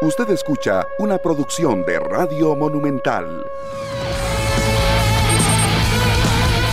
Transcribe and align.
Usted 0.00 0.30
escucha 0.30 0.86
una 1.00 1.18
producción 1.18 1.84
de 1.84 1.98
Radio 1.98 2.54
Monumental. 2.54 3.44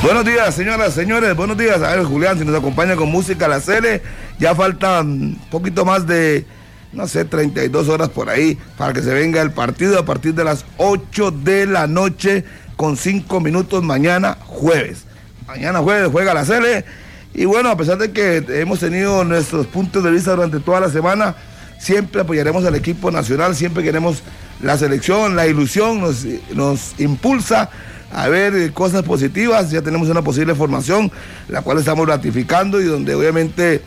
Buenos 0.04 0.24
días, 0.24 0.54
señoras, 0.54 0.94
señores. 0.94 1.36
Buenos 1.36 1.58
días. 1.58 1.82
A 1.82 1.96
ver, 1.96 2.06
Julián, 2.06 2.38
si 2.38 2.46
nos 2.46 2.56
acompaña 2.56 2.96
con 2.96 3.10
música 3.10 3.48
la 3.48 3.62
Cele. 3.62 4.04
Ya 4.38 4.54
faltan 4.54 5.40
poquito 5.50 5.86
más 5.86 6.06
de, 6.06 6.46
no 6.94 7.08
sé, 7.08 7.26
32 7.26 7.90
horas 7.90 8.10
por 8.10 8.30
ahí 8.30 8.60
para 8.78 8.94
que 8.94 9.02
se 9.02 9.12
venga 9.12 9.42
el 9.42 9.50
partido 9.50 9.98
a 9.98 10.06
partir 10.06 10.36
de 10.36 10.44
las 10.44 10.64
8 10.78 11.32
de 11.32 11.66
la 11.66 11.88
noche 11.88 12.46
con 12.76 12.96
5 12.96 13.40
minutos 13.40 13.82
mañana 13.82 14.38
jueves. 14.46 15.06
Mañana 15.48 15.80
jueves 15.80 16.10
juega 16.12 16.36
la 16.36 16.46
Cele. 16.46 16.86
Y 17.34 17.46
bueno, 17.46 17.70
a 17.70 17.76
pesar 17.76 17.98
de 17.98 18.12
que 18.12 18.46
hemos 18.62 18.82
tenido 18.82 19.24
nuestros 19.24 19.66
puntos 19.66 20.04
de 20.04 20.12
vista 20.12 20.36
durante 20.36 20.60
toda 20.60 20.80
la 20.80 20.90
semana, 20.90 21.36
siempre 21.78 22.22
apoyaremos 22.22 22.66
al 22.66 22.76
equipo 22.76 23.12
nacional, 23.12 23.56
siempre 23.56 23.84
queremos 23.84 24.22
la 24.62 24.78
selección, 24.78 25.36
la 25.36 25.48
ilusión 25.48 26.00
nos, 26.02 26.26
nos 26.54 27.00
impulsa 27.00 27.70
a 28.12 28.28
ver 28.30 28.56
eh, 28.56 28.72
cosas 28.72 29.04
positivas, 29.04 29.72
ya 29.72 29.82
tenemos 29.82 30.10
una 30.10 30.22
posible 30.22 30.56
formación, 30.56 31.12
la 31.50 31.62
cual 31.62 31.78
estamos 31.80 32.08
ratificando 32.08 32.82
y 32.82 32.86
donde 32.86 33.14
obviamente, 33.14 33.82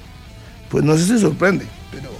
pues 0.68 0.84
no 0.84 0.96
sé 0.96 1.04
si 1.04 1.18
sorprende, 1.18 1.64
pero 1.90 2.10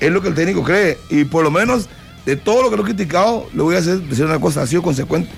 es 0.00 0.10
lo 0.10 0.20
que 0.20 0.28
el 0.28 0.34
técnico 0.34 0.64
cree 0.64 0.98
y 1.08 1.24
por 1.24 1.44
lo 1.44 1.50
menos 1.50 1.88
de 2.26 2.36
todo 2.36 2.62
lo 2.62 2.70
que 2.70 2.76
lo 2.76 2.82
he 2.82 2.86
criticado, 2.86 3.48
le 3.54 3.62
voy 3.62 3.76
a 3.76 3.78
hacer, 3.78 4.00
decir 4.00 4.24
una 4.24 4.40
cosa, 4.40 4.62
ha 4.62 4.66
sido 4.66 4.82
consecuente. 4.82 5.30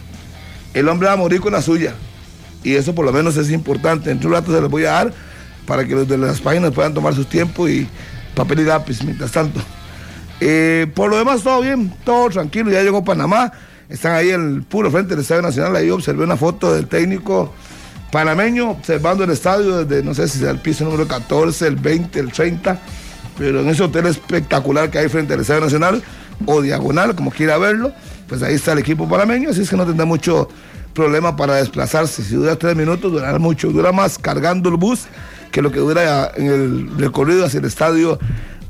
El 0.73 0.89
hombre 0.89 1.09
va 1.09 1.14
a 1.14 1.16
morir 1.16 1.41
con 1.41 1.53
la 1.53 1.62
suya 1.62 1.95
y 2.62 2.75
eso 2.75 2.95
por 2.95 3.05
lo 3.05 3.12
menos 3.12 3.37
es 3.37 3.51
importante. 3.51 4.11
En 4.11 4.25
un 4.25 4.33
rato 4.33 4.53
se 4.53 4.61
les 4.61 4.70
voy 4.70 4.84
a 4.84 4.92
dar 4.92 5.12
para 5.66 5.87
que 5.87 5.95
los 5.95 6.09
de 6.09 6.19
las 6.19 6.41
páginas 6.41 6.73
puedan 6.73 6.92
tomar 6.95 7.14
su 7.14 7.25
tiempo 7.25 7.69
y 7.69 7.87
papel 8.34 8.61
y 8.61 8.65
lápiz 8.65 9.02
mientras 9.02 9.33
tanto. 9.33 9.61
Eh, 10.41 10.87
por 10.95 11.11
lo 11.11 11.16
demás, 11.16 11.42
todo 11.42 11.61
bien, 11.61 11.92
todo 12.05 12.29
tranquilo. 12.29 12.70
Ya 12.70 12.83
llegó 12.83 13.05
Panamá. 13.05 13.53
Están 13.89 14.12
ahí 14.12 14.31
el 14.31 14.62
puro 14.62 14.91
frente 14.91 15.11
del 15.11 15.20
Estadio 15.20 15.42
Nacional. 15.42 15.77
Ahí 15.77 15.91
observé 15.91 16.25
una 16.25 16.36
foto 16.36 16.75
del 16.75 16.86
técnico 16.86 17.55
panameño 18.14 18.70
observando 18.70 19.25
el 19.25 19.31
estadio 19.31 19.84
desde, 19.84 20.05
no 20.05 20.14
sé 20.14 20.28
si 20.28 20.39
sea 20.39 20.50
el 20.50 20.59
piso 20.59 20.84
número 20.84 21.09
14, 21.09 21.67
el 21.67 21.75
20, 21.75 22.20
el 22.20 22.31
30. 22.31 22.78
Pero 23.36 23.61
en 23.61 23.69
ese 23.69 23.83
hotel 23.83 24.06
espectacular 24.06 24.89
que 24.89 24.98
hay 24.98 25.09
frente 25.09 25.34
al 25.34 25.41
Estadio 25.41 25.62
Nacional, 25.62 26.03
o 26.47 26.62
diagonal, 26.62 27.16
como 27.16 27.33
quiera 27.33 27.59
verlo, 27.59 27.92
pues 28.28 28.42
ahí 28.42 28.55
está 28.55 28.72
el 28.72 28.78
equipo 28.78 29.09
panameño. 29.09 29.50
Así 29.50 29.62
es 29.62 29.70
que 29.70 29.77
no 29.77 29.84
tendrá 29.84 30.05
mucho 30.05 30.48
problema 30.92 31.37
para 31.37 31.56
desplazarse. 31.56 32.22
Si 32.22 32.34
dura 32.37 32.56
tres 32.56 32.77
minutos, 32.77 33.11
durará 33.11 33.39
mucho. 33.39 33.70
Dura 33.70 33.91
más 33.91 34.16
cargando 34.19 34.69
el 34.69 34.77
bus 34.77 35.06
que 35.55 35.62
lo 35.62 35.70
que 35.70 35.78
dura 35.78 36.33
en 36.34 36.47
el 36.47 36.98
recorrido 36.98 37.44
hacia 37.44 37.60
el 37.60 37.66
estadio 37.66 38.19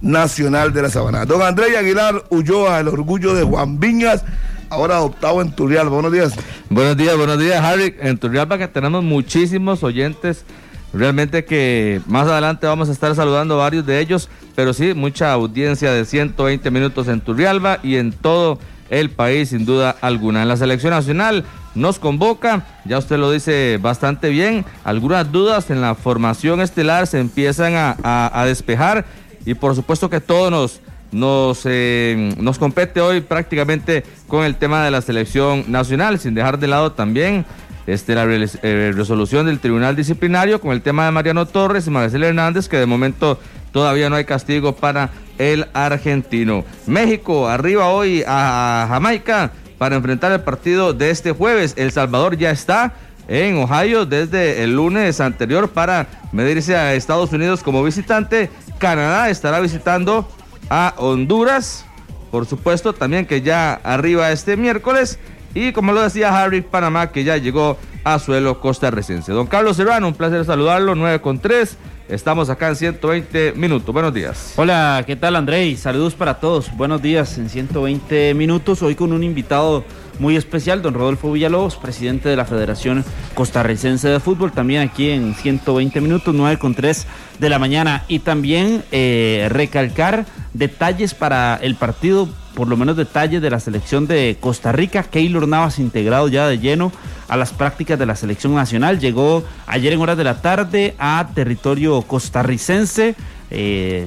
Nacional 0.03 0.75
de 0.75 0.83
la 0.83 0.91
Sabana. 0.91 1.25
Don 1.25 1.41
Andrés 1.41 1.75
Aguilar 1.75 2.25
Ulloa, 2.29 2.79
el 2.79 2.89
orgullo 2.89 3.33
de 3.35 3.43
Juan 3.43 3.81
Viñas, 3.81 4.23
ahora 4.69 4.97
adoptado 4.97 5.41
en 5.41 5.51
Turrialba. 5.53 5.93
Buenos 5.93 6.13
días. 6.13 6.35
Buenos 6.69 6.95
días, 6.99 7.17
buenos 7.17 7.39
días, 7.39 7.65
Harry. 7.65 7.95
En 8.01 8.19
Turrialba 8.19 8.59
que 8.59 8.69
tenemos 8.69 9.03
muchísimos 9.03 9.83
oyentes. 9.83 10.45
Realmente 10.93 11.47
que 11.47 12.03
más 12.07 12.29
adelante 12.29 12.67
vamos 12.67 12.91
a 12.91 12.93
estar 12.93 13.15
saludando 13.15 13.57
varios 13.57 13.87
de 13.87 13.99
ellos, 14.01 14.29
pero 14.55 14.75
sí, 14.75 14.93
mucha 14.93 15.33
audiencia 15.33 15.91
de 15.91 16.05
120 16.05 16.71
minutos 16.71 17.09
en 17.09 17.23
Turrialba 17.23 17.79
y 17.83 17.97
en 17.97 18.13
todo 18.13 18.59
el 18.91 19.09
país, 19.09 19.49
sin 19.49 19.65
duda 19.65 19.97
alguna. 20.03 20.43
En 20.43 20.49
la 20.49 20.59
selección 20.59 20.91
nacional 20.91 21.47
nos 21.75 21.99
convoca, 21.99 22.65
ya 22.85 22.99
usted 22.99 23.19
lo 23.19 23.31
dice 23.31 23.79
bastante 23.81 24.29
bien, 24.29 24.65
algunas 24.85 25.31
dudas 25.31 25.71
en 25.71 25.81
la 25.81 25.95
formación 25.95 26.61
estelar 26.61 27.07
se 27.07 27.19
empiezan 27.21 27.75
a, 27.77 28.45
despejar 28.47 29.05
y 29.45 29.55
por 29.55 29.75
supuesto 29.75 30.09
que 30.09 30.21
todo 30.21 30.51
nos, 30.51 30.81
nos, 31.13 31.63
eh, 31.65 32.35
nos 32.39 32.59
compete 32.59 33.01
hoy 33.01 33.21
prácticamente 33.21 34.05
con 34.29 34.45
el 34.45 34.57
tema 34.57 34.85
de 34.85 34.91
la 34.91 35.01
selección 35.01 35.65
nacional, 35.69 36.19
sin 36.19 36.35
dejar 36.35 36.59
de 36.59 36.69
lado 36.69 36.93
también 36.93 37.45
este, 37.87 38.15
la 38.15 38.25
eh, 38.25 38.93
resolución 38.95 39.47
del 39.47 39.61
Tribunal 39.61 39.97
Disciplinario 39.97 40.61
con 40.61 40.73
el 40.73 40.83
tema 40.83 41.05
de 41.05 41.11
Mariano 41.11 41.47
Torres 41.47 41.87
y 41.87 41.91
Marcelo 41.91 42.27
Hernández, 42.27 42.69
que 42.69 42.79
de 42.79 42.87
momento 42.87 43.39
todavía 43.73 44.09
no 44.09 44.17
hay 44.17 44.25
castigo 44.25 44.75
para 44.77 45.11
el 45.39 45.67
argentino. 45.75 46.65
México 46.87 47.49
arriba 47.49 47.89
hoy 47.89 48.23
a 48.27 48.87
Jamaica 48.89 49.53
para 49.79 49.97
enfrentar 49.97 50.33
el 50.33 50.41
partido 50.41 50.93
de 50.93 51.11
este 51.11 51.33
jueves. 51.33 51.75
El 51.77 51.93
Salvador 51.93 52.37
ya 52.37 52.51
está 52.51 52.95
en 53.29 53.57
Ohio 53.57 54.07
desde 54.07 54.63
el 54.63 54.77
lunes 54.77 55.21
anterior 55.21 55.71
para 55.71 56.07
medirse 56.33 56.77
a 56.77 56.95
Estados 56.95 57.33
Unidos 57.33 57.63
como 57.63 57.83
visitante 57.83 58.51
Canadá 58.79 59.31
estará 59.31 59.61
visitando 59.61 60.29
a 60.69 60.95
Honduras, 60.99 61.87
por 62.31 62.47
supuesto, 62.47 62.93
también 62.93 63.27
que 63.27 63.43
ya 63.43 63.75
arriba 63.75 64.31
este 64.31 64.57
miércoles. 64.57 65.19
Y 65.55 65.73
como 65.73 65.93
lo 65.93 66.03
decía 66.03 66.37
Harry, 66.37 66.63
Panamá, 66.63 67.13
que 67.13 67.25
ya 67.25 67.37
llegó 67.37 67.79
a 68.03 68.19
suelo 68.19 68.61
costarricense. 68.61 69.33
Don 69.33 69.47
Carlos 69.47 69.77
Serrano, 69.77 70.09
un 70.09 70.15
placer 70.15 70.45
saludarlo, 70.45 70.95
9 70.95 71.21
con 71.21 71.39
3. 71.39 71.77
Estamos 72.09 72.51
acá 72.51 72.69
en 72.69 72.77
120 72.77 73.53
minutos. 73.53 73.93
Buenos 73.93 74.13
días. 74.13 74.53
Hola, 74.57 75.03
¿qué 75.07 75.17
tal 75.17 75.37
Andrei? 75.37 75.75
Saludos 75.75 76.15
para 76.15 76.35
todos. 76.35 76.71
Buenos 76.77 77.01
días 77.01 77.39
en 77.39 77.49
120 77.49 78.35
minutos. 78.35 78.83
Hoy 78.83 78.95
con 78.95 79.13
un 79.13 79.23
invitado 79.23 79.85
muy 80.19 80.37
especial, 80.37 80.83
don 80.83 80.95
Rodolfo 80.95 81.33
Villalobos, 81.33 81.77
presidente 81.77 82.29
de 82.29 82.37
la 82.37 82.45
Federación 82.45 83.05
Costarricense 83.35 84.09
de 84.09 84.21
Fútbol, 84.21 84.53
también 84.53 84.83
aquí 84.83 85.11
en 85.11 85.35
120 85.35 86.01
minutos, 86.01 86.35
9 86.35 86.59
con 86.59 86.75
3 86.75 87.07
de 87.39 87.49
la 87.49 87.59
mañana. 87.59 88.05
Y 88.09 88.21
también 88.21 88.85
eh, 88.93 89.49
recalcar 89.51 90.27
detalles 90.53 91.15
para 91.15 91.57
el 91.57 91.75
partido, 91.75 92.29
por 92.55 92.69
lo 92.69 92.77
menos 92.77 92.97
detalles 92.97 93.43
de 93.43 93.51
la 93.51 93.61
selección 93.61 94.07
de 94.07 94.37
Costa 94.41 94.73
Rica. 94.73 95.03
Keylor 95.03 95.49
Navas 95.49 95.79
integrado 95.79 96.29
ya 96.29 96.47
de 96.47 96.59
lleno 96.59 96.93
a 97.29 97.37
las 97.37 97.53
prácticas 97.53 97.99
de 97.99 98.07
la 98.07 98.17
selección 98.17 98.55
nacional. 98.55 99.01
Llegó 99.01 99.45
ayer 99.67 99.93
en 99.93 100.01
horas 100.01 100.17
de 100.17 100.25
la 100.25 100.41
tarde 100.41 100.95
a 100.99 101.29
territorio 101.35 102.03
costarricense. 102.03 103.15
Eh, 103.51 104.07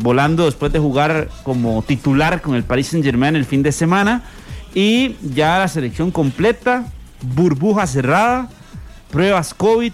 volando 0.00 0.46
después 0.46 0.72
de 0.72 0.78
jugar 0.78 1.28
como 1.42 1.82
titular 1.82 2.40
con 2.40 2.54
el 2.54 2.64
Paris 2.64 2.88
Saint 2.88 3.04
Germain 3.04 3.36
el 3.36 3.44
fin 3.44 3.62
de 3.62 3.72
semana. 3.72 4.22
Y 4.74 5.16
ya 5.22 5.58
la 5.58 5.68
selección 5.68 6.10
completa, 6.10 6.84
burbuja 7.22 7.86
cerrada, 7.86 8.48
pruebas 9.10 9.54
COVID, 9.54 9.92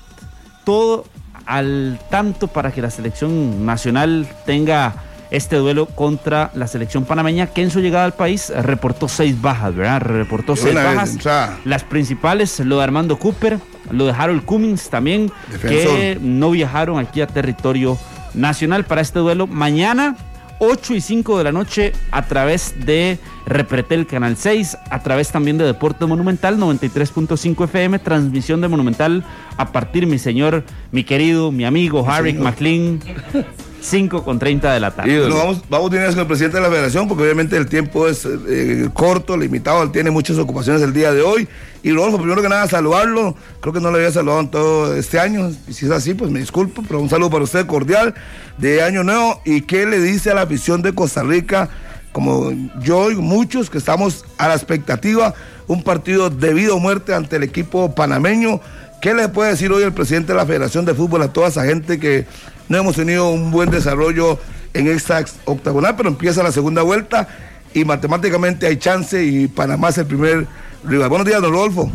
todo 0.65 1.07
al 1.47 1.99
tanto 2.11 2.49
para 2.49 2.73
que 2.73 2.83
la 2.83 2.91
selección 2.91 3.65
nacional 3.65 4.29
tenga 4.45 4.95
este 5.31 5.57
duelo 5.57 5.87
contra 5.87 6.51
la 6.55 6.67
selección 6.67 7.05
panameña 7.05 7.49
que 7.49 7.63
en 7.63 7.71
su 7.71 7.81
llegada 7.81 8.05
al 8.05 8.15
país 8.15 8.51
reportó 8.51 9.09
seis 9.09 9.41
bajas, 9.41 9.75
¿verdad? 9.75 10.01
Reportó 10.01 10.57
seis 10.57 10.75
bajas. 10.75 11.19
Las 11.65 11.85
principales, 11.85 12.61
lo 12.61 12.79
de 12.79 12.85
Armando 12.85 13.19
Cooper, 13.19 13.59
lo 13.91 14.07
de 14.07 14.13
Harold 14.13 14.45
Cummings 14.45 14.89
también, 14.89 15.33
que 15.63 16.19
no 16.21 16.51
viajaron 16.51 16.99
aquí 16.99 17.21
a 17.21 17.27
territorio 17.27 17.99
nacional 18.35 18.85
para 18.85 19.01
este 19.01 19.19
duelo. 19.19 19.47
Mañana 19.47 20.17
8 20.59 20.94
y 20.94 21.00
5 21.00 21.39
de 21.39 21.44
la 21.44 21.53
noche 21.53 21.93
a 22.11 22.27
través 22.27 22.75
de 22.87 23.19
Repretel 23.47 24.06
Canal 24.06 24.37
6, 24.37 24.77
a 24.91 25.03
través 25.03 25.31
también 25.31 25.59
de 25.59 25.65
Deporte 25.65 26.06
Monumental 26.06 26.59
93.5 26.59 27.65
FM, 27.65 27.99
transmisión 27.99 28.61
de 28.61 28.69
Monumental 28.69 29.25
a 29.56 29.72
partir, 29.72 30.06
mi 30.06 30.19
señor, 30.19 30.65
mi 30.93 31.05
querido, 31.05 31.53
mi 31.53 31.65
amigo 31.65 32.09
Harry 32.09 32.34
McLean. 32.34 33.00
5 33.81 34.25
con 34.25 34.39
30 34.39 34.73
de 34.73 34.81
la 34.81 34.91
tarde. 34.91 35.19
vamos, 35.29 35.63
vamos 35.69 35.93
a 35.93 36.11
con 36.11 36.19
el 36.19 36.27
presidente 36.27 36.57
de 36.57 36.63
la 36.63 36.71
federación 36.71 37.07
porque 37.09 37.23
obviamente 37.23 37.57
el 37.57 37.67
tiempo 37.67 38.09
es 38.09 38.27
eh, 38.27 38.89
corto, 38.93 39.37
limitado, 39.37 39.83
él 39.83 39.93
tiene 39.93 40.11
muchas 40.11 40.39
ocupaciones 40.39 40.83
el 40.83 40.93
día 40.93 41.13
de 41.13 41.23
hoy. 41.23 41.49
Y 41.83 41.93
Rodolfo, 41.93 42.19
primero 42.19 42.43
que 42.43 42.49
nada, 42.49 42.67
saludarlo. 42.67 43.37
Creo 43.61 43.73
que 43.73 43.81
no 43.81 43.93
le 43.93 43.99
había 43.99 44.11
saludado 44.11 44.41
en 44.41 44.51
todo 44.51 44.97
este 44.97 45.21
año. 45.21 45.51
Y 45.69 45.73
si 45.73 45.87
es 45.87 45.93
así, 45.93 46.15
pues 46.15 46.33
me 46.33 46.41
disculpo, 46.41 46.83
pero 46.83 47.01
un 47.01 47.09
saludo 47.09 47.31
para 47.31 47.45
usted 47.45 47.65
cordial 47.67 48.13
de 48.59 48.83
Año 48.83 49.05
Nuevo. 49.05 49.41
¿Y 49.45 49.61
qué 49.63 49.87
le 49.87 50.01
dice 50.01 50.33
a 50.33 50.35
la 50.35 50.43
afición 50.43 50.83
de 50.83 50.93
Costa 50.93 51.22
Rica? 51.22 51.69
Como 52.11 52.51
yo 52.81 53.13
y 53.13 53.15
muchos 53.15 53.71
que 53.71 53.79
estamos 53.79 54.25
a 54.37 54.49
la 54.49 54.55
expectativa, 54.55 55.34
un 55.69 55.84
partido 55.84 56.29
de 56.29 56.55
vida 56.55 56.75
o 56.75 56.81
muerte 56.81 57.15
ante 57.15 57.37
el 57.37 57.45
equipo 57.45 57.95
panameño. 57.95 58.61
¿Qué 59.01 59.15
le 59.15 59.29
puede 59.29 59.51
decir 59.51 59.71
hoy 59.71 59.84
el 59.84 59.93
presidente 59.93 60.33
de 60.33 60.39
la 60.39 60.47
Federación 60.47 60.87
de 60.87 60.95
Fútbol 60.95 61.22
a 61.22 61.33
toda 61.33 61.49
esa 61.49 61.65
gente 61.65 62.01
que 62.01 62.27
no 62.68 62.78
hemos 62.78 62.97
tenido 62.97 63.30
un 63.30 63.51
buen 63.51 63.71
desarrollo 63.71 64.39
en 64.74 64.89
esta 64.89 65.24
octagonal, 65.45 65.95
pero 65.97 66.09
empieza 66.09 66.42
la 66.42 66.53
segunda 66.53 66.83
vuelta 66.83 67.28
y 67.72 67.84
matemáticamente 67.84 68.66
hay 68.66 68.77
chance 68.77 69.22
y 69.22 69.48
Panamá 69.48 69.89
es 69.91 69.98
el 69.98 70.07
primer 70.07 70.47
rival. 70.84 71.09
Buenos 71.09 71.27
días, 71.27 71.41
don 71.41 71.53
Rodolfo. 71.53 71.91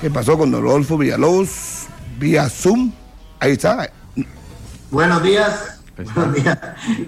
¿Qué 0.00 0.10
pasó 0.10 0.38
con 0.38 0.50
don 0.50 0.62
Rodolfo 0.62 0.96
Villalobos? 0.96 1.86
Vía 2.18 2.48
Zoom. 2.48 2.92
Ahí 3.38 3.52
está. 3.52 3.90
Buenos 4.90 5.22
días. 5.22 5.80
Buenos 6.14 6.34
días. 6.34 6.58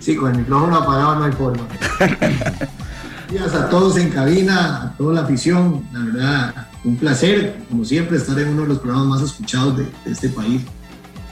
Sí, 0.00 0.16
con 0.16 0.32
el 0.32 0.38
micrófono 0.38 0.76
apagado 0.76 1.14
no 1.16 1.24
hay 1.24 1.32
forma. 1.32 1.66
días 3.30 3.54
a 3.54 3.68
todos 3.70 3.96
en 3.96 4.10
cabina, 4.10 4.82
a 4.82 4.96
toda 4.96 5.14
la 5.14 5.20
afición. 5.22 5.86
La 5.92 6.00
verdad, 6.00 6.66
un 6.84 6.96
placer, 6.96 7.56
como 7.68 7.84
siempre, 7.84 8.16
estar 8.16 8.38
en 8.38 8.48
uno 8.48 8.62
de 8.62 8.68
los 8.68 8.78
programas 8.78 9.08
más 9.08 9.22
escuchados 9.22 9.78
de, 9.78 9.86
este 10.06 10.28
país. 10.28 10.62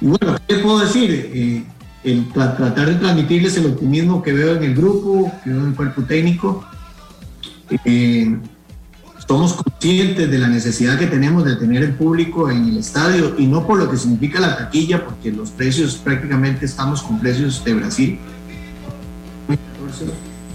Y 0.00 0.06
bueno, 0.06 0.36
¿qué 0.46 0.56
puedo 0.56 0.80
decir? 0.80 1.30
Eh, 1.34 1.64
el 2.04 2.28
tratar 2.32 2.86
de 2.86 2.94
transmitirles 2.94 3.56
el 3.58 3.66
optimismo 3.66 4.22
que 4.22 4.32
veo 4.32 4.56
en 4.56 4.64
el 4.64 4.74
grupo, 4.74 5.30
que 5.44 5.50
veo 5.50 5.60
en 5.60 5.68
el 5.68 5.74
cuerpo 5.74 6.02
técnico. 6.02 6.64
Eh, 7.84 8.36
somos 9.30 9.52
conscientes 9.52 10.28
de 10.28 10.38
la 10.38 10.48
necesidad 10.48 10.98
que 10.98 11.06
tenemos 11.06 11.44
de 11.44 11.54
tener 11.54 11.84
el 11.84 11.94
público 11.94 12.50
en 12.50 12.68
el 12.68 12.78
estadio 12.78 13.36
y 13.38 13.46
no 13.46 13.64
por 13.64 13.78
lo 13.78 13.88
que 13.88 13.96
significa 13.96 14.40
la 14.40 14.56
taquilla, 14.56 15.04
porque 15.04 15.30
los 15.30 15.50
precios 15.50 15.96
prácticamente 15.96 16.64
estamos 16.64 17.02
con 17.02 17.20
precios 17.20 17.62
de 17.64 17.74
Brasil, 17.74 18.18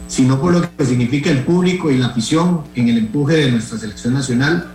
sino 0.09 0.41
por 0.41 0.53
lo 0.53 0.75
que 0.75 0.86
significa 0.86 1.30
el 1.30 1.45
público 1.45 1.89
y 1.89 1.98
la 1.98 2.07
afición 2.07 2.63
en 2.75 2.89
el 2.89 2.98
empuje 2.98 3.36
de 3.38 3.51
nuestra 3.51 3.77
selección 3.77 4.13
nacional. 4.13 4.75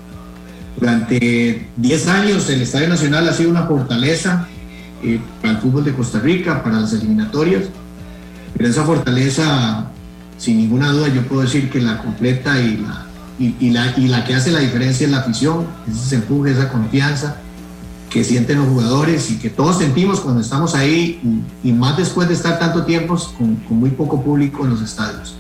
Durante 0.79 1.69
10 1.77 2.09
años 2.09 2.49
el 2.49 2.63
Estadio 2.63 2.89
Nacional 2.89 3.29
ha 3.29 3.33
sido 3.33 3.51
una 3.51 3.65
fortaleza 3.65 4.47
eh, 5.03 5.21
para 5.41 5.55
el 5.55 5.61
fútbol 5.61 5.85
de 5.85 5.93
Costa 5.93 6.21
Rica, 6.21 6.63
para 6.63 6.81
las 6.81 6.93
eliminatorias, 6.93 7.65
pero 8.57 8.69
esa 8.69 8.85
fortaleza, 8.85 9.87
sin 10.39 10.59
ninguna 10.59 10.93
duda, 10.93 11.09
yo 11.09 11.23
puedo 11.23 11.43
decir 11.43 11.71
que 11.71 11.81
la 11.81 11.99
completa 11.99 12.61
y 12.61 12.77
la 12.79 13.07
y, 13.41 13.71
la, 13.71 13.95
y 13.97 14.07
la 14.09 14.25
que 14.25 14.35
hace 14.35 14.51
la 14.51 14.61
diferencia 14.61 15.07
es 15.07 15.11
la 15.11 15.21
afición, 15.21 15.67
ese 15.91 16.17
empuje, 16.17 16.53
esa 16.53 16.69
confianza 16.69 17.37
que 18.11 18.25
sienten 18.25 18.59
los 18.59 18.69
jugadores 18.69 19.31
y 19.31 19.39
que 19.39 19.49
todos 19.49 19.79
sentimos 19.79 20.21
cuando 20.21 20.41
estamos 20.41 20.75
ahí 20.75 21.21
y, 21.63 21.73
más 21.73 21.97
después 21.97 22.29
de 22.29 22.35
estar 22.35 22.59
tanto 22.59 22.85
tiempo 22.85 23.17
con, 23.39 23.59
muy 23.71 23.91
poco 23.91 24.23
público 24.23 24.65
en 24.65 24.71
los 24.71 24.83
estadios. 24.83 25.37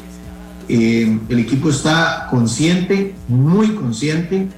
Eh, 0.68 1.18
el 1.28 1.38
equipo 1.40 1.68
está 1.68 2.28
consciente, 2.30 3.14
muy 3.28 3.74
consciente 3.74 4.48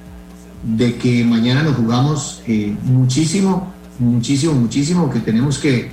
de 0.63 0.95
que 0.95 1.23
mañana 1.25 1.63
nos 1.63 1.75
jugamos 1.75 2.41
eh, 2.47 2.75
muchísimo, 2.83 3.71
muchísimo, 3.99 4.53
muchísimo, 4.53 5.09
que 5.09 5.19
tenemos 5.19 5.57
que, 5.57 5.91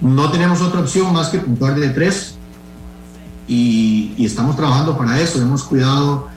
no 0.00 0.30
tenemos 0.30 0.60
otra 0.60 0.80
opción 0.80 1.12
más 1.12 1.28
que 1.28 1.38
puntuar 1.38 1.78
de 1.78 1.90
tres. 1.90 2.34
Y, 3.46 4.12
y 4.18 4.26
estamos 4.26 4.56
trabajando 4.56 4.98
para 4.98 5.20
eso, 5.20 5.40
hemos 5.40 5.64
cuidado 5.64 6.28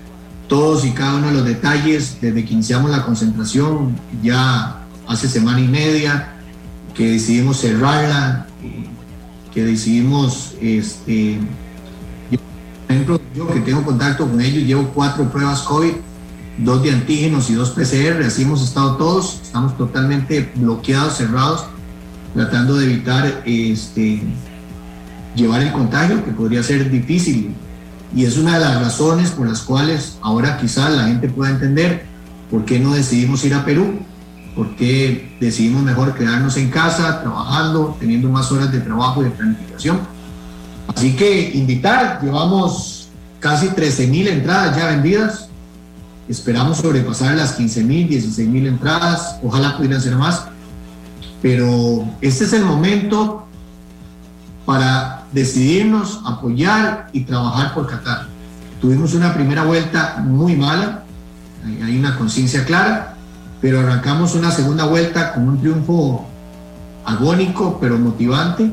todos 0.47 0.85
y 0.85 0.91
cada 0.91 1.15
uno 1.15 1.27
de 1.27 1.33
los 1.33 1.45
detalles 1.45 2.17
desde 2.21 2.45
que 2.45 2.53
iniciamos 2.53 2.91
la 2.91 3.05
concentración 3.05 3.95
ya 4.21 4.81
hace 5.07 5.27
semana 5.27 5.59
y 5.59 5.67
media, 5.67 6.33
que 6.93 7.11
decidimos 7.11 7.59
cerrarla, 7.59 8.47
que 9.53 9.63
decidimos, 9.63 10.53
este, 10.61 11.39
yo, 12.29 12.39
por 12.87 12.95
ejemplo, 12.95 13.21
yo 13.35 13.47
que 13.47 13.59
tengo 13.61 13.83
contacto 13.83 14.27
con 14.27 14.39
ellos, 14.41 14.63
llevo 14.63 14.89
cuatro 14.93 15.29
pruebas 15.29 15.61
COVID, 15.61 15.93
dos 16.57 16.83
de 16.83 16.91
antígenos 16.91 17.49
y 17.49 17.53
dos 17.53 17.71
PCR, 17.71 18.23
así 18.25 18.43
hemos 18.43 18.61
estado 18.63 18.97
todos, 18.97 19.39
estamos 19.41 19.77
totalmente 19.77 20.51
bloqueados, 20.55 21.17
cerrados, 21.17 21.65
tratando 22.33 22.75
de 22.75 22.85
evitar 22.85 23.43
este, 23.45 24.21
llevar 25.35 25.61
el 25.61 25.71
contagio, 25.71 26.23
que 26.23 26.31
podría 26.31 26.63
ser 26.63 26.89
difícil 26.89 27.55
y 28.15 28.25
es 28.25 28.37
una 28.37 28.55
de 28.55 28.59
las 28.59 28.81
razones 28.81 29.31
por 29.31 29.47
las 29.47 29.61
cuales 29.61 30.17
ahora 30.21 30.57
quizás 30.57 30.91
la 30.91 31.07
gente 31.07 31.29
pueda 31.29 31.51
entender 31.51 32.05
por 32.49 32.65
qué 32.65 32.79
no 32.79 32.93
decidimos 32.93 33.43
ir 33.45 33.53
a 33.53 33.63
Perú, 33.63 33.99
por 34.55 34.75
qué 34.75 35.37
decidimos 35.39 35.83
mejor 35.83 36.13
quedarnos 36.13 36.57
en 36.57 36.69
casa, 36.69 37.21
trabajando, 37.21 37.95
teniendo 37.99 38.29
más 38.29 38.51
horas 38.51 38.71
de 38.71 38.81
trabajo 38.81 39.21
y 39.21 39.25
de 39.25 39.31
planificación. 39.31 39.99
Así 40.93 41.15
que 41.15 41.51
invitar, 41.53 42.19
llevamos 42.21 43.09
casi 43.39 43.69
13 43.69 44.07
mil 44.07 44.27
entradas 44.27 44.75
ya 44.75 44.87
vendidas, 44.87 45.47
esperamos 46.31 46.77
sobrepasar 46.77 47.35
las 47.35 47.53
15 47.53 47.83
mil, 47.83 48.07
16 48.07 48.47
mil 48.47 48.65
entradas, 48.65 49.37
ojalá 49.43 49.75
pudieran 49.75 50.01
ser 50.01 50.15
más, 50.15 50.45
pero 51.41 52.07
este 52.21 52.45
es 52.45 52.53
el 52.53 52.63
momento 52.63 53.45
para 54.65 55.25
decidirnos, 55.33 56.21
apoyar 56.25 57.09
y 57.11 57.25
trabajar 57.25 57.73
por 57.73 57.87
Qatar. 57.87 58.27
Tuvimos 58.79 59.13
una 59.13 59.33
primera 59.33 59.63
vuelta 59.63 60.23
muy 60.23 60.55
mala, 60.55 61.03
hay 61.83 61.99
una 61.99 62.17
conciencia 62.17 62.65
clara, 62.65 63.15
pero 63.59 63.79
arrancamos 63.79 64.33
una 64.33 64.51
segunda 64.51 64.85
vuelta 64.85 65.33
con 65.33 65.49
un 65.49 65.59
triunfo 65.59 66.25
agónico 67.05 67.77
pero 67.81 67.97
motivante 67.97 68.71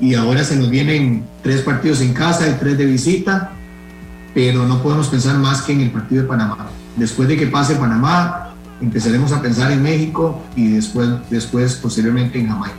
y 0.00 0.14
ahora 0.14 0.44
se 0.44 0.56
nos 0.56 0.68
vienen 0.68 1.24
tres 1.42 1.62
partidos 1.62 2.00
en 2.00 2.12
casa 2.12 2.48
y 2.48 2.52
tres 2.54 2.76
de 2.76 2.84
visita, 2.84 3.52
pero 4.34 4.66
no 4.66 4.82
podemos 4.82 5.06
pensar 5.06 5.38
más 5.38 5.62
que 5.62 5.72
en 5.72 5.82
el 5.82 5.90
partido 5.92 6.22
de 6.22 6.28
Panamá. 6.28 6.66
Después 6.96 7.28
de 7.28 7.36
que 7.36 7.46
pase 7.46 7.76
Panamá, 7.76 8.52
empezaremos 8.80 9.32
a 9.32 9.40
pensar 9.40 9.70
en 9.70 9.82
México 9.82 10.42
y 10.56 10.72
después, 10.72 11.08
después 11.30 11.76
posiblemente 11.76 12.40
en 12.40 12.48
Jamaica. 12.48 12.76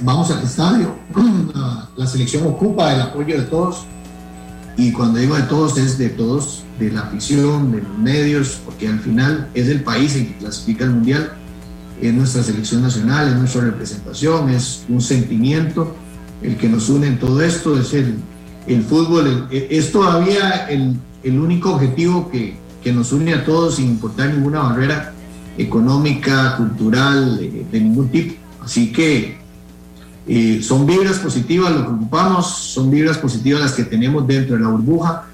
Vamos 0.00 0.30
al 0.30 0.42
estadio, 0.42 0.94
la, 1.96 2.06
selección 2.06 2.46
ocupa 2.46 2.94
el 2.94 3.00
apoyo 3.00 3.38
de 3.38 3.46
todos. 3.46 3.84
Y 4.76 4.92
cuando 4.92 5.18
digo 5.18 5.34
de 5.34 5.42
todos 5.42 5.76
es 5.76 5.98
de 5.98 6.08
todos, 6.08 6.62
de 6.78 6.92
la 6.92 7.00
afición, 7.00 7.72
de 7.72 7.82
los 7.82 7.98
medios, 7.98 8.60
porque 8.64 8.86
al 8.86 9.00
final 9.00 9.48
es 9.54 9.68
el 9.68 9.82
país 9.82 10.14
el 10.14 10.28
que 10.28 10.38
clasifica 10.38 10.84
el 10.84 10.90
mundial, 10.90 11.32
es 12.00 12.14
nuestra 12.14 12.44
selección 12.44 12.82
nacional, 12.82 13.28
es 13.28 13.34
nuestra 13.34 13.62
representación, 13.62 14.50
es 14.50 14.84
un 14.88 15.00
sentimiento 15.00 15.96
el 16.42 16.56
que 16.56 16.68
nos 16.68 16.88
une 16.88 17.08
en 17.08 17.18
todo 17.18 17.42
esto, 17.42 17.76
es 17.76 17.92
el, 17.92 18.14
el 18.68 18.82
fútbol, 18.82 19.48
es 19.50 19.90
todavía 19.90 20.68
el, 20.68 20.98
único 21.24 21.72
objetivo 21.74 22.30
que, 22.30 22.56
que, 22.82 22.92
nos 22.92 23.12
une 23.12 23.34
a 23.34 23.44
todos 23.44 23.76
sin 23.76 23.86
importar 23.86 24.30
ninguna 24.30 24.60
barrera 24.60 25.12
económica, 25.56 26.56
cultural, 26.56 27.38
de, 27.38 27.80
ningún 27.80 28.08
tipo. 28.08 28.34
Así 28.62 28.92
que 28.92 29.38
son 30.62 30.86
vibras 30.86 31.18
positivas 31.18 31.72
lo 31.72 31.86
que 31.86 31.92
ocupamos, 31.92 32.46
son 32.46 32.90
vibras 32.90 33.18
positivas 33.18 33.60
las 33.62 33.72
que 33.72 33.84
tenemos 33.84 34.26
dentro 34.26 34.56
de 34.56 34.62
la 34.62 34.68
burbuja. 34.68 35.24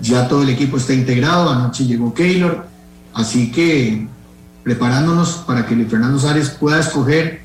Ya 0.00 0.28
todo 0.28 0.42
el 0.42 0.50
equipo 0.50 0.76
está 0.76 0.92
integrado, 0.92 1.50
anoche 1.50 1.84
llegó 1.84 2.14
Keylor, 2.14 2.66
así 3.14 3.52
que 3.52 4.08
preparándonos 4.64 5.44
para 5.46 5.66
que 5.66 5.74
Luis 5.74 5.88
Fernando 5.88 6.18
Sárez 6.18 6.50
pueda 6.50 6.80
escoger 6.80 7.42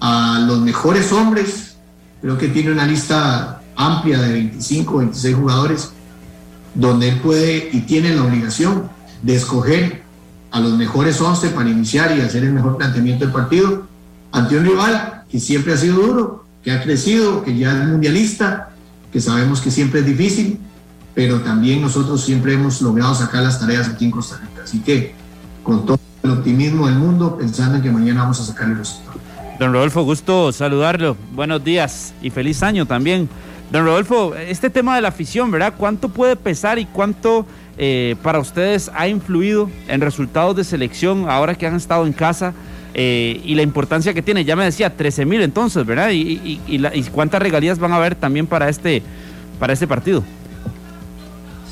a 0.00 0.44
los 0.46 0.60
mejores 0.60 1.12
hombres. 1.12 1.76
Creo 2.20 2.38
que 2.38 2.48
tiene 2.48 2.72
una 2.72 2.86
lista 2.86 3.61
amplia 3.76 4.20
de 4.20 4.32
25, 4.32 4.98
26 4.98 5.36
jugadores, 5.36 5.92
donde 6.74 7.08
él 7.08 7.20
puede 7.20 7.70
y 7.72 7.80
tiene 7.82 8.14
la 8.14 8.24
obligación 8.24 8.88
de 9.22 9.36
escoger 9.36 10.02
a 10.50 10.60
los 10.60 10.72
mejores 10.72 11.20
11 11.20 11.50
para 11.50 11.70
iniciar 11.70 12.16
y 12.16 12.20
hacer 12.20 12.44
el 12.44 12.52
mejor 12.52 12.76
planteamiento 12.76 13.24
del 13.24 13.32
partido 13.32 13.86
ante 14.32 14.56
un 14.56 14.64
rival 14.64 15.24
que 15.30 15.40
siempre 15.40 15.72
ha 15.72 15.76
sido 15.76 15.96
duro, 15.96 16.44
que 16.62 16.72
ha 16.72 16.82
crecido, 16.82 17.42
que 17.42 17.56
ya 17.56 17.72
es 17.72 17.88
mundialista, 17.88 18.70
que 19.12 19.20
sabemos 19.20 19.60
que 19.60 19.70
siempre 19.70 20.00
es 20.00 20.06
difícil, 20.06 20.58
pero 21.14 21.40
también 21.40 21.82
nosotros 21.82 22.22
siempre 22.22 22.54
hemos 22.54 22.80
logrado 22.80 23.14
sacar 23.14 23.42
las 23.42 23.60
tareas 23.60 23.88
aquí 23.88 24.06
en 24.06 24.10
Costa 24.10 24.38
Rica. 24.38 24.62
Así 24.64 24.80
que 24.80 25.14
con 25.62 25.84
todo 25.84 25.98
el 26.22 26.30
optimismo 26.30 26.86
del 26.86 26.96
mundo, 26.96 27.36
pensando 27.36 27.76
en 27.76 27.82
que 27.82 27.90
mañana 27.90 28.22
vamos 28.22 28.40
a 28.40 28.44
sacar 28.44 28.68
el 28.68 28.78
resultado. 28.78 29.18
Don 29.58 29.72
Rodolfo, 29.72 30.02
gusto 30.02 30.50
saludarlo. 30.52 31.16
Buenos 31.34 31.62
días 31.62 32.14
y 32.22 32.30
feliz 32.30 32.62
año 32.62 32.86
también. 32.86 33.28
Don 33.72 33.86
Rodolfo, 33.86 34.34
este 34.36 34.68
tema 34.68 34.96
de 34.96 35.00
la 35.00 35.08
afición, 35.08 35.50
¿verdad? 35.50 35.72
¿Cuánto 35.78 36.10
puede 36.10 36.36
pesar 36.36 36.78
y 36.78 36.84
cuánto 36.84 37.46
eh, 37.78 38.16
para 38.22 38.38
ustedes 38.38 38.90
ha 38.94 39.08
influido 39.08 39.70
en 39.88 40.02
resultados 40.02 40.54
de 40.54 40.62
selección 40.62 41.30
ahora 41.30 41.54
que 41.54 41.66
han 41.66 41.76
estado 41.76 42.04
en 42.04 42.12
casa? 42.12 42.52
Eh, 42.92 43.40
y 43.42 43.54
la 43.54 43.62
importancia 43.62 44.12
que 44.12 44.20
tiene. 44.20 44.44
Ya 44.44 44.56
me 44.56 44.64
decía, 44.64 44.94
13 44.94 45.24
mil 45.24 45.40
entonces, 45.40 45.86
¿verdad? 45.86 46.10
Y, 46.12 46.60
cuántas 47.12 47.40
regalías 47.40 47.78
van 47.78 47.92
a 47.92 47.96
haber 47.96 48.14
también 48.14 48.46
para 48.46 48.68
este, 48.68 49.02
para 49.58 49.72
este 49.72 49.86
partido. 49.86 50.22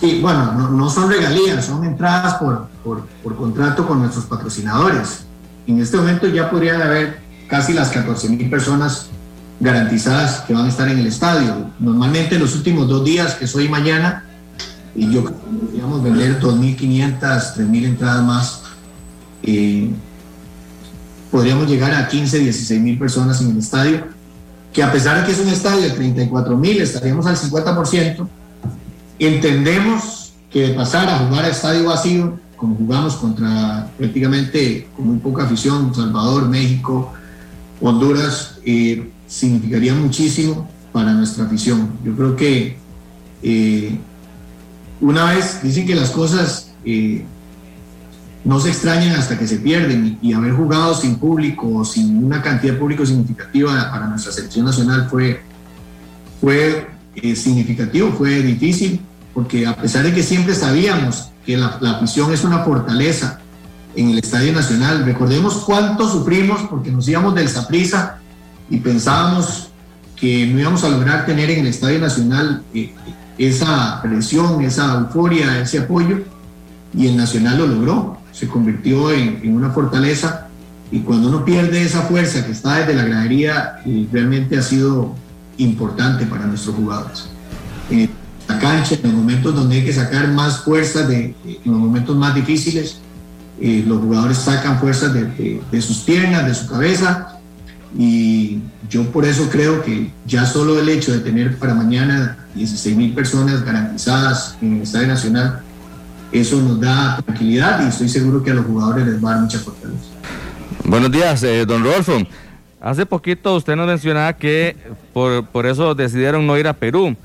Sí, 0.01 0.21
bueno, 0.23 0.71
no, 0.71 0.89
son 0.89 1.11
regalías, 1.11 1.67
son 1.67 1.85
entradas 1.85 2.37
por, 2.37 2.67
por, 2.83 3.37
contrato 3.37 3.87
con 3.87 3.99
nuestros 3.99 4.25
patrocinadores. 4.25 5.27
En 5.67 5.79
este 5.79 5.99
momento 5.99 6.27
ya 6.29 6.51
podrían 6.51 6.81
haber 6.81 7.19
casi 7.47 7.75
las 7.75 7.91
14 7.91 8.31
mil 8.31 8.49
personas 8.49 9.11
garantizadas 9.61 10.41
que 10.41 10.55
van 10.55 10.67
a 10.67 10.69
estar 10.69 10.89
en 10.89 10.99
el 10.99 11.07
estadio. 11.07 11.71
Normalmente 11.79 12.39
los 12.39 12.57
últimos 12.57 12.89
dos 12.89 13.05
días, 13.05 13.35
que 13.35 13.45
es 13.45 13.55
hoy 13.55 13.67
y 13.67 13.69
mañana, 13.69 14.25
y 14.95 15.11
yo 15.13 15.23
podríamos 15.25 16.03
vender 16.03 16.41
2.500, 16.41 17.21
3.000 17.21 17.85
entradas 17.85 18.25
más. 18.25 18.63
Eh, 19.43 19.91
podríamos 21.31 21.69
llegar 21.69 21.95
a 21.95 22.09
15, 22.09 22.39
16 22.39 22.81
mil 22.81 22.99
personas 22.99 23.41
en 23.41 23.51
el 23.51 23.59
estadio, 23.59 24.05
que 24.73 24.83
a 24.83 24.91
pesar 24.91 25.21
de 25.21 25.27
que 25.27 25.33
es 25.33 25.39
un 25.39 25.49
estadio 25.49 25.83
de 25.83 25.91
34 25.91 26.57
mil, 26.57 26.81
estaríamos 26.81 27.27
al 27.27 27.37
50%. 27.37 28.27
Entendemos 29.19 30.33
que 30.51 30.69
de 30.69 30.75
pasar 30.75 31.09
a 31.09 31.19
jugar 31.19 31.45
a 31.45 31.49
estadio 31.49 31.85
vacío, 31.85 32.39
como 32.57 32.77
jugamos 32.77 33.17
contra 33.17 33.89
prácticamente 33.97 34.89
con 34.97 35.07
muy 35.07 35.19
poca 35.19 35.45
afición, 35.45 35.95
Salvador, 35.95 36.49
México, 36.49 37.13
Honduras, 37.81 38.59
eh, 38.65 39.11
significaría 39.31 39.95
muchísimo 39.95 40.69
para 40.93 41.13
nuestra 41.13 41.45
afición. 41.45 41.93
Yo 42.05 42.17
creo 42.17 42.37
que 42.37 42.77
eh, 43.43 43.97
una 45.01 45.33
vez 45.33 45.63
dicen 45.63 45.87
que 45.87 45.95
las 45.95 46.11
cosas 46.11 46.73
eh, 46.85 47.25
no 48.45 48.59
se 48.59 48.71
extrañan 48.71 49.15
hasta 49.15 49.39
que 49.39 49.47
se 49.47 49.59
pierden 49.59 50.19
y, 50.21 50.33
haber 50.33 50.53
jugado 50.53 50.95
sin 50.95 51.17
público, 51.17 51.85
sin 51.85 52.25
una 52.25 52.43
cantidad 52.43 52.73
de 52.73 52.79
público 52.79 53.07
significativa 53.07 53.91
para 53.93 54.09
nuestra 54.09 54.33
selección 54.33 54.67
nacional 54.67 55.07
fue, 55.09 55.41
fue 56.41 56.89
eh, 57.15 57.37
significativo, 57.37 58.13
fue 58.19 58.43
difícil, 58.43 59.01
porque 59.33 59.65
a 59.65 59.77
pesar 59.77 60.03
de 60.03 60.13
que 60.13 60.25
siempre 60.25 60.57
sabíamos 60.57 61.31
que 61.47 61.57
la, 61.57 61.79
la 61.81 61.93
afición 61.93 62.33
es 62.33 62.43
una 62.43 62.65
fortaleza 62.65 63.39
en 63.95 64.11
el 64.11 64.19
Estadio 64.19 64.53
Nacional, 64.53 65.05
recordemos 65.05 65.63
cuánto 65.67 66.09
sufrimos 66.09 66.63
porque 66.69 66.91
nos 66.91 67.09
íbamos 67.09 67.35
del 67.37 67.49
Saprisa 67.49 68.20
y 68.71 68.79
pensábamos 68.79 69.71
que 70.17 70.47
no 70.47 70.61
íbamos 70.61 70.85
a 70.85 70.89
lograr 70.89 71.27
tener 71.27 71.51
en 71.51 71.61
el 71.61 71.67
Estadio 71.67 71.99
Nacional 71.99 72.63
eh, 72.73 72.93
esa 73.37 74.01
presión, 74.03 74.63
esa 74.63 74.95
euforia, 74.95 75.61
ese 75.61 75.81
apoyo, 75.81 76.21
y 76.95 77.09
el 77.09 77.17
Nacional 77.17 77.59
lo 77.59 77.67
logró, 77.67 78.19
se 78.33 78.47
convirtió 78.47 79.11
en, 79.11 79.41
una 79.55 79.71
fortaleza, 79.71 80.47
y 80.93 81.01
cuando 81.01 81.29
uno 81.29 81.45
pierde 81.45 81.83
esa 81.83 82.03
fuerza 82.03 82.45
que 82.45 82.53
está 82.53 82.79
desde 82.79 82.95
la 82.95 83.05
gradería, 83.05 83.81
eh, 83.87 84.07
realmente 84.13 84.59
ha 84.59 84.63
sido 84.63 85.15
importante 85.57 86.27
para 86.27 86.47
nuestros 86.47 86.75
jugadores. 86.77 87.27
En 87.91 88.11
la 88.49 88.59
cancha, 88.59 88.97
en 88.97 89.03
los 89.05 89.13
momentos 89.13 89.55
donde 89.55 89.77
hay 89.77 89.85
que 89.85 89.93
sacar 89.93 90.29
más 90.29 90.61
fuerza, 90.61 91.07
de, 91.07 91.35
en 91.45 91.71
los 91.73 91.81
momentos 91.81 92.17
más 92.17 92.35
difíciles, 92.35 92.99
eh, 93.61 93.85
los 93.87 94.01
jugadores 94.01 94.39
sacan 94.39 94.79
fuerzas 94.79 95.15
de, 95.15 95.63
de 95.71 95.83
sus 95.83 95.99
piernas, 95.99 96.47
de 96.47 96.55
su 96.55 96.67
cabeza, 96.67 97.30
y 97.99 98.59
yo 98.89 99.05
por 99.11 99.25
eso 99.25 99.49
creo 99.51 99.83
que 99.83 100.11
ya 100.27 100.47
solo 100.47 100.79
el 100.79 100.89
hecho 100.89 101.13
de 101.13 101.21
tener 101.21 101.57
para 101.59 101.75
mañana 101.75 102.39
16 102.55 102.97
mil 102.97 103.13
personas 103.13 103.65
garantizadas 103.65 104.57
en 104.63 104.77
el 104.77 104.83
Estadio 104.83 105.09
Nacional, 105.09 105.61
eso 106.33 106.61
nos 106.61 106.81
da 106.81 107.21
tranquilidad 107.23 107.85
y 107.85 107.89
estoy 107.89 108.09
seguro 108.09 108.43
que 108.43 108.53
a 108.53 108.55
los 108.55 108.67
jugadores 108.67 109.07
les 109.07 109.25
va 109.25 109.31
a 109.31 109.35
dar 109.35 109.43
mucha 109.43 109.59
fortaleza. 109.59 109.99
Buenos 110.85 111.11
días, 111.11 111.43
eh, 111.43 111.65
don 111.67 111.83
Rodolfo. 111.83 112.19
Hace 112.81 113.05
poquito 113.05 113.57
usted 113.57 113.77
nos 113.77 113.87
mencionaba 113.87 114.33
que 114.33 114.77
por, 115.13 115.45
por 115.47 115.67
eso 115.67 115.95
decidieron 115.95 116.47
no 116.47 116.57
ir 116.57 116.67
a 116.67 116.73
Perú, 116.73 117.17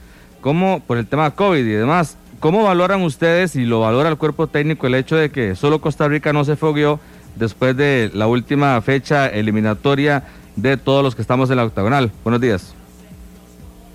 ¿Cómo? 0.42 0.82
por 0.86 0.98
el 0.98 1.08
tema 1.08 1.32
COVID 1.32 1.60
y 1.60 1.72
demás. 1.72 2.18
¿Cómo 2.40 2.64
valoran 2.64 3.02
ustedes 3.02 3.56
y 3.56 3.66
lo 3.66 3.80
valora 3.80 4.10
el 4.10 4.18
cuerpo 4.18 4.48
técnico 4.48 4.86
el 4.86 4.96
hecho 4.96 5.16
de 5.16 5.32
que 5.32 5.56
solo 5.56 5.82
Costa 5.82 6.08
Rica 6.08 6.34
no 6.34 6.44
se 6.44 6.56
fogueó 6.56 7.00
después 7.36 7.76
de 7.76 8.12
la 8.14 8.28
última 8.28 8.80
fecha 8.82 9.28
eliminatoria 9.28 10.24
de 10.56 10.78
todos 10.78 11.04
los 11.04 11.16
que 11.16 11.22
estamos 11.22 11.50
en 11.50 11.58
la 11.58 11.66
octagonal. 11.66 12.12
Buenos 12.24 12.42
días. 12.42 12.74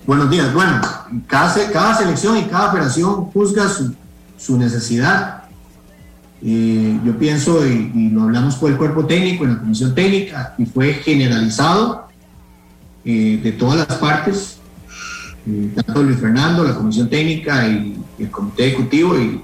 Buenos 0.06 0.30
días. 0.30 0.52
Bueno, 0.52 0.80
cada, 1.26 1.94
selección 1.96 2.36
y 2.38 2.42
cada 2.44 2.70
operación 2.70 3.26
juzga 3.26 3.68
su, 3.68 4.58
necesidad. 4.58 5.44
Eh, 6.42 6.98
yo 7.04 7.18
pienso, 7.18 7.66
y, 7.66 8.10
lo 8.10 8.22
hablamos 8.22 8.56
con 8.56 8.72
el 8.72 8.78
cuerpo 8.78 9.04
técnico, 9.06 9.44
en 9.44 9.54
la 9.54 9.60
comisión 9.60 9.94
técnica, 9.94 10.54
y 10.58 10.66
fue 10.66 10.94
generalizado 10.94 12.08
eh, 13.04 13.40
de 13.42 13.52
todas 13.52 13.88
las 13.88 13.98
partes, 13.98 14.58
eh, 15.46 15.70
tanto 15.74 16.02
Luis 16.02 16.18
Fernando, 16.18 16.64
la 16.64 16.74
comisión 16.74 17.08
técnica 17.08 17.66
y 17.68 17.96
el 18.18 18.30
comité 18.30 18.68
ejecutivo, 18.68 19.18
y 19.18 19.42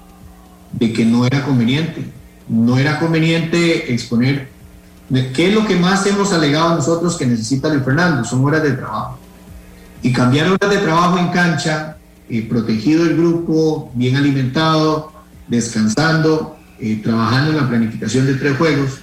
de 0.73 0.93
que 0.93 1.05
no 1.05 1.27
era 1.27 1.45
conveniente. 1.45 2.05
No 2.49 2.79
era 2.79 2.99
conveniente 2.99 3.93
exponer 3.93 4.56
¿Qué 5.09 5.49
es 5.49 5.55
lo 5.55 5.67
que 5.67 5.77
más 5.77 6.05
hemos 6.07 6.33
alegado 6.33 6.75
nosotros 6.75 7.17
que 7.17 7.27
necesita 7.27 7.69
Luis 7.69 7.85
Fernando? 7.85 8.25
Son 8.25 8.45
horas 8.45 8.63
de 8.63 8.73
trabajo. 8.73 9.19
Y 10.03 10.13
cambiar 10.13 10.49
horas 10.49 10.71
de 10.71 10.79
trabajo 10.79 11.19
en 11.19 11.29
cancha, 11.29 11.97
eh, 12.29 12.47
protegido 12.49 13.05
el 13.05 13.17
grupo, 13.17 13.91
bien 13.95 14.17
alimentado, 14.17 15.13
descansando, 15.47 16.57
eh, 16.81 17.01
trabajando 17.03 17.53
en 17.53 17.57
la 17.57 17.69
planificación 17.69 18.27
de 18.27 18.35
tres 18.35 18.57
juegos, 18.57 18.99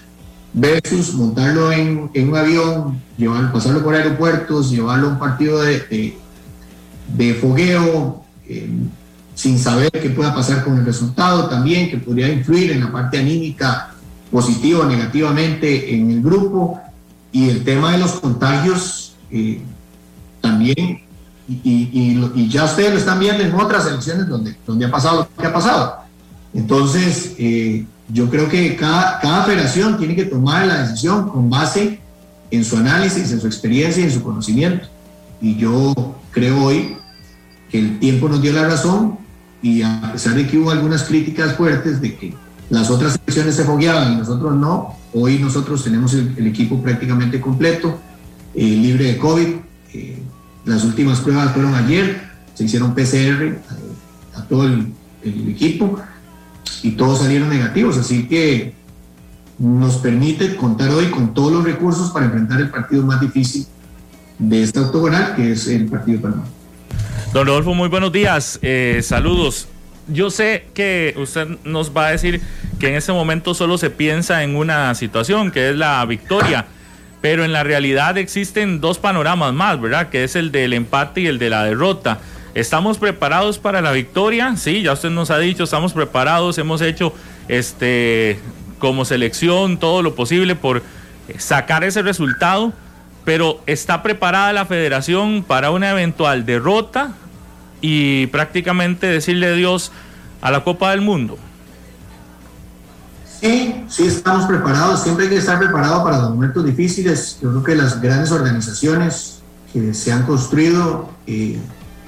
versus 0.51 1.13
montarlo 1.13 1.71
en, 1.71 2.11
un 2.13 2.35
avión, 2.35 3.01
llevarlo, 3.17 3.53
pasarlo 3.53 3.81
por 3.81 3.95
aeropuertos, 3.95 4.71
llevarlo 4.71 5.07
a 5.07 5.11
un 5.11 5.19
partido 5.19 5.61
de, 5.61 6.17
de, 7.07 7.33
fogueo, 7.35 8.23
eh, 8.47 8.69
sin 9.35 9.57
saber 9.57 9.89
qué 9.89 10.09
pueda 10.09 10.35
pasar 10.35 10.65
con 10.65 10.77
el 10.77 10.85
resultado 10.85 11.47
también, 11.47 11.89
que 11.89 11.97
podría 11.97 12.29
influir 12.29 12.73
en 12.73 12.81
la 12.81 12.91
parte 12.91 13.17
anímica 13.17 13.92
positivo 14.33 14.81
o 14.81 14.85
negativamente 14.85 15.93
en 15.93 16.09
el 16.09 16.21
grupo 16.21 16.81
y 17.31 17.49
el 17.49 17.63
tema 17.63 17.91
de 17.91 17.99
los 17.99 18.13
contagios 18.13 19.13
eh, 19.29 19.61
también, 20.41 21.01
y, 21.47 22.49
ya 22.49 22.65
ustedes 22.65 22.91
lo 22.91 22.97
están 22.97 23.19
viendo 23.19 23.43
en 23.43 23.53
otras 23.53 23.85
elecciones 23.85 24.27
donde, 24.27 24.55
donde 24.65 24.85
ha 24.85 24.91
pasado 24.91 25.27
lo 25.35 25.41
que 25.41 25.47
ha 25.47 25.53
pasado. 25.53 25.97
Entonces, 26.53 27.35
eh, 27.37 27.85
yo 28.09 28.29
creo 28.29 28.49
que 28.49 28.75
cada, 28.75 29.19
cada 29.19 29.43
federación 29.43 29.97
tiene 29.97 30.15
que 30.15 30.25
tomar 30.25 30.65
la 30.65 30.83
decisión 30.83 31.29
con 31.29 31.49
base 31.49 31.99
en 32.49 32.65
su 32.65 32.77
análisis, 32.77 33.31
en 33.31 33.39
su 33.39 33.47
experiencia 33.47 34.01
y 34.01 34.05
en 34.05 34.11
su 34.11 34.23
conocimiento. 34.23 34.87
Y 35.41 35.57
yo 35.57 35.93
creo 36.31 36.63
hoy 36.63 36.97
que 37.69 37.79
el 37.79 37.99
tiempo 37.99 38.29
nos 38.29 38.41
dio 38.41 38.53
la 38.53 38.67
razón 38.67 39.17
y 39.61 39.81
a 39.81 40.11
pesar 40.13 40.35
de 40.35 40.47
que 40.47 40.57
hubo 40.57 40.71
algunas 40.71 41.03
críticas 41.03 41.55
fuertes 41.55 42.01
de 42.01 42.15
que 42.15 42.33
las 42.73 42.89
otras 42.89 43.13
selecciones 43.13 43.55
se 43.55 43.65
fogueaban 43.65 44.13
y 44.13 44.15
nosotros 44.15 44.55
no. 44.55 44.95
Hoy 45.13 45.37
nosotros 45.37 45.83
tenemos 45.83 46.11
el, 46.15 46.47
equipo 46.47 46.81
prácticamente 46.81 47.39
completo, 47.39 47.99
eh, 48.55 48.63
libre 48.63 49.05
de 49.05 49.17
COVID. 49.19 49.47
Eh, 49.93 50.17
las 50.65 50.83
últimas 50.83 51.19
pruebas 51.19 51.53
fueron 51.53 51.75
ayer, 51.75 52.23
se 52.55 52.63
hicieron 52.63 52.95
PCR 52.95 53.43
eh, 53.43 53.59
a, 54.35 54.41
todo 54.45 54.65
el, 54.65 54.91
equipo 55.23 55.99
y 56.81 56.91
todos 56.91 57.19
salieron 57.19 57.49
negativos. 57.49 57.95
Así 57.99 58.27
que 58.27 58.73
nos 59.59 59.97
permite 59.97 60.55
contar 60.55 60.89
hoy 60.89 61.11
con 61.11 61.35
todos 61.35 61.51
los 61.51 61.63
recursos 61.63 62.09
para 62.09 62.25
enfrentar 62.25 62.59
el 62.59 62.71
partido 62.71 63.05
más 63.05 63.21
difícil 63.21 63.67
de 64.39 64.63
esta 64.63 64.81
octogonal, 64.81 65.35
que 65.35 65.51
es 65.51 65.67
el 65.67 65.85
partido 65.85 66.17
de 66.17 66.23
Panamá. 66.23 66.45
Don 67.33 67.45
Rodolfo, 67.45 67.75
muy 67.75 67.87
buenos 67.87 68.11
días. 68.11 68.59
saludos 69.03 69.67
yo 70.07 70.29
sé 70.29 70.65
que 70.73 71.13
usted 71.17 71.47
nos 71.63 71.95
va 71.95 72.07
a 72.07 72.11
decir 72.11 72.41
que 72.79 72.89
en 72.89 72.95
este 72.95 73.11
momento 73.11 73.53
solo 73.53 73.77
se 73.77 73.89
piensa 73.89 74.43
en 74.43 74.55
una 74.55 74.93
situación, 74.95 75.51
que 75.51 75.69
es 75.69 75.75
la 75.75 76.05
victoria, 76.05 76.65
pero 77.21 77.45
en 77.45 77.53
la 77.53 77.63
realidad 77.63 78.17
existen 78.17 78.81
dos 78.81 78.99
panoramas 78.99 79.53
más, 79.53 79.79
¿verdad? 79.79 80.09
Que 80.09 80.23
es 80.23 80.35
el 80.35 80.51
del 80.51 80.73
empate 80.73 81.21
y 81.21 81.27
el 81.27 81.39
de 81.39 81.49
la 81.49 81.63
derrota. 81.63 82.19
¿Estamos 82.53 82.97
preparados 82.97 83.57
para 83.57 83.81
la 83.81 83.91
victoria? 83.91 84.55
Sí, 84.57 84.83
ya 84.83 84.93
usted 84.93 85.09
nos 85.09 85.31
ha 85.31 85.39
dicho, 85.39 85.63
estamos 85.63 85.93
preparados, 85.93 86.57
hemos 86.57 86.81
hecho 86.81 87.13
este 87.47 88.39
como 88.77 89.05
selección 89.05 89.77
todo 89.77 90.01
lo 90.01 90.13
posible 90.13 90.55
por 90.55 90.83
sacar 91.37 91.85
ese 91.85 92.01
resultado, 92.01 92.73
pero 93.23 93.61
¿está 93.65 94.03
preparada 94.03 94.51
la 94.51 94.65
federación 94.65 95.43
para 95.43 95.71
una 95.71 95.91
eventual 95.91 96.45
derrota 96.45 97.13
y 97.83 98.27
prácticamente 98.27 99.07
decirle 99.07 99.47
adiós 99.47 99.91
a 100.39 100.51
la 100.51 100.63
Copa 100.63 100.91
del 100.91 101.01
Mundo? 101.01 101.37
Sí, 103.41 103.83
sí 103.89 104.05
estamos 104.07 104.45
preparados, 104.45 105.03
siempre 105.03 105.25
hay 105.25 105.31
que 105.31 105.37
estar 105.37 105.59
preparado 105.59 106.01
para 106.01 106.21
los 106.21 106.29
momentos 106.29 106.65
difíciles. 106.65 107.39
Yo 107.41 107.49
creo 107.49 107.63
que 107.63 107.75
las 107.75 108.01
grandes 108.01 108.31
organizaciones 108.31 109.41
que 109.73 109.93
se 109.93 110.13
han 110.13 110.23
construido 110.23 111.09
eh, 111.27 111.59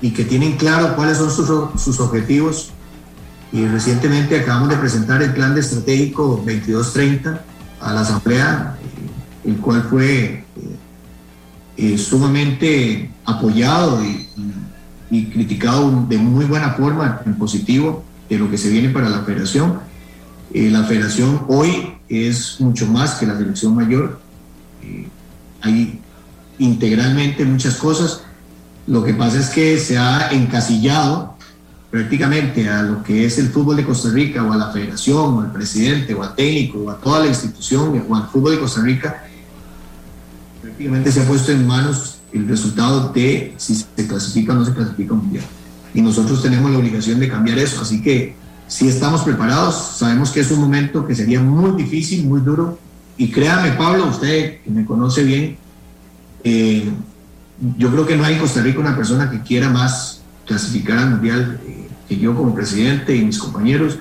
y 0.02 0.12
que 0.12 0.24
tienen 0.24 0.56
claro 0.56 0.96
cuáles 0.96 1.18
son 1.18 1.30
sus, 1.30 1.50
sus, 1.82 2.00
objetivos. 2.00 2.70
Y 3.52 3.68
recientemente 3.68 4.40
acabamos 4.40 4.70
de 4.70 4.78
presentar 4.78 5.22
el 5.22 5.34
plan 5.34 5.58
estratégico 5.58 6.42
2230 6.46 7.42
a 7.82 7.94
la 7.94 8.00
Asamblea, 8.00 8.78
eh, 8.82 9.50
el 9.50 9.58
cual 9.58 9.84
fue 9.90 10.46
eh, 11.76 11.98
sumamente 11.98 13.12
apoyado 13.26 14.02
y 14.06 14.26
criticado 15.10 16.06
de 16.08 16.18
muy 16.18 16.46
buena 16.46 16.72
forma, 16.72 17.22
en 17.26 17.36
positivo, 17.36 18.04
de 18.30 18.40
lo 18.40 18.50
que 18.50 18.58
se 18.58 18.70
viene 18.70 18.90
para 18.90 19.10
la 19.10 19.22
federación. 19.22 19.80
Eh, 20.54 20.70
la 20.72 20.84
federación 20.84 21.42
hoy 21.48 21.96
es 22.10 22.60
mucho 22.60 22.88
más 22.88 23.16
que 23.16 23.26
la 23.26 23.38
selección 23.38 23.76
mayor. 23.76 24.20
Eh, 24.84 25.08
hay 25.62 26.00
integralmente 26.60 27.46
muchas 27.46 27.76
cosas. 27.76 28.22
Lo 28.88 29.04
que 29.04 29.14
pasa 29.14 29.40
es 29.40 29.50
que 29.50 29.78
se 29.80 29.98
ha 29.98 30.30
encasillado 30.32 31.36
prácticamente 31.90 32.70
a 32.70 32.84
lo 32.84 33.04
que 33.04 33.26
es 33.26 33.38
el 33.38 33.50
fútbol 33.50 33.78
de 33.78 33.86
Costa 33.86 34.10
Rica 34.10 34.44
o 34.44 34.52
a 34.52 34.58
la 34.58 34.72
federación 34.72 35.36
o 35.36 35.42
al 35.42 35.52
presidente 35.52 36.14
o 36.14 36.24
al 36.24 36.36
técnico 36.36 36.80
o 36.80 36.90
a 36.90 36.98
toda 36.98 37.22
la 37.22 37.28
institución 37.28 38.06
o 38.08 38.16
al 38.16 38.28
fútbol 38.28 38.52
de 38.52 38.60
Costa 38.60 38.82
Rica. 38.82 39.24
Prácticamente 40.62 41.12
se 41.12 41.22
ha 41.22 41.28
puesto 41.28 41.52
en 41.52 41.66
manos 41.66 42.15
el 42.36 42.48
resultado 42.48 43.14
de 43.14 43.54
si 43.58 43.76
se 43.76 44.08
clasifica 44.08 44.54
o 44.54 44.58
no 44.58 44.66
se 44.66 44.74
clasifica 44.74 45.14
un 45.14 45.22
mundial. 45.22 45.46
Y 45.94 46.02
nosotros 46.02 46.44
tenemos 46.44 46.70
la 46.70 46.78
obligación 46.78 47.20
de 47.20 47.30
cambiar 47.30 47.58
eso. 47.58 47.82
Así 47.82 48.02
que 48.02 48.36
si 48.68 48.88
estamos 48.88 49.22
preparados, 49.22 49.98
sabemos 49.98 50.32
que 50.32 50.42
es 50.42 50.52
un 50.52 50.60
momento 50.60 51.06
que 51.06 51.16
sería 51.16 51.40
muy 51.40 51.82
difícil, 51.82 52.26
muy 52.26 52.42
duro. 52.42 52.78
Y 53.18 53.32
créame, 53.32 53.72
Pablo, 53.72 54.08
usted 54.08 54.62
que 54.62 54.70
me 54.70 54.86
conoce 54.86 55.24
bien, 55.24 55.58
eh, 56.44 56.92
yo 57.78 57.90
creo 57.90 58.06
que 58.06 58.18
no 58.18 58.26
hay 58.26 58.34
en 58.34 58.42
Costa 58.42 58.62
Rica 58.62 58.80
una 58.80 58.98
persona 58.98 59.32
que 59.32 59.42
quiera 59.42 59.70
más 59.70 60.22
clasificar 60.46 60.98
al 60.98 61.12
mundial 61.12 61.62
eh, 61.66 61.88
que 62.10 62.18
yo 62.18 62.36
como 62.36 62.54
presidente 62.54 63.16
y 63.16 63.24
mis 63.24 63.38
compañeros. 63.38 63.98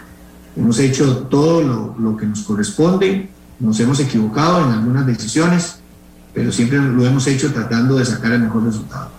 hemos 0.56 0.78
hecho 0.80 1.18
todo 1.30 1.62
lo, 1.62 1.96
lo 1.98 2.16
que 2.16 2.26
nos 2.26 2.42
corresponde, 2.42 3.28
nos 3.60 3.78
hemos 3.78 4.00
equivocado 4.00 4.64
en 4.64 4.72
algunas 4.72 5.06
decisiones, 5.06 5.78
pero 6.34 6.50
siempre 6.50 6.78
lo 6.78 7.06
hemos 7.06 7.26
hecho 7.26 7.52
tratando 7.52 7.96
de 7.96 8.04
sacar 8.04 8.32
el 8.32 8.40
mejor 8.40 8.64
resultado. 8.64 9.10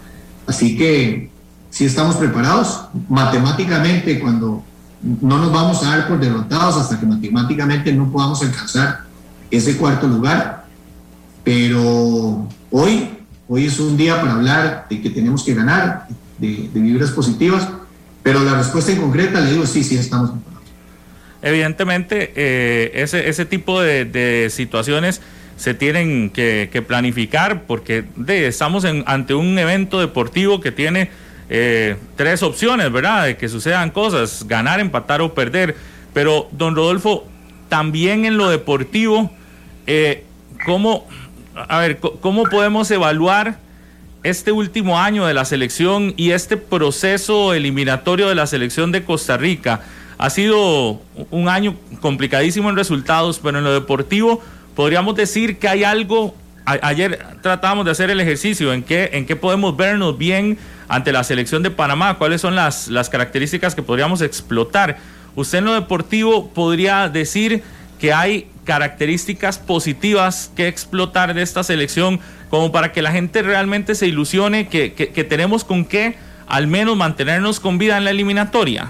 Así 0.46 0.78
que 0.78 1.30
si 1.70 1.86
estamos 1.86 2.18
preparados, 2.18 2.86
matemáticamente 3.10 4.20
cuando 4.20 4.64
no 5.02 5.38
nos 5.38 5.52
vamos 5.52 5.84
a 5.84 5.90
dar 5.90 6.08
por 6.08 6.20
derrotados 6.20 6.78
hasta 6.78 7.00
que 7.00 7.06
matemáticamente 7.06 7.94
no 7.94 8.12
podamos 8.12 8.42
alcanzar 8.42 9.02
ese 9.50 9.78
cuarto 9.78 10.08
lugar, 10.08 10.66
pero 11.44 12.48
hoy, 12.72 13.10
hoy 13.48 13.66
es 13.66 13.80
un 13.80 13.96
día 13.96 14.20
para 14.20 14.34
hablar 14.34 14.88
de 14.90 15.02
que 15.02 15.10
tenemos 15.10 15.44
que 15.44 15.54
ganar, 15.54 16.08
de, 16.38 16.70
de 16.74 16.80
vibras 16.80 17.12
positivas, 17.12 17.68
pero 18.24 18.44
la 18.44 18.56
respuesta 18.56 18.92
en 18.92 19.00
concreta 19.00 19.40
le 19.40 19.52
digo 19.52 19.66
sí, 19.66 19.84
sí 19.84 19.96
estamos 19.98 20.32
preparados. 20.32 20.68
Evidentemente, 21.42 22.34
eh, 22.36 22.92
ese, 22.96 23.30
ese 23.30 23.46
tipo 23.46 23.80
de, 23.80 24.06
de 24.06 24.50
situaciones 24.50 25.22
se 25.58 25.74
tienen 25.74 26.30
que, 26.30 26.84
planificar 26.88 27.64
porque 27.64 28.06
estamos 28.28 28.84
en, 28.84 29.04
ante 29.08 29.34
un 29.34 29.58
evento 29.58 30.00
deportivo 30.00 30.60
que 30.60 30.72
tiene 30.72 31.10
eh, 31.50 31.96
tres 32.16 32.44
opciones, 32.44 32.92
¿verdad? 32.92 33.26
De 33.26 33.38
que 33.38 33.48
sucedan 33.48 33.92
cosas, 33.92 34.46
ganar, 34.48 34.80
empatar 34.80 35.22
o 35.22 35.34
perder. 35.34 35.76
Pero, 36.14 36.48
don 36.52 36.76
Rodolfo, 36.76 37.26
también 37.70 38.26
en 38.26 38.38
lo 38.38 38.50
deportivo, 38.50 39.32
eh, 39.88 40.24
¿cómo, 40.66 41.08
a 41.56 41.80
ver, 41.80 42.00
¿cómo 42.00 42.44
podemos 42.44 42.90
evaluar 42.92 43.60
este 44.24 44.52
último 44.52 45.00
año 45.00 45.26
de 45.26 45.34
la 45.34 45.46
selección 45.46 46.14
y 46.18 46.32
este 46.32 46.58
proceso 46.58 47.54
eliminatorio 47.54 48.28
de 48.28 48.36
la 48.36 48.48
selección 48.48 48.92
de 48.92 49.04
Costa 49.04 49.38
Rica? 49.38 49.82
Ha 50.18 50.30
sido 50.30 51.02
un 51.30 51.50
año 51.50 51.76
complicadísimo 52.00 52.70
en 52.70 52.76
resultados, 52.76 53.40
pero 53.40 53.58
en 53.58 53.64
lo 53.64 53.74
deportivo 53.74 54.42
podríamos 54.76 55.16
decir 55.16 55.58
que 55.58 55.68
hay 55.68 55.84
algo, 55.84 56.36
ayer 56.66 57.26
tratábamos 57.42 57.86
de 57.86 57.92
hacer 57.92 58.10
el 58.10 58.20
ejercicio, 58.20 58.74
en 58.74 58.84
qué, 58.84 59.10
en 59.14 59.26
qué 59.26 59.36
podemos 59.36 59.76
vernos 59.76 60.18
bien 60.18 60.58
ante 60.88 61.12
la 61.12 61.24
selección 61.24 61.64
de 61.64 61.72
Panamá, 61.72 62.18
cuáles 62.18 62.42
son 62.42 62.56
las, 62.56 62.88
las 62.90 63.10
características 63.10 63.74
que 63.74 63.82
podríamos 63.82 64.22
explotar. 64.22 64.98
Usted 65.36 65.60
en 65.60 65.66
lo 65.66 65.74
deportivo 65.74 66.50
podría 66.50 67.10
decir 67.10 67.64
que 68.00 68.14
hay 68.14 68.50
características 68.66 69.58
positivas 69.58 70.52
que 70.56 70.68
explotar 70.68 71.34
de 71.34 71.42
esta 71.42 71.64
selección 71.64 72.20
como 72.50 72.72
para 72.72 72.92
que 72.92 73.02
la 73.02 73.12
gente 73.12 73.42
realmente 73.42 73.96
se 73.96 74.08
ilusione 74.08 74.68
que, 74.68 74.94
que 74.94 75.24
tenemos 75.24 75.64
con 75.64 75.86
qué 75.86 76.16
al 76.48 76.68
menos 76.68 76.96
mantenernos 76.96 77.60
con 77.60 77.78
vida 77.78 77.98
en 77.98 78.06
la 78.06 78.12
eliminatoria. 78.12 78.90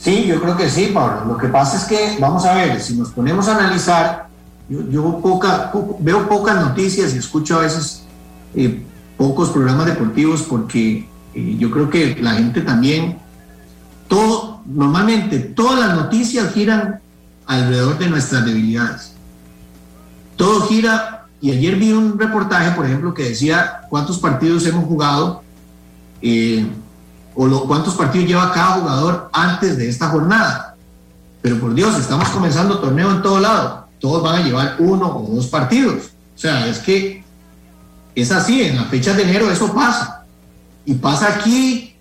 Sí, 0.00 0.24
yo 0.26 0.40
creo 0.40 0.56
que 0.56 0.68
sí, 0.70 0.90
Pablo. 0.94 1.34
Lo 1.34 1.38
que 1.38 1.48
pasa 1.48 1.76
es 1.76 1.84
que, 1.84 2.16
vamos 2.18 2.46
a 2.46 2.54
ver, 2.54 2.80
si 2.80 2.94
nos 2.94 3.10
ponemos 3.10 3.48
a 3.48 3.56
analizar, 3.58 4.29
yo, 4.70 4.88
yo 4.88 5.20
poca, 5.20 5.72
veo 5.98 6.28
pocas 6.28 6.56
noticias 6.64 7.14
y 7.14 7.18
escucho 7.18 7.56
a 7.58 7.62
veces 7.62 8.04
eh, 8.54 8.82
pocos 9.18 9.50
programas 9.50 9.86
deportivos 9.86 10.42
porque 10.42 11.08
eh, 11.34 11.56
yo 11.58 11.70
creo 11.70 11.90
que 11.90 12.16
la 12.22 12.34
gente 12.34 12.62
también, 12.62 13.18
todo, 14.08 14.62
normalmente 14.64 15.40
todas 15.40 15.78
las 15.78 15.96
noticias 15.96 16.54
giran 16.54 17.00
alrededor 17.46 17.98
de 17.98 18.08
nuestras 18.08 18.44
debilidades. 18.44 19.12
Todo 20.36 20.62
gira, 20.68 21.26
y 21.40 21.50
ayer 21.50 21.76
vi 21.76 21.92
un 21.92 22.18
reportaje, 22.18 22.70
por 22.70 22.86
ejemplo, 22.86 23.12
que 23.12 23.24
decía 23.24 23.82
cuántos 23.90 24.18
partidos 24.18 24.64
hemos 24.66 24.84
jugado. 24.84 25.42
Eh, 26.22 26.64
o 27.34 27.66
cuántos 27.66 27.94
partidos 27.94 28.28
lleva 28.28 28.52
cada 28.52 28.72
jugador 28.72 29.30
antes 29.32 29.76
de 29.76 29.88
esta 29.88 30.08
jornada. 30.08 30.76
Pero 31.42 31.58
por 31.58 31.74
Dios, 31.74 31.98
estamos 31.98 32.28
comenzando 32.28 32.78
torneo 32.78 33.10
en 33.10 33.22
todo 33.22 33.40
lado. 33.40 33.79
Todos 34.00 34.22
van 34.22 34.42
a 34.42 34.44
llevar 34.44 34.76
uno 34.78 35.06
o 35.06 35.34
dos 35.34 35.46
partidos. 35.46 36.10
O 36.34 36.38
sea, 36.38 36.66
es 36.66 36.78
que 36.78 37.22
es 38.14 38.32
así, 38.32 38.62
en 38.62 38.76
las 38.76 38.88
fechas 38.88 39.16
de 39.16 39.22
enero 39.24 39.50
eso 39.50 39.72
pasa. 39.72 40.24
Y 40.84 40.94
pasa 40.94 41.34
aquí, 41.34 41.94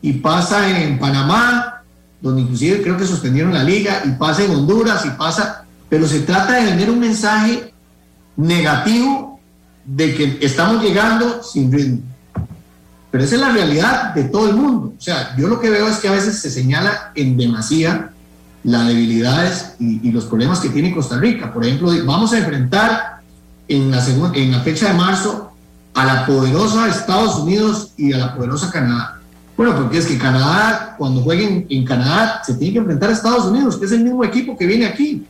y 0.00 0.12
pasa 0.14 0.80
en 0.80 0.98
Panamá, 0.98 1.82
donde 2.20 2.42
inclusive 2.42 2.82
creo 2.82 2.96
que 2.96 3.06
suspendieron 3.06 3.52
la 3.52 3.62
liga, 3.62 4.02
y 4.04 4.10
pasa 4.12 4.44
en 4.44 4.50
Honduras, 4.52 5.04
y 5.04 5.10
pasa... 5.10 5.64
Pero 5.88 6.08
se 6.08 6.20
trata 6.20 6.54
de 6.54 6.64
vender 6.64 6.90
un 6.90 7.00
mensaje 7.00 7.72
negativo 8.36 9.38
de 9.84 10.14
que 10.14 10.38
estamos 10.40 10.82
llegando 10.82 11.42
sin 11.42 11.70
ritmo. 11.70 12.00
Pero 13.10 13.24
esa 13.24 13.34
es 13.34 13.40
la 13.42 13.52
realidad 13.52 14.14
de 14.14 14.24
todo 14.24 14.48
el 14.48 14.56
mundo. 14.56 14.94
O 14.96 15.00
sea, 15.00 15.36
yo 15.36 15.48
lo 15.48 15.60
que 15.60 15.68
veo 15.68 15.86
es 15.86 15.98
que 15.98 16.08
a 16.08 16.12
veces 16.12 16.38
se 16.38 16.50
señala 16.50 17.12
en 17.14 17.36
demasía 17.36 18.10
las 18.64 18.86
debilidades 18.86 19.74
y, 19.78 20.08
y 20.08 20.12
los 20.12 20.24
problemas 20.24 20.60
que 20.60 20.68
tiene 20.68 20.94
Costa 20.94 21.18
Rica. 21.18 21.52
Por 21.52 21.64
ejemplo, 21.64 21.90
vamos 22.04 22.32
a 22.32 22.38
enfrentar 22.38 23.20
en 23.68 23.90
la, 23.90 24.04
en 24.34 24.52
la 24.52 24.60
fecha 24.60 24.88
de 24.88 24.94
marzo 24.94 25.50
a 25.94 26.04
la 26.04 26.26
poderosa 26.26 26.88
Estados 26.88 27.36
Unidos 27.36 27.92
y 27.96 28.12
a 28.12 28.18
la 28.18 28.34
poderosa 28.34 28.70
Canadá. 28.70 29.20
Bueno, 29.56 29.76
porque 29.76 29.98
es 29.98 30.06
que 30.06 30.18
Canadá, 30.18 30.94
cuando 30.96 31.20
jueguen 31.20 31.66
en 31.68 31.84
Canadá, 31.84 32.42
se 32.44 32.54
tiene 32.54 32.72
que 32.72 32.78
enfrentar 32.78 33.10
a 33.10 33.12
Estados 33.12 33.44
Unidos, 33.46 33.76
que 33.76 33.84
es 33.84 33.92
el 33.92 34.02
mismo 34.02 34.24
equipo 34.24 34.56
que 34.56 34.66
viene 34.66 34.86
aquí. 34.86 35.26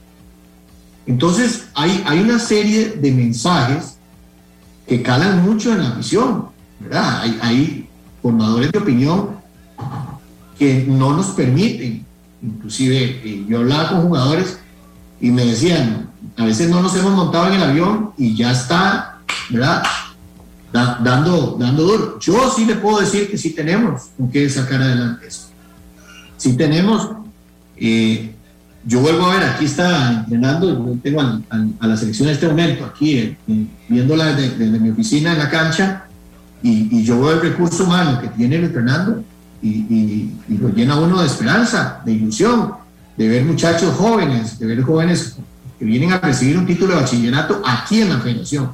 Entonces, 1.06 1.66
hay, 1.74 2.02
hay 2.06 2.20
una 2.20 2.38
serie 2.38 2.90
de 2.90 3.10
mensajes 3.10 3.96
que 4.86 5.02
calan 5.02 5.42
mucho 5.44 5.72
en 5.72 5.82
la 5.82 5.90
visión. 5.90 6.46
¿verdad? 6.78 7.22
Hay, 7.22 7.38
hay, 7.42 7.88
formadores 8.22 8.70
de 8.70 8.78
opinión 8.78 9.30
que 10.56 10.84
no 10.86 11.12
nos 11.12 11.30
permiten, 11.30 12.06
inclusive 12.42 13.20
eh, 13.24 13.46
yo 13.48 13.58
hablaba 13.58 13.90
con 13.90 14.02
jugadores 14.02 14.58
y 15.20 15.30
me 15.30 15.44
decían, 15.44 16.10
a 16.36 16.44
veces 16.44 16.68
no 16.68 16.80
nos 16.80 16.94
hemos 16.96 17.12
montado 17.12 17.48
en 17.48 17.54
el 17.54 17.62
avión 17.62 18.10
y 18.18 18.34
ya 18.34 18.52
está, 18.52 19.18
¿verdad? 19.50 19.82
Da, 20.72 20.98
dando, 21.02 21.56
dando 21.58 21.84
duro. 21.84 22.18
Yo 22.18 22.50
sí 22.54 22.64
le 22.64 22.76
puedo 22.76 23.00
decir 23.00 23.30
que 23.30 23.38
sí 23.38 23.50
tenemos 23.50 24.08
con 24.16 24.30
qué 24.30 24.48
sacar 24.48 24.82
adelante 24.82 25.26
eso. 25.28 25.48
Sí 26.36 26.56
tenemos, 26.56 27.10
eh, 27.76 28.34
yo 28.84 29.00
vuelvo 29.00 29.26
a 29.26 29.34
ver, 29.34 29.48
aquí 29.48 29.66
está 29.66 30.12
entrenando, 30.12 30.98
tengo 31.02 31.20
a, 31.20 31.86
la 31.86 31.96
selección 31.96 32.28
en 32.28 32.34
este 32.34 32.48
momento, 32.48 32.84
aquí, 32.84 33.18
eh, 33.18 33.36
viéndola 33.88 34.34
desde, 34.34 34.66
mi 34.66 34.90
oficina 34.90 35.34
en 35.34 35.38
la 35.38 35.50
cancha, 35.50 36.06
y, 36.62 37.04
yo 37.04 37.20
veo 37.20 37.32
el 37.32 37.40
recurso 37.42 37.84
humano 37.84 38.20
que 38.20 38.28
tiene 38.28 38.56
el 38.56 38.70
Fernando 38.72 39.22
y, 39.62 39.68
y, 39.68 40.38
y, 40.48 40.58
lo 40.58 40.68
llena 40.70 40.98
uno 40.98 41.20
de 41.20 41.26
esperanza, 41.26 42.02
de 42.04 42.12
ilusión, 42.12 42.72
de 43.16 43.28
ver 43.28 43.44
muchachos 43.44 43.94
jóvenes, 43.94 44.58
de 44.58 44.66
ver 44.66 44.82
jóvenes 44.82 45.36
que 45.78 45.84
vienen 45.84 46.12
a 46.12 46.18
recibir 46.18 46.58
un 46.58 46.66
título 46.66 46.94
de 46.94 47.00
bachillerato 47.00 47.62
aquí 47.64 48.02
en 48.02 48.10
la 48.10 48.18
federación, 48.18 48.70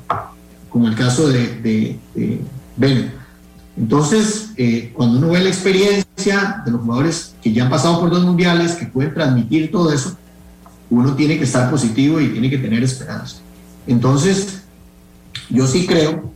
como 0.70 0.88
el 0.88 0.94
caso 0.94 1.28
de, 1.28 1.60
de, 1.60 1.98
de. 2.76 3.10
Entonces, 3.76 4.50
eh, 4.56 4.92
cuando 4.94 5.18
uno 5.18 5.28
ve 5.30 5.40
la 5.40 5.48
experiencia 5.48 6.62
de 6.64 6.70
los 6.72 6.80
jugadores 6.80 7.34
que 7.42 7.52
ya 7.52 7.64
han 7.64 7.70
pasado 7.70 8.00
por 8.00 8.10
dos 8.10 8.24
mundiales, 8.24 8.72
que 8.72 8.86
pueden 8.86 9.14
transmitir 9.14 9.70
todo 9.70 9.92
eso, 9.92 10.16
uno 10.90 11.14
tiene 11.14 11.38
que 11.38 11.44
estar 11.44 11.70
positivo 11.70 12.20
y 12.20 12.28
tiene 12.28 12.50
que 12.50 12.58
tener 12.58 12.82
esperanza. 12.82 13.36
Entonces, 13.86 14.62
yo 15.50 15.66
sí 15.66 15.86
creo 15.86 16.32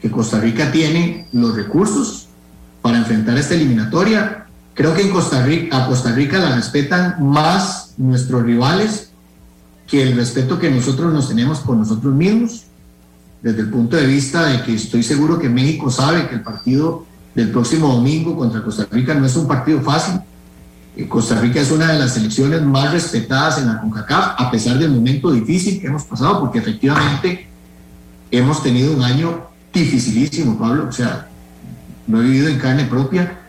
que 0.00 0.10
Costa 0.10 0.40
Rica 0.40 0.72
tiene 0.72 1.28
los 1.32 1.54
recursos 1.54 2.25
para 2.86 2.98
enfrentar 2.98 3.36
esta 3.36 3.54
eliminatoria. 3.54 4.46
Creo 4.72 4.94
que 4.94 5.02
en 5.02 5.10
Costa 5.10 5.44
Rica, 5.44 5.76
a 5.76 5.88
Costa 5.88 6.12
Rica 6.12 6.38
la 6.38 6.54
respetan 6.54 7.16
más 7.18 7.94
nuestros 7.96 8.44
rivales 8.44 9.10
que 9.88 10.04
el 10.04 10.14
respeto 10.14 10.56
que 10.60 10.70
nosotros 10.70 11.12
nos 11.12 11.26
tenemos 11.26 11.58
por 11.58 11.76
nosotros 11.76 12.14
mismos, 12.14 12.62
desde 13.42 13.62
el 13.62 13.70
punto 13.70 13.96
de 13.96 14.06
vista 14.06 14.46
de 14.46 14.62
que 14.62 14.76
estoy 14.76 15.02
seguro 15.02 15.36
que 15.36 15.48
México 15.48 15.90
sabe 15.90 16.28
que 16.28 16.36
el 16.36 16.42
partido 16.42 17.04
del 17.34 17.50
próximo 17.50 17.88
domingo 17.88 18.36
contra 18.36 18.62
Costa 18.62 18.86
Rica 18.88 19.14
no 19.14 19.26
es 19.26 19.34
un 19.34 19.48
partido 19.48 19.80
fácil. 19.80 20.20
Costa 21.08 21.40
Rica 21.40 21.60
es 21.60 21.72
una 21.72 21.90
de 21.90 21.98
las 21.98 22.14
selecciones 22.14 22.62
más 22.62 22.92
respetadas 22.92 23.58
en 23.58 23.66
la 23.66 23.80
CONCACAF, 23.80 24.40
a 24.40 24.48
pesar 24.48 24.78
del 24.78 24.92
momento 24.92 25.32
difícil 25.32 25.80
que 25.80 25.88
hemos 25.88 26.04
pasado, 26.04 26.38
porque 26.38 26.60
efectivamente 26.60 27.48
hemos 28.30 28.62
tenido 28.62 28.94
un 28.94 29.02
año 29.02 29.48
dificilísimo, 29.72 30.56
Pablo. 30.56 30.86
O 30.88 30.92
sea, 30.92 31.30
lo 32.08 32.20
he 32.20 32.24
vivido 32.24 32.48
en 32.48 32.58
carne 32.58 32.84
propia, 32.84 33.40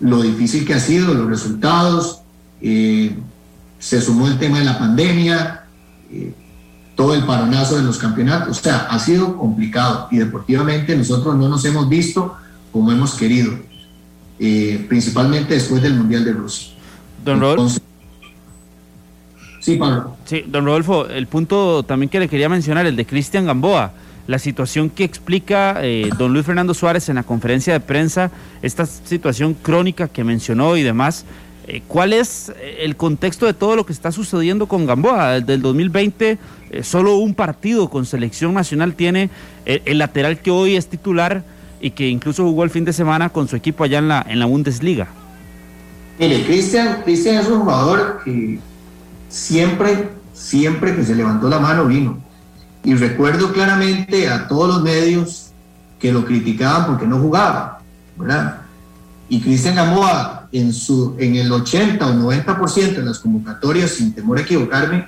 lo 0.00 0.22
difícil 0.22 0.66
que 0.66 0.74
ha 0.74 0.80
sido, 0.80 1.14
los 1.14 1.28
resultados, 1.28 2.20
eh, 2.60 3.16
se 3.78 4.00
sumó 4.00 4.26
el 4.26 4.38
tema 4.38 4.58
de 4.58 4.64
la 4.64 4.78
pandemia, 4.78 5.64
eh, 6.10 6.32
todo 6.94 7.14
el 7.14 7.24
paronazo 7.24 7.76
de 7.76 7.82
los 7.82 7.98
campeonatos, 7.98 8.58
o 8.58 8.62
sea, 8.62 8.86
ha 8.90 8.98
sido 8.98 9.36
complicado 9.36 10.08
y 10.10 10.18
deportivamente 10.18 10.96
nosotros 10.96 11.34
no 11.36 11.48
nos 11.48 11.64
hemos 11.64 11.88
visto 11.88 12.36
como 12.72 12.92
hemos 12.92 13.14
querido, 13.14 13.52
eh, 14.38 14.84
principalmente 14.88 15.54
después 15.54 15.82
del 15.82 15.94
Mundial 15.94 16.24
de 16.24 16.32
Rusia. 16.32 16.72
Don. 17.24 17.70
Sí, 19.60 19.76
Pablo. 19.76 20.16
Sí, 20.24 20.44
don 20.46 20.64
Rodolfo, 20.64 21.08
el 21.08 21.26
punto 21.26 21.82
también 21.82 22.08
que 22.08 22.20
le 22.20 22.28
quería 22.28 22.48
mencionar, 22.48 22.86
el 22.86 22.94
de 22.94 23.04
Cristian 23.04 23.46
Gamboa 23.46 23.92
la 24.26 24.38
situación 24.38 24.90
que 24.90 25.04
explica 25.04 25.78
eh, 25.82 26.10
don 26.18 26.32
Luis 26.32 26.44
Fernando 26.46 26.74
Suárez 26.74 27.08
en 27.08 27.16
la 27.16 27.22
conferencia 27.22 27.72
de 27.72 27.80
prensa, 27.80 28.30
esta 28.62 28.86
situación 28.86 29.54
crónica 29.54 30.08
que 30.08 30.24
mencionó 30.24 30.76
y 30.76 30.82
demás, 30.82 31.24
Eh, 31.68 31.82
¿Cuál 31.88 32.12
es 32.12 32.52
el 32.78 32.94
contexto 32.94 33.44
de 33.44 33.52
todo 33.52 33.74
lo 33.74 33.84
que 33.84 33.92
está 33.92 34.12
sucediendo 34.12 34.68
con 34.68 34.86
Gamboa? 34.86 35.40
Desde 35.40 35.54
el 35.54 35.62
2020, 35.62 36.38
solo 36.82 37.16
un 37.16 37.34
partido 37.34 37.90
con 37.90 38.06
selección 38.06 38.54
nacional 38.54 38.94
tiene 38.94 39.30
el 39.64 39.98
lateral 39.98 40.38
que 40.38 40.52
hoy 40.52 40.76
es 40.76 40.86
titular 40.86 41.42
y 41.80 41.90
que 41.90 42.08
incluso 42.08 42.44
jugó 42.44 42.62
el 42.64 42.70
fin 42.70 42.84
de 42.84 42.92
semana 42.92 43.30
con 43.30 43.48
su 43.48 43.56
equipo 43.56 43.82
allá 43.82 43.98
en 43.98 44.06
la, 44.06 44.24
en 44.28 44.38
la 44.38 44.46
Bundesliga. 44.46 45.08
Cristian, 46.18 47.02
Cristian 47.04 47.36
es 47.36 47.48
un 47.48 47.60
jugador 47.60 48.20
que 48.24 48.58
siempre, 49.28 50.08
siempre 50.32 50.94
que 50.96 51.04
se 51.04 51.14
levantó 51.14 51.48
la 51.48 51.58
mano 51.58 51.86
vino. 51.86 52.18
Y 52.86 52.94
recuerdo 52.94 53.52
claramente 53.52 54.28
a 54.28 54.46
todos 54.46 54.68
los 54.68 54.82
medios 54.84 55.48
que 55.98 56.12
lo 56.12 56.24
criticaban 56.24 56.86
porque 56.86 57.04
no 57.04 57.18
jugaba, 57.18 57.80
¿verdad? 58.16 58.58
Y 59.28 59.40
Cristian 59.40 59.74
Gamboa 59.74 60.46
en, 60.52 60.72
su, 60.72 61.16
en 61.18 61.34
el 61.34 61.50
80 61.50 62.06
o 62.06 62.14
90% 62.14 62.94
de 62.94 63.02
las 63.02 63.18
convocatorias, 63.18 63.90
sin 63.90 64.14
temor 64.14 64.38
a 64.38 64.42
equivocarme, 64.42 65.04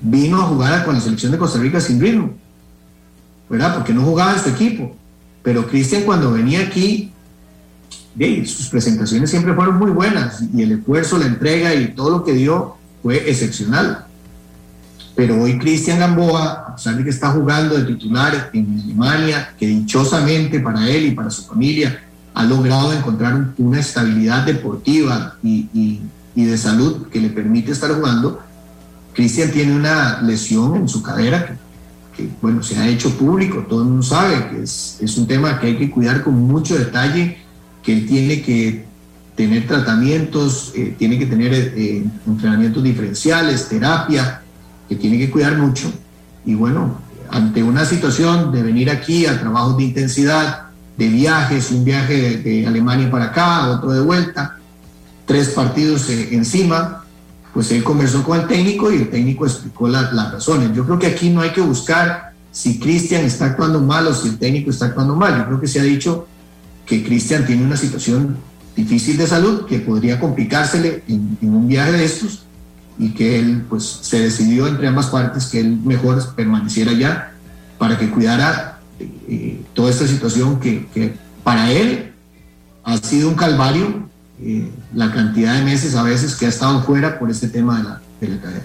vino 0.00 0.40
a 0.40 0.44
jugar 0.44 0.84
con 0.84 0.94
la 0.94 1.00
selección 1.00 1.32
de 1.32 1.38
Costa 1.38 1.58
Rica 1.58 1.80
sin 1.80 2.00
ritmo, 2.00 2.34
¿verdad? 3.50 3.74
Porque 3.74 3.92
no 3.92 4.02
jugaba 4.02 4.34
en 4.34 4.38
su 4.38 4.50
equipo. 4.50 4.94
Pero 5.42 5.66
Cristian 5.66 6.04
cuando 6.04 6.30
venía 6.30 6.60
aquí, 6.60 7.10
sus 8.46 8.68
presentaciones 8.68 9.28
siempre 9.28 9.54
fueron 9.54 9.76
muy 9.76 9.90
buenas 9.90 10.40
y 10.54 10.62
el 10.62 10.70
esfuerzo, 10.70 11.18
la 11.18 11.26
entrega 11.26 11.74
y 11.74 11.88
todo 11.88 12.10
lo 12.10 12.24
que 12.24 12.34
dio 12.34 12.76
fue 13.02 13.28
excepcional. 13.28 14.06
Pero 15.18 15.42
hoy 15.42 15.58
Cristian 15.58 15.98
Gamboa, 15.98 16.66
a 16.68 16.76
pesar 16.76 16.96
de 16.96 17.02
que 17.02 17.10
está 17.10 17.32
jugando 17.32 17.76
de 17.76 17.82
titular 17.82 18.50
en 18.52 18.80
Alemania, 18.84 19.52
que 19.58 19.66
dichosamente 19.66 20.60
para 20.60 20.88
él 20.88 21.06
y 21.06 21.10
para 21.10 21.28
su 21.28 21.42
familia 21.42 22.00
ha 22.34 22.44
logrado 22.44 22.92
encontrar 22.92 23.48
una 23.58 23.80
estabilidad 23.80 24.46
deportiva 24.46 25.34
y, 25.42 25.98
de 26.36 26.56
salud 26.56 27.08
que 27.08 27.18
le 27.18 27.30
permite 27.30 27.72
estar 27.72 27.90
jugando, 27.90 28.40
Cristian 29.12 29.50
tiene 29.50 29.74
una 29.74 30.22
lesión 30.22 30.76
en 30.76 30.88
su 30.88 31.02
cadera 31.02 31.58
que, 32.16 32.28
bueno, 32.40 32.62
se 32.62 32.78
ha 32.78 32.86
hecho 32.86 33.10
público, 33.18 33.66
todo 33.68 33.82
el 33.82 33.88
mundo 33.88 34.04
sabe 34.04 34.50
que 34.50 34.62
es, 34.62 34.98
es 35.00 35.18
un 35.18 35.26
tema 35.26 35.58
que 35.58 35.66
hay 35.66 35.78
que 35.78 35.90
cuidar 35.90 36.22
con 36.22 36.34
mucho 36.34 36.78
detalle, 36.78 37.38
que 37.82 37.92
él 37.92 38.06
tiene 38.06 38.40
que 38.40 38.86
tener 39.34 39.66
tratamientos, 39.66 40.70
eh, 40.76 40.94
tiene 40.96 41.18
que 41.18 41.26
tener 41.26 41.52
eh, 41.52 42.04
entrenamientos 42.24 42.84
diferenciales, 42.84 43.68
terapia, 43.68 44.42
que 44.88 44.96
tiene 44.96 45.18
que 45.18 45.30
cuidar 45.30 45.56
mucho. 45.56 45.92
Y 46.44 46.54
bueno, 46.54 46.98
ante 47.30 47.62
una 47.62 47.84
situación 47.84 48.50
de 48.52 48.62
venir 48.62 48.90
aquí 48.90 49.26
a 49.26 49.38
trabajos 49.38 49.76
de 49.76 49.84
intensidad, 49.84 50.68
de 50.96 51.08
viajes, 51.08 51.70
un 51.70 51.84
viaje 51.84 52.38
de, 52.38 52.66
Alemania 52.66 53.10
para 53.10 53.26
acá, 53.26 53.68
otro 53.70 53.92
de 53.92 54.00
vuelta, 54.00 54.56
tres 55.26 55.50
partidos 55.50 56.08
eh, 56.10 56.30
encima, 56.32 57.04
pues 57.52 57.70
él 57.70 57.84
conversó 57.84 58.22
con 58.24 58.40
el 58.40 58.46
técnico 58.46 58.90
y 58.90 58.96
el 58.96 59.10
técnico 59.10 59.46
explicó 59.46 59.88
las 59.88 60.12
razones. 60.12 60.74
Yo 60.74 60.84
creo 60.84 60.98
que 60.98 61.06
aquí 61.06 61.30
no 61.30 61.40
hay 61.40 61.50
que 61.50 61.60
buscar 61.60 62.32
si 62.50 62.78
Cristian 62.78 63.24
está 63.24 63.46
actuando 63.46 63.80
mal 63.80 64.06
o 64.06 64.14
si 64.14 64.28
el 64.28 64.38
técnico 64.38 64.70
está 64.70 64.86
actuando 64.86 65.14
mal. 65.14 65.36
Yo 65.38 65.46
creo 65.46 65.60
que 65.60 65.68
se 65.68 65.80
ha 65.80 65.84
dicho 65.84 66.26
que 66.86 67.04
Cristian 67.04 67.46
tiene 67.46 67.64
una 67.64 67.76
situación 67.76 68.36
difícil 68.74 69.16
de 69.18 69.26
salud 69.26 69.66
que 69.66 69.80
podría 69.80 70.18
complicársele 70.18 71.04
en 71.08 71.36
un 71.42 71.68
viaje 71.68 71.92
de 71.92 72.04
estos 72.04 72.47
y 72.98 73.10
que 73.10 73.38
él 73.38 73.64
pues 73.68 73.84
se 73.84 74.20
decidió 74.20 74.66
entre 74.66 74.88
ambas 74.88 75.06
partes 75.06 75.46
que 75.46 75.60
él 75.60 75.78
mejor 75.84 76.34
permaneciera 76.34 76.90
allá 76.90 77.32
para 77.78 77.96
que 77.96 78.10
cuidara 78.10 78.80
eh, 78.98 79.60
toda 79.74 79.90
esta 79.90 80.06
situación 80.06 80.58
que, 80.58 80.86
que, 80.92 81.14
para 81.44 81.70
él 81.70 82.12
ha 82.84 82.96
sido 82.98 83.28
un 83.28 83.36
calvario 83.36 84.08
eh, 84.42 84.68
la 84.94 85.12
cantidad 85.12 85.54
de 85.54 85.62
meses 85.62 85.94
a 85.94 86.02
veces 86.02 86.34
que 86.34 86.46
ha 86.46 86.48
estado 86.48 86.82
fuera 86.82 87.18
por 87.18 87.30
este 87.30 87.48
tema 87.48 87.78
de 87.78 87.84
la, 87.84 88.00
de 88.20 88.28
la 88.28 88.40
cadera. 88.40 88.64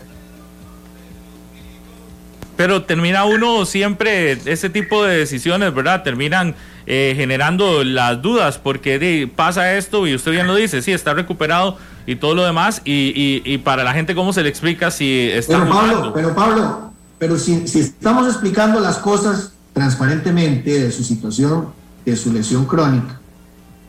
Pero 2.56 2.84
termina 2.84 3.26
uno 3.26 3.66
siempre, 3.66 4.34
ese 4.46 4.70
tipo 4.70 5.04
de 5.04 5.18
decisiones, 5.18 5.74
¿verdad? 5.74 6.04
Terminan 6.04 6.56
eh, 6.86 7.14
generando 7.16 7.84
las 7.84 8.22
dudas, 8.22 8.60
porque 8.60 9.30
pasa 9.36 9.74
esto 9.76 10.06
y 10.06 10.14
usted 10.14 10.32
bien 10.32 10.48
lo 10.48 10.56
dice, 10.56 10.82
sí, 10.82 10.92
está 10.92 11.14
recuperado 11.14 11.78
y 12.06 12.16
todo 12.16 12.36
lo 12.36 12.44
demás, 12.44 12.82
y, 12.86 13.42
y, 13.46 13.58
para 13.60 13.84
la 13.84 13.94
gente, 13.94 14.16
¿cómo 14.16 14.34
se 14.34 14.44
le 14.44 14.50
explica 14.50 14.92
si 14.92 15.30
está 15.30 15.60
Pero 15.60 15.74
Pablo, 15.74 16.12
pero 16.14 16.36
Pablo, 16.36 16.92
pero 17.18 17.38
si, 17.38 17.68
si 17.68 17.80
estamos 17.80 18.28
explicando 18.28 18.80
las 18.80 18.98
cosas 18.98 19.54
transparentemente 19.74 20.80
de 20.80 20.92
su 20.92 21.04
situación, 21.04 21.70
de 22.06 22.16
su 22.16 22.34
lesión 22.34 22.66
crónica, 22.66 23.20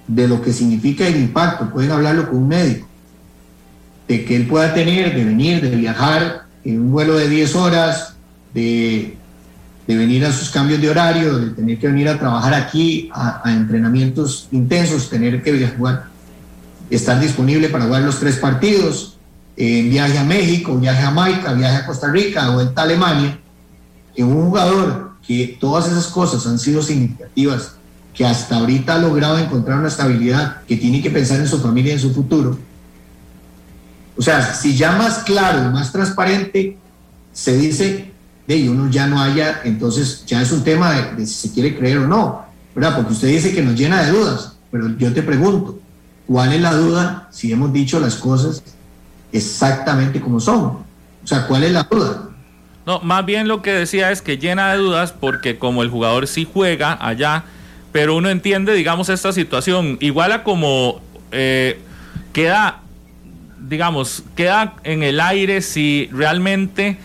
de 0.07 0.29
lo 0.29 0.40
que 0.40 0.53
significa 0.53 1.07
el 1.07 1.16
impacto, 1.16 1.70
pueden 1.70 1.90
hablarlo 1.90 2.29
con 2.29 2.38
un 2.38 2.48
médico, 2.48 2.87
de 4.09 4.24
que 4.24 4.37
él 4.37 4.46
pueda 4.46 4.72
tener, 4.74 5.14
de 5.14 5.24
venir, 5.24 5.61
de 5.61 5.77
viajar 5.77 6.44
en 6.64 6.81
un 6.81 6.92
vuelo 6.92 7.14
de 7.14 7.29
10 7.29 7.57
horas, 7.57 8.14
de 8.53 9.16
de 9.87 9.96
venir 9.96 10.24
a 10.24 10.33
sus 10.33 10.50
cambios 10.50 10.81
de 10.81 10.88
horario, 10.88 11.38
de 11.38 11.50
tener 11.50 11.79
que 11.79 11.88
venir 11.88 12.09
a 12.09 12.18
trabajar 12.18 12.55
aquí, 12.55 13.11
a, 13.12 13.42
entrenamientos 13.46 14.48
intensos, 14.50 15.11
tener 15.11 15.42
que 15.42 15.68
jugar, 15.68 16.07
estar 16.96 17.20
disponible 17.20 17.68
para 17.68 17.85
jugar 17.85 18.02
los 18.02 18.18
tres 18.18 18.37
partidos, 18.37 19.16
en 19.57 19.88
viaje 19.90 20.18
a 20.18 20.24
México, 20.24 20.76
viaje 20.76 21.02
a 21.02 21.07
Jamaica, 21.07 21.52
viaje 21.52 21.76
a 21.76 21.87
Costa 21.87 22.09
Rica, 22.09 22.50
o 22.50 22.61
en 22.61 22.70
Alemania, 22.74 23.38
en 24.16 24.26
un 24.26 24.46
jugador 24.46 25.12
que 25.26 25.57
todas 25.61 25.87
esas 25.87 26.09
cosas 26.09 26.46
han 26.46 26.59
sido 26.59 26.83
significativas, 26.83 27.76
que 28.12 28.24
hasta 28.24 28.57
ahorita 28.57 28.94
ha 28.94 28.98
logrado 28.98 29.38
encontrar 29.38 29.78
una 29.78 29.88
estabilidad, 29.88 30.62
que 30.66 30.76
tiene 30.76 31.02
que 31.02 31.11
pensar 31.11 31.40
en 31.40 31.48
su 31.48 31.59
familia 31.59 31.92
y 31.92 31.94
en 31.94 32.00
su 32.00 32.12
futuro. 32.12 32.59
O 34.16 34.22
sea, 34.22 34.54
si 34.54 34.76
ya 34.76 34.92
más 34.92 35.18
claro, 35.18 35.70
más 35.70 35.90
transparente, 35.90 36.76
se 37.33 37.57
dice 37.57 38.12
de 38.46 38.68
uno 38.68 38.90
ya 38.90 39.07
no 39.07 39.20
haya, 39.20 39.62
entonces 39.64 40.24
ya 40.26 40.42
es 40.42 40.52
un 40.52 40.62
tema 40.62 40.92
de, 41.16 41.26
si 41.26 41.48
se 41.48 41.54
quiere 41.54 41.76
creer 41.76 41.98
o 41.98 42.07
no, 42.07 42.44
¿verdad? 42.74 42.96
Porque 42.96 43.14
usted 43.14 43.28
dice 43.28 43.52
que 43.52 43.62
nos 43.62 43.74
llena 43.74 44.02
de 44.02 44.12
dudas, 44.12 44.52
pero 44.70 44.96
yo 44.96 45.12
te 45.12 45.22
pregunto, 45.22 45.80
¿cuál 46.26 46.52
es 46.52 46.60
la 46.60 46.74
duda 46.74 47.28
si 47.30 47.52
hemos 47.52 47.72
dicho 47.72 48.00
las 48.00 48.16
cosas 48.16 48.62
exactamente 49.32 50.20
como 50.20 50.40
son? 50.40 50.64
O 50.64 51.26
sea, 51.26 51.46
¿cuál 51.46 51.64
es 51.64 51.72
la 51.72 51.84
duda? 51.84 52.30
No, 52.87 53.00
más 53.00 53.24
bien 53.24 53.48
lo 53.48 53.62
que 53.62 53.72
decía 53.72 54.10
es 54.10 54.20
que 54.20 54.38
llena 54.38 54.72
de 54.72 54.78
dudas 54.78 55.12
porque 55.12 55.58
como 55.58 55.82
el 55.82 55.90
jugador 55.90 56.26
sí 56.26 56.46
juega 56.50 56.98
allá, 57.00 57.44
pero 57.92 58.16
uno 58.16 58.28
entiende, 58.28 58.74
digamos, 58.74 59.08
esta 59.08 59.32
situación, 59.32 59.96
igual 60.00 60.32
a 60.32 60.42
como 60.42 61.00
eh, 61.32 61.80
queda, 62.32 62.80
digamos, 63.58 64.22
queda 64.34 64.74
en 64.84 65.02
el 65.02 65.20
aire 65.20 65.62
si 65.62 66.08
realmente... 66.12 66.98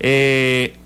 Eh, 0.00 0.76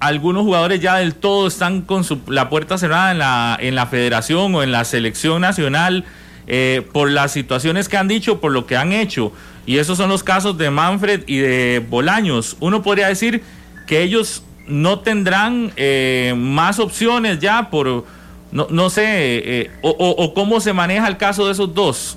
algunos 0.00 0.42
jugadores 0.42 0.80
ya 0.80 0.96
del 0.96 1.14
todo 1.14 1.48
están 1.48 1.82
con 1.82 2.04
la 2.28 2.48
puerta 2.48 2.78
cerrada 2.78 3.10
en 3.10 3.18
la, 3.18 3.58
en 3.60 3.74
la 3.74 3.86
federación 3.86 4.54
o 4.54 4.62
en 4.62 4.70
la 4.70 4.84
selección 4.84 5.40
nacional 5.40 6.04
eh, 6.48 6.86
por 6.92 7.10
las 7.10 7.32
situaciones 7.32 7.88
que 7.88 7.96
han 7.96 8.08
dicho, 8.08 8.40
por 8.40 8.52
lo 8.52 8.66
que 8.66 8.76
han 8.76 8.92
hecho. 8.92 9.32
Y 9.66 9.78
esos 9.78 9.98
son 9.98 10.08
los 10.08 10.24
casos 10.24 10.58
de 10.58 10.70
Manfred 10.70 11.22
y 11.26 11.38
de 11.38 11.86
Bolaños. 11.88 12.56
Uno 12.58 12.82
podría 12.82 13.08
decir 13.08 13.42
que 13.86 14.02
ellos 14.02 14.42
no 14.66 15.00
tendrán 15.00 15.72
eh, 15.76 16.34
más 16.36 16.78
opciones 16.78 17.38
ya 17.38 17.70
por, 17.70 18.04
no, 18.50 18.90
sé, 18.90 19.04
eh, 19.06 19.70
o, 19.82 20.34
cómo 20.34 20.60
se 20.60 20.72
maneja 20.72 21.06
el 21.06 21.16
caso 21.18 21.46
de 21.46 21.52
esos 21.52 21.72
dos. 21.74 22.16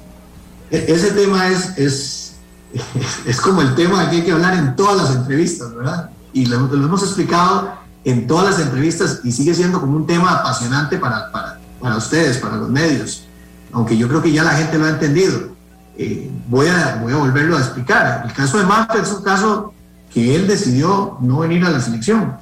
E-, 0.72 0.86
ese 0.88 1.12
tema 1.12 1.50
es, 1.50 1.78
es, 1.78 2.36
es 3.28 3.40
como 3.40 3.62
el 3.62 3.76
tema 3.76 4.10
que 4.10 4.18
hay 4.18 4.24
que 4.24 4.32
hablar 4.32 4.56
en 4.56 4.76
todas 4.76 4.98
las 4.98 5.16
entrevistas, 5.16 5.76
¿verdad? 5.76 6.10
y 6.34 6.46
lo, 6.46 6.56
hemos 6.74 7.04
explicado 7.04 7.74
en 8.04 8.28
todas 8.28 8.52
las 8.52 8.66
entrevistas 8.66 9.20
y 9.24 9.32
sigue 9.32 9.54
siendo 9.54 9.80
como 9.80 9.96
un 9.96 10.08
tema 10.08 10.32
apasionante 10.32 10.98
para, 10.98 11.32
para, 11.32 11.60
para 11.80 11.98
ustedes, 11.98 12.38
para 12.38 12.58
los 12.58 12.70
medios, 12.70 13.26
aunque 13.74 13.98
yo 13.98 14.08
creo 14.08 14.22
que 14.22 14.32
ya 14.32 14.44
la 14.44 14.52
gente 14.52 14.78
lo 14.78 14.86
ha 14.86 14.90
entendido. 14.90 15.56
Eh, 15.98 16.30
voy, 16.48 16.68
a, 16.68 17.02
volverlo 17.02 17.58
a 17.58 17.60
explicar. 17.60 18.24
El 18.26 18.34
caso 18.34 18.58
de 18.58 18.66
Mafia 18.66 19.02
es 19.02 19.12
un 19.12 19.24
caso 19.24 19.74
que 20.14 20.36
él 20.36 20.48
decidió 20.48 21.18
no 21.22 21.40
venir 21.40 21.66
a 21.66 21.70
la 21.70 21.80
selección. 21.80 22.36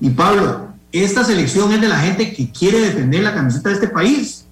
Y 0.00 0.10
Pablo, 0.10 0.68
esta 0.92 1.24
selección 1.24 1.72
es 1.72 1.80
de 1.80 1.88
la 1.88 1.98
gente 1.98 2.32
que 2.32 2.50
quiere 2.50 2.80
defender 2.80 3.22
la 3.22 3.34
camiseta 3.34 3.68
de 3.68 3.74
este 3.74 3.88
país. 3.88 4.44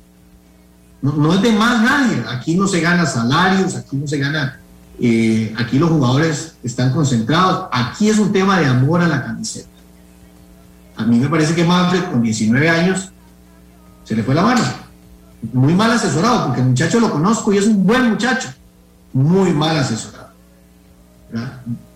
No, 1.03 1.13
no 1.13 1.35
es 1.35 1.43
de 1.43 1.53
más 1.53 1.83
nadie. 1.83 2.25
Aquí 2.29 2.57
no 2.57 2.67
se 2.67 2.81
gana 2.81 3.07
salarios, 3.07 3.77
aquí 3.77 3.97
no 3.97 4.07
se 4.07 4.19
gana 4.19 4.59
eh, 5.01 5.53
aquí 5.59 5.79
los 5.79 5.91
jugadores 5.91 6.57
están 6.63 6.93
concentrados. 6.93 7.69
Aquí 7.73 8.09
es 8.09 8.19
un 8.19 8.33
tema 8.33 8.59
de 8.59 8.67
amor 8.67 9.03
a 9.03 9.09
la 9.09 9.25
camiseta. 9.25 9.69
A 10.97 11.05
mí 11.05 11.19
me 11.19 11.29
parece 11.29 11.55
que 11.55 11.65
Manfred, 11.65 12.05
con 12.05 12.23
19 12.23 12.69
años, 12.69 13.11
se 14.05 14.15
le 14.15 14.23
fue 14.23 14.35
la 14.35 14.43
mano. 14.43 14.63
Muy 15.53 15.75
mal 15.75 15.91
asesorado, 15.93 16.47
porque 16.47 16.61
el 16.61 16.69
muchacho 16.69 17.01
lo 17.01 17.11
conozco 17.11 17.53
y 17.53 17.59
es 17.59 17.67
un 17.67 17.87
buen 17.87 18.11
muchacho. 18.11 18.49
Muy 19.13 19.53
mal 19.53 19.77
asesorado. 19.77 20.29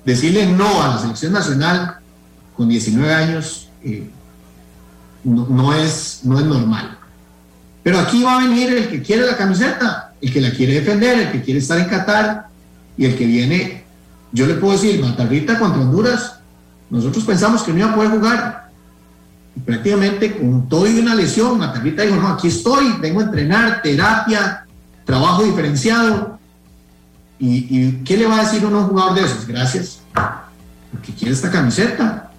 Decirle 0.05 0.47
no 0.47 0.83
a 0.83 0.89
la 0.89 0.99
selección 0.99 1.33
nacional 1.33 1.99
con 2.57 2.69
19 2.69 3.15
años 3.15 3.69
eh, 3.85 4.11
no, 5.25 5.75
es, 5.75 6.21
no 6.25 6.39
es 6.39 6.45
normal. 6.45 6.99
Pero 7.83 8.01
aquí 8.01 8.23
va 8.23 8.37
a 8.37 8.49
venir 8.49 8.73
el 8.73 8.89
que 8.89 9.03
quiere 9.03 9.27
la 9.27 9.37
camiseta 9.37 10.09
el 10.21 10.33
que 10.33 10.41
la 10.41 10.51
quiere 10.51 10.75
defender, 10.75 11.19
el 11.19 11.33
que 11.33 11.43
quiere 11.43 11.61
estar 11.61 11.79
en 11.79 11.87
Qatar 11.87 12.49
y 12.97 13.05
el 13.05 13.17
que 13.17 13.27
viene, 13.27 13.85
yo 14.33 14.47
le 14.47 14.55
puedo 14.55 14.73
decir, 14.73 15.01
Matarrita 15.01 15.59
contra 15.59 15.81
Honduras, 15.81 16.35
nosotros 16.91 17.25
pensamos 17.25 17.63
que 17.63 17.73
no 17.73 17.79
iba 17.79 17.91
a 17.91 17.95
poder 17.95 18.11
jugar. 18.11 18.68
Y 19.59 19.61
prácticamente 19.61 20.39
con 20.39 20.69
todo 20.69 20.87
y 20.87 21.01
una 21.01 21.17
lesión, 21.17 21.59
Matarrita 21.59 22.03
dijo, 22.03 22.15
no, 22.15 22.29
aquí 22.29 22.47
estoy, 22.47 22.95
vengo 23.01 23.19
a 23.19 23.25
entrenar, 23.25 23.83
terapia, 23.83 24.65
trabajo 25.05 25.43
diferenciado. 25.43 26.39
¿Y, 27.41 27.91
qué 28.05 28.17
le 28.17 28.27
va 28.27 28.39
a 28.39 28.45
decir 28.45 28.65
uno 28.65 28.79
a 28.79 28.81
un 28.83 28.89
jugador 28.89 29.15
de 29.15 29.25
esos? 29.25 29.47
Gracias, 29.49 30.01
porque 30.93 31.13
quiere 31.13 31.35
esta 31.35 31.51
camiseta. 31.51 32.31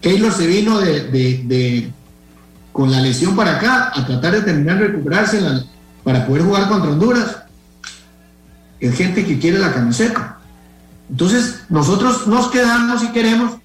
Keylor 0.00 0.32
se 0.32 0.46
vino 0.46 0.78
de, 0.80 1.90
con 2.72 2.90
la 2.92 3.00
lesión 3.00 3.34
para 3.34 3.56
acá 3.56 3.92
a 3.94 4.06
tratar 4.06 4.34
de 4.34 4.42
terminar 4.42 4.78
de 4.78 4.86
recuperarse 4.88 5.40
para 6.04 6.26
poder 6.26 6.42
jugar 6.42 6.68
contra 6.68 6.90
Honduras. 6.90 7.38
Es 8.78 8.96
gente 8.96 9.24
que 9.24 9.38
quiere 9.40 9.58
la 9.58 9.72
camiseta. 9.72 10.38
Entonces, 11.10 11.62
nosotros 11.68 12.28
nos 12.28 12.50
quedamos 12.50 13.02
y 13.02 13.08
queremos 13.08 13.61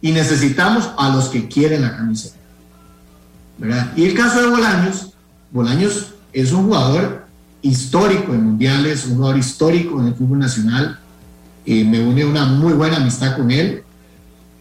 y 0.00 0.12
necesitamos 0.12 0.90
a 0.98 1.10
los 1.10 1.28
que 1.28 1.48
quieren 1.48 1.82
la 1.82 1.96
camiseta. 1.96 2.36
¿verdad? 3.58 3.92
Y 3.96 4.04
el 4.04 4.14
caso 4.14 4.40
de 4.40 4.48
Bolaños, 4.48 5.12
Bolaños 5.50 6.14
es 6.32 6.52
un 6.52 6.66
jugador 6.66 7.26
histórico 7.62 8.34
en 8.34 8.44
mundiales, 8.44 9.06
un 9.06 9.16
jugador 9.16 9.38
histórico 9.38 10.00
en 10.00 10.08
el 10.08 10.14
fútbol 10.14 10.38
nacional. 10.38 10.98
Eh, 11.64 11.84
me 11.84 12.00
une 12.00 12.24
una 12.24 12.44
muy 12.46 12.74
buena 12.74 12.96
amistad 12.96 13.36
con 13.36 13.50
él. 13.50 13.82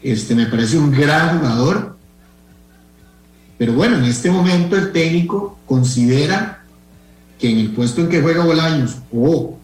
Este, 0.01 0.35
me 0.35 0.45
parece 0.45 0.77
un 0.77 0.91
gran 0.91 1.39
jugador. 1.39 1.97
Pero 3.57 3.73
bueno, 3.73 3.97
en 3.97 4.05
este 4.05 4.31
momento 4.31 4.75
el 4.75 4.91
técnico 4.91 5.57
considera 5.65 6.63
que 7.39 7.49
en 7.49 7.59
el 7.59 7.71
puesto 7.71 8.01
en 8.01 8.09
que 8.09 8.21
juega 8.21 8.45
Bolaños 8.45 8.97
o 9.13 9.57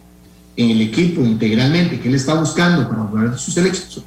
en 0.57 0.69
el 0.69 0.81
equipo 0.81 1.21
integralmente 1.21 1.99
que 1.99 2.09
él 2.09 2.15
está 2.15 2.33
buscando 2.33 2.87
para 2.87 3.03
jugar 3.03 3.39
sus 3.39 3.55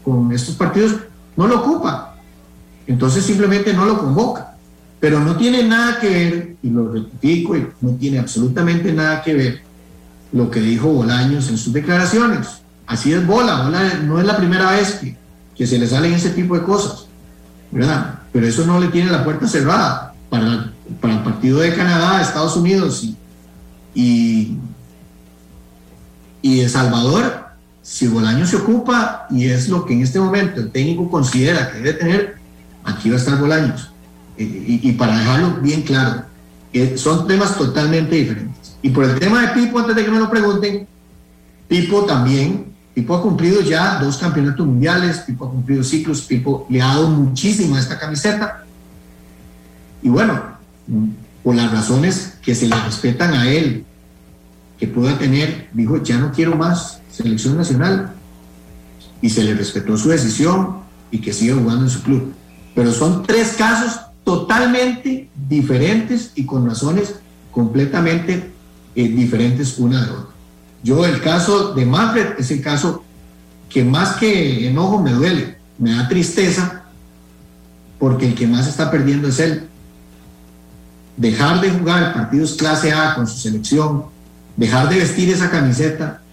con 0.02 0.30
estos 0.32 0.54
partidos, 0.54 0.96
no 1.36 1.46
lo 1.46 1.60
ocupa. 1.60 2.16
Entonces 2.86 3.24
simplemente 3.24 3.72
no 3.72 3.86
lo 3.86 3.98
convoca. 3.98 4.56
Pero 5.00 5.20
no 5.20 5.36
tiene 5.36 5.62
nada 5.62 6.00
que 6.00 6.08
ver, 6.08 6.56
y 6.62 6.70
lo 6.70 6.90
rectifico, 6.90 7.56
y 7.56 7.66
no 7.80 7.90
tiene 7.92 8.18
absolutamente 8.18 8.92
nada 8.92 9.22
que 9.22 9.34
ver 9.34 9.62
lo 10.32 10.50
que 10.50 10.60
dijo 10.60 10.88
Bolaños 10.88 11.48
en 11.48 11.58
sus 11.58 11.72
declaraciones. 11.72 12.48
Así 12.86 13.12
es 13.12 13.26
Bola, 13.26 13.62
Bola 13.62 13.94
no 14.02 14.18
es 14.18 14.26
la 14.26 14.36
primera 14.36 14.72
vez 14.72 14.94
que, 14.94 15.16
que 15.56 15.66
se 15.66 15.78
le 15.78 15.86
salen 15.86 16.12
ese 16.12 16.30
tipo 16.30 16.54
de 16.56 16.64
cosas, 16.64 17.06
¿verdad? 17.70 18.18
Pero 18.32 18.46
eso 18.46 18.66
no 18.66 18.80
le 18.80 18.88
tiene 18.88 19.10
la 19.10 19.24
puerta 19.24 19.46
cerrada 19.46 20.12
para, 20.28 20.72
para 21.00 21.14
el 21.14 21.22
partido 21.22 21.60
de 21.60 21.74
Canadá, 21.74 22.20
Estados 22.20 22.56
Unidos 22.56 23.04
y, 23.94 24.58
y, 26.42 26.60
de 26.60 26.68
Salvador 26.68 27.43
si 27.84 28.08
Bolaño 28.08 28.46
se 28.46 28.56
ocupa 28.56 29.26
y 29.30 29.44
es 29.44 29.68
lo 29.68 29.84
que 29.84 29.92
en 29.92 30.02
este 30.02 30.18
momento 30.18 30.58
el 30.58 30.70
técnico 30.70 31.10
considera 31.10 31.70
que 31.70 31.80
debe 31.80 31.92
tener, 31.92 32.36
aquí 32.82 33.10
va 33.10 33.16
a 33.16 33.18
estar 33.18 33.38
Bolaños. 33.38 33.90
Y, 34.38 34.90
para 34.92 35.18
dejarlo 35.18 35.60
bien 35.60 35.82
claro, 35.82 36.22
son 36.96 37.28
temas 37.28 37.56
totalmente 37.56 38.16
diferentes. 38.16 38.76
Y 38.80 38.88
por 38.88 39.04
el 39.04 39.18
tema 39.18 39.42
de 39.42 39.48
Pipo, 39.48 39.78
antes 39.78 39.94
de 39.94 40.04
que 40.04 40.10
me 40.10 40.18
lo 40.18 40.30
pregunten, 40.30 40.88
Pipo 41.68 42.04
también, 42.04 42.72
Pipo 42.94 43.16
ha 43.16 43.22
cumplido 43.22 43.60
ya 43.60 44.00
dos 44.00 44.16
campeonatos 44.16 44.66
mundiales, 44.66 45.18
Pipo 45.18 45.44
ha 45.44 45.50
cumplido 45.50 45.84
ciclos, 45.84 46.22
Pipo 46.22 46.66
le 46.70 46.80
ha 46.80 46.86
dado 46.86 47.08
muchísimo 47.08 47.76
a 47.76 47.80
esta 47.80 47.98
camiseta. 47.98 48.64
Y 50.02 50.08
bueno, 50.08 50.42
por 51.42 51.54
las 51.54 51.70
razones 51.70 52.38
que 52.42 52.54
se 52.54 52.66
le 52.66 52.76
respetan 52.80 53.34
a 53.34 53.46
él, 53.46 53.84
que 54.78 54.86
pueda 54.86 55.18
tener, 55.18 55.68
dijo, 55.74 56.02
ya 56.02 56.16
no 56.16 56.32
quiero 56.32 56.56
más 56.56 57.02
selección 57.16 57.56
nacional 57.56 58.12
y 59.22 59.30
se 59.30 59.44
le 59.44 59.54
respetó 59.54 59.96
su 59.96 60.08
decisión 60.08 60.78
y 61.10 61.18
que 61.18 61.32
siga 61.32 61.54
jugando 61.54 61.84
en 61.84 61.90
su 61.90 62.02
club. 62.02 62.32
Pero 62.74 62.92
son 62.92 63.22
tres 63.22 63.54
casos 63.56 64.00
totalmente 64.24 65.28
diferentes 65.48 66.32
y 66.34 66.44
con 66.44 66.66
razones 66.66 67.14
completamente 67.52 68.50
eh, 68.94 69.08
diferentes 69.08 69.78
una 69.78 70.04
de 70.04 70.10
otra. 70.10 70.34
Yo 70.82 71.06
el 71.06 71.20
caso 71.20 71.72
de 71.72 71.86
Manfred 71.86 72.38
es 72.38 72.50
el 72.50 72.60
caso 72.60 73.04
que 73.68 73.84
más 73.84 74.16
que 74.16 74.68
enojo 74.68 75.00
me 75.00 75.12
duele, 75.12 75.56
me 75.78 75.92
da 75.92 76.08
tristeza 76.08 76.84
porque 77.98 78.28
el 78.28 78.34
que 78.34 78.46
más 78.46 78.66
está 78.66 78.90
perdiendo 78.90 79.28
es 79.28 79.38
él. 79.38 79.68
Dejar 81.16 81.60
de 81.60 81.70
jugar 81.70 82.12
partidos 82.12 82.54
clase 82.54 82.92
A 82.92 83.14
con 83.14 83.26
su 83.26 83.38
selección, 83.38 84.04
dejar 84.56 84.88
de 84.88 84.98
vestir 84.98 85.30
esa 85.30 85.48
camiseta 85.48 86.23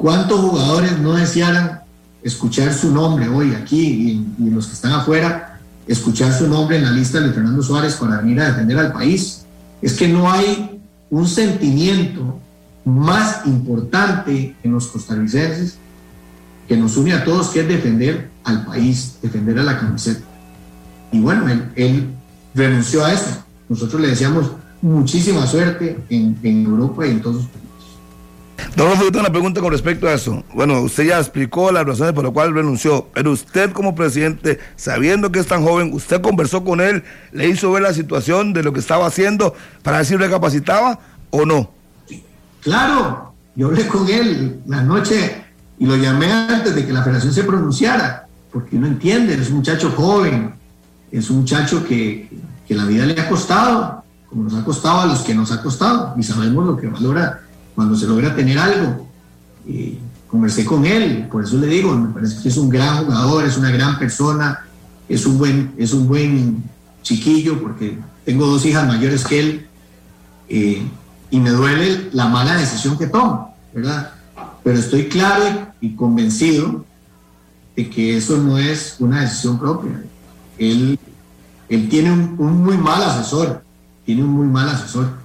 ¿Cuántos 0.00 0.40
jugadores 0.40 0.98
no 0.98 1.12
desearan 1.12 1.82
escuchar 2.22 2.72
su 2.72 2.90
nombre 2.90 3.28
hoy 3.28 3.52
aquí 3.52 4.24
y, 4.38 4.50
los 4.50 4.66
que 4.66 4.72
están 4.72 4.92
afuera, 4.92 5.60
escuchar 5.86 6.32
su 6.32 6.48
nombre 6.48 6.78
en 6.78 6.84
la 6.84 6.90
lista 6.90 7.20
de 7.20 7.30
Fernando 7.30 7.62
Suárez 7.62 7.96
para 7.96 8.16
venir 8.16 8.40
a 8.40 8.46
defender 8.46 8.78
al 8.78 8.94
país? 8.94 9.44
Es 9.82 9.92
que 9.92 10.08
no 10.08 10.32
hay 10.32 10.80
un 11.10 11.28
sentimiento 11.28 12.40
más 12.86 13.44
importante 13.44 14.56
en 14.62 14.72
los 14.72 14.86
costarricenses 14.86 15.76
que 16.66 16.78
nos 16.78 16.96
une 16.96 17.12
a 17.12 17.22
todos, 17.22 17.48
que 17.48 17.60
es 17.60 17.68
defender 17.68 18.30
al 18.44 18.64
país, 18.64 19.18
defender 19.20 19.58
a 19.58 19.64
la 19.64 19.78
camiseta. 19.78 20.24
Y 21.12 21.20
bueno, 21.20 21.44
él, 21.76 22.08
renunció 22.54 23.04
a 23.04 23.12
eso. 23.12 23.44
Nosotros 23.68 24.00
le 24.00 24.08
deseamos 24.08 24.50
muchísima 24.80 25.46
suerte 25.46 25.98
en, 26.08 26.38
Europa 26.42 27.06
y 27.06 27.10
en 27.10 27.20
todos 27.20 27.36
los 27.36 27.44
países. 27.44 27.69
Don 28.76 28.92
yo 28.98 29.06
tengo 29.06 29.20
una 29.20 29.30
pregunta 29.30 29.60
con 29.60 29.72
respecto 29.72 30.08
a 30.08 30.14
eso. 30.14 30.44
Bueno, 30.54 30.80
usted 30.80 31.04
ya 31.04 31.18
explicó 31.18 31.70
las 31.72 31.84
razones 31.86 32.12
por 32.12 32.24
las 32.24 32.32
cuales 32.32 32.54
renunció, 32.54 33.08
pero 33.12 33.32
usted 33.32 33.72
como 33.72 33.94
presidente, 33.94 34.58
sabiendo 34.76 35.32
que 35.32 35.40
es 35.40 35.46
tan 35.46 35.62
joven, 35.64 35.92
usted 35.92 36.20
conversó 36.20 36.64
con 36.64 36.80
él, 36.80 37.02
le 37.32 37.48
hizo 37.48 37.72
ver 37.72 37.82
la 37.82 37.92
situación 37.92 38.52
de 38.52 38.62
lo 38.62 38.72
que 38.72 38.80
estaba 38.80 39.06
haciendo 39.06 39.54
para 39.82 39.98
ver 39.98 40.06
si 40.06 40.16
recapacitaba 40.16 40.98
o 41.30 41.44
no. 41.44 41.70
Claro, 42.60 43.34
yo 43.56 43.68
hablé 43.68 43.86
con 43.86 44.08
él 44.08 44.60
la 44.66 44.82
noche 44.82 45.44
y 45.78 45.86
lo 45.86 45.96
llamé 45.96 46.30
antes 46.30 46.74
de 46.74 46.86
que 46.86 46.92
la 46.92 47.02
federación 47.02 47.32
se 47.32 47.44
pronunciara, 47.44 48.26
porque 48.52 48.76
no 48.76 48.86
entiende, 48.86 49.34
es 49.34 49.48
un 49.50 49.56
muchacho 49.56 49.90
joven, 49.96 50.54
es 51.10 51.30
un 51.30 51.38
muchacho 51.38 51.84
que, 51.84 52.28
que 52.66 52.74
la 52.74 52.84
vida 52.84 53.06
le 53.06 53.20
ha 53.20 53.28
costado, 53.28 54.04
como 54.28 54.44
nos 54.44 54.54
ha 54.54 54.64
costado 54.64 55.00
a 55.00 55.06
los 55.06 55.20
que 55.20 55.34
nos 55.34 55.50
ha 55.52 55.62
costado, 55.62 56.14
y 56.16 56.22
sabemos 56.22 56.66
lo 56.66 56.76
que 56.76 56.86
valora 56.86 57.40
cuando 57.80 57.96
se 57.96 58.06
logra 58.06 58.36
tener 58.36 58.58
algo. 58.58 59.06
conversé 60.28 60.66
con 60.66 60.84
él, 60.84 61.26
por 61.32 61.42
eso 61.42 61.56
le 61.56 61.66
digo, 61.66 61.96
me 61.96 62.12
parece 62.12 62.42
que 62.42 62.50
es 62.50 62.56
un 62.58 62.68
gran 62.68 63.06
jugador, 63.06 63.46
es 63.46 63.56
una 63.56 63.70
gran 63.70 63.98
persona, 63.98 64.66
es 65.08 65.24
un 65.24 65.38
buen, 65.38 65.72
es 65.78 65.94
un 65.94 66.06
buen 66.06 66.62
chiquillo, 67.02 67.58
porque 67.58 67.98
tengo 68.26 68.44
dos 68.44 68.66
hijas 68.66 68.86
mayores 68.86 69.24
que 69.24 69.40
él, 69.40 69.66
eh, 70.50 70.82
y 71.30 71.40
me 71.40 71.48
duele 71.48 72.10
la 72.12 72.28
mala 72.28 72.54
decisión 72.56 72.98
que 72.98 73.06
toma, 73.06 73.48
¿verdad? 73.74 74.12
Pero 74.62 74.78
estoy 74.78 75.08
claro 75.08 75.72
y 75.80 75.94
convencido 75.96 76.84
de 77.74 77.88
que 77.88 78.18
eso 78.18 78.36
no 78.36 78.58
es 78.58 78.96
una 78.98 79.22
decisión 79.22 79.58
propia. 79.58 80.02
Él, 80.58 80.98
él 81.70 81.88
tiene 81.88 82.12
un, 82.12 82.34
un 82.36 82.62
muy 82.62 82.76
mal 82.76 83.02
asesor, 83.02 83.64
tiene 84.04 84.22
un 84.22 84.32
muy 84.32 84.48
mal 84.48 84.68
asesor 84.68 85.18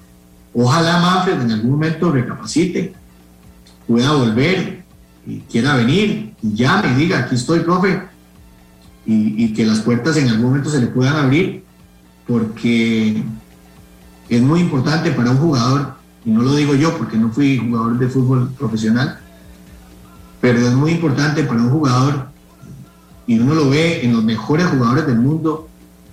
Ojalá 0.58 1.02
Manfred 1.02 1.42
en 1.42 1.52
algún 1.52 1.72
momento 1.72 2.12
recapacite, 2.12 2.94
pueda 3.86 4.14
volver 4.14 4.86
y 5.28 5.40
quiera 5.42 5.76
venir 5.76 6.34
y 6.42 6.54
llame 6.54 6.94
y 6.94 6.96
diga, 6.96 7.20
aquí 7.20 7.36
estoy, 7.36 7.60
profe, 7.60 8.02
y, 9.06 9.54
que 9.54 9.66
las 9.66 9.82
puertas 9.82 10.16
en 10.16 10.30
algún 10.30 10.46
momento 10.48 10.70
se 10.70 10.80
le 10.80 10.88
puedan 10.88 11.18
abrir, 11.18 11.64
porque 12.26 13.22
es 14.30 14.42
muy 14.42 14.62
importante 14.62 15.12
para 15.12 15.32
un 15.32 15.38
jugador, 15.38 15.96
y 16.24 16.32
no 16.32 16.42
lo 16.42 16.56
digo 16.56 16.74
yo 16.74 16.98
porque 16.98 17.18
no 17.18 17.30
fui 17.32 17.58
jugador 17.58 18.00
de 18.00 18.08
fútbol 18.08 18.50
profesional, 18.58 19.20
pero 20.40 20.60
es 20.60 20.74
muy 20.74 20.92
importante 20.92 21.44
para 21.44 21.62
un 21.62 21.70
jugador, 21.70 22.30
y 23.28 23.40
uno 23.40 23.56
lo 23.56 23.70
ve 23.70 24.06
en 24.06 24.14
los 24.14 24.24
mejores 24.24 24.68
jugadores 24.68 25.06
del 25.06 25.20
mundo, 25.20 25.68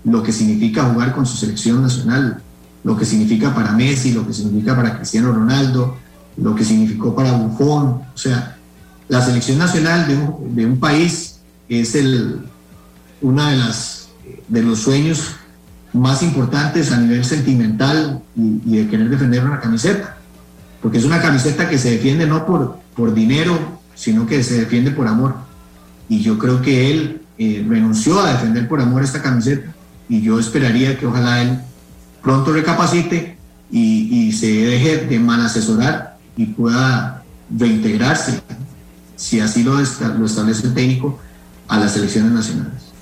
lo 0.04 0.22
que 0.22 0.32
significa 0.32 0.82
jugar 0.84 1.14
con 1.14 1.26
su 1.26 1.36
selección 1.36 1.80
nacional, 1.80 2.42
lo 2.84 2.96
que 2.96 3.04
significa 3.04 3.54
para 3.54 3.72
Messi, 3.72 4.12
lo 4.12 4.26
que 4.26 4.32
significa 4.32 4.74
para 4.74 4.96
Cristiano 4.96 5.32
Ronaldo, 5.32 5.96
lo 6.36 6.54
que 6.54 6.64
significó 6.64 7.14
para 7.14 7.32
Buffon. 7.32 8.02
O 8.14 8.16
sea, 8.16 8.56
la 9.08 9.22
selección 9.22 9.58
nacional 9.58 10.06
de 10.06 10.66
un, 10.66 10.80
país 10.80 11.40
es 11.68 11.94
el, 11.94 12.40
una 13.20 13.50
de 13.50 13.56
las 13.56 14.08
de 14.48 14.62
los 14.62 14.80
sueños 14.80 15.36
más 15.92 16.22
importantes 16.22 16.90
a 16.90 16.98
nivel 16.98 17.24
sentimental 17.24 18.22
y, 18.34 18.76
de 18.76 18.88
querer 18.88 19.10
defender 19.10 19.44
una 19.44 19.60
camiseta, 19.60 20.16
porque 20.80 20.98
es 20.98 21.04
una 21.04 21.20
camiseta 21.20 21.68
que 21.68 21.78
se 21.78 21.90
defiende 21.90 22.26
no 22.26 22.46
por, 22.46 22.78
por 22.96 23.14
dinero, 23.14 23.58
sino 23.94 24.26
que 24.26 24.42
se 24.42 24.60
defiende 24.60 24.90
por 24.90 25.06
amor. 25.06 25.36
Y 26.08 26.20
yo 26.20 26.38
creo 26.38 26.62
que 26.62 26.90
él 26.90 27.20
eh, 27.38 27.64
renunció 27.68 28.20
a 28.20 28.32
defender 28.32 28.68
por 28.68 28.80
amor 28.80 29.02
esta 29.02 29.22
camiseta 29.22 29.72
y 30.08 30.20
yo 30.20 30.38
esperaría 30.38 30.98
que 30.98 31.06
ojalá 31.06 31.42
él 31.42 31.58
pronto 32.22 32.52
recapacite 32.52 33.36
y, 33.70 34.28
y 34.28 34.32
se 34.32 34.46
deje 34.46 34.98
de 35.06 35.18
mal 35.18 35.40
asesorar 35.40 36.16
y 36.36 36.46
pueda 36.46 37.22
reintegrarse, 37.56 38.40
si 39.16 39.40
así 39.40 39.62
lo, 39.62 39.74
lo 39.74 40.26
establece 40.26 40.68
el 40.68 40.74
técnico, 40.74 41.18
a 41.68 41.78
las 41.78 41.92
selecciones 41.92 42.32
nacionales. 42.32 42.92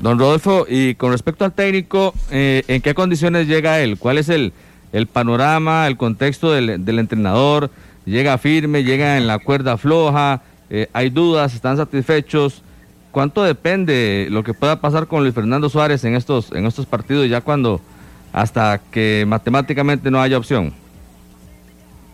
Don 0.00 0.18
Rodolfo, 0.18 0.66
y 0.68 0.94
con 0.94 1.10
respecto 1.10 1.44
al 1.44 1.52
técnico, 1.52 2.14
eh, 2.30 2.62
¿en 2.68 2.80
qué 2.80 2.94
condiciones 2.94 3.48
llega 3.48 3.80
él? 3.80 3.98
¿Cuál 3.98 4.18
es 4.18 4.28
el, 4.28 4.52
el 4.92 5.06
panorama, 5.06 5.86
el 5.86 5.96
contexto 5.96 6.52
del, 6.52 6.84
del, 6.84 6.98
entrenador? 7.00 7.70
¿Llega 8.06 8.38
firme, 8.38 8.84
llega 8.84 9.16
en 9.16 9.26
la 9.26 9.40
cuerda 9.40 9.76
floja? 9.76 10.42
Eh, 10.70 10.88
¿Hay 10.92 11.10
dudas? 11.10 11.54
¿Están 11.54 11.76
satisfechos? 11.76 12.62
¿Cuánto 13.10 13.42
depende 13.42 14.28
lo 14.30 14.44
que 14.44 14.54
pueda 14.54 14.80
pasar 14.80 15.08
con 15.08 15.22
Luis 15.22 15.34
Fernando 15.34 15.68
Suárez 15.68 16.04
en 16.04 16.14
estos, 16.14 16.52
en 16.52 16.66
estos 16.66 16.86
partidos 16.86 17.28
ya 17.28 17.40
cuando 17.40 17.80
hasta 18.32 18.80
que 18.90 19.24
matemáticamente 19.26 20.10
no 20.10 20.20
haya 20.20 20.38
opción? 20.38 20.72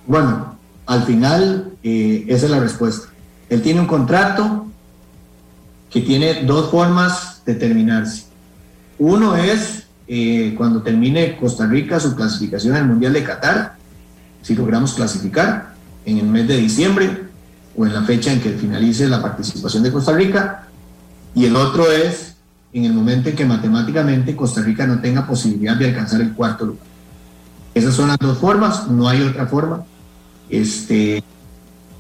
Bueno, 0.07 0.57
al 0.87 1.03
final 1.05 1.73
eh, 1.83 2.25
esa 2.29 2.47
es 2.47 2.51
la 2.51 2.61
respuesta. 2.61 3.09
Él 3.49 3.63
tiene 3.63 3.81
un 3.81 3.87
contrato 3.87 4.67
que 5.91 6.01
tiene 6.01 6.43
dos 6.43 6.71
formas 6.71 7.43
de 7.47 7.55
terminarse. 7.55 8.25
Uno 8.99 9.37
es 9.37 9.85
eh, 10.07 10.55
cuando 10.57 10.83
termine 10.83 11.37
Costa 11.37 11.67
Rica 11.67 12.01
su 12.01 12.15
clasificación 12.15 12.75
al 12.75 12.87
Mundial 12.87 13.13
de 13.13 13.25
Qatar, 13.25 13.77
si 14.43 14.55
logramos 14.55 14.95
clasificar 14.95 15.75
en 16.05 16.19
el 16.19 16.27
mes 16.27 16.47
de 16.47 16.57
diciembre 16.59 17.25
o 17.77 17.87
en 17.87 17.95
la 17.95 18.03
fecha 18.03 18.33
en 18.33 18.41
que 18.41 18.51
finalice 18.51 19.09
la 19.09 19.23
participación 19.23 19.83
de 19.83 19.93
Costa 19.93 20.13
Rica. 20.13 20.69
Y 21.35 21.47
el 21.47 21.57
otro 21.57 21.91
es 21.91 22.34
en 22.75 22.85
el 22.85 22.93
momento 22.93 23.29
en 23.29 23.37
que 23.37 23.45
matemáticamente 23.45 24.35
Costa 24.35 24.61
Rica 24.61 24.87
no 24.87 25.01
tenga 25.01 25.27
posibilidad 25.27 25.77
de 25.77 25.87
alcanzar 25.87 26.21
el 26.21 26.33
cuarto 26.33 26.67
lugar. 26.67 26.85
Esas 27.73 27.95
son 27.95 28.09
las 28.09 28.19
dos 28.19 28.39
formas, 28.39 28.89
no 28.89 29.09
hay 29.09 29.23
otra 29.23 29.47
forma 29.47 29.85
este, 30.51 31.23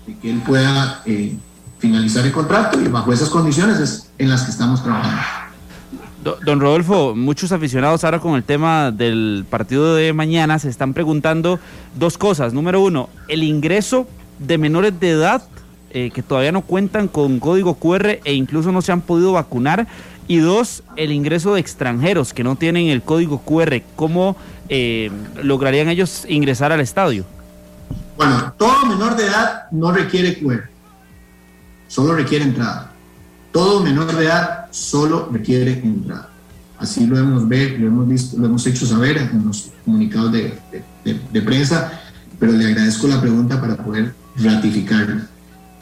de 0.06 0.18
que 0.20 0.30
él 0.30 0.42
pueda 0.44 1.00
eh, 1.06 1.36
finalizar 1.78 2.26
el 2.26 2.32
contrato 2.32 2.80
y 2.80 2.88
bajo 2.88 3.12
esas 3.12 3.30
condiciones 3.30 3.78
es 3.78 4.10
en 4.18 4.28
las 4.28 4.42
que 4.42 4.50
estamos 4.50 4.82
trabajando. 4.82 5.22
Don 6.44 6.58
Rodolfo, 6.58 7.14
muchos 7.14 7.52
aficionados 7.52 8.02
ahora 8.02 8.18
con 8.18 8.34
el 8.34 8.42
tema 8.44 8.90
del 8.90 9.44
partido 9.48 9.94
de 9.94 10.12
mañana 10.12 10.58
se 10.58 10.70
están 10.70 10.94
preguntando 10.94 11.60
dos 11.96 12.16
cosas. 12.16 12.52
Número 12.54 12.80
uno, 12.80 13.10
el 13.28 13.42
ingreso 13.42 14.08
de 14.38 14.56
menores 14.56 14.98
de 14.98 15.10
edad 15.10 15.42
eh, 15.90 16.10
que 16.10 16.24
todavía 16.24 16.50
no 16.50 16.62
cuentan 16.62 17.06
con 17.06 17.38
código 17.38 17.74
QR 17.74 18.18
e 18.24 18.32
incluso 18.32 18.72
no 18.72 18.82
se 18.82 18.90
han 18.90 19.02
podido 19.02 19.32
vacunar. 19.32 19.86
Y 20.26 20.38
dos, 20.38 20.82
el 20.96 21.12
ingreso 21.12 21.54
de 21.54 21.60
extranjeros 21.60 22.32
que 22.32 22.44
no 22.44 22.56
tienen 22.56 22.86
el 22.86 23.02
código 23.02 23.40
QR. 23.42 23.82
¿Cómo 23.94 24.36
eh, 24.68 25.10
lograrían 25.42 25.88
ellos 25.88 26.24
ingresar 26.28 26.72
al 26.72 26.80
estadio? 26.80 27.24
Bueno, 28.16 28.54
todo 28.56 28.86
menor 28.86 29.16
de 29.16 29.26
edad 29.26 29.64
no 29.70 29.92
requiere 29.92 30.38
QR, 30.38 30.68
solo 31.88 32.14
requiere 32.14 32.44
entrada. 32.44 32.92
Todo 33.52 33.82
menor 33.82 34.14
de 34.16 34.24
edad 34.24 34.66
solo 34.70 35.28
requiere 35.32 35.72
entrada. 35.72 36.30
Así 36.78 37.06
lo 37.06 37.18
hemos, 37.18 37.48
ver, 37.48 37.78
lo 37.78 37.86
hemos 37.86 38.08
visto, 38.08 38.36
lo 38.38 38.46
hemos 38.46 38.66
hecho 38.66 38.86
saber 38.86 39.16
en 39.16 39.46
los 39.46 39.70
comunicados 39.84 40.32
de, 40.32 40.58
de, 41.04 41.20
de 41.32 41.42
prensa, 41.42 42.00
pero 42.38 42.52
le 42.52 42.66
agradezco 42.66 43.06
la 43.06 43.20
pregunta 43.20 43.60
para 43.60 43.76
poder 43.76 44.14
ratificarlo. 44.36 45.22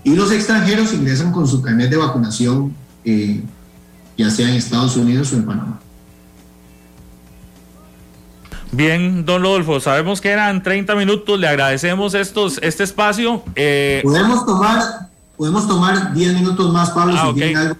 Y 0.04 0.14
los 0.14 0.32
extranjeros 0.32 0.92
ingresan 0.92 1.32
con 1.32 1.46
su 1.46 1.62
carnet 1.62 1.90
de 1.90 1.96
vacunación, 1.96 2.74
eh, 3.04 3.42
ya 4.16 4.30
sea 4.30 4.48
en 4.48 4.54
Estados 4.54 4.96
Unidos 4.96 5.32
o 5.32 5.36
en 5.36 5.46
Panamá. 5.46 5.80
Bien, 8.70 9.26
don 9.26 9.42
Rodolfo, 9.42 9.80
sabemos 9.80 10.20
que 10.20 10.30
eran 10.30 10.62
30 10.62 10.94
minutos, 10.94 11.38
le 11.38 11.46
agradecemos 11.46 12.14
estos, 12.14 12.58
este 12.62 12.84
espacio. 12.84 13.42
Eh... 13.54 14.00
Podemos 14.02 14.46
tomar 14.46 15.10
podemos 15.42 15.66
tomar 15.66 16.14
10 16.14 16.34
minutos 16.34 16.72
más, 16.72 16.90
Pablo, 16.90 17.14
ah, 17.16 17.22
si 17.24 17.30
okay. 17.30 17.54
algo. 17.54 17.76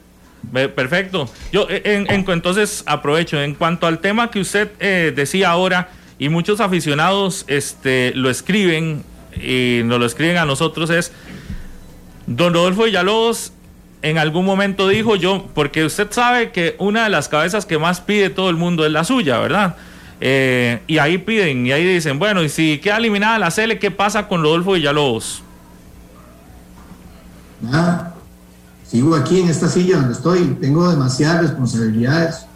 Perfecto. 0.75 1.29
Yo 1.53 1.69
en, 1.71 2.11
en, 2.11 2.29
entonces 2.29 2.83
aprovecho. 2.87 3.41
En 3.41 3.55
cuanto 3.55 3.87
al 3.87 4.01
tema 4.01 4.33
que 4.33 4.41
usted 4.41 4.73
eh, 4.81 5.13
decía 5.15 5.51
ahora, 5.51 5.89
y 6.19 6.29
muchos 6.29 6.61
aficionados 6.61 7.45
este, 7.47 8.13
lo 8.17 8.31
escriben 8.31 9.05
y 9.37 9.83
nos 9.85 10.01
lo 10.01 10.07
escriben 10.07 10.39
a 10.39 10.45
nosotros, 10.45 10.91
es 10.91 11.13
Don 12.27 12.53
Rodolfo 12.53 12.83
Villalobos 12.83 13.53
en 14.03 14.19
algún 14.19 14.45
momento 14.45 14.89
dijo 14.89 15.17
yo, 15.17 15.47
porque 15.55 15.85
usted 15.85 16.09
sabe 16.11 16.51
que 16.51 16.77
una 16.79 17.05
de 17.05 17.11
las 17.11 17.29
cabezas 17.29 17.65
que 17.65 17.79
más 17.79 18.01
pide 18.01 18.31
todo 18.31 18.51
el 18.51 18.57
mundo 18.57 18.85
es 18.85 18.93
la 18.93 19.05
suya, 19.05 19.39
¿verdad? 19.39 19.77
Eh, 20.21 20.81
y 20.87 20.99
ahí 20.99 21.19
piden, 21.19 21.67
y 21.67 21.73
ahí 21.73 21.85
dicen, 21.85 22.19
bueno, 22.19 22.43
y 22.43 22.49
si 22.49 22.79
queda 22.79 22.97
eliminada 22.97 23.39
la 23.39 23.51
CL, 23.51 23.79
¿qué 23.79 23.91
pasa 23.91 24.29
con 24.29 24.43
Rodolfo 24.43 24.73
Villalobos? 24.73 25.43
Nada, 27.61 28.15
sigo 28.85 29.15
aquí 29.15 29.41
en 29.41 29.49
esta 29.49 29.69
silla 29.69 29.97
donde 29.97 30.15
estoy, 30.15 30.57
tengo 30.61 30.91
demasiadas 30.91 31.43
responsabilidades. 31.43 32.47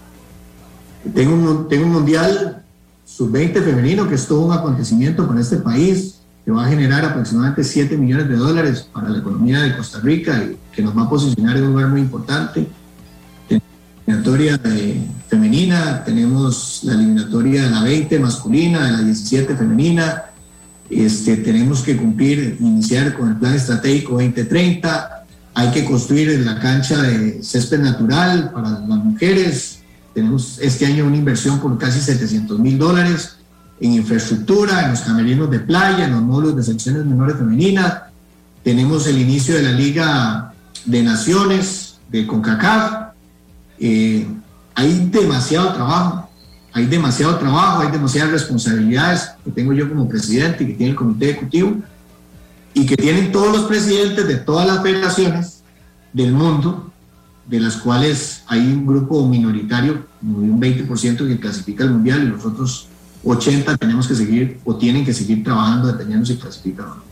Tengo 1.14 1.35
un, 1.35 1.68
tengo 1.68 1.87
un 1.87 1.92
mundial 1.92 2.64
sub-20 3.04 3.62
femenino 3.62 4.09
que 4.09 4.16
es 4.16 4.26
todo 4.26 4.40
un 4.40 4.52
acontecimiento 4.52 5.26
para 5.28 5.40
este 5.40 5.59
país 5.59 6.15
que 6.46 6.52
va 6.52 6.64
a 6.64 6.68
generar 6.68 7.04
aproximadamente 7.04 7.64
7 7.64 7.96
millones 7.96 8.28
de 8.28 8.37
dólares 8.37 8.88
para 8.92 9.09
la 9.09 9.18
economía 9.18 9.62
de 9.62 9.76
Costa 9.76 9.98
Rica 9.98 10.44
y 10.44 10.56
que 10.72 10.80
nos 10.80 10.96
va 10.96 11.02
a 11.02 11.11
posicionar 11.11 11.56
en 11.56 11.64
un 11.64 11.72
lugar 11.72 11.88
muy 11.88 12.02
importante. 12.02 12.68
Eliminatoria 14.06 14.56
de 14.56 15.00
femenina, 15.26 16.04
tenemos 16.04 16.82
la 16.85 16.94
eliminatoria 16.94 17.64
de 17.64 17.70
la 17.70 17.82
20 17.82 18.20
masculina, 18.20 18.85
de 18.87 18.92
la 18.92 19.00
17 19.00 19.56
femenina. 19.56 20.26
Este, 20.88 21.38
tenemos 21.38 21.82
que 21.82 21.96
cumplir, 21.96 22.59
iniciar 22.61 23.14
con 23.14 23.30
el 23.30 23.37
plan 23.38 23.56
estratégico 23.56 24.12
2030. 24.12 25.24
Hay 25.52 25.70
que 25.72 25.85
construir 25.85 26.28
la 26.46 26.61
cancha 26.61 27.02
de 27.02 27.42
césped 27.42 27.80
natural 27.80 28.52
para 28.52 28.70
las 28.70 28.82
mujeres. 28.82 29.80
Tenemos 30.14 30.61
este 30.61 30.87
año 30.87 31.06
una 31.06 31.16
inversión 31.16 31.59
por 31.59 31.76
casi 31.76 31.98
700 31.98 32.61
mil 32.61 32.78
dólares 32.78 33.36
en 33.80 33.92
infraestructura, 33.92 34.84
en 34.84 34.90
los 34.92 35.00
camerinos 35.00 35.50
de 35.50 35.60
playa, 35.60 36.06
en 36.06 36.12
los 36.12 36.22
módulos 36.22 36.56
de 36.56 36.62
secciones 36.62 37.04
menores 37.04 37.36
femeninas. 37.36 38.02
Tenemos 38.62 39.06
el 39.06 39.18
inicio 39.18 39.54
de 39.54 39.62
la 39.62 39.72
Liga 39.72 40.52
de 40.84 41.02
Naciones 41.02 41.98
de 42.10 42.26
CONCACAF. 42.26 43.12
Eh, 43.78 44.26
hay 44.74 45.08
demasiado 45.10 45.72
trabajo, 45.72 46.28
hay 46.72 46.86
demasiado 46.86 47.36
trabajo, 47.38 47.82
hay 47.82 47.90
demasiadas 47.90 48.32
responsabilidades 48.32 49.30
que 49.44 49.50
tengo 49.50 49.72
yo 49.72 49.88
como 49.88 50.08
presidente 50.08 50.64
y 50.64 50.68
que 50.68 50.74
tiene 50.74 50.90
el 50.90 50.96
comité 50.96 51.30
ejecutivo 51.30 51.76
y 52.74 52.84
que 52.84 52.96
tienen 52.96 53.32
todos 53.32 53.56
los 53.56 53.66
presidentes 53.66 54.26
de 54.26 54.36
todas 54.36 54.66
las 54.66 54.82
federaciones 54.82 55.62
del 56.12 56.32
mundo, 56.32 56.90
de 57.46 57.60
las 57.60 57.76
cuales 57.76 58.42
hay 58.48 58.60
un 58.60 58.86
grupo 58.86 59.26
minoritario, 59.26 60.04
un 60.22 60.60
20% 60.60 61.26
que 61.26 61.38
clasifica 61.38 61.84
el 61.84 61.90
mundial 61.90 62.22
y 62.22 62.26
los 62.26 62.44
otros 62.44 62.88
80 63.26 63.76
tenemos 63.76 64.06
que 64.06 64.14
seguir 64.14 64.58
o 64.64 64.76
tienen 64.76 65.04
que 65.04 65.12
seguir 65.12 65.42
trabajando 65.42 65.88
dependiendo 65.88 66.24
si 66.24 66.36
clasifican 66.36 66.86
o 66.86 66.94
no. 66.96 67.02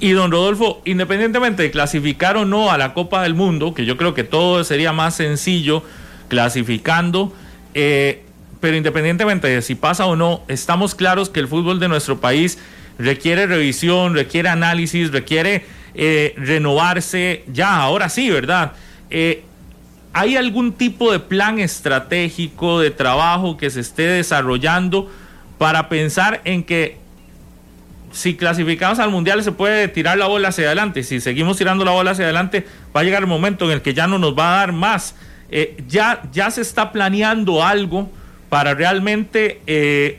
Y 0.00 0.10
don 0.12 0.30
Rodolfo, 0.32 0.82
independientemente 0.84 1.62
de 1.62 1.70
clasificar 1.70 2.36
o 2.36 2.44
no 2.44 2.70
a 2.72 2.78
la 2.78 2.92
Copa 2.92 3.22
del 3.22 3.34
Mundo, 3.34 3.72
que 3.72 3.86
yo 3.86 3.96
creo 3.96 4.14
que 4.14 4.24
todo 4.24 4.64
sería 4.64 4.92
más 4.92 5.14
sencillo 5.14 5.84
clasificando, 6.28 7.32
eh, 7.72 8.24
pero 8.60 8.76
independientemente 8.76 9.48
de 9.48 9.62
si 9.62 9.74
pasa 9.74 10.06
o 10.06 10.16
no, 10.16 10.42
estamos 10.48 10.94
claros 10.94 11.30
que 11.30 11.40
el 11.40 11.48
fútbol 11.48 11.78
de 11.78 11.88
nuestro 11.88 12.20
país 12.20 12.58
requiere 12.98 13.46
revisión, 13.46 14.14
requiere 14.14 14.48
análisis, 14.48 15.12
requiere 15.12 15.64
eh, 15.94 16.34
renovarse, 16.36 17.44
ya, 17.52 17.76
ahora 17.76 18.08
sí, 18.08 18.28
¿verdad? 18.28 18.72
Eh, 19.08 19.44
¿Hay 20.14 20.36
algún 20.36 20.72
tipo 20.72 21.10
de 21.12 21.20
plan 21.20 21.58
estratégico 21.58 22.80
de 22.80 22.90
trabajo 22.90 23.56
que 23.56 23.70
se 23.70 23.80
esté 23.80 24.02
desarrollando 24.06 25.10
para 25.62 25.88
pensar 25.88 26.40
en 26.44 26.64
que 26.64 26.96
si 28.10 28.34
clasificamos 28.34 28.98
al 28.98 29.10
mundial 29.10 29.44
se 29.44 29.52
puede 29.52 29.86
tirar 29.86 30.18
la 30.18 30.26
bola 30.26 30.48
hacia 30.48 30.66
adelante. 30.66 31.04
Si 31.04 31.20
seguimos 31.20 31.56
tirando 31.56 31.84
la 31.84 31.92
bola 31.92 32.10
hacia 32.10 32.24
adelante, 32.24 32.66
va 32.94 33.02
a 33.02 33.04
llegar 33.04 33.22
el 33.22 33.28
momento 33.28 33.66
en 33.66 33.70
el 33.70 33.80
que 33.80 33.94
ya 33.94 34.08
no 34.08 34.18
nos 34.18 34.36
va 34.36 34.54
a 34.54 34.56
dar 34.56 34.72
más. 34.72 35.14
Eh, 35.50 35.80
ya, 35.86 36.20
ya 36.32 36.50
se 36.50 36.62
está 36.62 36.90
planeando 36.90 37.62
algo 37.62 38.10
para 38.48 38.74
realmente, 38.74 39.60
eh, 39.68 40.18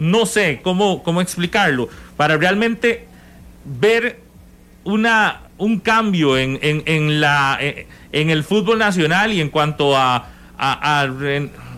no 0.00 0.26
sé 0.26 0.58
cómo, 0.64 1.04
cómo 1.04 1.20
explicarlo, 1.20 1.88
para 2.16 2.36
realmente 2.36 3.06
ver 3.64 4.18
una, 4.82 5.42
un 5.58 5.78
cambio 5.78 6.36
en, 6.36 6.58
en, 6.60 7.20
la, 7.20 7.56
en 7.60 8.30
el 8.30 8.42
fútbol 8.42 8.80
nacional 8.80 9.32
y 9.32 9.40
en 9.40 9.48
cuanto 9.48 9.96
a 9.96 10.26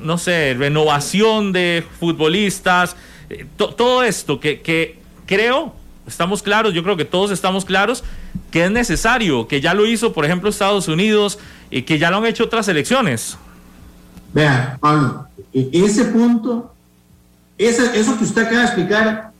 no 0.04 0.18
sé, 0.18 0.54
renovación 0.58 1.52
de 1.52 1.84
futbolistas, 1.98 2.96
eh, 3.30 3.46
todo 3.56 4.02
esto 4.02 4.38
que, 4.38 4.60
que 4.60 4.98
creo, 5.26 5.74
estamos 6.06 6.42
claros, 6.42 6.74
yo 6.74 6.82
creo 6.82 6.96
que 6.96 7.04
todos 7.04 7.30
estamos 7.30 7.64
claros 7.64 8.04
que 8.50 8.64
es 8.64 8.70
necesario, 8.70 9.48
que 9.48 9.60
ya 9.60 9.74
lo 9.74 9.86
hizo, 9.86 10.12
por 10.12 10.24
ejemplo, 10.24 10.50
Estados 10.50 10.86
Unidos 10.88 11.38
y 11.70 11.82
que 11.82 11.98
ya 11.98 12.10
lo 12.10 12.18
han 12.18 12.26
hecho 12.26 12.44
otras 12.44 12.68
elecciones. 12.68 13.36
Vea, 14.32 14.78
Pablo, 14.80 15.26
e-, 15.52 15.70
ese 15.72 16.04
punto 16.06 16.74
eso, 17.58 18.18
que 18.18 18.24
usted 18.24 18.42
acaba 18.42 18.60
de 18.60 18.66
explicar 18.66 19.30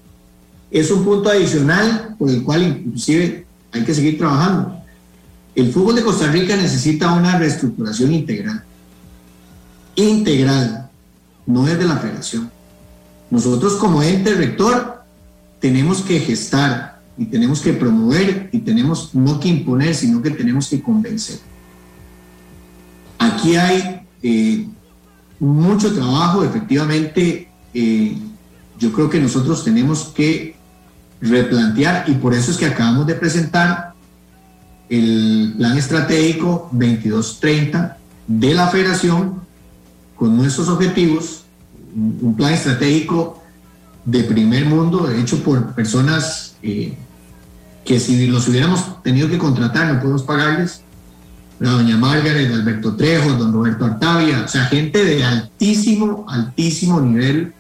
es 0.70 0.90
un 0.90 1.04
punto 1.04 1.28
adicional 1.28 2.14
por 2.18 2.30
el 2.30 2.42
cual 2.42 2.62
inclusive 2.62 3.46
hay 3.72 3.84
que 3.84 3.94
seguir 3.94 4.18
trabajando. 4.18 4.76
El 5.54 5.72
fútbol 5.72 5.96
de 5.96 6.02
Costa 6.02 6.26
Rica 6.28 6.56
necesita 6.56 7.12
una 7.12 7.38
reestructuración 7.38 8.12
integral. 8.12 8.64
Integral, 9.96 10.90
no 11.46 11.68
es 11.68 11.78
de 11.78 11.84
la 11.84 11.96
federación. 11.96 12.50
Nosotros 13.30 13.74
como 13.74 14.02
ente 14.02 14.34
rector 14.34 15.02
tenemos 15.60 16.02
que 16.02 16.20
gestar 16.20 17.00
y 17.16 17.26
tenemos 17.26 17.60
que 17.60 17.72
promover 17.72 18.48
y 18.52 18.58
tenemos 18.58 19.14
no 19.14 19.38
que 19.40 19.48
imponer, 19.48 19.94
sino 19.94 20.20
que 20.20 20.30
tenemos 20.30 20.68
que 20.68 20.82
convencer. 20.82 21.38
Aquí 23.18 23.56
hay 23.56 24.00
eh, 24.22 24.68
mucho 25.38 25.94
trabajo, 25.94 26.44
efectivamente, 26.44 27.48
eh, 27.72 28.18
yo 28.78 28.92
creo 28.92 29.08
que 29.08 29.20
nosotros 29.20 29.64
tenemos 29.64 30.12
que 30.14 30.56
replantear 31.20 32.04
y 32.08 32.12
por 32.14 32.34
eso 32.34 32.50
es 32.50 32.56
que 32.56 32.66
acabamos 32.66 33.06
de 33.06 33.14
presentar 33.14 33.94
el 34.88 35.54
plan 35.56 35.78
estratégico 35.78 36.68
2230 36.72 37.96
de 38.26 38.54
la 38.54 38.68
federación 38.68 39.43
con 40.16 40.36
nuestros 40.36 40.68
objetivos, 40.68 41.44
un 41.94 42.34
plan 42.36 42.52
estratégico 42.52 43.42
de 44.04 44.24
primer 44.24 44.66
mundo, 44.66 45.10
hecho 45.10 45.42
por 45.42 45.74
personas 45.74 46.56
eh, 46.62 46.94
que 47.84 48.00
si 48.00 48.26
los 48.26 48.48
hubiéramos 48.48 49.02
tenido 49.02 49.28
que 49.28 49.38
contratar 49.38 49.92
no 49.92 50.00
podemos 50.00 50.22
pagarles, 50.22 50.80
la 51.60 51.70
doña 51.70 51.96
Margaret, 51.96 52.52
Alberto 52.52 52.96
Trejo, 52.96 53.30
don 53.34 53.52
Roberto 53.52 53.84
Artavia, 53.84 54.42
o 54.44 54.48
sea, 54.48 54.64
gente 54.64 55.04
de 55.04 55.24
altísimo, 55.24 56.26
altísimo 56.28 57.00
nivel, 57.00 57.52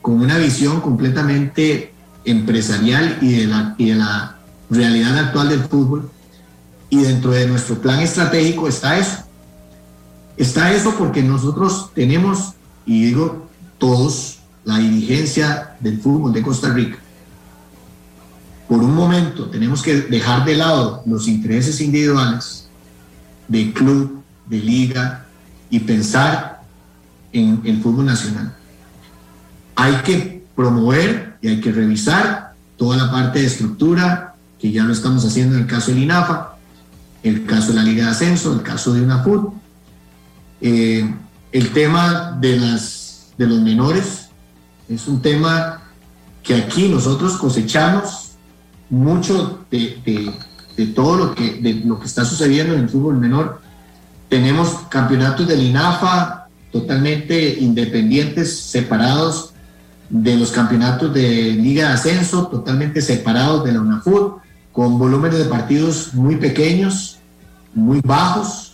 con 0.00 0.20
una 0.20 0.38
visión 0.38 0.80
completamente 0.80 1.92
empresarial 2.24 3.18
y 3.20 3.32
de 3.32 3.46
la, 3.46 3.74
y 3.78 3.90
de 3.90 3.94
la 3.96 4.36
realidad 4.70 5.18
actual 5.18 5.48
del 5.50 5.60
fútbol. 5.60 6.10
Y 6.88 6.98
dentro 6.98 7.32
de 7.32 7.46
nuestro 7.46 7.78
plan 7.80 8.00
estratégico 8.00 8.68
está 8.68 8.98
eso. 8.98 9.23
Está 10.36 10.72
eso 10.72 10.94
porque 10.98 11.22
nosotros 11.22 11.90
tenemos, 11.94 12.54
y 12.86 13.04
digo 13.04 13.48
todos, 13.78 14.40
la 14.64 14.78
dirigencia 14.78 15.76
del 15.80 16.00
fútbol 16.00 16.32
de 16.32 16.42
Costa 16.42 16.72
Rica. 16.72 16.98
Por 18.68 18.82
un 18.82 18.94
momento 18.94 19.50
tenemos 19.50 19.82
que 19.82 20.02
dejar 20.02 20.44
de 20.44 20.56
lado 20.56 21.02
los 21.06 21.28
intereses 21.28 21.80
individuales 21.80 22.66
de 23.46 23.72
club, 23.72 24.22
de 24.46 24.58
liga 24.58 25.26
y 25.70 25.80
pensar 25.80 26.62
en 27.32 27.60
el 27.64 27.82
fútbol 27.82 28.06
nacional. 28.06 28.56
Hay 29.76 29.94
que 29.96 30.44
promover 30.56 31.36
y 31.42 31.48
hay 31.48 31.60
que 31.60 31.72
revisar 31.72 32.54
toda 32.76 32.96
la 32.96 33.10
parte 33.10 33.40
de 33.40 33.46
estructura, 33.46 34.34
que 34.58 34.72
ya 34.72 34.84
lo 34.84 34.92
estamos 34.92 35.24
haciendo 35.24 35.56
en 35.56 35.62
el 35.62 35.66
caso 35.66 35.90
del 35.90 36.04
INAFA, 36.04 36.56
el 37.22 37.44
caso 37.44 37.68
de 37.68 37.74
la 37.74 37.82
Liga 37.82 38.04
de 38.04 38.10
Ascenso, 38.10 38.52
el 38.52 38.62
caso 38.62 38.92
de 38.94 39.02
UNAFUT, 39.02 39.52
eh, 40.66 41.14
el 41.52 41.72
tema 41.74 42.38
de, 42.40 42.56
las, 42.56 43.34
de 43.36 43.46
los 43.46 43.60
menores 43.60 44.30
es 44.88 45.06
un 45.06 45.20
tema 45.20 45.82
que 46.42 46.54
aquí 46.54 46.88
nosotros 46.88 47.34
cosechamos 47.34 48.30
mucho 48.88 49.66
de, 49.70 50.32
de, 50.74 50.86
todo 50.86 51.16
lo 51.16 51.34
que, 51.34 51.60
de 51.60 51.74
lo 51.84 52.00
que 52.00 52.06
está 52.06 52.24
sucediendo 52.24 52.72
en 52.72 52.80
el 52.80 52.88
fútbol 52.88 53.18
menor. 53.18 53.60
Tenemos 54.30 54.70
campeonatos 54.88 55.46
del 55.46 55.64
INAFA 55.64 56.48
totalmente 56.72 57.58
independientes, 57.60 58.58
separados 58.58 59.52
de 60.08 60.38
los 60.38 60.50
campeonatos 60.50 61.12
de 61.12 61.52
Liga 61.52 61.88
de 61.88 61.94
Ascenso, 61.94 62.46
totalmente 62.46 63.02
separados 63.02 63.64
de 63.64 63.72
la 63.72 63.82
UNAFUT, 63.82 64.38
con 64.72 64.98
volúmenes 64.98 65.40
de 65.40 65.44
partidos 65.44 66.14
muy 66.14 66.36
pequeños, 66.36 67.18
muy 67.74 68.00
bajos, 68.00 68.73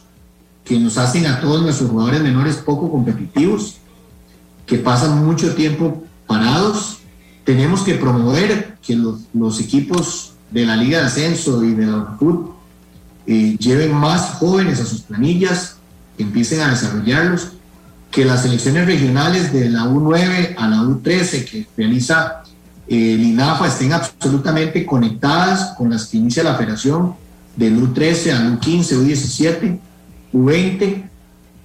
que 0.70 0.78
nos 0.78 0.98
hacen 0.98 1.26
a 1.26 1.40
todos 1.40 1.62
nuestros 1.62 1.90
jugadores 1.90 2.22
menores 2.22 2.54
poco 2.54 2.92
competitivos, 2.92 3.78
que 4.66 4.78
pasan 4.78 5.26
mucho 5.26 5.52
tiempo 5.56 6.04
parados. 6.28 6.98
Tenemos 7.42 7.80
que 7.80 7.96
promover 7.96 8.76
que 8.80 8.94
los, 8.94 9.22
los 9.34 9.58
equipos 9.58 10.34
de 10.52 10.64
la 10.64 10.76
Liga 10.76 11.00
de 11.00 11.06
Ascenso 11.06 11.64
y 11.64 11.74
de 11.74 11.86
la 11.86 11.96
UNAFUT 11.96 12.50
eh, 13.26 13.56
lleven 13.58 13.92
más 13.92 14.34
jóvenes 14.34 14.80
a 14.80 14.86
sus 14.86 15.00
planillas, 15.00 15.78
que 16.16 16.22
empiecen 16.22 16.60
a 16.60 16.70
desarrollarlos 16.70 17.48
que 18.12 18.24
las 18.24 18.44
elecciones 18.44 18.86
regionales 18.86 19.52
de 19.52 19.70
la 19.70 19.86
U9 19.86 20.54
a 20.56 20.68
la 20.68 20.82
U13 20.82 21.44
que 21.46 21.66
realiza 21.76 22.44
eh, 22.86 23.14
el 23.14 23.24
INAFA 23.24 23.66
estén 23.66 23.92
absolutamente 23.92 24.86
conectadas 24.86 25.74
con 25.76 25.90
las 25.90 26.06
que 26.06 26.18
inicia 26.18 26.44
la 26.44 26.54
federación 26.54 27.14
del 27.56 27.76
U13 27.76 28.30
al 28.30 28.60
U15, 28.60 29.04
U17, 29.04 29.80
U20. 30.32 31.08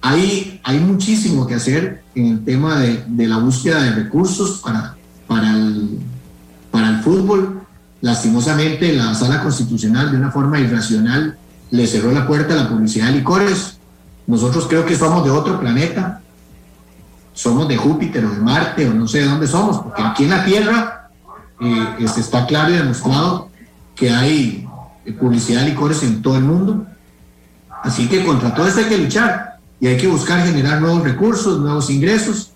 Hay, 0.02 0.60
muchísimo 0.80 1.46
que 1.46 1.54
hacer 1.54 2.02
en 2.14 2.26
el 2.26 2.44
tema 2.44 2.78
de, 2.80 3.04
de 3.06 3.26
la 3.26 3.38
búsqueda 3.38 3.82
de 3.82 3.90
recursos 3.90 4.60
para, 4.62 4.96
para, 5.26 5.50
el, 5.50 5.98
para 6.70 6.90
el 6.90 7.00
fútbol. 7.00 7.62
Lastimosamente, 8.00 8.92
la 8.92 9.14
sala 9.14 9.42
constitucional, 9.42 10.10
de 10.10 10.18
una 10.18 10.30
forma 10.30 10.60
irracional, 10.60 11.36
le 11.70 11.86
cerró 11.86 12.12
la 12.12 12.26
puerta 12.26 12.54
a 12.54 12.56
la 12.56 12.68
publicidad 12.68 13.06
de 13.06 13.14
licores. 13.14 13.78
Nosotros 14.26 14.66
creo 14.68 14.84
que 14.84 14.96
somos 14.96 15.24
de 15.24 15.30
otro 15.30 15.58
planeta 15.58 16.22
somos 17.36 17.68
de 17.68 17.76
Júpiter 17.76 18.24
o 18.24 18.30
de 18.30 18.38
Marte 18.38 18.88
o 18.88 18.94
no 18.94 19.06
sé 19.06 19.18
de 19.18 19.26
dónde 19.26 19.46
somos, 19.46 19.78
porque 19.82 20.02
aquí 20.02 20.24
en 20.24 20.30
la 20.30 20.42
Tierra 20.42 21.10
eh, 21.60 21.96
está 21.98 22.46
claro 22.46 22.72
y 22.72 22.78
demostrado 22.78 23.50
que 23.94 24.10
hay 24.10 24.66
publicidad 25.20 25.60
de 25.60 25.68
licores 25.68 26.02
en 26.02 26.22
todo 26.22 26.36
el 26.36 26.44
mundo. 26.44 26.86
Así 27.82 28.08
que 28.08 28.24
contra 28.24 28.54
todo 28.54 28.66
esto 28.66 28.80
hay 28.80 28.86
que 28.86 28.98
luchar 28.98 29.58
y 29.80 29.86
hay 29.86 29.96
que 29.96 30.06
buscar 30.06 30.44
generar 30.44 30.80
nuevos 30.80 31.02
recursos, 31.02 31.60
nuevos 31.60 31.90
ingresos. 31.90 32.50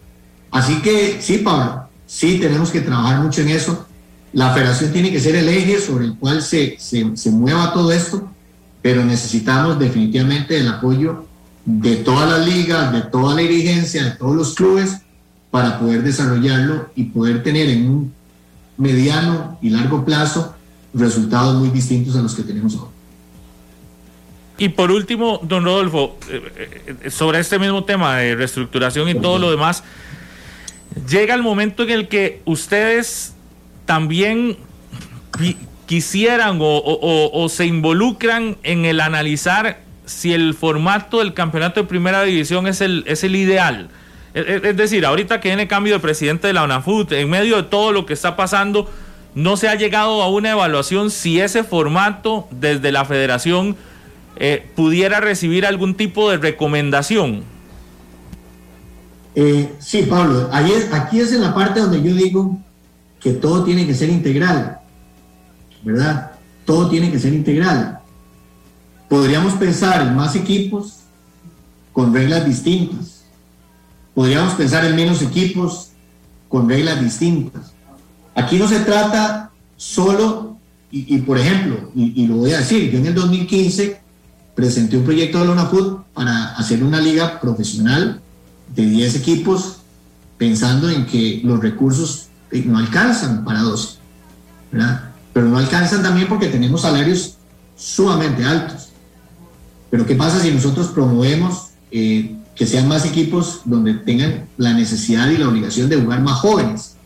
Así 0.51 0.81
que 0.83 1.19
sí, 1.21 1.39
Pablo, 1.39 1.85
sí 2.07 2.39
tenemos 2.41 2.71
que 2.71 2.81
trabajar 2.81 3.21
mucho 3.21 3.43
en 3.43 3.51
eso. 3.51 3.87
La 4.33 4.53
federación 4.53 4.93
tiene 4.93 5.11
que 5.11 5.21
ser 5.21 5.37
el 5.37 5.49
eje 5.49 5.81
sobre 5.81 6.07
el 6.07 6.17
cual 6.17 6.43
se, 6.43 6.77
se, 6.79 7.17
se 7.17 7.31
mueva 7.31 7.73
todo 7.73 7.93
esto, 7.93 8.29
pero 8.83 9.05
necesitamos 9.05 9.79
definitivamente 9.79 10.59
el 10.59 10.69
apoyo 10.69 11.25
de 11.65 11.97
todas 11.97 12.29
las 12.29 12.47
ligas, 12.47 12.93
de 12.93 13.03
toda 13.03 13.35
la 13.35 13.43
dirigencia, 13.43 14.05
de 14.05 14.11
todos 14.13 14.35
los 14.35 14.55
clubes, 14.55 14.99
para 15.51 15.79
poder 15.79 16.03
desarrollarlo 16.03 16.91
y 16.95 17.05
poder 17.05 17.43
tener 17.43 17.69
en 17.69 17.89
un 17.89 18.13
mediano 18.77 19.59
y 19.61 19.71
largo 19.71 20.05
plazo 20.05 20.55
resultados 20.95 21.57
muy 21.57 21.71
distintos 21.71 22.17
a 22.17 22.23
los 22.23 22.35
que 22.35 22.43
tenemos 22.43 22.75
ahora. 22.77 23.00
Y 24.61 24.69
por 24.69 24.93
último, 24.93 25.41
don 25.43 25.65
Rodolfo, 25.65 26.19
eh, 26.29 26.95
eh, 27.03 27.11
sobre 27.11 27.41
este 27.41 27.59
mismo 27.59 27.83
tema 27.85 28.19
de 28.19 28.37
reestructuración 28.37 29.09
y 29.09 29.15
todo 29.15 29.39
lo 29.39 29.51
demás, 29.51 29.83
llega 31.09 31.35
el 31.35 31.43
momento 31.43 31.83
en 31.83 31.91
el 31.91 32.09
que 32.09 32.43
ustedes 32.45 33.35
también 33.87 34.59
quisieran 35.87 36.59
o 36.61 37.49
se 37.49 37.65
involucran 37.65 38.59
en 38.63 38.85
el 38.85 39.01
analizar 39.01 39.81
si 40.05 40.35
el 40.35 40.53
formato 40.53 41.21
del 41.21 41.33
campeonato 41.33 41.81
de 41.81 41.87
primera 41.87 42.23
división 42.23 42.67
es 42.67 42.83
el, 42.83 43.05
es 43.07 43.25
el 43.25 43.37
ideal. 43.37 43.89
Es, 44.35 44.77
decir, 44.77 45.07
ahorita 45.07 45.41
que 45.41 45.49
viene 45.49 45.69
cambio 45.69 45.95
de 45.95 46.01
presidente 46.01 46.49
de 46.49 46.53
la 46.53 46.65
UNAFUT, 46.65 47.13
en 47.13 47.31
medio 47.31 47.57
de 47.57 47.63
todo 47.63 47.93
lo 47.93 48.05
que 48.05 48.13
está 48.13 48.37
pasando, 48.37 48.91
no 49.35 49.57
se 49.57 49.69
ha 49.69 49.75
llegado 49.75 50.23
a 50.23 50.29
una 50.29 50.51
evaluación 50.51 51.11
si 51.11 51.41
ese 51.41 51.65
formato 51.65 52.47
desde 52.51 52.93
la 52.93 53.07
federación 53.07 53.77
eh, 54.43 54.67
pudiera 54.75 55.21
recibir 55.21 55.67
algún 55.67 55.95
tipo 55.95 56.31
de 56.31 56.39
recomendación. 56.39 57.43
Eh, 59.35 59.75
sí, 59.79 60.05
Pablo, 60.05 60.49
ahí 60.51 60.73
aquí 60.93 61.21
es 61.21 61.35
en 61.35 61.43
la 61.43 61.55
parte 61.55 61.81
donde 61.81 62.03
yo 62.03 62.15
digo 62.15 62.59
que 63.21 63.35
todo 63.35 63.65
tiene 63.65 63.87
que 63.87 63.95
ser 63.95 64.09
integral, 64.09 64.81
¿verdad? 65.83 66.33
Todo 66.65 66.89
tiene 66.89 67.13
que 67.13 67.19
ser 67.19 67.35
integral. 67.35 68.01
Podríamos 69.11 69.53
pensar 69.55 70.01
en 70.01 70.17
más 70.17 70.35
equipos 70.35 71.01
con 71.93 72.15
reglas 72.15 72.47
distintas. 72.47 73.27
Podríamos 74.15 74.55
pensar 74.55 74.87
en 74.87 74.97
menos 74.97 75.21
equipos 75.21 75.91
con 76.49 76.67
reglas 76.67 77.03
distintas. 77.03 77.75
Aquí 78.35 78.57
no 78.57 78.67
se 78.67 78.81
trata 78.81 79.51
solo, 79.77 80.57
y, 80.91 81.19
por 81.19 81.39
ejemplo, 81.39 81.91
y, 81.95 82.27
lo 82.27 82.37
voy 82.37 82.53
a 82.53 82.59
decir, 82.59 82.91
yo 82.91 82.99
en 82.99 83.07
el 83.07 83.15
2015 83.15 84.00
presenté 84.61 84.99
un 84.99 85.05
proyecto 85.05 85.39
de 85.39 85.47
Lona 85.47 85.65
Food 85.67 86.03
para 86.13 86.53
hacer 86.55 86.85
una 86.85 87.01
liga 87.01 87.41
profesional 87.41 88.21
de 88.75 88.85
10 88.85 89.17
equipos, 89.17 89.79
pensando 90.37 90.91
en 90.91 91.07
que 91.07 91.41
los 91.43 91.61
recursos 91.61 92.27
eh, 92.51 92.63
no 92.67 92.77
alcanzan 92.77 93.43
para 93.43 93.63
12, 93.63 93.97
¿verdad? 94.71 95.13
Pero 95.33 95.49
no 95.49 95.57
alcanzan 95.57 96.03
también 96.03 96.29
porque 96.29 96.49
tenemos 96.49 96.83
salarios 96.83 97.37
sumamente 97.75 98.45
altos. 98.45 98.91
Pero 99.91 100.05
¿qué 100.05 100.15
pasa 100.15 100.41
si 100.41 100.51
nosotros 100.51 100.89
promovemos 100.89 101.71
eh, 101.91 102.37
que 102.55 102.67
sean 102.67 102.87
más 102.87 103.07
equipos 103.07 103.63
donde 103.65 103.95
tengan 103.95 104.47
la 104.59 104.75
necesidad 104.75 105.31
y 105.31 105.39
la 105.39 105.49
obligación 105.49 105.89
de 105.89 105.97
jugar 105.97 106.21
más 106.21 106.39
jóvenes? 106.41 106.97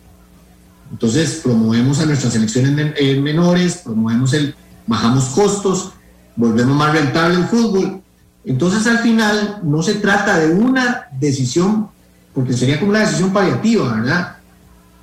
Entonces 0.90 1.40
promovemos 1.40 2.00
a 2.00 2.06
nuestras 2.06 2.32
selecciones 2.32 2.94
eh, 2.96 3.20
menores, 3.20 3.82
promovemos 3.84 4.34
el, 4.34 4.56
bajamos 4.88 5.26
costos, 5.26 5.92
volvemos 6.36 6.76
más 6.76 6.92
rentable 6.92 7.36
el 7.36 7.44
fútbol. 7.44 8.00
Entonces 8.44 8.86
al 8.86 8.98
final 8.98 9.60
no 9.62 9.82
se 9.82 9.94
trata 9.94 10.38
de 10.38 10.52
una 10.52 11.08
decisión, 11.18 11.88
porque 12.34 12.52
sería 12.52 12.78
como 12.78 12.90
una 12.90 13.00
decisión 13.00 13.32
paliativa, 13.32 13.94
¿verdad? 13.94 14.36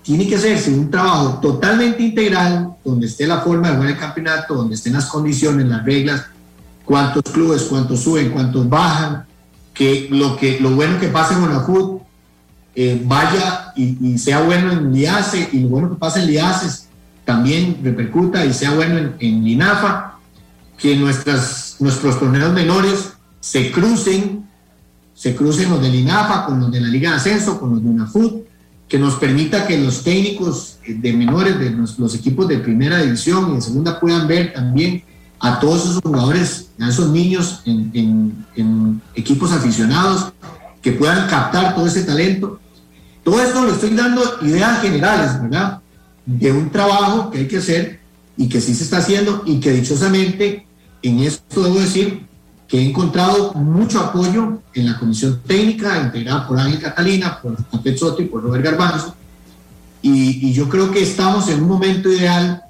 Tiene 0.03 0.27
que 0.27 0.35
hacerse 0.35 0.71
un 0.71 0.89
trabajo 0.91 1.39
totalmente 1.39 2.03
integral, 2.03 2.75
donde 2.83 3.07
esté 3.07 3.25
la 3.25 3.39
forma 3.39 3.69
de 3.69 3.75
jugar 3.75 3.89
el 3.91 3.97
campeonato, 3.97 4.55
donde 4.55 4.75
estén 4.75 4.93
las 4.93 5.05
condiciones, 5.05 5.67
las 5.67 5.83
reglas, 5.83 6.25
cuántos 6.85 7.23
clubes, 7.31 7.63
cuántos 7.63 8.01
suben, 8.01 8.31
cuántos 8.31 8.67
bajan, 8.67 9.25
que 9.73 10.07
lo, 10.11 10.35
que, 10.35 10.59
lo 10.59 10.71
bueno 10.71 10.99
que 10.99 11.07
pase 11.07 11.33
en 11.33 11.41
la 11.41 11.65
eh, 12.73 13.01
vaya 13.05 13.73
y, 13.75 14.17
sea 14.17 14.41
bueno 14.41 14.71
en 14.71 14.93
LIACE 14.93 15.49
y 15.51 15.59
lo 15.59 15.69
bueno 15.69 15.89
que 15.89 15.95
pase 15.95 16.21
en 16.21 16.27
LIACES 16.27 16.87
también 17.25 17.79
repercuta 17.83 18.45
y 18.45 18.53
sea 18.53 18.71
bueno 18.71 18.97
en, 18.97 19.15
en 19.19 19.43
LINAFA, 19.43 20.19
que 20.81 20.95
nuestras, 20.95 21.75
nuestros 21.79 22.19
torneos 22.19 22.51
menores 22.53 23.13
se 23.39 23.71
crucen, 23.71 24.47
se 25.13 25.35
crucen 25.35 25.69
los 25.69 25.81
del 25.81 25.93
INAFA 25.93 26.45
con 26.45 26.59
los 26.59 26.71
de 26.71 26.81
la 26.81 26.87
Liga 26.87 27.11
de 27.11 27.17
Ascenso, 27.17 27.59
con 27.59 27.71
los 27.71 27.83
de 27.83 27.89
UNAFUT, 27.89 28.43
que 28.87 28.97
nos 28.97 29.15
permita 29.15 29.67
que 29.67 29.77
los 29.77 30.03
técnicos 30.03 30.79
de 30.85 31.13
menores 31.13 31.59
de 31.59 31.69
los, 31.69 32.15
equipos 32.15 32.47
de 32.47 32.57
primera 32.57 33.01
división 33.01 33.51
y 33.51 33.55
de 33.55 33.61
segunda 33.61 33.99
puedan 33.99 34.27
ver 34.27 34.53
también 34.53 35.03
a 35.39 35.59
todos 35.59 35.83
esos 35.83 36.01
jugadores, 36.01 36.69
a 36.79 36.89
esos 36.89 37.09
niños 37.09 37.61
en, 37.65 38.45
en 38.55 39.01
equipos 39.15 39.51
aficionados, 39.51 40.33
que 40.81 40.93
puedan 40.93 41.29
captar 41.29 41.75
todo 41.75 41.85
ese 41.85 42.03
talento. 42.03 42.59
Todo 43.23 43.39
esto 43.39 43.65
le 43.65 43.71
estoy 43.71 43.91
dando 43.91 44.23
ideas 44.41 44.81
generales, 44.81 45.41
¿verdad? 45.41 45.79
De 46.25 46.51
un 46.51 46.71
trabajo 46.71 47.29
que 47.29 47.39
hay 47.39 47.47
que 47.47 47.57
hacer 47.57 47.99
y 48.35 48.49
que 48.49 48.59
sí 48.59 48.73
se 48.73 48.83
está 48.83 48.97
haciendo 48.97 49.43
y 49.45 49.59
que 49.59 49.71
dichosamente 49.71 50.65
en 51.01 51.19
esto 51.19 51.63
debo 51.63 51.79
decir 51.79 52.25
que 52.67 52.79
he 52.79 52.89
encontrado 52.89 53.53
mucho 53.53 53.99
apoyo 53.99 54.61
en 54.73 54.85
la 54.85 54.97
comisión 54.97 55.41
técnica 55.45 56.01
integrada 56.01 56.47
por 56.47 56.57
Ángel 56.57 56.79
Catalina, 56.79 57.39
por 57.41 57.57
Soto 57.97 58.21
y 58.21 58.25
por 58.25 58.43
Robert 58.43 58.63
Garbanzo. 58.63 59.15
Y, 60.01 60.51
yo 60.53 60.69
creo 60.69 60.89
que 60.89 61.03
estamos 61.03 61.49
en 61.49 61.61
un 61.61 61.67
momento 61.67 62.09
ideal 62.09 62.63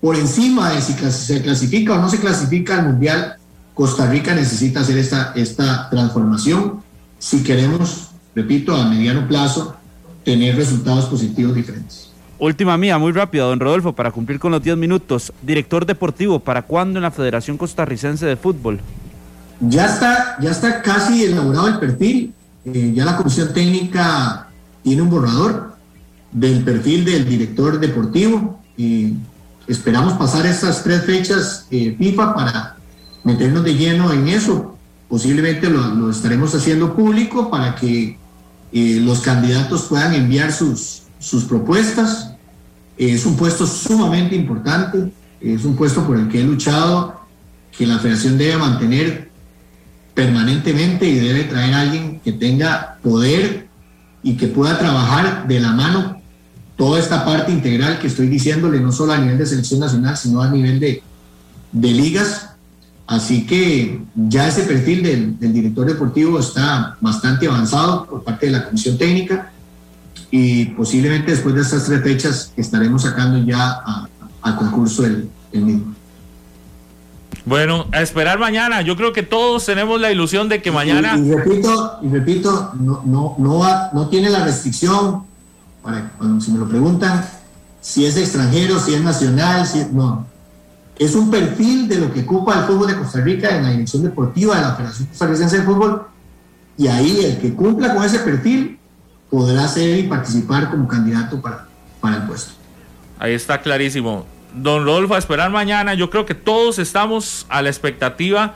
por 0.00 0.16
encima 0.16 0.70
de 0.70 0.80
si 0.80 0.92
se 0.92 1.42
clasifica 1.42 1.94
o 1.94 2.00
no 2.00 2.08
se 2.08 2.20
clasifica 2.20 2.78
al 2.78 2.86
Mundial. 2.92 3.36
Costa 3.74 4.08
Rica 4.08 4.34
necesita 4.34 4.80
hacer 4.80 4.98
esta, 4.98 5.32
esta 5.34 5.90
transformación 5.90 6.82
si 7.18 7.42
queremos, 7.42 8.08
repito, 8.34 8.74
a 8.74 8.88
mediano 8.88 9.26
plazo, 9.26 9.76
tener 10.24 10.56
resultados 10.56 11.06
positivos 11.06 11.54
diferentes. 11.54 12.09
Última 12.40 12.78
mía, 12.78 12.96
muy 12.96 13.12
rápida, 13.12 13.44
don 13.44 13.60
Rodolfo, 13.60 13.92
para 13.92 14.10
cumplir 14.10 14.40
con 14.40 14.50
los 14.50 14.62
10 14.62 14.78
minutos. 14.78 15.30
Director 15.42 15.84
deportivo, 15.84 16.40
¿para 16.40 16.62
cuándo 16.62 16.98
en 16.98 17.02
la 17.02 17.10
Federación 17.10 17.58
Costarricense 17.58 18.24
de 18.24 18.36
Fútbol? 18.36 18.80
Ya 19.60 19.84
está, 19.84 20.38
ya 20.40 20.50
está 20.50 20.80
casi 20.80 21.24
elaborado 21.24 21.68
el 21.68 21.78
perfil. 21.78 22.32
Eh, 22.64 22.92
ya 22.94 23.04
la 23.04 23.18
comisión 23.18 23.52
técnica 23.52 24.48
tiene 24.82 25.02
un 25.02 25.10
borrador 25.10 25.76
del 26.32 26.64
perfil 26.64 27.04
del 27.04 27.28
director 27.28 27.78
deportivo. 27.78 28.58
y 28.74 29.16
esperamos 29.68 30.14
pasar 30.14 30.46
estas 30.46 30.82
tres 30.82 31.04
fechas 31.04 31.66
eh, 31.70 31.94
FIFA 31.98 32.34
para 32.34 32.76
meternos 33.22 33.64
de 33.64 33.74
lleno 33.74 34.14
en 34.14 34.28
eso. 34.28 34.78
Posiblemente 35.10 35.68
lo, 35.68 36.10
estaremos 36.10 36.54
haciendo 36.54 36.96
público 36.96 37.50
para 37.50 37.74
que 37.74 38.16
eh, 38.72 38.98
los 39.02 39.20
candidatos 39.20 39.82
puedan 39.82 40.14
enviar 40.14 40.52
sus, 40.52 41.02
sus 41.20 41.44
propuestas 41.44 42.32
es 42.96 43.24
un 43.26 43.36
puesto 43.36 43.66
sumamente 43.66 44.34
importante, 44.34 45.12
es 45.40 45.64
un 45.64 45.76
puesto 45.76 46.04
por 46.04 46.18
el 46.18 46.28
que 46.28 46.40
he 46.40 46.44
luchado, 46.44 47.20
que 47.76 47.86
la 47.86 47.98
federación 47.98 48.36
debe 48.36 48.56
mantener 48.56 49.30
permanentemente 50.14 51.08
y 51.08 51.14
debe 51.14 51.44
traer 51.44 51.74
a 51.74 51.80
alguien 51.82 52.20
que 52.20 52.32
tenga 52.32 52.98
poder 53.02 53.68
y 54.22 54.36
que 54.36 54.48
pueda 54.48 54.78
trabajar 54.78 55.46
de 55.46 55.60
la 55.60 55.72
mano 55.72 56.20
toda 56.76 56.98
esta 56.98 57.24
parte 57.24 57.52
integral 57.52 57.98
que 57.98 58.06
estoy 58.06 58.26
diciéndole, 58.26 58.80
no 58.80 58.90
solo 58.90 59.12
a 59.12 59.18
nivel 59.18 59.38
de 59.38 59.46
selección 59.46 59.80
nacional, 59.80 60.16
sino 60.16 60.42
a 60.42 60.50
nivel 60.50 60.80
de, 60.80 61.02
ligas. 61.72 62.50
Así 63.06 63.46
que 63.46 64.02
ya 64.14 64.48
ese 64.48 64.62
perfil 64.62 65.36
del 65.38 65.52
director 65.52 65.86
deportivo 65.86 66.38
está 66.38 66.96
bastante 67.00 67.46
avanzado 67.46 68.06
por 68.06 68.24
parte 68.24 68.46
de 68.46 68.52
la 68.52 68.64
comisión 68.64 68.96
técnica 68.96 69.52
y 70.30 70.66
posiblemente 70.66 71.32
después 71.32 71.54
de 71.54 71.62
estas 71.62 71.84
tres 71.84 72.02
fechas 72.02 72.52
estaremos 72.56 73.02
sacando 73.02 73.44
ya 73.44 73.80
al 74.42 74.56
concurso 74.56 75.04
el, 75.04 75.28
mismo. 75.52 75.94
Bueno, 77.44 77.86
a 77.92 78.00
esperar 78.02 78.38
mañana. 78.38 78.82
Yo 78.82 78.96
creo 78.96 79.12
que 79.12 79.22
todos 79.22 79.64
tenemos 79.66 80.00
la 80.00 80.12
ilusión 80.12 80.48
de 80.48 80.62
que 80.62 80.70
mañana. 80.70 81.16
Y, 81.18 81.32
repito, 81.32 81.98
y 82.02 82.08
repito, 82.08 82.72
no, 82.78 83.02
no, 83.04 83.34
no, 83.38 83.90
no 83.92 84.08
tiene 84.08 84.30
la 84.30 84.44
restricción, 84.44 85.24
para, 85.82 86.10
cuando, 86.18 86.40
si 86.40 86.52
me 86.52 86.58
lo 86.58 86.68
preguntan, 86.68 87.24
si 87.80 88.04
es 88.04 88.16
extranjero, 88.16 88.78
si 88.78 88.94
es 88.94 89.02
nacional, 89.02 89.66
si 89.66 89.80
es, 89.80 89.92
no. 89.92 90.26
Es 90.96 91.14
un 91.14 91.30
perfil 91.30 91.88
de 91.88 91.96
lo 91.96 92.12
que 92.12 92.20
ocupa 92.20 92.60
el 92.60 92.66
fútbol 92.66 92.88
de 92.88 92.98
Costa 92.98 93.20
Rica 93.22 93.56
en 93.56 93.62
la 93.64 93.70
dirección 93.70 94.02
deportiva 94.02 94.56
de 94.56 94.62
la 94.62 94.74
Federación 94.74 95.08
Costarricense 95.08 95.58
de 95.58 95.62
Fútbol. 95.64 96.02
Y 96.76 96.88
ahí 96.88 97.24
el 97.24 97.38
que 97.38 97.54
cumpla 97.54 97.94
con 97.94 98.04
ese 98.04 98.18
perfil 98.18 98.79
podrá 99.30 99.68
ser 99.68 99.98
y 99.98 100.02
participar 100.04 100.70
como 100.70 100.88
candidato 100.88 101.40
para, 101.40 101.66
para 102.00 102.16
el 102.16 102.22
puesto. 102.24 102.52
Ahí 103.18 103.32
está 103.32 103.60
clarísimo. 103.60 104.26
Don 104.54 104.84
Rodolfo, 104.84 105.14
a 105.14 105.18
esperar 105.18 105.50
mañana. 105.50 105.94
Yo 105.94 106.10
creo 106.10 106.26
que 106.26 106.34
todos 106.34 106.78
estamos 106.78 107.46
a 107.48 107.62
la 107.62 107.68
expectativa 107.68 108.54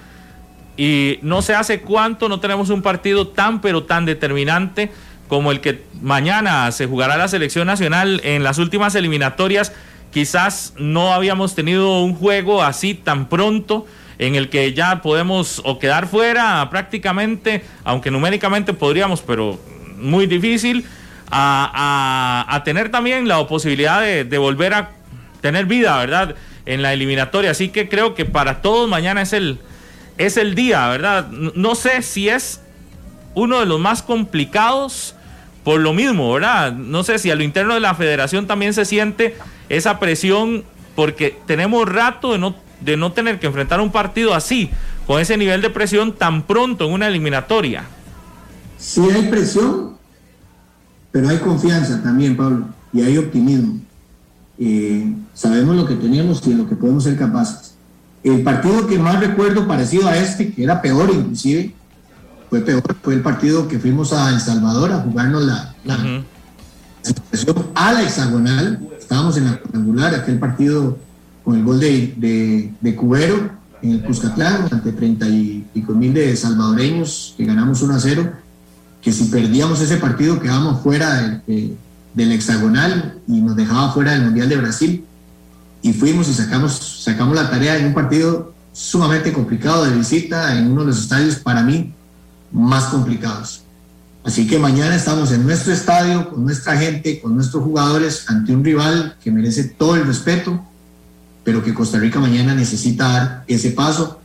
y 0.77 1.19
no 1.23 1.43
sé 1.43 1.55
hace 1.55 1.81
cuánto 1.81 2.29
no 2.29 2.41
tenemos 2.41 2.71
un 2.71 2.83
partido 2.83 3.29
tan 3.29 3.61
pero 3.61 3.85
tan 3.85 4.05
determinante 4.05 4.91
como 5.29 5.53
el 5.53 5.61
que 5.61 5.85
mañana 6.03 6.71
se 6.73 6.87
jugará 6.87 7.17
la 7.17 7.29
selección 7.29 7.67
nacional 7.67 8.21
en 8.25 8.43
las 8.43 8.59
últimas 8.59 8.95
eliminatorias. 8.95 9.73
Quizás 10.13 10.75
no 10.79 11.13
habíamos 11.13 11.55
tenido 11.55 12.03
un 12.03 12.15
juego 12.15 12.63
así 12.63 12.95
tan 12.95 13.29
pronto 13.29 13.87
en 14.19 14.35
el 14.35 14.49
que 14.49 14.73
ya 14.75 15.03
podemos 15.03 15.61
o 15.65 15.79
quedar 15.79 16.07
fuera 16.07 16.69
prácticamente, 16.71 17.65
aunque 17.83 18.11
numéricamente 18.11 18.73
podríamos, 18.73 19.23
pero 19.23 19.59
muy 19.97 20.27
difícil, 20.27 20.85
a, 21.31 22.63
tener 22.65 22.91
también 22.91 23.27
la 23.27 23.47
posibilidad 23.47 24.01
de, 24.03 24.39
volver 24.39 24.75
a 24.75 24.91
tener 25.41 25.67
vida, 25.67 25.99
¿verdad? 25.99 26.37
En 26.67 26.83
la 26.83 26.93
eliminatoria. 26.93 27.51
Así 27.51 27.69
que 27.69 27.89
creo 27.89 28.15
que 28.15 28.25
para 28.25 28.63
todos 28.63 28.89
mañana 28.89 29.23
es 29.23 29.33
el, 29.33 29.59
es 30.19 30.37
el 30.37 30.55
día, 30.55 30.89
¿verdad? 30.89 31.29
No 31.29 31.75
sé 31.75 32.03
si 32.03 32.29
es 32.29 32.61
uno 33.35 33.61
de 33.61 33.67
los 33.67 33.81
más 33.81 34.03
complicados 34.03 35.15
por 35.65 35.81
lo 35.81 35.93
mismo, 35.93 36.33
¿verdad? 36.33 36.73
No 36.73 37.03
sé 37.05 37.19
si 37.19 37.31
a 37.31 37.35
lo 37.35 37.43
interno 37.43 37.75
de 37.75 37.81
la 37.81 37.95
federación 37.95 38.47
también 38.47 38.75
se 38.75 38.85
siente 38.85 39.37
esa 39.69 39.99
presión 39.99 40.65
porque 40.95 41.37
tenemos 41.47 41.89
rato 41.89 42.33
de 42.33 42.39
no, 42.39 42.55
de 42.81 42.97
no 42.97 43.13
tener 43.13 43.41
que 43.41 43.47
enfrentar 43.47 43.81
un 43.81 43.91
partido 43.91 44.35
así, 44.35 44.71
con 45.07 45.21
ese 45.21 45.37
nivel 45.37 45.63
de 45.63 45.71
presión 45.71 46.13
tan 46.13 46.43
pronto 46.43 46.87
en 46.87 46.93
una 46.93 47.09
eliminatoria. 47.09 47.85
Sí 48.79 49.01
hay 49.03 49.29
presión, 49.29 49.95
pero 51.13 51.29
hay 51.29 51.39
confianza 51.39 52.03
también, 52.03 52.37
Pablo, 52.37 52.67
y 52.93 53.03
hay 53.03 53.19
optimismo. 53.19 53.81
Eh, 54.59 55.15
sabemos 55.33 55.77
lo 55.77 55.87
que 55.87 55.95
teníamos 55.95 56.47
y 56.47 56.51
de 56.51 56.57
lo 56.57 56.69
que 56.69 56.77
podemos 56.77 57.05
ser 57.05 57.17
capaces. 57.17 57.75
El 58.23 58.43
partido 58.43 58.87
que 58.87 58.99
más 58.99 59.21
recuerdo 59.21 59.67
parecido 59.67 60.09
a 60.09 60.17
este, 60.17 60.53
que 60.53 60.65
era 60.65 60.81
peor 60.81 61.11
inclusive, 61.13 61.75
fue 62.49 62.61
peor, 62.61 62.83
fue 63.03 63.15
el 63.15 63.23
partido 63.23 63.69
que 63.69 63.79
fuimos 63.79 64.13
a 64.13 64.31
El 64.31 64.41
Salvador 64.41 64.93
a 64.93 65.01
jugarnos 65.01 65.43
la, 65.45 65.75
la 65.85 66.23
a 67.75 67.93
la 67.93 68.03
hexagonal. 68.03 68.81
Estábamos 68.99 69.37
en 69.37 69.45
la 69.45 69.53
rectangular, 69.53 70.15
aquel 70.15 70.39
partido 70.39 70.99
con 71.45 71.57
el 71.57 71.65
gol 71.65 71.79
de, 71.79 72.73
de, 72.81 72.97
Cubero 72.97 73.51
en 73.83 73.91
el 73.91 74.03
Cuscatlán, 74.03 74.69
ante 74.71 74.93
30 74.93 75.29
y 75.29 75.67
pico 75.75 75.93
mil 75.93 76.15
de 76.15 76.35
salvadoreños, 76.35 77.35
que 77.37 77.45
ganamos 77.45 77.83
1 77.83 77.95
a 77.95 78.01
0 78.01 78.33
que 79.05 79.13
si 79.13 79.25
perdíamos 79.25 79.83
ese 79.83 79.99
partido 79.99 80.41
quedábamos 80.41 80.83
fuera 80.83 81.43
del 81.47 82.33
hexagonal 82.33 83.21
y 83.29 83.43
nos 83.43 83.55
dejaba 83.55 83.93
fuera 83.93 84.13
del 84.13 84.23
Mundial 84.23 84.49
de 84.49 84.57
Brasil. 84.57 85.05
Y 85.83 85.93
fuimos 85.93 86.27
y 86.29 86.33
sacamos, 86.33 87.03
sacamos 87.05 87.37
la 87.37 87.51
tarea 87.51 87.77
en 87.77 87.87
un 87.87 87.95
partido 87.95 88.55
sumamente 88.73 89.35
complicado 89.35 89.85
de 89.85 89.95
visita, 89.95 90.57
en 90.57 90.73
uno 90.73 90.81
de 90.81 90.87
los 90.89 91.01
estadios 91.01 91.37
para 91.37 91.63
mí 91.63 91.93
más 92.51 92.85
complicados. 92.85 93.61
Así 94.25 94.47
que 94.47 94.59
mañana 94.59 94.97
estamos 94.97 95.31
en 95.33 95.45
nuestro 95.45 95.75
estadio, 95.75 96.31
con 96.31 96.43
nuestra 96.43 96.75
gente, 96.79 97.21
con 97.21 97.35
nuestros 97.35 97.63
jugadores, 97.63 98.25
ante 98.29 98.55
un 98.55 98.65
rival 98.65 99.19
que 99.23 99.31
merece 99.31 99.65
todo 99.65 99.97
el 99.97 100.07
respeto, 100.07 100.65
pero 101.45 101.63
que 101.63 101.75
Costa 101.75 101.99
Rica 101.99 102.19
mañana 102.19 102.55
necesita 102.55 103.09
dar 103.09 103.45
ese 103.49 103.73
paso. 103.73 104.19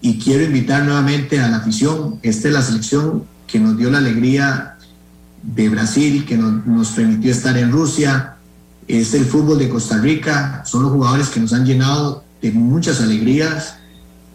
Y 0.00 0.20
quiero 0.20 0.44
invitar 0.44 0.84
nuevamente 0.84 1.40
a 1.40 1.48
la 1.48 1.56
afición, 1.56 2.20
esta 2.22 2.46
es 2.46 2.54
la 2.54 2.62
selección 2.62 3.24
que 3.50 3.58
nos 3.58 3.76
dio 3.76 3.90
la 3.90 3.98
alegría 3.98 4.76
de 5.42 5.68
Brasil, 5.68 6.24
que 6.24 6.36
nos, 6.36 6.90
permitió 6.90 7.30
estar 7.32 7.56
en 7.56 7.72
Rusia, 7.72 8.36
es 8.86 9.14
el 9.14 9.24
fútbol 9.24 9.58
de 9.58 9.68
Costa 9.68 9.98
Rica, 9.98 10.62
son 10.64 10.82
los 10.82 10.92
jugadores 10.92 11.28
que 11.28 11.40
nos 11.40 11.52
han 11.52 11.64
llenado 11.64 12.24
de 12.42 12.52
muchas 12.52 13.00
alegrías, 13.00 13.76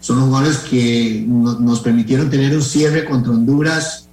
son 0.00 0.16
los 0.16 0.26
jugadores 0.26 0.58
que 0.58 1.24
nos 1.26 1.80
permitieron 1.80 2.30
tener 2.30 2.54
un 2.54 2.62
cierre 2.62 3.04
contra 3.04 3.32
Honduras 3.32 4.08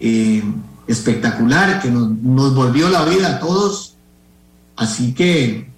eh, 0.00 0.42
espectacular, 0.86 1.80
que 1.80 1.90
nos, 1.90 2.54
volvió 2.54 2.88
la 2.88 3.04
vida 3.04 3.36
a 3.36 3.40
todos. 3.40 3.94
Así 4.76 5.12
que 5.12 5.68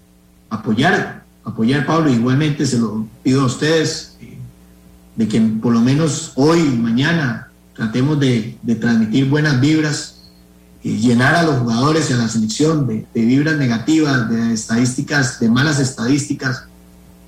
apoyar, 0.51 1.25
apoyar 1.45 1.87
Pablo, 1.87 2.11
igualmente 2.11 2.67
se 2.67 2.79
lo 2.79 3.07
pido 3.23 3.43
a 3.43 3.47
ustedes, 3.47 4.17
eh, 4.21 4.39
de 5.17 5.29
que 5.29 5.41
por 5.41 5.73
lo 5.73 5.81
menos 5.81 6.33
hoy, 6.35 6.63
mañana, 6.63 7.50
tratemos 7.81 8.21
de, 8.21 8.59
transmitir 8.79 9.31
buenas 9.31 9.59
vibras, 9.59 10.17
y 10.83 10.99
llenar 10.99 11.35
a 11.35 11.43
los 11.45 11.61
jugadores 11.61 12.11
y 12.11 12.13
a 12.13 12.17
la 12.17 12.29
selección 12.29 12.87
de, 12.87 13.07
de, 13.15 13.25
vibras 13.25 13.57
negativas, 13.57 14.29
de 14.29 14.53
estadísticas, 14.53 15.41
de 15.41 15.49
malas 15.49 15.81
estadísticas 15.81 16.65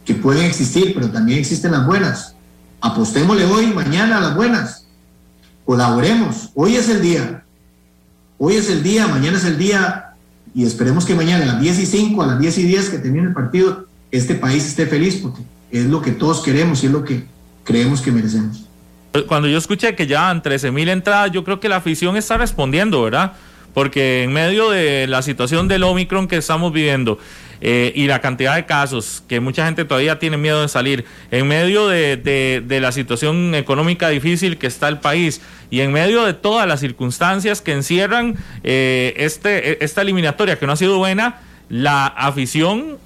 que 0.04 0.14
pueden 0.14 0.44
existir, 0.44 0.92
pero 0.94 1.10
también 1.10 1.38
existen 1.38 1.72
las 1.72 1.86
buenas. 1.86 2.34
Apostémosle 2.82 3.46
hoy, 3.46 3.68
mañana 3.68 4.18
a 4.18 4.20
las 4.20 4.34
buenas. 4.34 4.84
Colaboremos. 5.64 6.50
Hoy 6.54 6.76
es 6.76 6.90
el 6.90 7.00
día. 7.00 7.44
Hoy 8.36 8.56
es 8.56 8.68
el 8.68 8.82
día, 8.82 9.06
mañana 9.06 9.38
es 9.38 9.44
el 9.44 9.56
día 9.56 10.14
y 10.54 10.64
esperemos 10.64 11.06
que 11.06 11.14
mañana 11.14 11.44
a 11.44 11.46
las 11.46 11.60
10 11.62 11.78
y 11.78 11.86
5, 11.86 12.22
a 12.22 12.26
las 12.26 12.38
10 12.38 12.58
y 12.58 12.62
10 12.64 12.90
que 12.90 12.98
termine 12.98 13.28
el 13.28 13.34
partido, 13.34 13.86
este 14.10 14.34
país 14.34 14.66
esté 14.66 14.86
feliz 14.86 15.16
porque 15.16 15.42
es 15.70 15.86
lo 15.86 16.02
que 16.02 16.10
todos 16.10 16.42
queremos 16.42 16.82
y 16.82 16.86
es 16.86 16.92
lo 16.92 17.04
que 17.04 17.24
creemos 17.64 18.02
que 18.02 18.12
merecemos. 18.12 18.61
Cuando 19.26 19.48
yo 19.48 19.58
escuché 19.58 19.94
que 19.94 20.06
ya 20.06 20.40
13 20.42 20.70
mil 20.70 20.88
entradas, 20.88 21.30
yo 21.32 21.44
creo 21.44 21.60
que 21.60 21.68
la 21.68 21.76
afición 21.76 22.16
está 22.16 22.38
respondiendo, 22.38 23.02
¿verdad? 23.02 23.32
Porque 23.74 24.22
en 24.22 24.32
medio 24.32 24.70
de 24.70 25.06
la 25.06 25.22
situación 25.22 25.68
del 25.68 25.82
Omicron 25.82 26.28
que 26.28 26.36
estamos 26.36 26.72
viviendo 26.72 27.18
eh, 27.60 27.92
y 27.94 28.06
la 28.06 28.20
cantidad 28.20 28.54
de 28.56 28.64
casos, 28.64 29.22
que 29.28 29.38
mucha 29.40 29.66
gente 29.66 29.84
todavía 29.84 30.18
tiene 30.18 30.36
miedo 30.36 30.62
de 30.62 30.68
salir, 30.68 31.04
en 31.30 31.46
medio 31.46 31.88
de, 31.88 32.78
la 32.80 32.90
situación 32.90 33.54
económica 33.54 34.08
difícil 34.08 34.58
que 34.58 34.66
está 34.66 34.88
el 34.88 34.98
país 34.98 35.42
y 35.70 35.80
en 35.80 35.92
medio 35.92 36.24
de 36.24 36.34
todas 36.34 36.66
las 36.66 36.80
circunstancias 36.80 37.60
que 37.60 37.72
encierran 37.72 38.36
eh, 38.64 39.14
este, 39.16 39.84
esta 39.84 40.02
eliminatoria 40.02 40.58
que 40.58 40.66
no 40.66 40.72
ha 40.72 40.76
sido 40.76 40.98
buena, 40.98 41.40
la 41.68 42.06
afición 42.06 42.98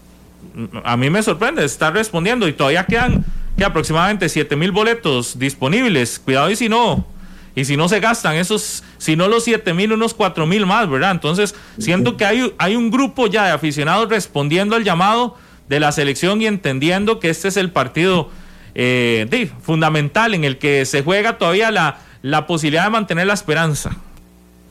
a 0.84 0.96
mí 0.96 1.10
me 1.10 1.22
sorprende, 1.22 1.64
está 1.64 1.90
respondiendo 1.90 2.48
y 2.48 2.52
todavía 2.52 2.84
quedan 2.86 3.24
que 3.56 3.64
aproximadamente 3.64 4.28
7 4.28 4.54
mil 4.56 4.72
boletos 4.72 5.38
disponibles. 5.38 6.18
Cuidado 6.18 6.50
y 6.50 6.56
si 6.56 6.68
no, 6.68 7.06
y 7.56 7.64
si 7.64 7.76
no 7.76 7.88
se 7.88 8.00
gastan 8.00 8.36
esos, 8.36 8.84
si 8.98 9.16
no 9.16 9.28
los 9.28 9.44
7 9.44 9.72
mil, 9.72 9.92
unos 9.92 10.12
4 10.12 10.46
mil 10.46 10.66
más, 10.66 10.88
¿verdad? 10.88 11.10
Entonces, 11.10 11.54
siento 11.78 12.18
que 12.18 12.26
hay, 12.26 12.54
hay 12.58 12.76
un 12.76 12.90
grupo 12.90 13.28
ya 13.28 13.46
de 13.46 13.52
aficionados 13.52 14.10
respondiendo 14.10 14.76
al 14.76 14.84
llamado 14.84 15.36
de 15.68 15.80
la 15.80 15.90
selección 15.90 16.42
y 16.42 16.46
entendiendo 16.46 17.18
que 17.18 17.30
este 17.30 17.48
es 17.48 17.56
el 17.56 17.72
partido 17.72 18.28
eh, 18.74 19.50
fundamental 19.62 20.34
en 20.34 20.44
el 20.44 20.58
que 20.58 20.84
se 20.84 21.02
juega 21.02 21.38
todavía 21.38 21.70
la, 21.70 21.98
la 22.20 22.46
posibilidad 22.46 22.84
de 22.84 22.90
mantener 22.90 23.26
la 23.26 23.34
esperanza. 23.34 23.96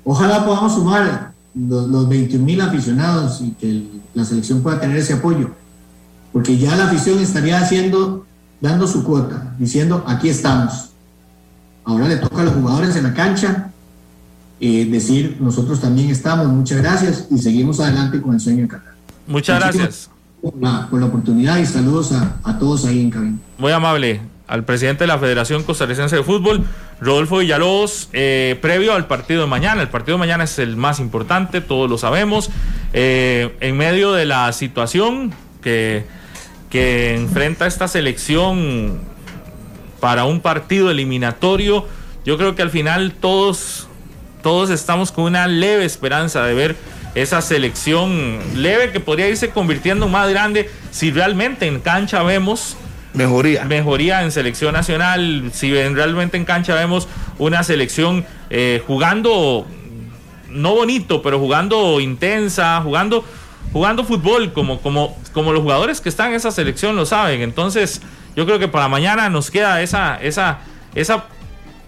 Ojalá 0.04 0.46
podamos 0.46 0.76
sumar 0.76 1.32
los, 1.56 1.88
los 1.88 2.08
21 2.08 2.46
mil 2.46 2.62
aficionados 2.62 3.42
y 3.42 3.50
que 3.54 3.82
la 4.14 4.24
selección 4.24 4.62
pueda 4.62 4.80
tener 4.80 4.98
ese 4.98 5.14
apoyo, 5.14 5.50
porque 6.32 6.56
ya 6.60 6.76
la 6.76 6.86
afición 6.86 7.18
estaría 7.18 7.60
haciendo 7.60 8.25
dando 8.62 8.88
su 8.88 9.04
cuota, 9.04 9.54
diciendo 9.60 10.04
aquí 10.08 10.30
estamos. 10.30 10.90
Ahora 11.84 12.08
le 12.08 12.18
toca 12.18 12.42
a 12.42 12.46
los 12.46 12.54
jugadores 12.54 12.96
en 12.96 13.04
la 13.04 13.14
cancha 13.14 13.70
eh, 14.60 14.86
decir 14.86 15.38
nosotros 15.40 15.82
también 15.82 16.10
estamos, 16.10 16.48
muchas 16.48 16.80
gracias 16.80 17.28
y 17.30 17.38
seguimos 17.38 17.80
adelante 17.80 18.22
con 18.22 18.34
el 18.34 18.40
sueño 18.40 18.64
de 18.64 18.68
Qatar. 18.70 18.94
Muchas 19.28 19.60
gracias. 19.60 20.10
Por 20.42 20.56
la, 20.62 20.88
por 20.90 21.00
la, 21.00 21.08
oportunidad 21.08 21.58
y 21.58 21.66
saludos 21.66 22.12
a, 22.12 22.38
a 22.44 22.58
todos 22.60 22.86
ahí 22.86 23.02
en 23.02 23.10
cabina. 23.10 23.38
Muy 23.58 23.72
amable 23.72 24.22
al 24.48 24.64
presidente 24.64 25.04
de 25.04 25.08
la 25.08 25.18
Federación 25.18 25.64
Costarricense 25.64 26.16
de 26.16 26.24
Fútbol, 26.24 26.64
Rodolfo 27.02 27.40
Villalobos, 27.40 28.10
eh, 28.14 28.58
previo 28.62 28.94
al 28.94 29.08
partido 29.08 29.42
de 29.42 29.48
mañana. 29.48 29.82
El 29.82 29.90
partido 29.90 30.18
de 30.18 30.20
mañana 30.20 30.44
es 30.44 30.60
el 30.60 30.78
más 30.78 31.00
importante, 31.00 31.62
todos 31.62 31.90
lo 31.90 31.98
sabemos. 31.98 32.50
Eh, 32.94 33.56
en 33.60 33.78
medio 33.78 34.14
de 34.14 34.26
la 34.26 34.52
situación 34.54 35.34
que 35.62 36.06
que 36.70 37.16
enfrenta 37.16 37.68
esta 37.68 37.88
selección 37.88 39.00
para 40.00 40.26
un 40.26 40.40
partido 40.40 40.92
eliminatorio, 40.92 41.88
yo 42.26 42.38
creo 42.38 42.56
que 42.56 42.62
al 42.62 42.70
final 42.70 43.14
todos, 43.14 43.88
todos 44.42 44.70
estamos 44.70 45.12
con 45.12 45.26
una 45.26 45.48
leve 45.48 45.86
esperanza 45.86 46.44
de 46.44 46.54
ver 46.54 46.76
esa 47.16 47.42
selección 47.42 48.40
leve 48.56 48.92
que 48.92 49.00
podría 49.00 49.30
irse 49.30 49.50
convirtiendo 49.50 50.08
más 50.10 50.30
grande 50.30 50.70
si 50.92 51.12
realmente 51.12 51.66
en 51.66 51.80
cancha 51.80 52.22
vemos 52.24 52.76
mejoría. 53.14 53.64
mejoría 53.64 54.22
en 54.24 54.32
selección 54.32 54.74
nacional 54.74 55.50
si 55.54 55.72
realmente 55.72 56.36
en 56.36 56.44
cancha 56.44 56.76
vemos 56.76 57.08
una 57.40 57.64
selección 57.64 58.26
eh, 58.50 58.84
jugando 58.86 59.66
no 60.50 60.76
bonito 60.76 61.22
pero 61.22 61.40
jugando 61.40 62.02
intensa 62.02 62.82
jugando 62.82 63.24
jugando 63.74 64.04
fútbol 64.04 64.54
como, 64.54 64.80
como, 64.82 65.18
como 65.34 65.52
los 65.52 65.62
jugadores 65.62 66.02
que 66.02 66.10
están 66.10 66.30
en 66.30 66.36
esa 66.36 66.52
selección 66.52 66.96
lo 66.96 67.06
saben. 67.06 67.42
Entonces, 67.42 68.02
yo 68.36 68.46
creo 68.46 68.60
que 68.60 68.68
para 68.68 68.88
mañana 68.88 69.30
nos 69.30 69.52
queda 69.52 69.82
esa, 69.82 70.18
esa, 70.22 70.60
esa 70.94 71.26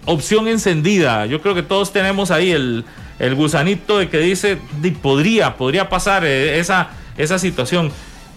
opción 0.06 0.48
encendida. 0.48 1.26
Yo 1.26 1.42
creo 1.42 1.56
que 1.56 1.64
todos 1.64 1.92
tenemos 1.92 2.32
ahí 2.32 2.52
el, 2.52 2.86
el 3.20 3.36
gusanito 3.36 4.00
de 4.00 4.10
que 4.10 4.20
dice, 4.20 4.58
podría, 5.02 5.56
podría 5.56 5.90
pasar 5.90 6.24
eh, 6.26 6.60
esa, 6.60 6.90
esa 7.18 7.40
situación. 7.40 7.92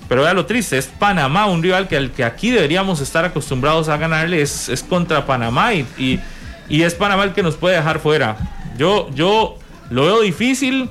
Pero 0.09 0.23
vea 0.23 0.35
lo 0.35 0.45
triste, 0.45 0.77
es 0.77 0.87
Panamá, 0.87 1.47
un 1.47 1.63
rival 1.63 1.87
que 1.87 1.97
al 1.97 2.11
que 2.11 2.25
aquí 2.25 2.51
deberíamos 2.51 3.01
estar 3.01 3.25
acostumbrados 3.25 3.89
a 3.89 3.97
ganarle 3.97 4.43
es, 4.43 4.69
es 4.69 4.83
contra 4.83 5.25
Panamá 5.25 5.73
y, 5.73 5.87
y, 5.97 6.21
y, 6.69 6.83
es 6.83 6.95
Panamá 6.95 7.23
el 7.23 7.33
que 7.33 7.45
nos 7.45 7.57
puede 7.57 7.77
dejar 7.77 8.01
fuera. 8.01 8.37
Yo, 8.77 9.09
yo 9.15 9.57
lo 9.89 10.07
veo 10.07 10.21
difícil, 10.21 10.89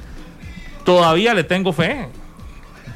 todavía 0.85 1.33
le 1.33 1.43
tengo 1.43 1.73
fe 1.73 2.07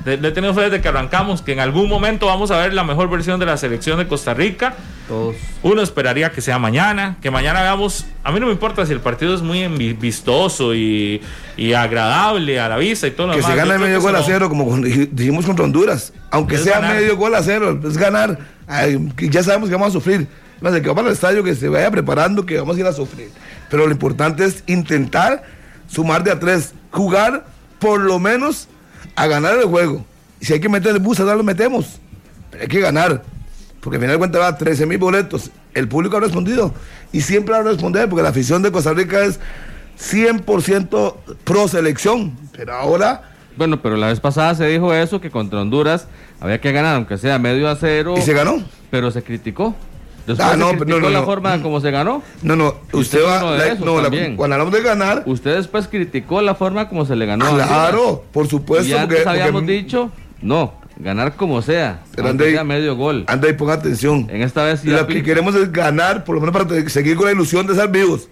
le 0.05 0.27
he 0.27 0.31
tenido 0.31 0.53
fe 0.53 0.61
desde 0.61 0.81
que 0.81 0.87
arrancamos, 0.87 1.41
que 1.41 1.53
en 1.53 1.59
algún 1.59 1.87
momento 1.87 2.25
vamos 2.27 2.51
a 2.51 2.57
ver 2.57 2.73
la 2.73 2.83
mejor 2.83 3.09
versión 3.09 3.39
de 3.39 3.45
la 3.45 3.57
selección 3.57 3.97
de 3.97 4.07
Costa 4.07 4.33
Rica. 4.33 4.75
Todos. 5.07 5.35
Uno 5.61 5.81
esperaría 5.81 6.31
que 6.31 6.41
sea 6.41 6.59
mañana, 6.59 7.17
que 7.21 7.31
mañana 7.31 7.61
veamos, 7.61 8.05
a 8.23 8.31
mí 8.31 8.39
no 8.39 8.47
me 8.47 8.51
importa 8.51 8.85
si 8.85 8.93
el 8.93 8.99
partido 8.99 9.33
es 9.33 9.41
muy 9.41 9.67
vistoso 9.93 10.75
y, 10.75 11.21
y 11.57 11.73
agradable 11.73 12.59
a 12.59 12.69
la 12.69 12.77
vista 12.77 13.07
y 13.07 13.11
todo 13.11 13.27
lo 13.27 13.33
que 13.33 13.39
demás. 13.39 13.51
se 13.51 13.57
gana 13.57 13.77
medio 13.77 14.01
gol 14.01 14.15
a 14.15 14.23
cero, 14.23 14.49
como 14.49 14.77
dijimos 14.77 15.45
contra 15.45 15.65
Honduras, 15.65 16.13
aunque 16.31 16.57
sea 16.57 16.79
ganar. 16.79 16.95
medio 16.95 17.17
gol 17.17 17.35
a 17.35 17.43
cero, 17.43 17.79
es 17.85 17.97
ganar, 17.97 18.39
Ay, 18.67 18.97
ya 19.17 19.43
sabemos 19.43 19.69
que 19.69 19.75
vamos 19.75 19.89
a 19.89 19.91
sufrir. 19.91 20.27
No 20.61 20.71
sé, 20.71 20.81
que 20.81 20.87
vamos 20.87 21.05
al 21.05 21.11
estadio, 21.11 21.43
que 21.43 21.55
se 21.55 21.67
vaya 21.67 21.91
preparando, 21.91 22.45
que 22.45 22.57
vamos 22.57 22.77
a 22.77 22.79
ir 22.79 22.85
a 22.85 22.93
sufrir. 22.93 23.29
Pero 23.69 23.85
lo 23.85 23.91
importante 23.91 24.45
es 24.45 24.63
intentar 24.67 25.43
sumar 25.89 26.23
de 26.23 26.31
a 26.31 26.39
tres, 26.39 26.73
jugar 26.91 27.45
por 27.79 27.99
lo 27.99 28.17
menos 28.19 28.69
a 29.15 29.27
ganar 29.27 29.57
el 29.57 29.65
juego. 29.65 30.05
Y 30.39 30.45
si 30.45 30.53
hay 30.53 30.59
que 30.59 30.69
meter 30.69 30.95
el 30.95 30.99
bus, 30.99 31.19
ahora 31.19 31.35
lo 31.35 31.43
metemos. 31.43 31.99
Pero 32.51 32.63
hay 32.63 32.69
que 32.69 32.79
ganar. 32.79 33.23
Porque 33.79 33.97
al 33.97 34.01
final 34.01 34.15
de 34.15 34.19
cuentas 34.19 34.41
va 34.41 34.57
13 34.57 34.85
mil 34.85 34.97
boletos. 34.97 35.51
El 35.73 35.87
público 35.87 36.17
ha 36.17 36.19
respondido. 36.21 36.73
Y 37.11 37.21
siempre 37.21 37.53
va 37.53 37.59
a 37.59 37.63
responder 37.63 38.09
porque 38.09 38.23
la 38.23 38.29
afición 38.29 38.61
de 38.61 38.71
Costa 38.71 38.93
Rica 38.93 39.23
es 39.23 39.39
100% 39.99 41.15
pro 41.43 41.67
selección. 41.67 42.37
Pero 42.55 42.73
ahora... 42.73 43.29
Bueno, 43.55 43.81
pero 43.81 43.97
la 43.97 44.07
vez 44.07 44.19
pasada 44.19 44.55
se 44.55 44.65
dijo 44.65 44.93
eso, 44.93 45.21
que 45.21 45.29
contra 45.29 45.61
Honduras 45.61 46.07
había 46.39 46.59
que 46.59 46.71
ganar, 46.71 46.95
aunque 46.95 47.17
sea 47.17 47.37
medio 47.37 47.69
a 47.69 47.75
cero. 47.75 48.15
¿Y 48.17 48.21
se 48.21 48.33
ganó? 48.33 48.63
Pero 48.89 49.11
se 49.11 49.21
criticó. 49.21 49.75
Después 50.25 50.47
ah, 50.47 50.55
no, 50.55 50.69
se 50.69 50.77
criticó 50.77 50.99
no, 50.99 51.09
no, 51.09 51.09
la 51.09 51.23
forma 51.23 51.61
como 51.61 51.81
se 51.81 51.91
ganó. 51.91 52.23
No, 52.41 52.55
no, 52.55 52.75
usted, 52.93 52.97
usted 52.97 53.25
va. 53.25 53.57
La, 53.57 53.75
no, 53.75 54.01
la, 54.01 54.09
cuando 54.35 54.55
hablamos 54.55 54.73
de 54.73 54.81
ganar. 54.81 55.23
Usted 55.25 55.55
después 55.55 55.87
criticó 55.89 56.41
la 56.41 56.55
forma 56.55 56.87
como 56.87 57.05
se 57.05 57.15
le 57.15 57.25
ganó. 57.25 57.53
Claro, 57.53 58.23
por 58.31 58.47
supuesto. 58.47 58.87
Y 58.87 58.93
antes 58.93 59.23
porque, 59.23 59.29
habíamos 59.29 59.61
porque, 59.61 59.73
dicho, 59.73 60.11
no, 60.41 60.75
ganar 60.97 61.35
como 61.35 61.61
sea. 61.61 62.03
Pero 62.15 62.37
sea 62.37 62.63
medio 62.63 62.95
gol. 62.95 63.25
Anda 63.27 63.49
y 63.49 63.53
ponga 63.53 63.73
atención. 63.73 64.27
En 64.29 64.41
esta 64.41 64.63
vez 64.63 64.79
sí 64.79 64.89
Lo 64.89 65.05
que 65.07 65.23
queremos 65.23 65.55
es 65.55 65.71
ganar, 65.71 66.23
por 66.23 66.35
lo 66.35 66.41
menos 66.41 66.55
para 66.55 66.89
seguir 66.89 67.17
con 67.17 67.25
la 67.25 67.33
ilusión 67.33 67.67
de 67.67 67.75
ser 67.75 67.89
vivos. 67.89 68.29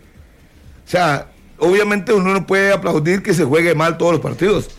O 0.86 0.90
sea, 0.90 1.28
obviamente 1.58 2.14
uno 2.14 2.34
no 2.34 2.48
puede 2.48 2.72
aplaudir 2.72 3.22
que 3.22 3.34
se 3.34 3.44
juegue 3.44 3.76
mal 3.76 3.98
todos 3.98 4.14
los 4.14 4.22
partidos. 4.22 4.70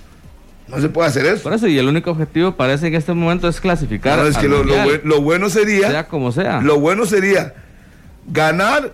No 0.68 0.80
se 0.80 0.88
puede 0.88 1.08
hacer 1.08 1.26
eso. 1.26 1.42
Por 1.42 1.52
eso, 1.52 1.66
y 1.66 1.78
el 1.78 1.88
único 1.88 2.10
objetivo 2.10 2.52
parece 2.52 2.86
en 2.86 2.94
este 2.94 3.12
momento 3.12 3.48
es 3.48 3.60
clasificar. 3.60 4.18
No, 4.18 4.26
es 4.26 4.38
que 4.38 4.48
lo, 4.48 4.64
lo, 4.64 4.74
lo, 5.04 5.20
bueno 5.20 5.50
sería. 5.50 5.90
Sea 5.90 6.08
como 6.08 6.32
sea. 6.32 6.60
Lo 6.60 6.80
bueno 6.80 7.04
sería 7.04 7.54
ganar 8.28 8.92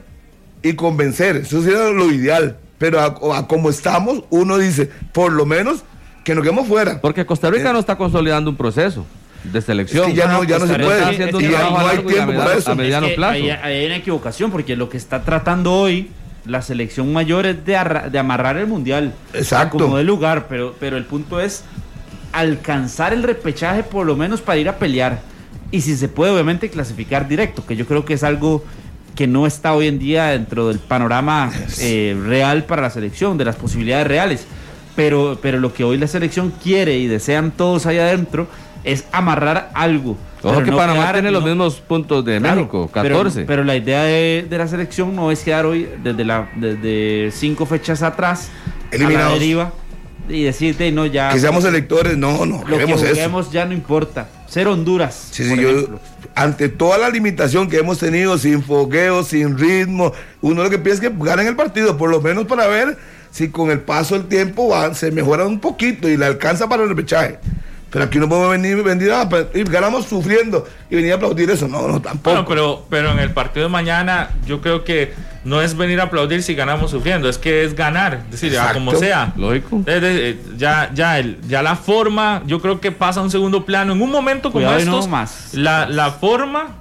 y 0.63 0.75
convencer. 0.75 1.37
Eso 1.37 1.63
sería 1.63 1.91
lo 1.91 2.11
ideal. 2.11 2.57
Pero 2.79 3.01
a, 3.01 3.39
a 3.39 3.47
como 3.47 3.71
estamos, 3.71 4.25
uno 4.31 4.59
dice, 4.59 4.91
por 5.13 5.33
lo 5.33 5.47
menos 5.47 5.85
que 6.25 6.35
nos 6.35 6.43
quedemos 6.43 6.67
fuera. 6.67 7.01
Porque 7.01 7.25
Costa 7.27 7.51
Rica 7.51 7.71
eh, 7.71 7.73
no 7.73 7.79
está 7.79 7.97
consolidando 7.97 8.51
un 8.51 8.57
proceso 8.57 9.07
de 9.45 9.63
selección. 9.63 10.05
Es 10.05 10.11
que 10.11 10.17
ya 10.17 10.29
no, 10.29 10.45
ya 10.45 10.59
no 10.59 10.67
se 10.67 10.79
puede. 10.79 11.11
Es 11.11 11.35
y 11.41 11.49
ya 11.49 11.71
no 11.71 11.79
hay 11.79 11.99
tiempo 11.99 12.27
mediano, 12.27 12.45
para 12.45 12.55
eso. 12.55 12.73
A 12.73 12.75
mediano 12.75 13.07
es 13.07 13.13
que 13.13 13.17
plazo. 13.17 13.33
Hay, 13.35 13.51
hay, 13.51 13.87
una 13.87 13.97
equivocación 13.97 14.51
porque 14.51 14.77
lo 14.77 14.89
que 14.89 14.97
está 14.97 15.23
tratando 15.23 15.73
hoy 15.73 16.11
la 16.45 16.63
selección 16.63 17.13
mayor 17.13 17.47
es 17.47 17.65
de, 17.65 17.79
de 18.11 18.19
amarrar 18.19 18.57
el 18.57 18.67
mundial. 18.67 19.13
Exacto. 19.35 19.79
Como 19.79 19.97
de 19.97 20.05
lugar, 20.05 20.47
pero, 20.49 20.75
pero 20.79 20.97
el 20.97 21.05
punto 21.05 21.41
es 21.41 21.65
alcanzar 22.33 23.13
el 23.13 23.23
repechaje 23.23 23.83
por 23.83 24.07
lo 24.07 24.17
menos 24.17 24.41
para 24.41 24.59
ir 24.59 24.69
a 24.69 24.79
pelear. 24.79 25.21
Y 25.71 25.83
si 25.83 25.97
se 25.97 26.09
puede, 26.09 26.33
obviamente, 26.33 26.71
clasificar 26.71 27.29
directo, 27.29 27.65
que 27.67 27.77
yo 27.77 27.87
creo 27.87 28.05
que 28.05 28.15
es 28.15 28.25
algo 28.25 28.65
que 29.15 29.27
no 29.27 29.47
está 29.47 29.75
hoy 29.75 29.89
en 29.89 29.99
día 29.99 30.27
dentro 30.27 30.69
del 30.69 30.79
panorama 30.79 31.51
eh, 31.81 32.17
real 32.25 32.65
para 32.65 32.83
la 32.83 32.91
selección, 32.91 33.37
de 33.37 33.45
las 33.45 33.57
posibilidades 33.57 34.07
reales. 34.07 34.47
Pero, 34.97 35.39
pero 35.43 35.61
lo 35.61 35.75
que 35.75 35.85
hoy 35.85 35.99
la 35.99 36.07
selección 36.07 36.53
quiere 36.63 36.99
y 36.99 37.07
desean 37.07 37.51
todos 37.51 37.87
allá 37.87 38.05
adentro 38.07 38.49
es 38.85 39.05
amarrar 39.13 39.71
algo. 39.75 40.17
Ojo 40.43 40.55
Pero 40.55 40.65
que 40.65 40.71
no 40.71 40.77
Panamá 40.77 41.01
quedar- 41.01 41.13
tiene 41.15 41.31
los 41.31 41.45
mismos 41.45 41.75
puntos 41.81 42.25
de 42.25 42.39
Claro, 42.39 42.57
México, 42.57 42.91
pero- 42.95 43.17
14. 43.17 43.45
Pero, 43.45 43.65
la 43.65 43.77
idea 43.77 44.03
de, 44.05 44.47
de 44.49 44.59
la 44.59 44.69
selección 44.69 45.15
no 45.17 45.31
es 45.33 45.41
quedar 45.41 45.67
hoy 45.67 45.89
desde, 46.03 46.25
la, 46.25 46.49
desde 46.57 47.31
cinco 47.33 47.67
fechas 47.67 48.03
atrás 48.03 48.49
a 48.49 48.91
la 48.91 48.97
Eliminados. 48.97 49.33
deriva 49.35 49.73
y 50.29 50.43
decirte, 50.45 50.93
no, 50.93 51.07
ya. 51.07 51.31
Que 51.31 51.41
seamos 51.41 51.65
electores, 51.65 52.17
no, 52.17 52.45
no, 52.47 52.63
lo 52.67 52.77
que 52.79 52.85
eso. 52.85 52.99
juguemos 52.99 53.51
ya 53.51 53.65
no 53.65 53.73
importa. 53.73 54.29
Ser 54.47 54.69
Honduras. 54.69 55.29
Sí, 55.33 55.43
sí, 55.45 55.51
por 55.51 55.59
yo- 55.61 55.71
ejemplo. 55.71 56.01
ante 56.35 56.69
toda 56.69 56.99
la 56.99 57.09
limitación 57.11 57.69
que 57.69 57.79
hemos 57.79 57.99
tenido, 57.99 58.39
sin 58.39 58.63
fogueo, 58.63 59.25
sin 59.25 59.59
ritmo, 59.59 60.13
uno 60.41 60.63
lo 60.63 60.71
que 60.71 60.79
piensa 60.79 61.05
es 61.05 61.11
que 61.11 61.17
ganen 61.25 61.49
el 61.49 61.57
partido, 61.57 61.97
por 61.97 62.11
lo 62.11 62.21
menos 62.21 62.47
para 62.47 62.67
ver 62.69 62.97
si 63.31 63.49
con 63.49 63.71
el 63.71 63.81
paso 63.81 64.15
del 64.15 64.27
tiempo 64.29 64.69
va- 64.69 64.95
se 64.95 65.11
mejora 65.11 65.45
un 65.47 65.59
poquito 65.61 66.09
y 66.09 66.17
le 66.17 66.25
alcanza 66.27 66.69
para 66.69 66.85
el 66.85 66.89
repechaje. 66.91 67.39
Pero 67.91 68.05
aquí 68.05 68.19
no 68.19 68.29
podemos 68.29 68.51
venir, 68.51 68.83
venir 68.83 69.11
a, 69.13 69.27
y 69.55 69.63
ganamos 69.65 70.05
sufriendo 70.05 70.67
y 70.91 70.97
venir 70.97 71.13
a 71.13 71.17
aplaudir 71.17 71.49
eso. 71.51 71.69
No, 71.69 71.89
no, 71.89 72.03
tampoco. 72.03 72.31
Bueno, 72.35 72.47
pero, 72.47 72.87
pero 72.91 73.11
en 73.13 73.19
el 73.19 73.31
partido 73.33 73.67
de 73.67 73.73
mañana 73.73 74.31
yo 74.47 74.61
creo 74.61 74.85
que 74.85 75.15
no 75.45 75.63
es 75.63 75.75
venir 75.75 75.99
a 76.01 76.05
aplaudir 76.05 76.43
si 76.43 76.55
ganamos 76.55 76.91
sufriendo, 76.91 77.31
es 77.31 77.39
que 77.39 77.65
es 77.65 77.75
ganar, 77.75 78.25
es 78.27 78.33
decir, 78.33 78.53
Exacto. 78.53 78.75
como 78.75 78.95
sea. 78.95 79.33
Lógico. 79.37 79.79
Eh, 79.79 79.83
eh, 79.87 80.01
eh, 80.03 80.39
ya, 80.59 80.91
ya, 80.93 81.19
el, 81.19 81.39
ya 81.49 81.63
la 81.63 81.77
forma, 81.77 82.43
yo 82.45 82.61
creo 82.61 82.79
que 82.79 82.93
pasa 82.93 83.21
a 83.21 83.23
un 83.23 83.31
segundo 83.31 83.65
plano. 83.65 83.95
En 83.95 84.03
un 84.03 84.11
momento 84.11 84.53
como 84.53 84.67
Cuidado 84.67 84.81
y 84.81 84.85
no 84.85 84.99
estos, 84.99 85.09
más. 85.09 85.55
La, 85.55 85.89
la 85.89 86.11
forma, 86.11 86.75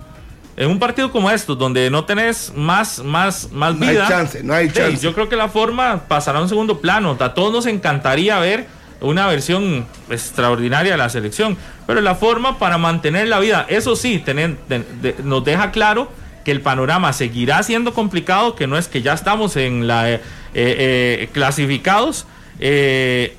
en 0.57 0.69
un 0.69 0.79
partido 0.79 1.11
como 1.13 1.31
estos, 1.31 1.57
donde 1.57 1.89
no 1.89 2.03
tenés 2.03 2.51
más, 2.53 2.99
más, 2.99 3.49
más 3.53 3.75
No 3.75 3.85
hay 3.85 3.91
vida. 3.91 4.07
chance, 4.09 4.43
no 4.43 4.53
hay 4.53 4.67
sí, 4.67 4.75
chance. 4.75 4.97
yo 5.01 5.13
creo 5.13 5.29
que 5.29 5.37
la 5.37 5.47
forma 5.47 6.01
pasará 6.09 6.39
a 6.39 6.41
un 6.41 6.49
segundo 6.49 6.81
plano. 6.81 7.15
A 7.17 7.33
todos 7.33 7.53
nos 7.53 7.65
encantaría 7.65 8.37
ver 8.39 8.67
una 9.01 9.27
versión 9.27 9.85
extraordinaria 10.09 10.93
de 10.93 10.97
la 10.97 11.09
selección, 11.09 11.57
pero 11.85 12.01
la 12.01 12.15
forma 12.15 12.57
para 12.59 12.77
mantener 12.77 13.27
la 13.27 13.39
vida, 13.39 13.65
eso 13.69 13.95
sí, 13.95 14.19
tener- 14.19 14.57
de- 14.69 14.83
de- 15.01 15.15
nos 15.23 15.43
deja 15.43 15.71
claro 15.71 16.11
que 16.43 16.51
el 16.51 16.61
panorama 16.61 17.11
seguirá 17.13 17.61
siendo 17.63 17.93
complicado, 17.93 18.55
que 18.55 18.67
no 18.67 18.77
es 18.77 18.87
que 18.87 19.01
ya 19.01 19.13
estamos 19.13 19.55
en 19.57 19.85
la 19.87 20.09
eh, 20.11 20.21
eh, 20.53 21.29
clasificados, 21.33 22.25
eh, 22.59 23.35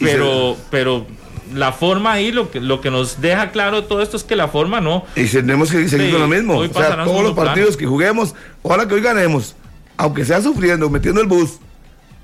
Y 0.00 0.04
pero, 0.04 0.56
pero 0.70 1.06
la 1.54 1.72
forma 1.72 2.12
ahí 2.12 2.30
lo 2.32 2.50
que, 2.50 2.60
lo 2.60 2.80
que 2.80 2.90
nos 2.90 3.20
deja 3.20 3.50
claro 3.50 3.84
todo 3.84 4.02
esto 4.02 4.16
es 4.16 4.24
que 4.24 4.36
la 4.36 4.48
forma 4.48 4.80
no. 4.80 5.04
Y 5.16 5.24
tenemos 5.26 5.70
que 5.70 5.88
seguir 5.88 6.06
Sí, 6.06 6.12
con 6.12 6.20
lo 6.22 6.28
mismo. 6.28 6.56
O 6.58 6.68
sea, 6.68 7.04
todos 7.04 7.22
los 7.22 7.34
partidos 7.34 7.76
que 7.76 7.86
juguemos, 7.86 8.34
ojalá 8.62 8.86
que 8.88 8.94
hoy 8.94 9.00
ganemos, 9.00 9.54
aunque 9.96 10.24
sea 10.24 10.40
sufriendo, 10.40 10.88
metiendo 10.90 11.20
el 11.20 11.26
bus. 11.26 11.58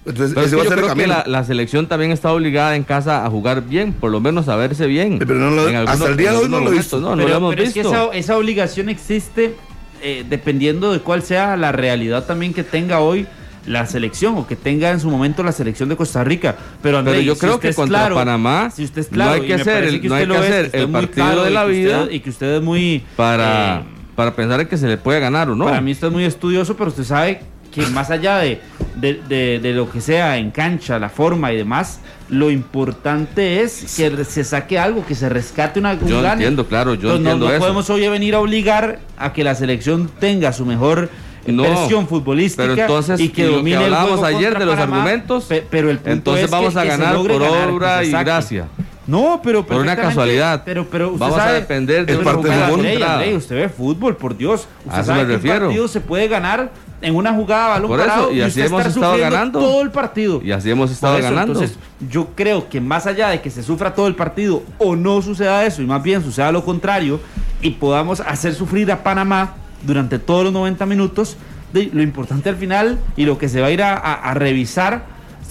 Entonces, 0.06 0.34
Pero 0.34 0.46
es 0.46 0.52
ese 0.52 0.56
que 0.56 0.56
va 0.56 0.62
a 0.62 0.64
yo 0.64 0.70
ser 0.70 0.78
el 0.78 0.84
creo 0.84 0.94
que 0.96 1.00
camino. 1.02 1.22
la, 1.26 1.38
la 1.38 1.44
selección 1.44 1.86
también 1.86 2.10
está 2.12 2.30
obligada 2.32 2.76
en 2.76 2.82
casa 2.84 3.24
a 3.24 3.30
jugar 3.30 3.62
bien, 3.66 3.92
por 3.94 4.10
lo 4.10 4.20
menos 4.20 4.48
a 4.48 4.56
verse 4.56 4.86
bien. 4.86 5.18
Pero 5.18 5.34
no 5.36 5.50
lo- 5.50 5.68
En 5.68 5.76
hasta 5.76 6.08
el 6.08 6.16
día 6.16 6.32
de 6.32 6.36
hoy 6.38 6.48
no 6.48 6.56
algunos 6.56 6.64
lo 6.64 6.72
he 6.72 6.78
visto. 6.78 7.00
No, 7.00 7.10
no 7.10 7.16
pero 7.16 7.28
lo 7.28 7.36
hemos 7.36 7.54
pero 7.54 7.66
es 7.66 7.72
que 7.72 7.82
visto. 7.82 7.94
esa, 8.10 8.12
esa 8.18 8.36
obligación 8.36 8.88
existe 8.90 9.54
eh, 10.02 10.24
dependiendo 10.28 10.92
de 10.92 11.00
cuál 11.00 11.22
sea 11.22 11.56
la 11.56 11.72
realidad 11.72 12.24
también 12.26 12.52
que 12.52 12.62
tenga 12.62 13.00
hoy 13.00 13.26
la 13.66 13.86
selección 13.86 14.36
o 14.36 14.46
que 14.46 14.56
tenga 14.56 14.90
en 14.90 15.00
su 15.00 15.08
momento 15.08 15.42
la 15.42 15.52
selección 15.52 15.88
de 15.88 15.96
Costa 15.96 16.22
Rica. 16.22 16.54
Pero, 16.82 16.98
André, 16.98 17.14
Pero 17.14 17.24
yo 17.24 17.34
si 17.34 17.40
creo 17.40 17.54
usted 17.54 17.70
que 17.70 17.74
contra 17.74 18.00
claro, 18.00 18.14
Panamá 18.16 18.70
si 18.70 18.84
usted 18.84 19.00
es 19.00 19.10
no 19.10 19.14
claro, 19.14 19.32
hay 19.32 19.40
y 19.40 19.46
que 19.46 19.54
hacer 19.54 19.84
el- 19.84 20.00
que 20.02 20.08
no 20.10 20.14
hay 20.16 20.26
que 20.26 20.36
hacer 20.36 20.70
el 20.74 20.88
partido 20.90 21.12
claro 21.14 21.44
de 21.44 21.50
y 21.50 21.54
la 21.54 21.62
usted- 21.64 21.72
vida 21.74 22.08
y 22.10 22.20
que 22.20 22.28
usted 22.28 22.56
es 22.56 22.62
muy 22.62 23.02
para, 23.16 23.78
eh, 23.78 23.84
para 24.14 24.36
pensar 24.36 24.60
en 24.60 24.66
que 24.68 24.76
se 24.76 24.86
le 24.86 24.98
puede 24.98 25.18
ganar 25.20 25.48
o 25.48 25.56
no. 25.56 25.64
Para 25.64 25.80
mí 25.80 25.92
usted 25.92 26.08
es 26.08 26.12
muy 26.12 26.24
estudioso, 26.24 26.76
pero 26.76 26.90
usted 26.90 27.04
sabe 27.04 27.40
que 27.74 27.86
más 27.88 28.10
allá 28.10 28.38
de, 28.38 28.60
de, 28.96 29.20
de- 29.28 29.58
de 29.60 29.72
lo 29.72 29.90
que 29.90 30.00
sea 30.00 30.36
en 30.38 30.50
cancha, 30.50 30.98
la 30.98 31.08
forma 31.08 31.52
y 31.52 31.56
demás, 31.56 32.00
lo 32.28 32.50
importante 32.50 33.60
es 33.62 33.94
que 33.96 34.24
se 34.24 34.44
saque 34.44 34.78
algo, 34.78 35.04
que 35.04 35.14
se 35.14 35.28
rescate 35.28 35.80
una, 35.80 35.92
un 35.92 36.06
Yo 36.06 36.22
gane. 36.22 36.34
entiendo, 36.34 36.66
claro, 36.66 36.94
yo 36.94 37.08
Entonces, 37.14 37.20
no- 37.24 37.30
entiendo 37.30 37.46
no, 37.46 37.52
eso. 37.52 37.60
podemos 37.60 37.90
hoy 37.90 38.08
venir 38.08 38.34
a 38.34 38.40
obligar 38.40 39.00
a 39.18 39.32
que 39.32 39.42
la 39.44 39.54
selección 39.54 40.08
tenga 40.20 40.52
su 40.52 40.64
mejor 40.64 41.10
No, 41.46 41.62
versión 41.64 42.06
futbolística 42.08 42.62
pero 42.62 42.80
entonces, 42.80 43.20
y 43.20 43.28
que 43.30 43.42
lo 43.44 43.50
que 43.50 43.56
domine 43.56 43.76
el 43.76 43.84
hablábamos 43.84 44.20
juego 44.20 44.36
ayer 44.38 44.58
de 44.58 44.64
los 44.64 44.74
Panamá, 44.76 44.96
argumentos, 44.98 45.44
pe- 45.44 45.66
pero 45.68 45.90
el 45.90 45.96
punto 45.98 46.10
entonces 46.12 46.44
es 46.46 46.50
vamos 46.50 46.76
a 46.76 46.82
que 46.82 46.88
ganar 46.88 47.16
por 47.16 47.38
ganar, 47.40 47.68
obra 47.70 48.04
y 48.04 48.10
gracia. 48.10 48.66
No, 49.06 49.40
pero 49.42 49.64
Por 49.66 49.76
una 49.82 49.96
casualidad. 49.96 50.62
Pero, 50.64 50.86
pero 50.90 51.08
usted 51.08 51.20
Vamos 51.20 51.38
a 51.38 51.52
depender 51.52 52.06
de 52.06 52.16
parte 52.18 52.48
del 52.48 52.54
jugada 52.54 52.68
entrada. 52.90 53.14
Andrei, 53.14 53.36
usted 53.36 53.56
ve 53.56 53.68
fútbol, 53.68 54.16
por 54.16 54.36
Dios. 54.36 54.66
Usted 54.84 54.90
A 54.98 55.00
eso 55.00 55.06
sabe 55.06 55.20
me 55.22 55.26
que 55.28 55.32
refiero. 55.34 55.56
un 55.58 55.62
partido 55.66 55.88
se 55.88 56.00
puede 56.00 56.28
ganar 56.28 56.70
en 57.02 57.14
una 57.14 57.34
jugada 57.34 57.66
a 57.66 57.68
balón 57.70 57.88
Por 57.88 58.00
eso, 58.00 58.08
parado 58.08 58.32
y 58.32 58.40
así 58.40 58.62
hemos 58.62 58.86
estado 58.86 59.18
ganando. 59.18 59.58
todo 59.60 59.82
el 59.82 59.90
partido. 59.90 60.40
Y 60.42 60.52
así 60.52 60.70
hemos 60.70 60.90
estado 60.90 61.18
eso, 61.18 61.24
ganando. 61.28 61.52
Entonces, 61.52 61.78
yo 62.08 62.28
creo 62.34 62.68
que 62.70 62.80
más 62.80 63.06
allá 63.06 63.28
de 63.28 63.42
que 63.42 63.50
se 63.50 63.62
sufra 63.62 63.94
todo 63.94 64.06
el 64.06 64.14
partido 64.14 64.62
o 64.78 64.96
no 64.96 65.20
suceda 65.20 65.66
eso, 65.66 65.82
y 65.82 65.86
más 65.86 66.02
bien 66.02 66.22
suceda 66.22 66.50
lo 66.50 66.64
contrario, 66.64 67.20
y 67.60 67.72
podamos 67.72 68.20
hacer 68.20 68.54
sufrir 68.54 68.90
a 68.90 69.02
Panamá 69.02 69.52
durante 69.82 70.18
todos 70.18 70.44
los 70.44 70.52
90 70.54 70.86
minutos, 70.86 71.36
de- 71.74 71.90
lo 71.92 72.02
importante 72.02 72.48
al 72.48 72.56
final 72.56 72.98
y 73.16 73.26
lo 73.26 73.36
que 73.36 73.50
se 73.50 73.60
va 73.60 73.66
a 73.66 73.70
ir 73.70 73.82
a, 73.82 73.94
a- 73.98 74.14
a 74.30 74.32
revisar 74.34 75.04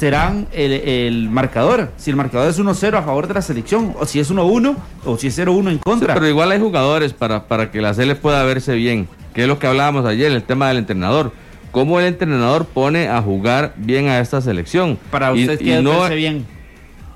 serán 0.04 0.48
el, 0.52 0.74
el 0.74 1.30
marcador. 1.30 1.92
Si 1.96 2.10
el 2.10 2.18
marcador 2.18 2.50
es 2.50 2.60
1-0 2.60 2.98
a 2.98 3.04
favor 3.04 3.26
de 3.30 3.36
la 3.36 3.42
selección, 3.42 3.94
o 3.98 4.06
si 4.06 4.20
es 4.20 4.30
1-1, 4.30 4.76
o 5.06 5.18
si 5.18 5.28
es 5.28 5.40
0-1 5.40 5.68
en 5.70 5.74
Sí, 5.76 5.80
contra. 5.82 6.14
pero 6.14 6.28
igual 6.28 6.52
hay 6.52 6.60
jugadores 6.60 7.14
para, 7.14 7.48
para 7.48 7.72
que 7.72 7.80
la 7.80 7.94
CL 7.94 8.12
pueda 8.16 8.44
verse 8.44 8.76
bien, 8.76 9.08
que 9.34 9.44
es 9.44 9.48
lo 9.48 9.60
que 9.60 9.68
hablábamos 9.68 10.06
ayer, 10.06 10.30
el 10.34 10.44
tema 10.44 10.68
del 10.68 10.78
entrenador. 10.80 11.32
¿Cómo 11.72 12.02
el 12.02 12.06
entrenador 12.08 12.66
pone 12.66 13.08
a 13.08 13.22
jugar 13.22 13.74
bien 13.78 14.10
a 14.10 14.20
esta 14.20 14.42
selección? 14.42 15.00
Para 15.10 15.34
Y- 15.34 15.44
usted 15.44 15.62
y 15.62 15.64
que 15.64 15.82
no- 15.82 16.02
verse 16.02 16.16
bien. 16.16 16.46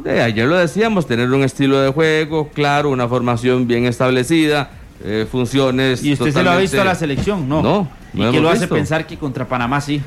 Eh, 0.06 0.22
ayer 0.22 0.48
lo 0.48 0.56
decíamos, 0.56 1.06
tener 1.08 1.30
un 1.30 1.44
estilo 1.44 1.82
de 1.82 1.92
juego 1.92 2.48
claro, 2.54 2.90
una 2.90 3.08
formación 3.10 3.68
bien 3.68 3.86
establecida, 3.86 4.70
eh, 5.04 5.28
funciones. 5.30 6.02
¿Y 6.06 6.14
usted 6.14 6.32
se 6.32 6.42
lo 6.42 6.52
ha 6.52 6.58
visto 6.58 6.80
a 6.80 6.86
la 6.86 6.96
selección? 6.96 7.50
No. 7.50 7.62
No, 7.62 7.90
¿Y 8.14 8.20
no 8.22 8.32
qué 8.32 8.38
hemos 8.38 8.42
lo 8.44 8.50
hace 8.50 8.60
visto. 8.62 8.76
pensar 8.76 9.06
que 9.06 9.18
contra 9.18 9.46
Panamá 9.46 9.82
sí? 9.82 10.02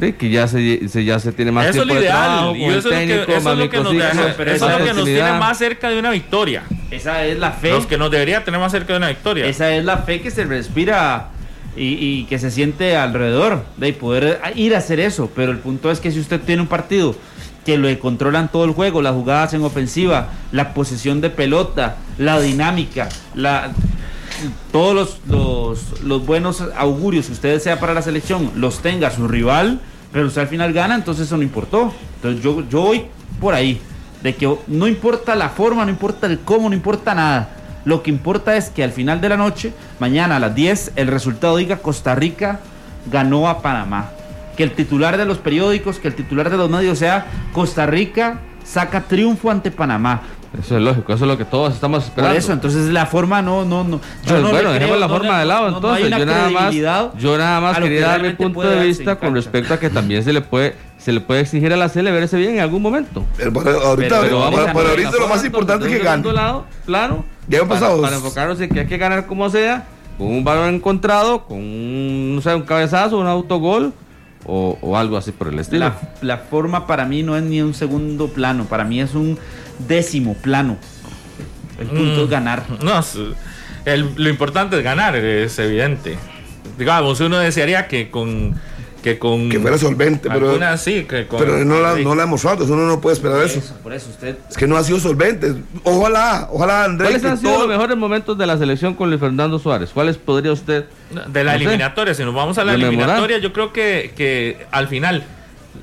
Sí, 0.00 0.12
que 0.12 0.30
ya 0.30 0.46
se, 0.48 0.88
se- 0.88 1.04
ya 1.04 1.18
se 1.18 1.32
tiene 1.32 1.52
más 1.52 1.66
eso 1.66 1.82
es 1.82 1.86
lo 1.88 1.94
de 1.94 2.02
trabajo 2.06 2.54
ideal. 2.56 2.56
Y 2.56 2.64
el 2.72 2.78
eso 2.78 2.88
es 2.92 3.08
lo 3.08 3.26
que, 3.26 3.32
eso 3.32 3.36
es 3.38 3.44
más 3.44 3.58
lo 3.58 3.70
que 3.70 3.76
nos, 3.78 3.92
deja- 3.92 4.34
pero 4.36 4.50
eso 4.52 4.70
es 4.70 4.78
lo 4.78 4.84
que 4.84 4.92
nos 4.94 5.04
tiene 5.04 5.32
más 5.32 5.58
cerca 5.58 5.88
de 5.90 5.98
una 5.98 6.10
victoria. 6.10 6.62
Esa 6.90 7.24
es 7.24 7.38
la 7.38 7.52
fe. 7.52 7.70
Los 7.70 7.86
que 7.86 7.96
nos 7.98 8.10
debería 8.10 8.44
tener 8.44 8.60
más 8.60 8.72
cerca 8.72 8.92
de 8.92 8.98
una 8.98 9.08
victoria. 9.08 9.46
Esa 9.46 9.74
es 9.74 9.84
la 9.84 9.98
fe 9.98 10.20
que 10.20 10.30
se 10.30 10.44
respira 10.44 11.28
y, 11.76 11.94
y 12.00 12.24
que 12.24 12.38
se 12.38 12.50
siente 12.50 12.96
alrededor 12.96 13.64
de 13.76 13.92
poder 13.92 14.40
ir 14.54 14.74
a 14.74 14.78
hacer 14.78 15.00
eso. 15.00 15.30
Pero 15.34 15.52
el 15.52 15.58
punto 15.58 15.90
es 15.90 16.00
que 16.00 16.10
si 16.10 16.20
usted 16.20 16.40
tiene 16.40 16.62
un 16.62 16.68
partido 16.68 17.14
que 17.64 17.76
lo 17.76 17.98
controlan 17.98 18.48
todo 18.52 18.64
el 18.64 18.70
juego, 18.70 19.02
las 19.02 19.12
jugadas 19.14 19.52
en 19.54 19.62
ofensiva, 19.64 20.28
la 20.52 20.72
posesión 20.72 21.20
de 21.20 21.30
pelota, 21.30 21.96
la 22.16 22.40
dinámica, 22.40 23.08
la 23.34 23.72
todos 24.72 25.20
los, 25.26 26.02
los, 26.02 26.26
buenos 26.26 26.62
augurios 26.76 27.26
que 27.26 27.32
usted 27.32 27.52
desea 27.52 27.80
para 27.80 27.94
la 27.94 28.02
selección 28.02 28.50
los 28.56 28.78
tenga 28.80 29.10
su 29.10 29.28
rival, 29.28 29.80
pero 30.12 30.26
usted 30.26 30.42
al 30.42 30.48
final 30.48 30.72
gana, 30.72 30.94
entonces 30.94 31.26
eso 31.26 31.36
no 31.36 31.42
importó. 31.42 31.92
Entonces 32.16 32.42
yo, 32.42 32.66
yo 32.68 32.80
voy 32.82 33.06
por 33.40 33.54
ahí, 33.54 33.80
de 34.22 34.34
que 34.34 34.56
no 34.66 34.88
importa 34.88 35.34
la 35.34 35.50
forma, 35.50 35.84
no 35.84 35.90
importa 35.90 36.26
el 36.26 36.40
cómo, 36.40 36.68
no 36.68 36.74
importa 36.74 37.14
nada. 37.14 37.50
Lo 37.84 38.02
que 38.02 38.10
importa 38.10 38.56
es 38.56 38.70
que 38.70 38.82
al 38.82 38.90
final 38.90 39.20
de 39.20 39.28
la 39.28 39.36
noche, 39.36 39.72
mañana 40.00 40.36
a 40.36 40.40
las 40.40 40.54
10, 40.54 40.92
el 40.96 41.06
resultado 41.06 41.56
diga 41.56 41.78
Costa 41.78 42.14
Rica 42.14 42.60
ganó 43.10 43.48
a 43.48 43.62
Panamá. 43.62 44.10
Que 44.56 44.64
el 44.64 44.72
titular 44.72 45.16
de 45.16 45.24
los 45.24 45.38
periódicos, 45.38 45.98
que 45.98 46.08
el 46.08 46.14
titular 46.14 46.50
de 46.50 46.56
los 46.56 46.70
medios 46.70 46.98
sea 46.98 47.26
Costa 47.52 47.86
Rica 47.86 48.40
saca 48.64 49.02
triunfo 49.02 49.50
ante 49.50 49.70
Panamá. 49.70 50.22
Eso 50.60 50.76
es 50.76 50.82
lógico, 50.82 51.12
eso 51.12 51.24
es 51.24 51.28
lo 51.30 51.36
que 51.38 51.44
todos 51.44 51.74
estamos 51.74 52.04
Por 52.04 52.08
esperando. 52.08 52.38
eso, 52.38 52.52
entonces 52.52 52.86
la 52.90 53.06
forma 53.06 53.42
no, 53.42 53.64
no, 53.64 53.84
no. 53.84 54.00
Pues 54.26 54.40
no 54.40 54.50
bueno, 54.50 54.70
dejemos 54.72 54.96
creo, 54.96 54.96
la 55.00 55.06
no 55.08 55.14
forma 55.14 55.32
le- 55.34 55.38
de 55.40 55.44
lado 55.44 55.70
no- 55.70 55.80
no 55.80 55.92
hay 55.92 56.02
entonces. 56.04 56.06
una 56.06 56.18
yo 56.18 56.26
nada 56.26 56.50
más, 56.50 56.74
yo 57.18 57.38
nada 57.38 57.60
más 57.60 57.78
quería 57.78 58.06
dar 58.06 58.22
mi 58.22 58.30
punto 58.30 58.60
de 58.62 58.84
vista 58.86 59.16
con 59.16 59.34
respecto 59.34 59.74
a 59.74 59.78
que 59.80 59.90
también 59.90 60.22
se 60.24 60.32
le 60.32 60.40
puede 60.40 60.74
se 60.98 61.12
le 61.12 61.20
puede 61.20 61.40
exigir 61.42 61.72
a 61.72 61.76
la 61.76 61.88
CL 61.88 62.10
verse 62.10 62.36
bien 62.36 62.54
en 62.54 62.60
algún 62.60 62.82
momento. 62.82 63.22
Pero 63.36 63.52
por- 63.52 63.68
ahorita, 63.68 64.20
Pero 64.22 64.40
por- 64.40 64.50
vamos 64.52 64.72
por 64.72 64.86
ahorita 64.86 65.10
lo 65.20 65.28
más 65.28 65.44
importante 65.44 65.86
es 65.86 65.92
que 65.92 65.98
gane. 65.98 66.22
segundo 66.22 66.32
lado, 66.32 66.64
plano, 66.84 67.24
Ya 67.48 67.58
para, 67.60 67.68
pasado. 67.68 68.02
para 68.02 68.16
enfocarnos 68.16 68.60
en 68.60 68.70
que 68.70 68.80
hay 68.80 68.86
que 68.86 68.96
ganar 68.98 69.26
como 69.26 69.48
sea, 69.50 69.84
con 70.18 70.26
un 70.28 70.42
balón 70.42 70.74
encontrado, 70.74 71.44
con 71.44 71.58
un, 71.58 72.34
no 72.36 72.40
sé, 72.40 72.54
un 72.54 72.62
cabezazo, 72.62 73.18
un 73.18 73.26
autogol 73.28 73.92
o, 74.46 74.78
o 74.80 74.96
algo 74.96 75.16
así 75.16 75.30
por 75.32 75.48
el 75.48 75.58
estilo. 75.60 75.84
La, 75.84 75.94
la 76.22 76.38
forma 76.38 76.86
para 76.86 77.04
mí 77.04 77.22
no 77.22 77.36
es 77.36 77.42
ni 77.44 77.60
un 77.62 77.74
segundo 77.74 78.28
plano, 78.28 78.64
para 78.64 78.82
mí 78.84 79.00
es 79.00 79.14
un 79.14 79.38
décimo 79.78 80.34
plano. 80.34 80.76
El 81.80 81.86
punto 81.88 82.20
Mm. 82.20 82.24
es 82.24 82.30
ganar. 82.30 82.64
No, 82.82 82.98
es- 83.00 83.18
el- 83.84 84.10
lo 84.16 84.28
importante 84.28 84.76
es 84.78 84.82
ganar, 84.82 85.14
es 85.16 85.58
evidente. 85.58 86.16
Digamos, 86.78 87.20
uno 87.20 87.38
desearía 87.38 87.86
que 87.88 88.10
con 88.10 88.54
que 89.02 89.20
con. 89.20 89.48
Que 89.50 89.60
fuera 89.60 89.78
solvente, 89.78 90.28
pero- 90.28 90.76
sí, 90.78 91.04
que 91.04 91.28
con. 91.28 91.38
Pero 91.38 91.64
no 91.64 91.80
la, 91.80 91.94
sí. 91.94 92.02
no 92.02 92.16
la 92.16 92.26
mostrado, 92.26 92.64
eso 92.64 92.72
uno 92.72 92.86
no 92.88 93.00
puede 93.00 93.14
esperar 93.14 93.40
eso. 93.44 93.60
Eso, 93.60 93.76
por 93.80 93.92
eso 93.92 94.08
usted. 94.10 94.36
Es 94.50 94.56
que 94.56 94.66
no 94.66 94.76
ha 94.76 94.82
sido 94.82 94.98
solvente. 94.98 95.54
Ojalá, 95.84 96.48
ojalá 96.50 96.84
Andrés. 96.84 97.10
¿Cuáles 97.10 97.22
que 97.22 97.28
han 97.28 97.38
sido 97.38 97.52
todo- 97.52 97.60
los 97.60 97.68
mejores 97.68 97.96
momentos 97.96 98.36
de 98.36 98.46
la 98.48 98.58
selección 98.58 98.94
con 98.94 99.08
Luis 99.08 99.20
Fernando 99.20 99.60
Suárez? 99.60 99.90
¿Cuáles 99.94 100.16
podría 100.16 100.50
usted? 100.50 100.86
De 101.28 101.44
la 101.44 101.52
No 101.52 101.58
sé. 101.58 101.64
eliminatoria, 101.66 102.14
si 102.14 102.24
nos 102.24 102.34
vamos 102.34 102.58
a 102.58 102.64
la 102.64 102.74
eliminatoria, 102.74 103.38
yo 103.38 103.52
creo 103.52 103.72
que, 103.72 104.12
que 104.16 104.66
al 104.72 104.88
final 104.88 105.22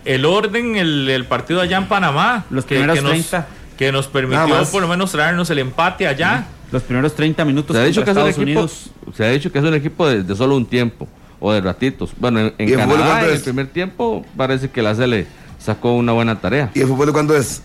el 0.04 0.26
orden, 0.26 0.76
el, 0.76 1.10
el 1.10 1.24
partido 1.26 1.62
allá 1.62 1.78
en 1.78 1.86
Panamá, 1.88 2.44
Los 2.50 2.66
que, 2.66 2.76
primeros 2.76 2.98
que 2.98 3.02
nos, 3.04 3.12
30. 3.12 3.48
Que 3.78 3.92
nos 3.92 4.08
permitió 4.08 4.64
por 4.72 4.82
lo 4.82 4.88
menos 4.88 5.12
traernos 5.12 5.50
el 5.50 5.60
empate 5.60 6.08
allá. 6.08 6.46
Los 6.72 6.82
primeros 6.84 7.14
30 7.16 7.46
minutos 7.46 7.76
Se 7.76 7.82
ha 7.82 7.86
dicho 7.86 8.02
que 8.04 8.06
contra 8.14 8.30
es 8.30 8.38
un 8.38 8.48
Estados 8.48 8.66
equipo, 8.66 9.02
Unidos. 9.04 9.16
se 9.16 9.26
ha 9.26 9.30
dicho 9.30 9.52
que 9.52 9.60
es 9.60 9.66
un 9.66 9.74
equipo 9.76 10.08
de, 10.08 10.24
de 10.24 10.36
solo 10.36 10.56
un 10.58 10.66
tiempo 10.66 11.08
o 11.40 11.52
de 11.54 11.62
ratitos. 11.62 12.12
Bueno, 12.18 12.40
en, 12.40 12.54
en 12.58 12.70
¿Y 12.70 12.72
el 12.74 12.80
en 12.80 13.30
el 13.30 13.42
primer 13.42 13.68
tiempo 13.68 14.26
parece 14.36 14.70
que 14.70 14.82
la 14.82 14.94
le 14.94 15.28
sacó 15.60 15.94
una 15.96 16.12
buena 16.14 16.40
tarea. 16.40 16.72
¿Y 16.74 16.82
el 16.82 16.88
fútbol 16.88 17.08
de 17.08 17.14
cuánto 17.14 17.36
es? 17.36 17.62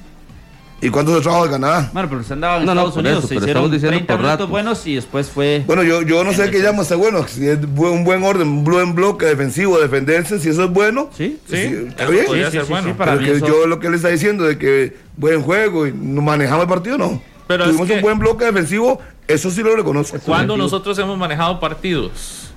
¿Y 0.81 0.91
cuánto 0.91 1.11
es 1.11 1.17
el 1.17 1.23
trabajo 1.25 1.45
de 1.47 1.51
Canadá? 1.51 1.91
Bueno, 1.93 2.09
pero 2.09 2.23
se 2.23 2.33
andaba 2.35 2.59
en 2.59 2.65
No, 2.67 2.71
Estados 2.73 2.97
Unidos. 2.97 3.19
eso, 3.19 3.29
se 3.29 3.35
hicieron 3.35 3.49
estamos 3.49 3.71
diciendo 3.73 3.97
30 3.97 4.13
por 4.15 4.17
minutos 4.21 4.33
ratos. 4.39 4.49
buenos 4.51 4.87
y 4.87 4.95
después 4.95 5.29
fue. 5.29 5.65
Bueno, 5.67 5.83
yo, 5.83 6.03
yo 6.03 6.23
no 6.23 6.33
sé 6.33 6.51
qué 6.53 6.61
llama 6.63 6.83
está 6.83 6.95
bueno. 6.95 7.27
Si 7.27 7.49
es 7.49 7.59
un 7.77 8.05
buen 8.05 8.23
orden, 8.23 8.47
un 8.47 8.65
buen 8.65 8.95
bloque 8.95 9.27
defensivo, 9.27 9.79
defenderse, 9.81 10.39
si 10.39 10.51
eso 10.51 10.65
es 10.65 10.71
bueno. 10.71 11.11
Sí, 11.17 11.39
Sí, 11.51 11.57
está 11.89 12.07
bien. 12.09 12.27
podría 12.27 12.45
Sí, 12.47 12.51
sí, 12.53 12.57
ser 12.59 12.67
sí, 12.67 12.71
bueno. 12.73 12.89
sí, 12.89 12.95
para 12.97 13.15
Pero 13.15 13.25
que 13.25 13.37
eso- 13.39 13.47
yo 13.49 13.67
lo 13.67 13.81
que 13.81 13.91
le 13.91 13.97
está 13.97 14.09
diciendo 14.09 14.45
de 14.45 14.57
que 14.57 14.97
buen 15.17 15.43
juego 15.43 15.87
y 15.89 15.93
manejamos 15.93 16.63
el 16.63 16.69
partido, 16.69 16.97
no. 16.97 17.21
Pero 17.49 17.65
es 17.65 17.71
Tuvimos 17.71 17.89
que- 17.89 17.95
un 17.97 18.03
buen 18.03 18.19
bloque 18.21 18.45
defensivo, 18.45 19.01
eso 19.27 19.51
sí 19.51 19.63
lo 19.65 19.75
reconozco. 19.75 20.19
Cuando 20.25 20.57
nosotros 20.57 20.97
hemos 21.01 21.19
manejado 21.19 21.59
partidos, 21.59 22.48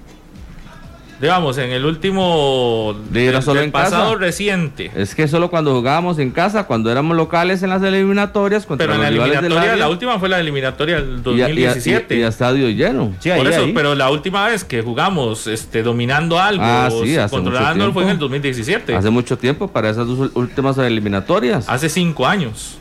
digamos, 1.21 1.57
en 1.59 1.69
el 1.71 1.85
último 1.85 2.95
¿Le 3.13 3.25
era 3.27 3.33
del- 3.37 3.43
solo 3.43 3.59
del 3.59 3.65
en 3.65 3.71
pasado 3.71 4.05
casa? 4.13 4.15
reciente. 4.19 4.91
Es 4.95 5.13
que 5.15 5.27
solo 5.27 5.49
cuando 5.49 5.73
jugábamos 5.75 6.17
en 6.19 6.31
casa, 6.31 6.63
cuando 6.65 6.91
éramos 6.91 7.15
locales 7.15 7.61
en 7.63 7.69
las 7.69 7.83
eliminatorias 7.83 8.65
contra 8.65 8.85
Pero 8.87 8.95
en 8.95 9.01
la 9.01 9.07
eliminatoria, 9.09 9.61
área, 9.61 9.75
la 9.75 9.89
última 9.89 10.17
fue 10.19 10.29
la 10.29 10.39
eliminatoria 10.39 10.95
del 11.01 11.21
y 11.25 11.29
a- 11.41 11.49
y 11.49 11.63
a- 11.65 11.69
2017. 11.73 12.15
Y, 12.15 12.19
y 12.19 12.23
a 12.23 12.27
estadio 12.27 12.69
lleno. 12.69 13.13
Sí, 13.19 13.29
ahí, 13.29 13.39
Por 13.41 13.51
eso, 13.51 13.61
ahí. 13.65 13.71
pero 13.73 13.93
la 13.95 14.09
última 14.09 14.47
vez 14.47 14.63
que 14.63 14.81
jugamos 14.81 15.45
este, 15.47 15.83
dominando 15.83 16.39
algo, 16.39 16.63
Ah, 16.65 16.89
o 16.91 17.03
sí, 17.05 17.15
controlando 17.29 17.93
fue 17.93 18.03
en 18.03 18.09
el 18.09 18.15
tiempo. 18.17 18.25
2017. 18.25 18.95
Hace 18.95 19.09
mucho 19.11 19.37
tiempo 19.37 19.67
para 19.67 19.89
esas 19.91 20.07
dos 20.07 20.31
últimas 20.33 20.77
eliminatorias. 20.79 21.69
Hace 21.69 21.87
cinco 21.89 22.25
años. 22.25 22.77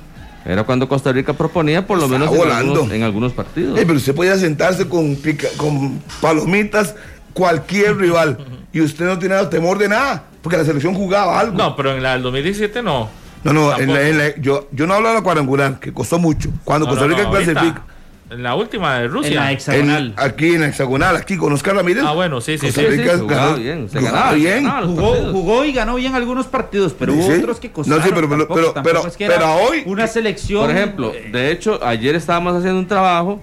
Era 0.46 0.64
cuando 0.64 0.88
Costa 0.88 1.12
Rica 1.12 1.34
proponía 1.34 1.86
por 1.86 1.98
lo 1.98 2.04
Está 2.06 2.18
menos 2.18 2.32
en 2.32 2.38
volando. 2.38 2.72
algunos, 2.72 2.92
en 2.94 3.02
algunos 3.02 3.32
partidos. 3.34 3.78
Pero 3.78 3.92
usted 3.92 4.14
podía 4.14 4.36
sentarse 4.36 4.88
con, 4.88 5.14
pica- 5.16 5.48
con 5.58 6.00
palomitas 6.22 6.94
cualquier 7.32 7.96
rival 7.98 8.38
y 8.72 8.80
usted 8.80 9.04
no 9.06 9.18
tenía 9.18 9.48
temor 9.50 9.78
de 9.78 9.88
nada, 9.88 10.24
porque 10.42 10.56
la 10.56 10.64
selección 10.64 10.94
jugaba 10.94 11.38
algo. 11.40 11.56
No, 11.56 11.74
pero 11.76 11.94
en 11.96 12.02
la 12.02 12.12
del 12.12 12.22
2017 12.22 12.82
no. 12.82 13.08
no, 13.44 13.52
no, 13.52 13.78
en 13.78 13.92
la- 13.92 14.08
en 14.08 14.18
la- 14.18 14.36
yo, 14.36 14.68
yo 14.72 14.86
no 14.86 14.94
hablo 14.94 15.08
de 15.08 15.14
la 15.14 15.22
cuadrangular, 15.22 15.80
que 15.80 15.92
costó 15.92 16.18
mucho. 16.18 16.50
Cuando 16.64 16.86
No, 16.86 16.90
Costa 16.92 17.06
no, 17.06 17.10
Rica 17.14 17.22
no, 17.28 17.34
ahorita, 17.34 17.52
clasifica, 17.52 17.82
En 18.30 18.44
la 18.44 18.54
última 18.54 18.98
de 18.98 19.06
en 19.06 19.10
Rusia. 19.10 19.34
la 19.40 19.46
en- 19.50 19.56
hexagonal. 19.56 20.14
aquí 20.16 20.54
en 20.54 20.60
la 20.60 20.68
hexagonal, 20.68 21.16
aquí 21.16 21.36
con 21.36 21.52
Oscar 21.52 21.74
Ramírez. 21.74 22.04
Ah, 22.06 22.12
bueno, 22.12 22.40
sí, 22.40 22.58
sí, 22.58 22.66
Costa 22.66 22.80
sí. 22.82 22.86
Sí, 22.86 22.92
sí, 22.92 23.02
Rica 23.02 23.16
ganó- 23.26 23.56
bien, 23.56 23.88
se 23.90 24.00
ganaba, 24.00 24.32
bien. 24.34 24.62
ganaba 24.64 24.86
Jugó, 24.86 25.14
jugó 25.32 25.64
y 25.64 25.72
ganó 25.72 25.96
bien 25.96 26.14
algunos 26.14 26.46
partidos, 26.46 26.94
pero 26.96 27.12
hubo 27.14 27.26
Sí. 27.26 27.40
otros 27.40 27.58
que 27.58 27.72
costaron. 27.72 27.98
No, 28.00 28.06
sí, 28.06 28.12
pero- 28.14 28.28
pero- 28.28 28.46
tampoco- 28.46 28.54
pero- 28.60 28.72
tampoco 28.72 28.94
pero- 29.00 29.08
es 29.08 29.16
que 29.16 29.26
pero 29.26 29.52
hoy- 29.56 29.82
Una 29.86 30.06
selección. 30.06 30.60
Por 30.66 30.70
ejemplo, 30.70 31.12
eh, 31.12 31.30
de 31.32 31.50
hecho, 31.50 31.80
ayer 31.84 32.14
estábamos 32.14 32.54
haciendo 32.56 32.78
un 32.78 32.86
trabajo 32.86 33.42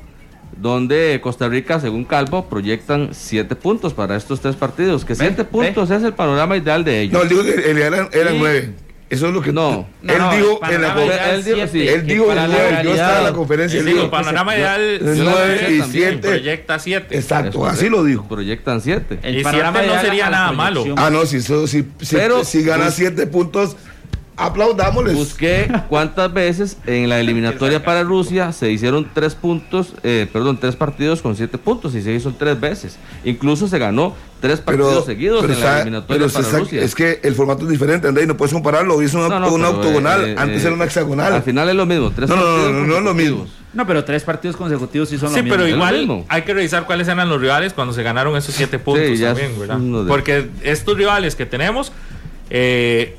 donde 0.60 1.20
Costa 1.22 1.47
Rica, 1.47 1.80
según 1.80 2.03
Calvo, 2.05 2.45
proyectan 2.49 3.10
siete 3.12 3.55
puntos 3.55 3.93
para 3.93 4.16
estos 4.16 4.39
tres 4.41 4.55
partidos. 4.55 5.05
Que 5.05 5.16
siete 5.16 5.43
ve. 5.43 5.45
puntos 5.45 5.89
es 5.91 6.03
el 6.03 6.14
panorama 6.14 6.58
ideal 6.58 6.84
de 6.84 7.01
ellos. 7.01 7.14
No, 7.14 7.22
él 7.24 7.30
dijo 7.30 7.43
que 7.43 7.72
él 7.72 7.78
eran, 7.78 8.10
eran 8.12 8.34
Sí. 8.34 8.39
nueve. 8.39 8.74
Eso 9.10 9.28
es 9.30 9.34
lo 9.34 9.41
que. 9.41 9.53
No. 9.53 9.88
No, 10.01 10.12
él 10.14 10.20
no, 10.20 10.36
dijo 10.36 10.60
el 10.68 10.74
en 10.76 10.82
la. 10.82 10.88
panorama 10.89 10.95
con- 10.95 11.05
ideal 11.05 11.30
él 11.36 11.43
dijo- 11.45 11.55
siete, 11.55 11.72
sí, 11.72 11.88
Él 11.88 12.05
que 12.05 12.14
dijo 12.14 12.28
para 12.28 12.43
el 12.43 12.51
la 12.51 12.58
nueve. 12.58 12.82
Yo 12.84 12.91
estaba 12.91 13.18
en 13.20 13.24
la 13.24 13.34
conferencia. 13.34 13.80
Él 13.80 13.86
digo, 13.86 13.97
dijo, 13.99 14.12
panorama 14.12 14.58
ideal 14.58 14.82
el 14.82 15.05
la 15.05 15.24
nueve 15.32 15.55
pensé 15.60 15.72
y 15.76 15.80
también, 15.80 16.10
siete. 16.12 16.28
proyecta 16.28 16.80
7. 16.80 17.18
Exacto, 17.18 17.66
así 17.66 17.88
lo 17.88 18.03
dijo. 18.03 18.28
Proyectan 18.28 18.82
siete. 18.82 19.18
El 19.24 19.39
Y 19.39 19.43
panorama 19.43 19.80
siete 19.80 19.88
no 19.88 19.93
ideal 19.93 20.05
sería 20.05 20.30
nada 20.30 20.51
malo. 20.51 20.84
Ah, 20.97 21.10
no, 21.10 21.26
si, 21.26 21.38
eso, 21.38 21.68
si, 21.68 21.86
si, 22.01 22.16
Pero- 22.18 22.43
si 22.43 22.64
gana 22.64 22.84
pues- 22.86 22.95
siete 22.95 23.28
puntos, 23.28 23.78
aplaudámosles. 24.38 25.16
Busqué 25.16 25.68
cuántas 25.90 26.32
veces 26.32 26.78
en 26.86 27.10
la 27.10 27.20
eliminatoria 27.20 27.84
para 27.84 28.04
Rusia 28.04 28.52
se 28.54 28.72
hicieron 28.72 29.10
tres 29.14 29.36
puntos, 29.36 29.94
eh, 30.04 30.28
perdón, 30.32 30.60
tres 30.60 30.76
partidos 30.76 31.22
con 31.22 31.36
siete 31.36 31.58
puntos 31.58 31.96
y 31.96 32.02
se 32.02 32.14
hizo 32.14 32.32
tres 32.38 32.60
veces. 32.60 32.98
Incluso 33.26 33.68
se 33.68 33.80
ganó 33.80 34.16
tres 34.40 34.62
partidos 34.62 35.06
seguidos 35.06 35.44
en 35.44 35.60
la 35.60 35.78
eliminatoria 35.82 36.28
pero 36.28 36.44
para 36.44 36.60
Rusia. 36.60 36.84
Es 36.84 36.94
que 36.94 37.20
el 37.24 37.34
formato 37.34 37.64
es 37.64 37.70
diferente, 37.70 38.08
André, 38.08 38.24
y 38.24 38.28
no 38.28 38.38
puedes 38.38 38.54
compararlo. 38.54 38.96
Hoy 38.96 39.06
es 39.06 39.14
una, 39.16 39.28
No, 39.28 39.40
no, 39.40 39.54
una 39.54 39.68
pero, 39.70 39.80
octogonal, 39.80 40.26
eh, 40.26 40.36
antes 40.38 40.64
eh, 40.64 40.68
era 40.68 40.76
una 40.76 40.86
hexagonal. 40.86 41.34
Al 41.34 41.44
final 41.44 41.68
es 41.70 41.76
lo 41.76 41.86
mismo, 41.88 42.12
tres 42.12 42.30
No, 42.30 42.36
no, 42.36 42.58
no, 42.58 42.70
no, 42.72 42.86
no 42.86 42.98
es 42.98 43.04
lo 43.04 43.14
mismo. 43.16 43.48
No, 43.74 43.86
pero 43.86 44.04
tres 44.06 44.24
partidos 44.24 44.56
consecutivos 44.56 45.10
sí 45.10 45.18
son 45.18 45.30
Sí, 45.30 45.38
lo 45.38 45.44
mismo. 45.44 45.56
pero 45.58 45.68
igual 45.68 46.26
hay 46.30 46.42
que 46.44 46.54
revisar 46.54 46.86
cuáles 46.86 47.08
eran 47.08 47.28
los 47.28 47.42
rivales 47.42 47.74
cuando 47.74 47.94
se 47.94 48.02
ganaron 48.04 48.36
esos 48.38 48.54
siete 48.56 48.78
puntos 48.80 49.20
también, 49.20 49.60
¿verdad? 49.60 49.80
Porque 50.08 50.48
estos 50.64 50.96
rivales 50.96 51.36
que 51.36 51.46
tenemos, 51.46 51.92
eh, 52.50 53.16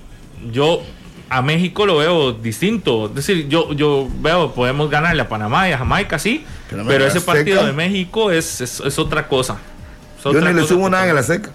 yo 0.53 0.83
a 1.31 1.43
México 1.43 1.85
lo 1.87 1.99
veo 1.99 2.33
distinto. 2.33 3.07
Es 3.07 3.15
decir, 3.15 3.49
yo, 3.49 3.73
yo 3.73 4.09
veo, 4.21 4.53
podemos 4.53 4.89
ganarle 4.91 5.23
a 5.23 5.29
Panamá 5.29 5.69
y 5.69 5.73
a 5.73 5.79
Jamaica, 5.79 6.19
sí, 6.19 6.45
Pero 6.87 7.05
ese 7.07 7.21
partido 7.21 7.65
de 7.67 7.73
México 7.73 8.31
es, 8.31 8.61
es, 8.61 8.81
es 8.81 8.99
otra 8.99 9.29
cosa. 9.29 9.59
Es 10.19 10.25
Yo 10.25 10.31
otra 10.31 10.53
ni 10.53 10.61
le 10.61 10.67
sumo 10.67 10.89
nada 10.91 11.09
en 11.09 11.15
la 11.15 11.23
seca. 11.23 11.51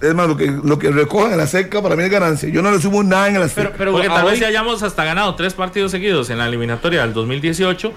Es 0.00 0.14
más, 0.14 0.28
lo 0.28 0.36
que, 0.36 0.46
lo 0.50 0.78
que 0.78 0.90
recojan 0.90 1.32
en 1.32 1.38
la 1.38 1.46
seca 1.46 1.82
para 1.82 1.94
mí 1.94 2.02
es 2.04 2.10
ganancia. 2.10 2.48
Yo 2.48 2.62
no 2.62 2.70
le 2.70 2.80
sumo 2.80 3.02
nada 3.02 3.28
en 3.28 3.38
la 3.38 3.48
seca. 3.48 3.62
Pero, 3.64 3.72
pero 3.76 3.92
Porque 3.92 4.08
tal 4.08 4.24
hoy- 4.24 4.30
vez 4.30 4.40
ya 4.40 4.46
hayamos 4.46 4.82
hasta 4.82 5.04
ganado 5.04 5.34
tres 5.34 5.52
partidos 5.52 5.90
seguidos 5.90 6.30
en 6.30 6.38
la 6.38 6.46
eliminatoria 6.46 7.02
del 7.02 7.12
2018, 7.12 7.92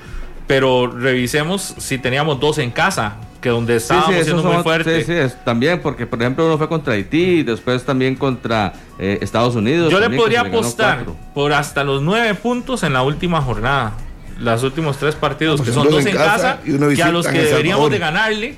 pero 0.48 0.88
revisemos 0.88 1.76
si 1.78 1.98
teníamos 1.98 2.39
dos 2.39 2.58
en 2.58 2.72
casa, 2.72 3.16
que 3.41 3.50
donde 3.50 3.76
estábamos 3.76 4.16
sí, 4.16 4.24
siendo 4.24 4.41
son- 4.41 4.54
muy 4.54 4.64
fuertes. 4.64 5.06
Sí, 5.06 5.12
sí, 5.14 5.18
es- 5.18 5.44
también, 5.44 5.82
porque 5.82 6.06
por 6.08 6.22
ejemplo 6.22 6.46
uno 6.46 6.58
fue 6.58 6.70
contra 6.70 6.94
Haití, 6.94 7.39
y 7.39 7.44
después 7.44 7.84
también 7.84 8.16
contra 8.16 8.74
eh, 9.00 9.18
Estados 9.22 9.56
Unidos. 9.56 9.91
Yo 9.91 10.00
le 10.00 10.10
podría 10.16 10.41
apostar 10.41 11.06
por 11.34 11.52
hasta 11.54 11.84
los 11.84 12.02
nueve 12.02 12.34
puntos 12.36 12.84
en 12.84 12.94
la 12.94 13.02
última 13.04 13.41
jornada. 13.41 13.94
Los 14.39 14.64
últimos 14.64 14.98
tres 14.98 15.16
partidos, 15.16 15.58
pues 15.62 15.70
que 15.70 15.76
son 15.76 15.89
dos 15.89 16.06
en 16.06 16.16
casa 16.16 16.58
casa, 16.58 16.60
y 16.66 16.96
que 16.96 17.04
a 17.04 17.12
los 17.12 17.28
que 17.28 17.34
deberíamos 17.44 17.86
Salvador. 17.86 17.91
de 17.91 18.00
ganarle, 18.00 18.56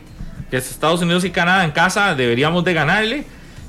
que 0.50 0.58
es 0.58 0.72
Estados 0.72 1.02
Unidos 1.02 1.26
y 1.26 1.32
Canadá 1.32 1.66
en 1.66 1.72
casa, 1.72 2.16
deberíamos 2.16 2.64
de 2.64 2.74
ganarle. 2.74 3.24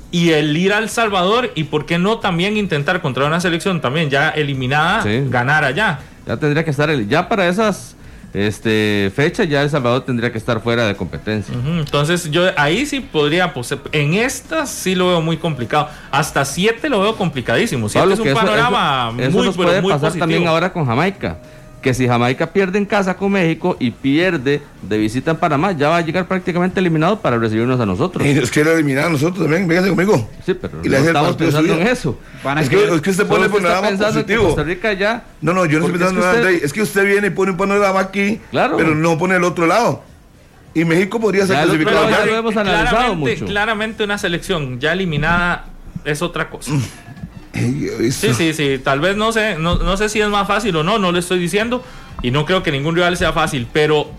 Y 0.09 0.29
el 0.29 0.55
ir 0.55 0.71
al 0.71 0.89
Salvador, 0.89 1.51
y 1.55 1.65
por 1.65 1.85
qué 1.85 1.97
no 1.99 2.19
también 2.19 2.55
intentar 2.55 3.01
contra 3.01 3.25
una 3.25 3.41
selección 3.41 3.81
también 3.81 4.09
ya 4.09 4.29
eliminada, 4.29 5.03
Sí. 5.03 5.23
ganar 5.27 5.65
allá. 5.65 5.99
Ya 6.25 6.37
tendría 6.37 6.63
que 6.63 6.71
estar, 6.71 6.89
el- 6.89 7.09
ya 7.09 7.27
para 7.27 7.49
esas 7.49 7.96
este, 8.33 9.11
fechas, 9.15 9.47
ya 9.49 9.61
El 9.63 9.69
Salvador 9.69 10.03
tendría 10.05 10.31
que 10.31 10.37
estar 10.37 10.61
fuera 10.61 10.85
de 10.87 10.95
competencia. 10.95 11.53
Entonces 11.55 12.29
yo 12.29 12.43
ahí 12.57 12.85
sí 12.85 12.99
podría, 12.99 13.53
pues, 13.53 13.73
en 13.91 14.13
estas 14.13 14.69
sí 14.69 14.95
lo 14.95 15.07
veo 15.07 15.21
muy 15.21 15.37
complicado. 15.37 15.89
Hasta 16.11 16.45
siete 16.45 16.89
lo 16.89 17.01
veo 17.01 17.15
complicadísimo. 17.15 17.89
Siete 17.89 18.01
Pablo, 18.01 18.13
es 18.13 18.19
un 18.19 18.25
que 18.25 18.31
eso- 18.31 18.39
panorama 18.39 19.11
eso, 19.17 19.21
eso 19.29 19.37
muy, 19.37 19.45
nos 19.47 19.55
puede 19.55 19.81
muy 19.81 19.91
pasar 19.91 20.09
positivo. 20.09 20.23
también 20.23 20.47
ahora 20.47 20.71
con 20.73 20.85
Jamaica. 20.85 21.37
Que 21.81 21.93
si 21.93 22.07
Jamaica 22.07 22.47
pierde 22.51 22.79
en 22.79 22.85
casa 22.85 23.15
con 23.15 23.31
México 23.31 23.77
y 23.79 23.91
pierde 23.91 24.61
de 24.81 24.97
visita 24.97 25.31
en 25.31 25.37
Panamá, 25.37 25.71
ya 25.73 25.89
va 25.89 25.97
a 25.97 26.01
llegar 26.01 26.27
prácticamente 26.27 26.79
eliminado 26.79 27.19
para 27.21 27.37
recibirnos 27.37 27.79
a 27.79 27.85
nosotros. 27.85 28.25
Y 28.25 28.33
nos 28.33 28.49
quiere 28.49 28.73
eliminar 28.73 29.05
a 29.05 29.09
nosotros 29.09 29.43
también. 29.43 29.67
Véngase 29.67 29.89
conmigo. 29.89 30.27
Sí, 30.45 30.55
pero 30.55 30.79
Y 30.83 30.89
no 30.89 30.97
estamos 30.97 31.35
pensando 31.35 31.73
en 31.75 31.87
eso. 31.87 32.17
Van 32.43 32.57
a 32.57 32.61
Es 32.61 32.69
que, 32.69 32.77
querer- 32.77 32.93
es 32.95 33.01
que 33.01 33.09
usted 33.11 33.27
pone 33.27 33.45
usted 33.45 33.61
panorama 33.61 33.89
positivo. 33.95 34.45
Costa 34.45 34.63
Rica 34.63 34.91
ya. 34.93 35.23
No, 35.39 35.53
no, 35.53 35.65
yo 35.65 35.79
no 35.79 35.85
estoy 35.85 35.95
es 35.95 35.99
pensando 35.99 36.13
que 36.13 36.17
en 36.17 36.19
nada, 36.19 36.33
usted- 36.33 36.47
André. 36.55 36.65
Es 36.65 36.73
que 36.73 36.81
usted 36.81 37.05
viene 37.05 37.27
y 37.27 37.29
pone 37.29 37.51
un 37.51 37.57
panorama 37.57 37.99
aquí, 37.99 38.41
Claro. 38.49 38.75
pero 38.75 38.95
no 38.95 39.17
pone 39.17 39.35
el 39.35 39.43
otro 39.43 39.67
lado. 39.67 40.03
Y 40.73 40.83
México 40.83 41.19
podría 41.19 41.45
ser 41.47 41.57
clasificado. 41.63 42.09
ya 42.09 42.25
lo 42.25 42.35
hemos 42.35 42.57
analizado 42.57 42.89
claramente, 42.97 43.31
mucho. 43.33 43.45
claramente 43.45 44.03
una 44.03 44.17
selección 44.17 44.79
ya 44.79 44.93
eliminada 44.93 45.65
es 46.03 46.21
otra 46.23 46.49
cosa. 46.49 46.71
Sí, 48.11 48.33
sí, 48.33 48.53
sí. 48.53 48.79
Tal 48.83 48.99
vez 48.99 49.17
no 49.17 49.31
sé, 49.31 49.57
no, 49.57 49.75
no 49.75 49.97
sé 49.97 50.09
si 50.09 50.21
es 50.21 50.27
más 50.27 50.47
fácil 50.47 50.75
o 50.75 50.83
no, 50.83 50.99
no 50.99 51.11
le 51.11 51.19
estoy 51.19 51.39
diciendo. 51.39 51.83
Y 52.21 52.31
no 52.31 52.45
creo 52.45 52.63
que 52.63 52.71
ningún 52.71 52.95
rival 52.95 53.15
sea 53.17 53.31
fácil, 53.31 53.67
pero, 53.71 54.09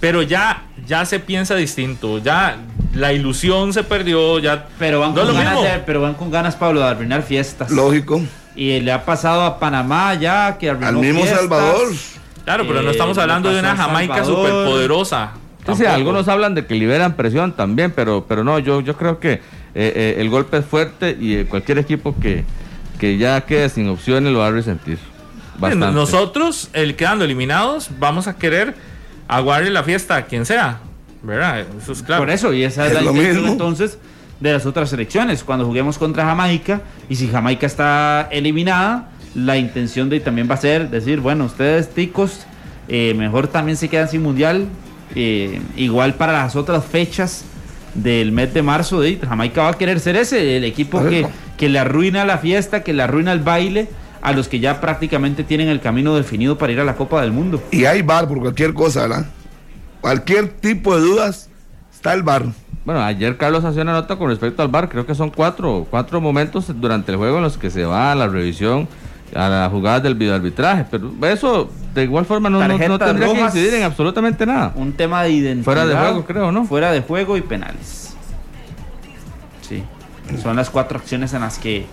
pero 0.00 0.22
ya, 0.22 0.64
ya 0.86 1.04
se 1.04 1.18
piensa 1.18 1.54
distinto. 1.54 2.18
Ya 2.18 2.58
la 2.94 3.12
ilusión 3.12 3.72
se 3.72 3.84
perdió. 3.84 4.38
Ya, 4.38 4.66
Pero 4.78 5.00
van, 5.00 5.14
no 5.14 5.22
con 5.22 5.28
lo 5.28 5.34
ganas 5.34 5.62
de, 5.62 5.82
pero 5.86 6.00
van 6.02 6.14
con 6.14 6.30
ganas, 6.30 6.56
Pablo, 6.56 6.80
de 6.80 6.86
arruinar 6.86 7.22
fiestas. 7.22 7.70
Lógico. 7.70 8.20
Y 8.54 8.80
le 8.80 8.92
ha 8.92 9.04
pasado 9.04 9.42
a 9.42 9.58
Panamá 9.58 10.14
ya 10.14 10.58
que 10.58 10.68
arruinó 10.70 10.88
Al 10.88 10.96
mismo 10.96 11.20
fiestas. 11.20 11.40
Salvador. 11.40 11.88
Claro, 12.44 12.64
pero 12.66 12.82
no 12.82 12.88
Eh, 12.88 12.92
estamos 12.92 13.16
hablando 13.18 13.50
de 13.50 13.60
una 13.60 13.76
Jamaica 13.76 14.24
superpoderosa. 14.24 15.32
Sí, 15.76 15.84
algunos 15.84 16.28
hablan 16.28 16.54
de 16.54 16.66
que 16.66 16.74
liberan 16.74 17.14
presión 17.14 17.52
también, 17.52 17.92
pero, 17.94 18.24
pero 18.26 18.42
no, 18.42 18.58
yo, 18.58 18.80
yo 18.80 18.96
creo 18.96 19.18
que 19.20 19.32
eh, 19.32 19.40
eh, 19.74 20.14
el 20.18 20.30
golpe 20.30 20.58
es 20.58 20.64
fuerte 20.64 21.16
y 21.20 21.34
eh, 21.34 21.46
cualquier 21.46 21.78
equipo 21.78 22.14
que, 22.18 22.44
que 22.98 23.16
ya 23.16 23.40
quede 23.42 23.68
sin 23.68 23.88
opciones 23.88 24.32
lo 24.32 24.40
va 24.40 24.48
a 24.48 24.50
resentir. 24.50 24.98
Bastante. 25.58 25.92
Nosotros, 25.92 26.70
el 26.72 26.94
quedando 26.94 27.24
eliminados, 27.24 27.90
vamos 27.98 28.28
a 28.28 28.36
querer 28.36 28.74
aguarle 29.26 29.70
la 29.70 29.82
fiesta 29.82 30.16
a 30.16 30.26
quien 30.26 30.46
sea. 30.46 30.80
¿Verdad? 31.22 31.64
Eso 31.80 31.92
es 31.92 32.02
claro. 32.02 32.22
Por 32.22 32.30
eso, 32.30 32.52
y 32.52 32.62
esa 32.62 32.86
es, 32.86 32.92
Es 32.92 33.02
la 33.02 33.10
intención 33.10 33.46
entonces 33.46 33.98
de 34.40 34.52
las 34.52 34.66
otras 34.66 34.90
selecciones. 34.90 35.42
Cuando 35.42 35.64
juguemos 35.64 35.98
contra 35.98 36.24
Jamaica 36.24 36.82
y 37.08 37.16
si 37.16 37.28
Jamaica 37.28 37.66
está 37.66 38.28
eliminada, 38.30 39.10
la 39.34 39.56
intención 39.56 40.08
de 40.08 40.20
también 40.20 40.48
va 40.48 40.54
a 40.54 40.58
ser 40.58 40.90
decir, 40.90 41.20
bueno, 41.20 41.44
ustedes 41.44 41.90
ticos, 41.90 42.46
eh, 42.88 43.14
mejor 43.14 43.48
también 43.48 43.76
se 43.76 43.88
quedan 43.88 44.08
sin 44.08 44.22
mundial. 44.22 44.66
Eh, 45.14 45.60
igual 45.76 46.14
para 46.14 46.32
las 46.32 46.54
otras 46.54 46.84
fechas 46.84 47.44
del 47.94 48.30
mes 48.30 48.52
de 48.54 48.62
marzo, 48.62 49.00
de 49.00 49.18
Jamaica 49.18 49.62
va 49.62 49.70
a 49.70 49.78
querer 49.78 49.98
ser 50.00 50.16
ese, 50.16 50.58
el 50.58 50.64
equipo 50.64 51.02
que, 51.02 51.26
que 51.58 51.68
le 51.68 51.78
arruina 51.78 52.24
la 52.24 52.38
fiesta, 52.38 52.82
que 52.82 52.94
le 52.94 53.02
arruina 53.02 53.32
el 53.32 53.40
baile 53.40 53.88
a 54.22 54.32
los 54.32 54.48
que 54.48 54.60
ya 54.60 54.80
prácticamente 54.80 55.44
tienen 55.44 55.68
el 55.68 55.80
camino 55.80 56.14
definido 56.16 56.56
para 56.56 56.72
ir 56.72 56.80
a 56.80 56.84
la 56.84 56.96
Copa 56.96 57.20
del 57.20 57.32
Mundo. 57.32 57.62
Y 57.70 57.84
hay 57.84 58.00
bar 58.00 58.26
por 58.26 58.40
cualquier 58.40 58.72
cosa, 58.72 59.02
¿verdad? 59.02 59.26
Cualquier 60.00 60.48
tipo 60.48 60.96
de 60.96 61.02
dudas, 61.02 61.50
está 61.92 62.14
el 62.14 62.22
bar. 62.22 62.46
Bueno, 62.84 63.02
ayer 63.02 63.36
Carlos 63.36 63.64
hacía 63.64 63.82
una 63.82 63.92
nota 63.92 64.16
con 64.16 64.30
respecto 64.30 64.62
al 64.62 64.68
bar, 64.68 64.88
creo 64.88 65.04
que 65.04 65.14
son 65.14 65.30
cuatro, 65.30 65.86
cuatro 65.90 66.20
momentos 66.20 66.72
durante 66.80 67.12
el 67.12 67.18
juego 67.18 67.36
en 67.36 67.42
los 67.42 67.58
que 67.58 67.70
se 67.70 67.84
va 67.84 68.12
a 68.12 68.14
la 68.14 68.28
revisión, 68.28 68.88
a 69.34 69.48
las 69.48 69.70
jugadas 69.70 70.02
del 70.02 70.14
videoarbitraje, 70.14 70.86
pero 70.90 71.12
eso 71.26 71.68
de 71.94 72.04
igual 72.04 72.24
forma 72.24 72.48
no, 72.48 72.66
no, 72.66 72.78
no 72.78 72.98
tendría 72.98 73.32
que 73.32 73.40
incidir 73.40 73.74
en 73.74 73.82
absolutamente 73.82 74.46
nada. 74.46 74.72
Un 74.74 74.92
tema 74.92 75.22
de 75.24 75.32
identidad. 75.32 75.64
Fuera 75.64 75.86
de 75.86 75.96
juego, 75.96 76.24
creo, 76.24 76.52
¿no? 76.52 76.64
Fuera 76.64 76.92
de 76.92 77.02
juego 77.02 77.36
y 77.36 77.42
penales. 77.42 78.14
Sí. 79.60 79.82
Son 80.42 80.56
las 80.56 80.70
cuatro 80.70 80.98
acciones 80.98 81.32
en 81.32 81.40
las 81.40 81.58
que 81.58 81.86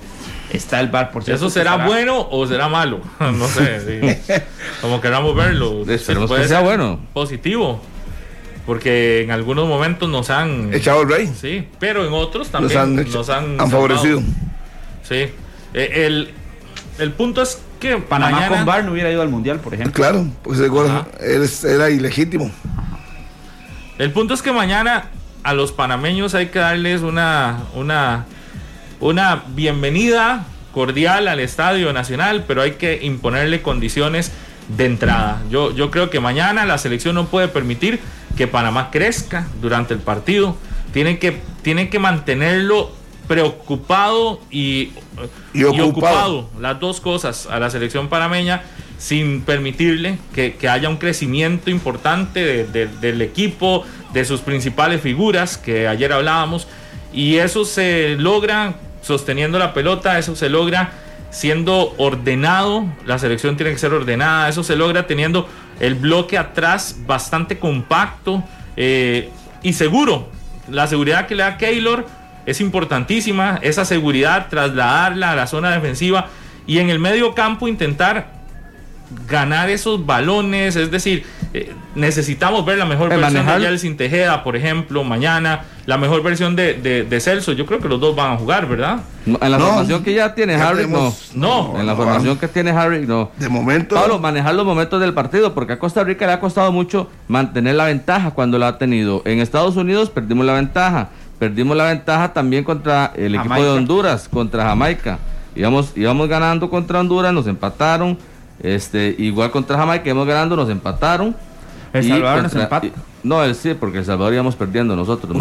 está 0.52 0.80
el 0.80 0.90
bar, 0.90 1.12
por 1.12 1.24
cierto. 1.24 1.46
¿Eso 1.46 1.54
será, 1.54 1.86
bueno 1.86 2.28
o 2.30 2.46
será 2.48 2.68
malo? 2.68 3.02
no 3.20 3.48
sé. 3.48 4.22
Como 4.82 5.02
queramos 5.02 5.36
verlo. 5.36 5.84
Esperemos 5.88 6.32
que 6.32 6.48
sea 6.48 6.62
bueno. 6.62 7.00
Positivo. 7.14 7.82
Porque 8.66 9.22
en 9.22 9.32
algunos 9.32 9.68
momentos 9.68 10.10
nos 10.10 10.30
han. 10.30 10.74
Echado 10.74 11.04
el 11.04 11.10
rey. 11.10 11.32
Sí, 11.40 11.68
pero 11.80 12.06
en 12.06 12.14
otros 12.14 12.50
también 12.50 13.06
nos 13.12 13.30
han, 13.30 13.58
favorecido. 13.70 14.22
Sí. 15.04 15.28
E, 15.74 16.06
el, 16.06 16.32
el 16.98 17.12
punto 17.12 17.42
es 17.42 17.62
que 17.80 17.98
Panamá 17.98 18.48
con 18.48 18.66
Bar 18.66 18.86
no 18.86 18.94
hubiera 18.94 19.12
ido 19.12 19.22
al 19.22 19.30
mundial, 19.30 19.60
por 19.60 19.74
ejemplo. 19.74 19.94
Claro, 19.94 20.26
pues 20.42 20.60
era 21.64 21.90
ilegítimo. 21.90 22.52
El 23.98 24.12
punto 24.12 24.34
es 24.34 24.42
que 24.42 24.52
mañana 24.52 25.10
a 25.46 25.54
los 25.54 25.72
panameños 25.72 26.34
hay 26.34 26.48
que 26.48 26.58
darles 26.58 27.02
una, 27.02 27.60
una, 27.76 28.26
una 29.00 29.44
bienvenida 29.50 30.44
cordial 30.74 31.28
al 31.28 31.40
Estadio 31.40 31.94
Nacional, 31.94 32.46
pero 32.48 32.64
hay 32.64 32.72
que 32.72 33.00
imponerle 33.04 33.62
condiciones 33.62 34.32
de 34.76 34.88
entrada. 34.88 35.44
Yo, 35.52 35.72
yo 35.72 35.92
creo 35.92 36.10
que 36.10 36.20
mañana 36.20 36.66
la 36.66 36.80
selección 36.80 37.14
no 37.14 37.28
puede 37.28 37.48
permitir 37.48 38.00
que 38.36 38.48
Panamá 38.48 38.90
crezca 38.90 39.48
durante 39.62 39.94
el 39.94 40.00
partido. 40.00 40.58
Tienen 40.92 41.20
que, 41.20 41.40
tienen 41.62 41.92
que 41.92 42.00
mantenerlo 42.00 42.92
preocupado 43.28 44.42
y, 44.50 44.94
ocupado. 45.80 46.50
las 46.60 46.80
dos 46.80 47.02
cosas, 47.02 47.46
a 47.46 47.60
la 47.60 47.70
selección 47.70 48.10
panameña 48.10 48.64
sin 48.98 49.42
permitirle 49.42 50.18
que, 50.34 50.56
haya 50.70 50.90
un 50.90 50.98
crecimiento 50.98 51.70
importante 51.70 52.66
del 52.66 53.22
equipo, 53.22 53.84
de 54.14 54.26
sus 54.26 54.42
principales 54.42 55.02
figuras 55.02 55.58
que 55.58 55.88
ayer 55.88 56.14
hablábamos, 56.14 56.68
y 57.14 57.38
eso 57.38 57.66
se 57.66 58.16
logra 58.18 58.76
sosteniendo 59.02 59.60
la 59.60 59.74
pelota, 59.74 60.18
eso 60.18 60.36
se 60.36 60.50
logra 60.50 60.92
siendo 61.30 61.94
ordenado, 61.98 62.86
la 63.06 63.20
selección 63.20 63.58
tiene 63.58 63.74
que 63.74 63.78
ser 63.78 63.94
ordenada, 63.94 64.48
eso 64.48 64.64
se 64.64 64.76
logra 64.76 65.06
teniendo 65.06 65.48
el 65.80 65.96
bloque 65.96 66.38
atrás 66.38 66.96
bastante 67.06 67.60
compacto 67.60 68.44
eh, 68.78 69.30
y 69.62 69.74
seguro. 69.74 70.30
La 70.70 70.88
seguridad 70.88 71.28
que 71.28 71.36
le 71.36 71.44
da 71.44 71.58
Keylor 71.58 72.08
es 72.46 72.62
importantísima, 72.62 73.60
esa 73.62 73.86
seguridad, 73.86 74.48
trasladarla 74.50 75.32
a 75.32 75.36
la 75.36 75.48
zona 75.48 75.72
defensiva 75.72 76.30
y 76.68 76.80
en 76.80 76.90
el 76.90 77.00
medio 77.00 77.36
campo 77.36 77.68
intentar 77.68 78.35
ganar 79.28 79.70
esos 79.70 80.06
balones, 80.06 80.76
es 80.76 80.92
decir, 80.92 81.26
eh, 81.54 81.74
necesitamos 81.96 82.66
ver 82.66 82.78
la 82.78 82.86
mejor 82.86 83.10
versión 83.10 83.46
de 83.46 83.60
Yeltsin 83.60 83.98
Tejeda, 83.98 84.44
por 84.44 84.56
ejemplo, 84.56 85.04
mañana, 85.04 85.64
la 85.86 85.98
mejor 85.98 86.24
versión 86.24 86.56
de, 86.56 86.74
de, 86.74 87.20
Celso, 87.20 87.54
yo 87.54 87.66
creo 87.66 87.80
que 87.80 87.88
los 87.88 88.00
dos 88.00 88.16
van 88.16 88.34
a 88.34 88.38
jugar, 88.38 88.68
¿verdad? 88.68 89.00
en 89.26 89.52
la 89.52 89.60
formación 89.60 90.04
que 90.04 90.14
ya 90.14 90.34
tiene 90.36 90.56
Harry, 90.56 90.88
no. 90.88 91.14
no. 91.34 91.80
En 91.80 91.86
la 91.86 91.96
formación 91.96 92.38
que 92.38 92.48
tiene 92.48 92.72
Harry, 92.72 93.06
no. 93.06 93.32
De 93.38 93.50
momento. 93.50 93.96
Pablo, 93.96 94.20
manejar 94.20 94.56
los 94.56 94.66
momentos 94.66 95.00
del 95.00 95.14
partido, 95.14 95.54
porque 95.54 95.74
a 95.74 95.80
Costa 95.80 96.04
Rica 96.04 96.26
le 96.26 96.34
ha 96.34 96.40
costado 96.40 96.72
mucho 96.72 97.10
mantener 97.28 97.76
la 97.76 97.86
ventaja 97.86 98.32
cuando 98.32 98.58
la 98.60 98.70
ha 98.70 98.78
tenido. 98.78 99.22
En 99.26 99.40
Estados 99.40 99.76
Unidos 99.76 100.10
perdimos 100.10 100.46
la 100.46 100.54
ventaja. 100.54 101.10
Perdimos 101.40 101.76
la 101.76 101.86
ventaja 101.86 102.32
también 102.32 102.64
contra 102.64 103.12
el 103.16 103.36
equipo 103.36 103.56
de 103.56 103.70
Honduras, 103.70 104.30
contra 104.30 104.64
Jamaica. 104.64 105.20
Íbamos, 105.56 105.92
íbamos 105.96 106.28
ganando 106.28 106.70
contra 106.70 107.00
Honduras, 107.00 107.34
nos 107.34 107.48
empataron. 107.48 108.18
Este, 108.62 109.16
igual 109.18 109.52
contra 109.52 109.78
Jamaica 109.78 110.06
íbamos 110.06 110.28
ganando, 110.28 110.56
nos 110.56 110.70
empataron. 110.70 111.36
El 111.94 112.08
Salvador 112.08 112.44
nos 112.44 112.56
empata. 112.56 112.88
No, 113.24 113.44
el 113.44 113.56
sí, 113.56 113.74
porque 113.74 114.00
El 114.00 114.06
Salvador 114.06 114.34
íbamos 114.34 114.56
perdiendo 114.56 114.96
nosotros. 114.96 115.36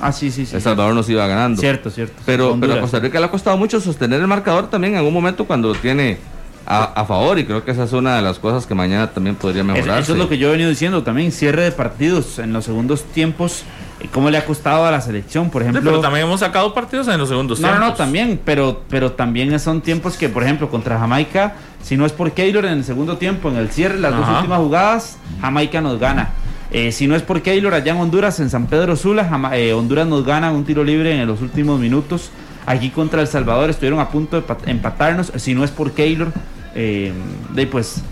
Ah, 0.00 0.12
sí, 0.12 0.30
sí, 0.30 0.44
sí. 0.44 0.56
El 0.56 0.60
Salvador 0.60 0.94
nos 0.94 1.08
iba 1.08 1.26
ganando. 1.26 1.60
Cierto, 1.60 1.90
cierto. 1.90 2.20
Pero, 2.26 2.56
pero 2.60 2.74
a 2.74 2.80
Costa 2.80 2.98
Rica 2.98 3.18
le 3.18 3.26
ha 3.26 3.30
costado 3.30 3.56
mucho 3.56 3.80
sostener 3.80 4.20
el 4.20 4.26
marcador 4.26 4.68
también 4.68 4.94
en 4.94 4.98
algún 4.98 5.14
momento 5.14 5.46
cuando 5.46 5.68
lo 5.68 5.74
tiene 5.74 6.18
a, 6.66 7.04
favor 7.04 7.38
y 7.38 7.44
creo 7.44 7.64
que 7.64 7.70
esa 7.70 7.84
es 7.84 7.92
una 7.92 8.16
de 8.16 8.22
las 8.22 8.38
cosas 8.38 8.66
que 8.66 8.74
mañana 8.74 9.10
también 9.10 9.36
podría 9.36 9.64
mejorar. 9.64 10.00
Eso 10.00 10.12
es 10.12 10.18
lo 10.18 10.28
que 10.28 10.38
yo 10.38 10.48
he 10.48 10.52
venido 10.52 10.70
diciendo 10.70 11.02
también, 11.02 11.32
cierre 11.32 11.62
de 11.62 11.72
partidos 11.72 12.38
en 12.38 12.52
los 12.52 12.64
segundos 12.64 13.04
tiempos, 13.04 13.64
cómo 14.08 14.30
le 14.30 14.38
ha 14.38 14.44
costado 14.44 14.84
a 14.84 14.90
la 14.90 15.00
selección, 15.00 15.50
por 15.50 15.62
ejemplo. 15.62 15.82
pero 15.84 16.00
también 16.00 16.26
hemos 16.26 16.40
sacado 16.40 16.72
partidos 16.74 17.08
en 17.08 17.18
los 17.18 17.28
segundos 17.28 17.60
no, 17.60 17.68
tiempos. 17.68 17.80
No, 17.80 17.90
no, 17.90 17.94
también, 17.94 18.40
pero, 18.44 18.82
pero 18.88 19.12
también 19.12 19.58
son 19.60 19.80
tiempos 19.80 20.16
que, 20.16 20.28
por 20.28 20.42
ejemplo, 20.42 20.68
contra 20.70 20.98
Jamaica, 20.98 21.54
si 21.82 21.96
no 21.96 22.06
es 22.06 22.12
por 22.12 22.32
Keylor 22.32 22.64
en 22.64 22.72
el 22.72 22.84
segundo 22.84 23.16
tiempo, 23.16 23.48
en 23.48 23.56
el 23.56 23.70
cierre, 23.70 23.98
las 23.98 24.16
dos 24.16 24.28
últimas 24.28 24.58
jugadas, 24.58 25.18
Jamaica 25.40 25.80
nos 25.80 25.98
gana. 25.98 26.30
Eh, 26.70 26.90
si 26.90 27.06
no 27.06 27.14
es 27.14 27.22
por 27.22 27.42
Keylor 27.42 27.74
allá 27.74 27.92
en 27.92 27.98
Honduras, 27.98 28.40
en 28.40 28.48
San 28.48 28.66
Pedro 28.66 28.96
Sula, 28.96 29.50
eh, 29.54 29.74
Honduras 29.74 30.06
nos 30.06 30.24
gana 30.24 30.50
un 30.52 30.64
tiro 30.64 30.82
libre 30.82 31.20
en 31.20 31.26
los 31.26 31.42
últimos 31.42 31.78
minutos. 31.78 32.30
Aquí 32.64 32.88
contra 32.88 33.20
El 33.20 33.26
Salvador 33.26 33.68
estuvieron 33.68 34.00
a 34.00 34.08
punto 34.08 34.40
de 34.40 34.70
empatarnos. 34.70 35.32
Si 35.36 35.54
no 35.54 35.64
es 35.64 35.70
por 35.70 35.92
Keylor, 35.92 36.32
eh, 36.74 37.12
de 37.50 37.66
pues 37.66 38.02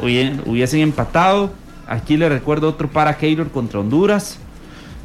hubiesen 0.00 0.80
empatado. 0.80 1.50
Aquí 1.86 2.16
le 2.16 2.28
recuerdo 2.28 2.70
otro 2.70 2.88
para 2.88 3.18
Keylor 3.18 3.50
contra 3.50 3.80
Honduras. 3.80 4.38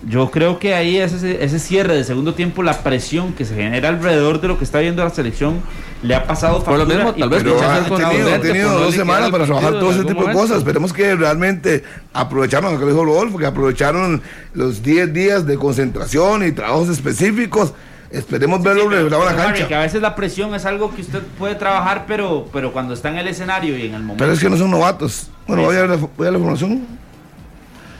Yo 0.07 0.31
creo 0.31 0.57
que 0.57 0.73
ahí 0.73 0.97
ese, 0.97 1.43
ese 1.43 1.59
cierre 1.59 1.95
de 1.95 2.03
segundo 2.03 2.33
tiempo, 2.33 2.63
la 2.63 2.81
presión 2.81 3.33
que 3.33 3.45
se 3.45 3.55
genera 3.55 3.89
alrededor 3.89 4.41
de 4.41 4.47
lo 4.47 4.57
que 4.57 4.63
está 4.63 4.79
viendo 4.79 5.03
la 5.03 5.11
selección, 5.11 5.61
le 6.01 6.15
ha 6.15 6.25
pasado 6.25 6.63
por 6.63 6.77
lo 6.77 6.85
mismo, 6.85 7.13
tal 7.13 7.29
vez 7.29 7.43
ha 7.45 8.39
tenido, 8.39 8.79
dos 8.79 8.95
semanas 8.95 9.29
para 9.29 9.45
trabajar 9.45 9.73
todo 9.73 9.91
ese 9.91 10.03
tipo 10.03 10.25
de 10.25 10.33
cosas. 10.33 10.57
Esperemos 10.57 10.91
que 10.91 11.15
realmente 11.15 11.83
aprovecharon 12.13 12.73
lo 12.73 12.79
que 12.79 12.85
dijo 12.87 13.05
Rodolfo, 13.05 13.37
que 13.37 13.45
aprovecharon 13.45 14.21
los 14.53 14.81
10 14.81 15.13
días 15.13 15.45
de 15.45 15.57
concentración 15.57 16.45
y 16.47 16.51
trabajos 16.51 16.89
específicos 16.89 17.73
Esperemos 18.11 18.61
verlo 18.61 18.89
sí, 18.89 19.09
la 19.09 19.35
cancha. 19.35 19.67
Que 19.67 19.75
a 19.75 19.79
veces 19.79 20.01
la 20.01 20.15
presión 20.15 20.53
es 20.53 20.65
algo 20.65 20.93
que 20.93 21.01
usted 21.01 21.21
puede 21.39 21.55
trabajar, 21.55 22.03
pero, 22.07 22.47
pero 22.51 22.73
cuando 22.73 22.93
está 22.93 23.09
en 23.09 23.17
el 23.17 23.27
escenario 23.27 23.77
y 23.77 23.85
en 23.85 23.93
el 23.93 24.01
momento. 24.01 24.17
Pero 24.17 24.33
es 24.33 24.39
que 24.39 24.49
no 24.49 24.57
son 24.57 24.69
novatos. 24.69 25.29
Bueno, 25.47 25.63
voy 25.63 25.77
a, 25.77 25.85
ver 25.85 25.89
la, 26.17 26.37
información. 26.37 26.85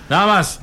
Nada 0.09 0.27
más. 0.27 0.59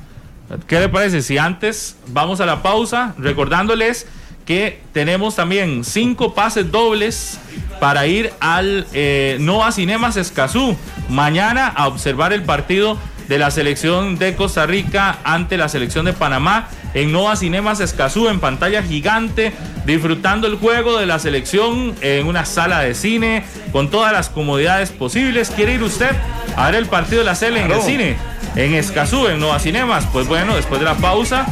¿Qué 0.67 0.79
le 0.79 0.89
parece? 0.89 1.21
Si 1.21 1.37
antes 1.37 1.95
vamos 2.07 2.41
a 2.41 2.45
la 2.45 2.63
pausa, 2.63 3.13
recordándoles 3.17 4.07
que 4.45 4.81
tenemos 4.93 5.35
también 5.35 5.83
cinco 5.83 6.33
pases 6.33 6.71
dobles 6.71 7.39
para 7.79 8.07
ir 8.07 8.33
al 8.39 8.87
eh, 8.93 9.37
Nova 9.39 9.71
Cinemas 9.71 10.17
Escazú. 10.17 10.75
Mañana 11.07 11.67
a 11.67 11.87
observar 11.87 12.33
el 12.33 12.41
partido 12.43 12.97
de 13.27 13.37
la 13.37 13.51
selección 13.51 14.17
de 14.17 14.35
Costa 14.35 14.65
Rica 14.65 15.19
ante 15.23 15.55
la 15.55 15.69
selección 15.69 16.05
de 16.05 16.13
Panamá 16.13 16.67
en 16.95 17.11
Nova 17.11 17.35
Cinemas 17.35 17.79
Escazú 17.79 18.27
en 18.27 18.39
pantalla 18.39 18.81
gigante, 18.81 19.53
disfrutando 19.85 20.47
el 20.47 20.55
juego 20.55 20.97
de 20.97 21.05
la 21.05 21.19
selección 21.19 21.93
en 22.01 22.25
una 22.25 22.45
sala 22.45 22.79
de 22.79 22.95
cine 22.95 23.43
con 23.71 23.91
todas 23.91 24.11
las 24.11 24.29
comodidades 24.29 24.89
posibles. 24.89 25.51
¿Quiere 25.51 25.75
ir 25.75 25.83
usted 25.83 26.09
a 26.57 26.65
ver 26.65 26.75
el 26.75 26.87
partido 26.87 27.19
de 27.19 27.25
la 27.25 27.35
Cele 27.35 27.61
en 27.61 27.71
el 27.71 27.81
cine? 27.83 28.17
En 28.55 28.73
Escazú, 28.73 29.27
en 29.27 29.39
Nova 29.39 29.59
Cinemas. 29.59 30.05
Pues 30.11 30.27
bueno, 30.27 30.55
después 30.55 30.79
de 30.79 30.85
la 30.85 30.95
pausa 30.95 31.45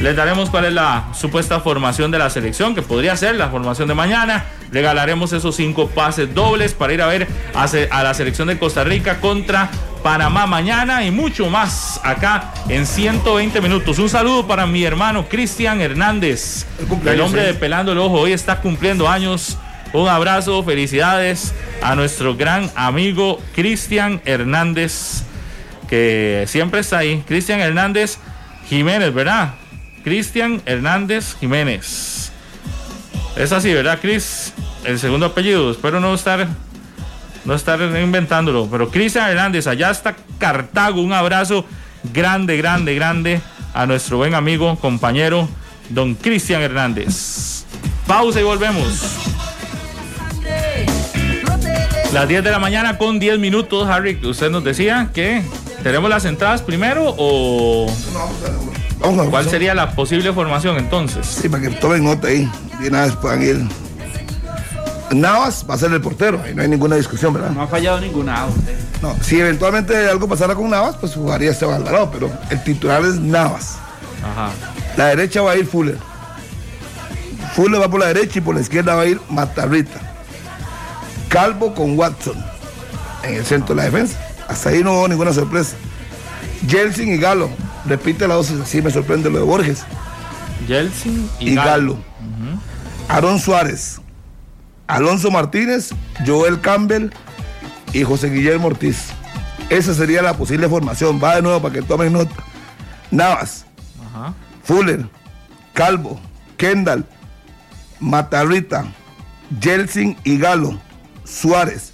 les 0.00 0.16
daremos 0.16 0.48
cuál 0.48 0.64
es 0.64 0.72
la 0.72 1.08
supuesta 1.12 1.60
formación 1.60 2.10
de 2.10 2.18
la 2.18 2.30
selección, 2.30 2.74
que 2.74 2.80
podría 2.80 3.16
ser 3.16 3.34
la 3.34 3.50
formación 3.50 3.86
de 3.86 3.94
mañana. 3.94 4.46
Regalaremos 4.72 5.34
esos 5.34 5.56
cinco 5.56 5.88
pases 5.88 6.34
dobles 6.34 6.72
para 6.72 6.94
ir 6.94 7.02
a 7.02 7.06
ver 7.06 7.28
a, 7.54 8.02
la 8.02 8.14
selección 8.14 8.48
de 8.48 8.58
Costa 8.58 8.82
Rica 8.82 9.20
contra 9.20 9.70
Panamá 10.02 10.46
mañana 10.46 11.04
y 11.04 11.10
mucho 11.10 11.50
más 11.50 12.00
acá 12.02 12.54
en 12.70 12.86
120 12.86 13.60
minutos. 13.60 13.98
Un 13.98 14.08
saludo 14.08 14.46
para 14.46 14.64
mi 14.66 14.84
hermano 14.84 15.28
Cristian 15.28 15.82
Hernández, 15.82 16.66
el, 17.04 17.20
hombre 17.20 17.42
de 17.42 17.52
Pelando 17.52 17.92
el 17.92 17.98
Ojo. 17.98 18.20
Hoy 18.20 18.32
está 18.32 18.60
cumpliendo 18.62 19.06
años. 19.06 19.58
Un 19.92 20.08
abrazo, 20.08 20.62
felicidades 20.62 21.52
a 21.82 21.94
nuestro 21.94 22.36
gran 22.36 22.70
amigo 22.74 23.38
Cristian 23.54 24.22
Hernández, 24.24 25.24
que 25.90 26.44
siempre 26.46 26.80
está 26.80 26.98
ahí. 26.98 27.22
Cristian 27.26 27.60
Hernández 27.60 28.18
Jiménez, 28.68 29.12
¿verdad? 29.12 29.54
Cristian 30.04 30.62
Hernández 30.64 31.36
Jiménez. 31.38 32.32
Es 33.36 33.52
así, 33.52 33.74
¿verdad, 33.74 33.98
Cris? 34.00 34.54
El 34.84 34.98
segundo 34.98 35.26
apellido. 35.26 35.70
Espero 35.70 36.00
no 36.00 36.14
estar 36.14 36.46
no 37.44 37.54
estar 37.54 37.80
inventándolo. 37.80 38.68
Pero 38.70 38.90
Cristian 38.90 39.28
Hernández, 39.28 39.66
allá 39.66 39.90
está 39.90 40.14
Cartago. 40.38 41.02
Un 41.02 41.12
abrazo 41.12 41.66
grande, 42.12 42.56
grande, 42.56 42.94
grande 42.94 43.40
a 43.74 43.86
nuestro 43.86 44.18
buen 44.18 44.34
amigo, 44.34 44.76
compañero, 44.76 45.48
don 45.88 46.14
Cristian 46.14 46.62
Hernández. 46.62 47.64
Pausa 48.06 48.40
y 48.40 48.44
volvemos. 48.44 49.16
Las 52.12 52.26
10 52.26 52.42
de 52.42 52.50
la 52.50 52.58
mañana 52.58 52.98
con 52.98 53.20
10 53.20 53.38
minutos, 53.38 53.88
Harry. 53.88 54.18
Usted 54.24 54.50
nos 54.50 54.64
decía 54.64 55.10
que 55.14 55.44
tenemos 55.82 56.10
las 56.10 56.24
entradas 56.24 56.62
primero 56.62 57.14
o 57.16 57.86
Vamos 59.00 59.26
a 59.26 59.30
cuál 59.30 59.48
sería 59.48 59.74
la 59.74 59.92
posible 59.92 60.32
formación 60.32 60.76
entonces. 60.76 61.26
Sí, 61.26 61.48
para 61.48 61.62
que 61.62 61.70
tomen 61.70 62.04
nota 62.04 62.28
ahí. 62.28 62.50
Y 62.80 62.88
una 62.88 63.06
vez 63.06 63.16
puedan 63.16 63.42
ir. 63.42 63.66
Navas 65.10 65.66
va 65.68 65.74
a 65.74 65.78
ser 65.78 65.92
el 65.92 66.00
portero, 66.00 66.40
ahí 66.44 66.54
no 66.54 66.62
hay 66.62 66.68
ninguna 66.68 66.96
discusión, 66.96 67.32
¿verdad? 67.32 67.50
No 67.50 67.62
ha 67.62 67.66
fallado 67.66 68.00
ninguna. 68.00 68.46
usted. 68.46 68.78
No, 69.02 69.16
si 69.22 69.40
eventualmente 69.40 70.08
algo 70.08 70.28
pasara 70.28 70.54
con 70.54 70.70
Navas, 70.70 70.96
pues 70.96 71.14
jugaría 71.14 71.50
Esteban 71.50 71.76
Alvarado, 71.76 72.10
pero 72.12 72.30
el 72.50 72.62
titular 72.62 73.02
es 73.02 73.16
Navas. 73.16 73.78
Ajá. 74.22 74.50
La 74.96 75.06
derecha 75.06 75.42
va 75.42 75.52
a 75.52 75.56
ir 75.56 75.66
Fuller. 75.66 75.98
Fuller 77.54 77.80
va 77.80 77.88
por 77.88 78.00
la 78.00 78.06
derecha 78.06 78.38
y 78.38 78.42
por 78.42 78.54
la 78.54 78.60
izquierda 78.60 78.94
va 78.94 79.02
a 79.02 79.06
ir 79.06 79.20
Matarrita. 79.30 80.00
Calvo 81.28 81.74
con 81.74 81.98
Watson 81.98 82.36
en 83.24 83.34
el 83.34 83.44
centro 83.44 83.74
de 83.74 83.82
la 83.82 83.84
defensa. 83.90 84.18
Hasta 84.50 84.70
ahí 84.70 84.82
no 84.82 84.92
hubo 84.92 85.08
ninguna 85.08 85.32
sorpresa. 85.32 85.76
Jelsin 86.66 87.14
y 87.14 87.18
Galo. 87.18 87.48
Repite 87.86 88.26
la 88.26 88.34
dosis, 88.34 88.60
así 88.60 88.82
me 88.82 88.90
sorprende 88.90 89.30
lo 89.30 89.38
de 89.38 89.44
Borges. 89.44 89.84
Yeltsin 90.66 91.30
y, 91.38 91.50
Y 91.50 91.54
Galo. 91.54 91.94
Galo. 91.94 91.98
Aaron 93.08 93.38
Suárez. 93.38 94.00
Alonso 94.86 95.30
Martínez, 95.30 95.90
Joel 96.26 96.60
Campbell 96.60 97.10
y 97.92 98.02
José 98.02 98.28
Guillermo 98.28 98.66
Ortiz. 98.66 99.06
Esa 99.68 99.94
sería 99.94 100.20
la 100.20 100.34
posible 100.34 100.68
formación. 100.68 101.20
Va 101.22 101.36
de 101.36 101.42
nuevo 101.42 101.62
para 101.62 101.74
que 101.74 101.82
tomen 101.82 102.12
nota. 102.12 102.34
Navas. 103.12 103.66
Fuller, 104.64 105.08
Calvo, 105.74 106.20
Kendall, 106.56 107.04
Matarrita, 107.98 108.84
Jelsin 109.60 110.16
y 110.24 110.38
Galo, 110.38 110.78
Suárez, 111.24 111.92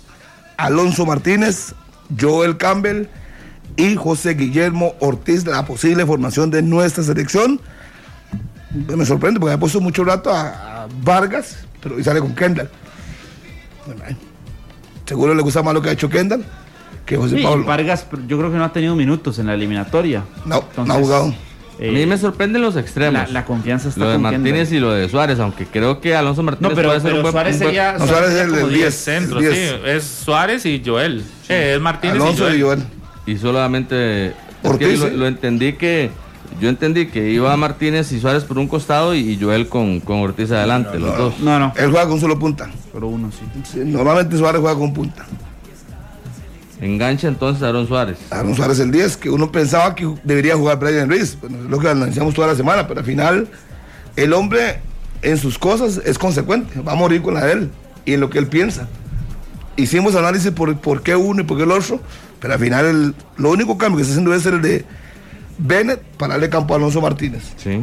Alonso 0.57 1.07
Martínez, 1.07 1.75
Joel 2.19 2.57
Campbell 2.57 3.09
y 3.77 3.97
José 3.97 4.35
Guillermo 4.35 4.95
Ortiz, 5.01 5.47
la 5.47 5.65
posible 5.65 6.07
formación 6.07 6.51
de 6.51 6.63
nuestra 6.63 7.05
selección. 7.05 7.61
Me 8.73 9.05
sorprende 9.07 9.41
porque 9.41 9.55
ha 9.55 9.59
puesto 9.59 9.81
mucho 9.81 10.05
rato 10.05 10.31
a, 10.31 10.89
Vargas, 11.03 11.67
pero 11.81 11.97
hoy 11.97 12.05
sale 12.05 12.21
con 12.21 12.35
Kendall. 12.35 12.71
Seguro 15.05 15.35
le 15.35 15.43
gusta 15.43 15.63
más 15.63 15.75
lo 15.75 15.83
que 15.83 15.91
ha 15.91 15.93
hecho 15.93 16.09
Kendall 16.09 16.45
que 17.07 17.17
José 17.17 17.37
Sí, 17.37 17.43
Pablo. 17.43 17.65
Vargas, 17.65 18.07
yo 18.27 18.37
creo 18.37 18.51
que 18.51 18.59
no 18.59 18.65
ha 18.65 18.73
tenido 18.73 18.95
minutos 18.97 19.39
en 19.39 19.47
la 19.47 19.55
eliminatoria. 19.55 20.25
No, 20.45 20.65
no 20.77 20.93
ha 20.93 20.97
jugado. 20.99 21.35
Eh, 21.79 21.89
a 21.89 21.93
mí 21.93 22.07
me 22.07 22.17
sorprenden 22.19 22.63
los 22.63 22.77
extremos. 22.77 23.13
la, 23.13 23.27
la 23.29 23.45
confianza 23.45 23.89
está 23.89 24.01
lo 24.01 24.11
de 24.11 24.19
Martínez 24.19 24.73
y 24.73 24.79
lo 24.81 24.93
de 24.93 25.09
Suárez, 25.09 25.39
aunque 25.41 25.67
creo 25.67 26.01
que 26.01 26.15
Alonso 26.17 26.43
Martínez 26.43 26.71
No, 26.71 26.75
pero, 26.77 26.89
puede 26.89 27.01
ser 27.01 27.11
pero 27.11 27.17
un 27.17 27.23
buen, 27.23 27.33
Suárez 27.33 27.55
un 27.55 27.59
buen- 27.61 27.69
sería. 27.75 27.93
No, 27.99 28.07
Suárez 28.07 28.31
es 28.31 28.41
el 28.41 28.53
del 28.53 28.69
10. 28.69 28.73
10. 28.81 28.95
Centro, 28.95 29.41
sí. 29.41 29.47
10. 29.47 29.75
Es 29.87 30.05
Suárez 30.05 30.67
y 30.67 30.83
Joel. 30.85 31.23
Eh, 31.49 31.73
es 31.77 31.81
Martínez 31.81 32.17
Alonso 32.17 32.53
y 32.55 32.59
y 32.59 32.63
Joel. 32.63 32.83
Y 33.27 33.37
solamente 33.37 34.33
Ortiz, 34.63 34.99
lo, 35.01 35.07
¿eh? 35.07 35.13
lo 35.13 35.27
entendí 35.27 35.75
que 35.75 36.11
yo 36.61 36.69
entendí 36.69 37.09
que 37.09 37.31
iba 37.31 37.55
Martínez 37.57 38.11
y 38.13 38.21
Suárez 38.21 38.45
por 38.45 38.57
un 38.59 38.69
costado 38.69 39.15
y, 39.15 39.37
Joel 39.39 39.69
con, 39.69 40.01
con 40.01 40.19
Ortiz 40.21 40.51
adelante, 40.53 40.99
los 40.99 41.17
dos. 41.19 41.39
No, 41.41 41.59
no, 41.59 41.73
Él 41.77 41.91
juega 41.91 42.05
con 42.05 42.15
un 42.15 42.21
solo 42.21 42.39
punta. 42.39 42.71
pero 42.93 43.09
uno 43.09 43.31
sí. 43.33 43.41
Sí, 43.71 43.81
Normalmente 43.85 44.37
Suárez 44.39 44.61
juega 44.61 44.79
con 44.79 44.95
punta. 44.95 45.27
Engancha 46.81 47.29
entonces 47.29 47.63
a 47.63 47.69
Aaron 47.69 47.87
Suárez. 47.89 48.19
Aaron 48.31 48.55
Suárez 48.55 48.79
el 48.81 48.91
10, 48.91 49.17
que 49.17 49.31
uno 49.31 49.51
pensaba 49.51 49.95
que 49.95 50.09
debería 50.25 50.57
jugar 50.57 50.79
Brian 50.79 51.09
Ruiz. 51.09 51.39
Bueno, 51.41 51.59
es 51.59 51.65
lo 51.71 51.79
que 51.79 51.89
anunciamos 51.89 52.35
toda 52.35 52.49
la 52.49 52.55
semana, 52.55 52.87
pero 52.87 53.01
al 53.01 53.07
final 53.07 53.49
el 54.17 54.33
hombre 54.35 54.81
en 55.23 55.39
sus 55.39 55.59
cosas 55.59 56.01
es 56.05 56.19
consecuente. 56.19 56.81
Va 56.81 56.93
a 56.93 56.97
morir 56.97 57.23
con 57.23 57.35
la 57.35 57.45
de 57.47 57.53
él 57.53 57.71
y 58.05 58.13
en 58.15 58.21
lo 58.21 58.29
que 58.31 58.39
él 58.39 58.47
piensa. 58.47 58.89
Hicimos 59.77 60.15
análisis 60.15 60.51
por, 60.53 60.77
por 60.79 61.03
qué 61.03 61.17
uno 61.17 61.43
y 61.43 61.45
por 61.45 61.57
qué 61.57 61.65
el 61.65 61.71
otro, 61.73 62.01
pero 62.41 62.55
al 62.55 62.61
final 62.61 62.85
el- 62.87 63.15
lo 63.39 63.51
único 63.51 63.77
cambio 63.79 63.97
que 63.97 64.03
está 64.03 64.13
haciendo 64.13 64.35
es 64.35 64.45
el 64.47 64.61
de 64.63 64.85
Bennett 65.59 66.03
para 66.19 66.35
darle 66.35 66.51
campo 66.51 66.75
a 66.75 66.77
Alonso 66.77 67.01
Martínez. 67.01 67.43
Sí. 67.57 67.83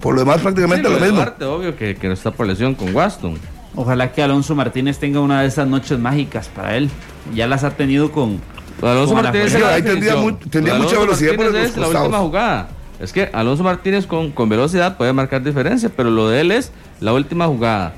Por 0.00 0.14
lo 0.14 0.20
demás, 0.20 0.40
prácticamente 0.42 0.86
Sí, 0.88 0.94
lo 0.94 1.00
de 1.00 1.10
mismo. 1.12 1.26
Obvio 1.54 1.76
que, 1.76 1.96
que 1.96 2.06
no 2.08 2.12
está 2.14 2.30
por 2.30 2.46
lesión 2.46 2.74
con 2.74 2.94
Waston. 2.94 3.38
Ojalá 3.76 4.10
que 4.12 4.22
Alonso 4.22 4.54
Martínez 4.54 4.98
tenga 4.98 5.20
una 5.20 5.42
de 5.42 5.48
esas 5.48 5.68
noches 5.68 5.98
mágicas 5.98 6.48
para 6.48 6.76
él. 6.76 6.90
Ya 7.34 7.46
las 7.46 7.62
ha 7.62 7.70
tenido 7.70 8.10
con. 8.10 8.40
Alonso 8.82 9.14
con 9.14 9.22
Martínez 9.22 9.60
la 9.60 9.74
ahí 9.74 9.82
tendría 9.82 10.16
mu- 10.16 10.30
mucha 10.78 10.98
velocidad 10.98 11.34
por 11.36 11.44
Martínez 11.44 11.62
los 11.62 11.70
es 11.70 11.76
la 11.76 11.88
última 12.00 12.18
jugada. 12.18 12.68
Es 12.98 13.12
que 13.12 13.28
Alonso 13.32 13.62
Martínez 13.62 14.06
con, 14.06 14.30
con 14.32 14.48
velocidad 14.48 14.96
puede 14.96 15.12
marcar 15.12 15.42
diferencia, 15.42 15.90
pero 15.94 16.10
lo 16.10 16.28
de 16.30 16.40
él 16.40 16.50
es 16.52 16.72
la 17.00 17.12
última 17.12 17.46
jugada. 17.46 17.94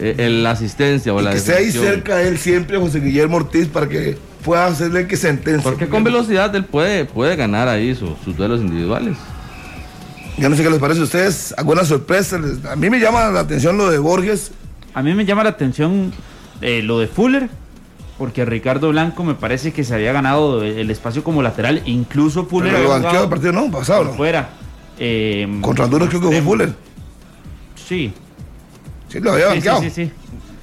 Eh, 0.00 0.14
el- 0.18 0.42
la 0.42 0.52
asistencia 0.52 1.12
o 1.14 1.20
Y 1.20 1.24
la 1.24 1.30
que 1.32 1.36
esté 1.36 1.54
ahí 1.54 1.70
cerca 1.70 2.16
de 2.16 2.28
él 2.28 2.38
siempre 2.38 2.78
José 2.78 2.98
Guillermo 3.00 3.36
Ortiz 3.36 3.68
para 3.68 3.88
que 3.88 4.16
pueda 4.44 4.66
hacerle 4.66 5.06
que 5.06 5.16
sentencia. 5.16 5.62
Porque 5.62 5.86
con 5.88 6.02
velocidad 6.02 6.54
él 6.56 6.64
puede, 6.64 7.04
puede 7.04 7.36
ganar 7.36 7.68
ahí 7.68 7.94
su- 7.94 8.16
sus 8.24 8.36
duelos 8.36 8.60
individuales. 8.60 9.16
Ya 10.38 10.48
no 10.48 10.56
sé 10.56 10.62
qué 10.62 10.70
les 10.70 10.78
parece 10.80 11.00
a 11.00 11.04
ustedes, 11.04 11.54
alguna 11.56 11.84
sorpresa. 11.84 12.40
A 12.70 12.74
mí 12.74 12.88
me 12.90 12.98
llama 12.98 13.26
la 13.30 13.40
atención 13.40 13.76
lo 13.76 13.90
de 13.90 13.98
Borges. 13.98 14.50
A 14.94 15.02
mí 15.02 15.14
me 15.14 15.24
llama 15.24 15.42
la 15.44 15.50
atención 15.50 16.12
eh, 16.60 16.82
lo 16.82 16.98
de 16.98 17.06
Fuller, 17.06 17.48
porque 18.18 18.44
Ricardo 18.44 18.90
Blanco 18.90 19.24
me 19.24 19.34
parece 19.34 19.72
que 19.72 19.84
se 19.84 19.94
había 19.94 20.12
ganado 20.12 20.62
el 20.62 20.90
espacio 20.90 21.24
como 21.24 21.42
lateral. 21.42 21.82
Incluso 21.86 22.44
Fuller 22.46 22.72
Pero 22.74 22.98
lo 22.98 23.28
partido, 23.30 23.52
no, 23.52 23.70
pasado, 23.70 24.12
fuera. 24.14 24.50
Eh, 24.98 25.58
Contra 25.62 25.86
Honduras 25.86 26.08
creo 26.08 26.20
que 26.20 26.26
fue. 26.28 26.42
Fuller. 26.42 26.74
Sí, 27.74 28.12
Sí, 29.08 29.20
lo 29.20 29.32
había 29.32 29.46
sí, 29.46 29.50
sí, 29.50 29.56
banqueado. 29.68 29.80
sí, 29.82 29.90
sí. 29.90 30.04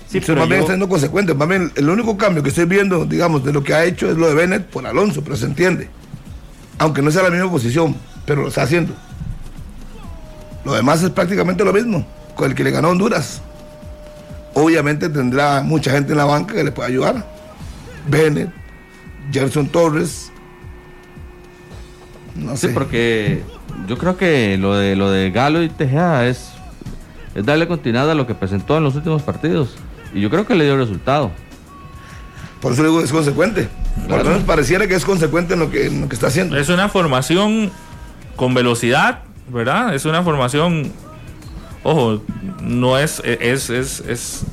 Sí, 0.08 0.18
Entonces, 0.18 0.26
pero 0.26 0.40
más 0.40 0.48
bien 0.50 0.60
yo- 0.60 0.64
está 0.64 0.74
siendo 0.74 0.90
consecuente. 0.90 1.34
Más 1.36 1.48
bien, 1.48 1.72
el 1.76 1.88
único 1.90 2.18
cambio 2.18 2.42
que 2.42 2.50
estoy 2.50 2.66
viendo, 2.66 3.06
digamos, 3.06 3.44
de 3.44 3.54
lo 3.54 3.62
que 3.64 3.76
ha 3.76 3.84
hecho 3.86 4.10
es 4.10 4.18
lo 4.18 4.28
de 4.28 4.34
Bennett 4.34 4.66
por 4.66 4.88
Alonso, 4.88 5.24
pero 5.24 5.36
se 5.36 5.46
entiende. 5.46 5.88
Aunque 6.80 7.04
no 7.04 7.12
sea 7.12 7.22
la 7.24 7.30
misma 7.30 7.52
posición, 7.52 7.96
pero 8.26 8.42
lo 8.42 8.48
está 8.48 8.64
haciendo. 8.64 8.94
Lo 10.66 10.74
demás 10.74 11.04
es 11.04 11.12
prácticamente 11.12 11.64
lo 11.64 11.74
mismo, 11.74 12.06
con 12.36 12.50
el 12.50 12.56
que 12.56 12.64
le 12.64 12.72
ganó 12.72 12.90
Honduras. 12.90 13.42
Obviamente 14.54 15.10
tendrá 15.10 15.62
mucha 15.62 15.92
gente 15.92 16.12
en 16.14 16.18
la 16.18 16.26
banca 16.26 16.54
que 16.54 16.64
le 16.64 16.72
pueda 16.72 16.90
ayudar. 16.90 17.26
Bennett, 18.08 18.50
Gerson 19.32 19.68
Torres. 19.68 20.32
No 22.36 22.56
Sí, 22.56 22.68
sé. 22.68 22.74
porque 22.74 23.44
yo 23.88 23.98
creo 23.98 24.18
que 24.18 24.58
lo 24.58 24.76
de 24.76 24.96
lo 24.96 25.12
de 25.12 25.32
Galo 25.32 25.62
y 25.62 25.70
Tejeda 25.70 26.26
es, 26.28 26.50
es 27.36 27.46
darle 27.46 27.68
continuidad 27.68 28.10
a 28.10 28.16
lo 28.16 28.26
que 28.26 28.36
presentó 28.36 28.78
en 28.78 28.84
los 28.84 28.96
últimos 28.96 29.22
partidos. 29.24 29.76
Y 30.14 30.22
yo 30.22 30.30
creo 30.30 30.46
que 30.48 30.56
le 30.56 30.64
dio 30.66 30.78
resultado. 30.78 31.32
Por 32.62 32.74
eso 32.74 32.82
le 32.82 32.90
digo 32.90 33.00
que 33.00 33.06
es 33.06 33.12
consecuente. 33.12 33.70
Por 34.08 34.18
lo 34.20 34.24
menos 34.24 34.44
pareciera 34.44 34.88
que 34.88 34.96
es 34.96 35.06
consecuente 35.06 35.54
en 35.54 35.60
lo 35.60 35.70
que, 35.70 35.88
en 35.88 36.02
lo 36.02 36.10
que 36.10 36.16
está 36.16 36.28
haciendo. 36.28 36.58
Es 36.58 36.70
una 36.70 36.90
formación 36.90 37.72
con 38.36 38.54
velocidad, 38.54 39.20
¿verdad? 39.50 39.94
Es 39.94 40.06
una 40.06 40.24
formación, 40.24 40.92
ojo, 41.84 42.24
no 42.62 42.98
es, 42.98 43.22
es, 43.26 43.70
es, 43.70 44.00
es- 44.02 44.44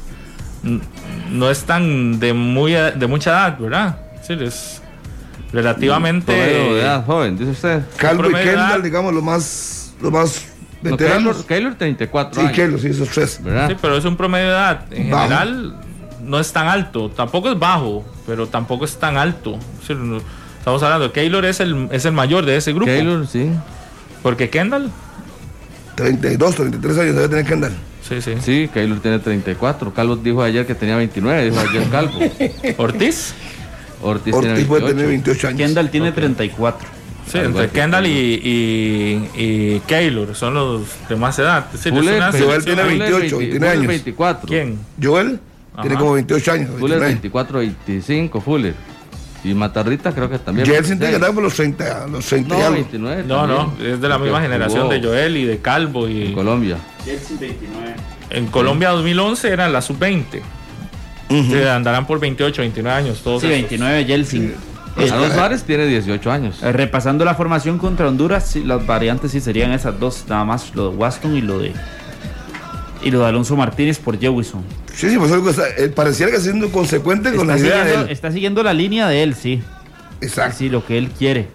no 1.31 1.51
es 1.51 1.65
tan 1.65 2.19
de 2.19 2.33
muy 2.33 2.73
de 2.73 3.07
mucha 3.07 3.31
edad, 3.31 3.59
¿verdad? 3.59 3.99
Sí, 4.23 4.35
es 4.41 4.83
relativamente 5.53 6.33
Promedio 6.33 6.75
de 6.75 6.81
edad 6.83 7.05
joven, 7.05 7.39
dice 7.39 7.51
usted. 7.53 7.83
Calvo 7.97 8.29
y. 8.31 8.35
Kendall, 8.35 8.83
digamos, 8.83 9.15
lo 9.15 9.23
más, 9.23 9.95
lo 10.01 10.11
más 10.11 10.47
No, 10.83 10.91
veteranos. 10.91 11.45
Keylor, 11.45 11.47
Keylor 11.47 11.75
34 11.77 12.35
Sí, 12.35 12.41
años, 12.41 12.53
Keylor, 12.57 12.81
sí, 12.81 12.87
esos 12.89 13.09
tres. 13.11 13.41
¿verdad? 13.43 13.69
Sí, 13.69 13.77
pero 13.81 13.97
es 13.97 14.05
un 14.05 14.17
promedio 14.17 14.47
de 14.47 14.53
edad. 14.53 14.85
En 14.91 15.11
Bajo. 15.11 15.23
general, 15.25 15.77
no 16.25 16.41
es 16.41 16.53
tan 16.53 16.67
alto. 16.67 17.11
Tampoco 17.11 17.51
es 17.53 17.59
bajo, 17.59 18.05
pero 18.27 18.47
tampoco 18.49 18.85
es 18.85 18.97
tan 18.99 19.17
alto. 19.17 19.59
No- 19.89 20.21
Estamos 20.59 20.83
hablando, 20.83 21.13
Keylor 21.13 21.45
es 21.45 21.61
el, 21.61 21.89
es 21.93 22.05
el 22.07 22.13
mayor 22.13 22.45
de 22.45 22.57
ese 22.57 22.73
grupo. 22.73 22.87
Keylor, 22.87 23.25
sí. 23.29 23.51
Porque 24.25 24.51
Kendall, 24.51 24.91
32, 25.97 26.55
33 26.55 26.99
años 26.99 27.15
debe 27.17 27.29
tener 27.29 27.45
Kendall. 27.47 27.73
sí, 28.03 28.21
sí. 28.23 28.35
Sí, 28.41 28.71
Keylor 28.73 29.01
tiene 29.01 29.19
34. 29.19 29.93
Calvo 29.93 30.17
dijo 30.17 30.43
ayer 30.43 30.67
que 30.67 30.75
tenía 30.75 30.97
29, 30.97 31.51
dijo 31.51 31.59
ayer 31.59 31.83
Calvo. 31.91 32.21
Ortiz, 32.77 33.35
Ortiz, 34.03 34.35
Ortiz 34.35 34.53
tiene 34.55 34.65
puede 34.67 34.83
28. 34.85 34.87
tener 34.87 35.07
28 35.09 35.49
años. 35.49 35.59
Kendall 35.59 35.91
tiene 35.91 36.13
34. 36.13 36.89
sí, 37.27 37.39
Algo 37.39 37.61
entre 37.61 37.69
Kendall 37.81 38.07
y, 38.07 38.11
y, 38.11 39.31
y 39.35 39.81
Keylor 39.87 40.35
son 40.35 40.55
los 40.55 40.83
de 41.09 41.17
más 41.17 41.39
edad. 41.39 41.67
Una 41.91 42.31
Joel 42.33 42.65
tiene 42.65 42.83
Fuller 42.83 42.99
28, 42.99 43.21
20, 43.21 43.37
tiene 43.39 43.51
Fuller 43.59 43.71
años. 43.71 43.87
24. 43.87 44.49
¿Quién? 44.49 44.79
Joel 45.03 45.41
tiene 45.81 45.97
como 45.97 46.13
28 46.13 46.53
años. 46.53 46.71
Fuller 46.79 47.01
29. 47.01 47.07
24, 47.07 47.59
25, 47.59 48.41
Fuller. 48.41 48.75
Y 49.47 49.55
Matarrita 49.55 50.13
creo 50.13 50.29
que 50.29 50.39
también. 50.39 50.67
Jelsin 50.67 50.99
tiene 50.99 51.15
que 51.15 51.19
26. 51.19 51.23
andar 51.23 51.35
por 51.35 51.43
los 51.45 51.55
30, 51.55 52.07
los 52.09 52.27
30 52.27 52.55
y 52.55 52.59
No, 52.59 52.65
algo. 52.65 52.75
29. 52.75 53.25
No, 53.27 53.47
no, 53.47 53.73
es 53.81 54.01
de 54.01 54.09
la 54.09 54.17
Porque 54.17 54.31
misma 54.31 54.43
generación 54.43 54.83
jugó 54.83 54.93
de 54.95 55.03
Joel 55.03 55.37
y 55.37 55.45
de 55.45 55.59
Calvo 55.59 56.07
En 56.07 56.31
y 56.31 56.33
Colombia. 56.33 56.77
Jelsin 57.05 57.39
29. 57.39 57.95
En 58.31 58.47
Colombia 58.49 58.91
2011 58.91 59.49
era 59.49 59.69
la 59.69 59.81
sub-20. 59.81 60.41
Se 61.29 61.69
andarán 61.71 62.07
por 62.07 62.21
28, 62.21 62.63
29 62.63 62.99
años 62.99 63.21
todos. 63.23 63.41
Sí, 63.43 63.47
esos. 63.49 63.57
29 63.59 64.05
Yeltsin. 64.05 64.55
Eh, 64.99 65.11
Aaron 65.11 65.31
Suárez 65.33 65.63
tiene 65.65 65.87
18 65.87 66.31
años. 66.33 66.63
eh, 66.63 66.73
repasando 66.73 67.25
la 67.25 67.35
formación 67.35 67.79
contra 67.79 68.09
Honduras, 68.09 68.57
las 68.57 68.87
variantes 68.87 69.33
sí 69.33 69.41
serían 69.41 69.73
esas 69.73 69.99
dos, 70.01 70.25
nada 70.29 70.45
más 70.45 70.75
lo 70.75 70.91
de 70.91 70.97
Waston 70.97 71.37
y 71.37 71.43
lo 71.43 71.59
de 71.59 71.73
y 73.03 73.11
lo 73.11 73.21
de 73.21 73.27
Alonso 73.27 73.57
Martínez 73.57 73.99
por 73.99 74.19
Jewison. 74.19 74.63
Sí, 74.95 75.11
sí, 75.11 75.17
pues 75.19 75.31
algo 75.33 75.51
está- 75.51 75.69
eh, 75.77 75.89
pareciera 75.89 76.31
que 76.31 76.39
está 76.39 76.51
siendo 76.51 76.71
consecuente 76.71 77.33
con 77.35 77.47
la 77.47 77.57
Está 77.57 77.67
idea 77.67 77.77
de 77.79 77.83
siguiendo, 77.85 78.07
él. 78.07 78.13
está 78.13 78.33
siguiendo 78.33 78.63
la 78.63 78.73
línea 78.75 79.09
de 79.09 79.23
él, 79.23 79.35
sí. 79.35 79.63
Exacto. 80.21 80.57
Sí, 80.59 80.69
lo 80.69 80.85
que 80.87 80.99
él 80.99 81.11
quiere. 81.11 81.49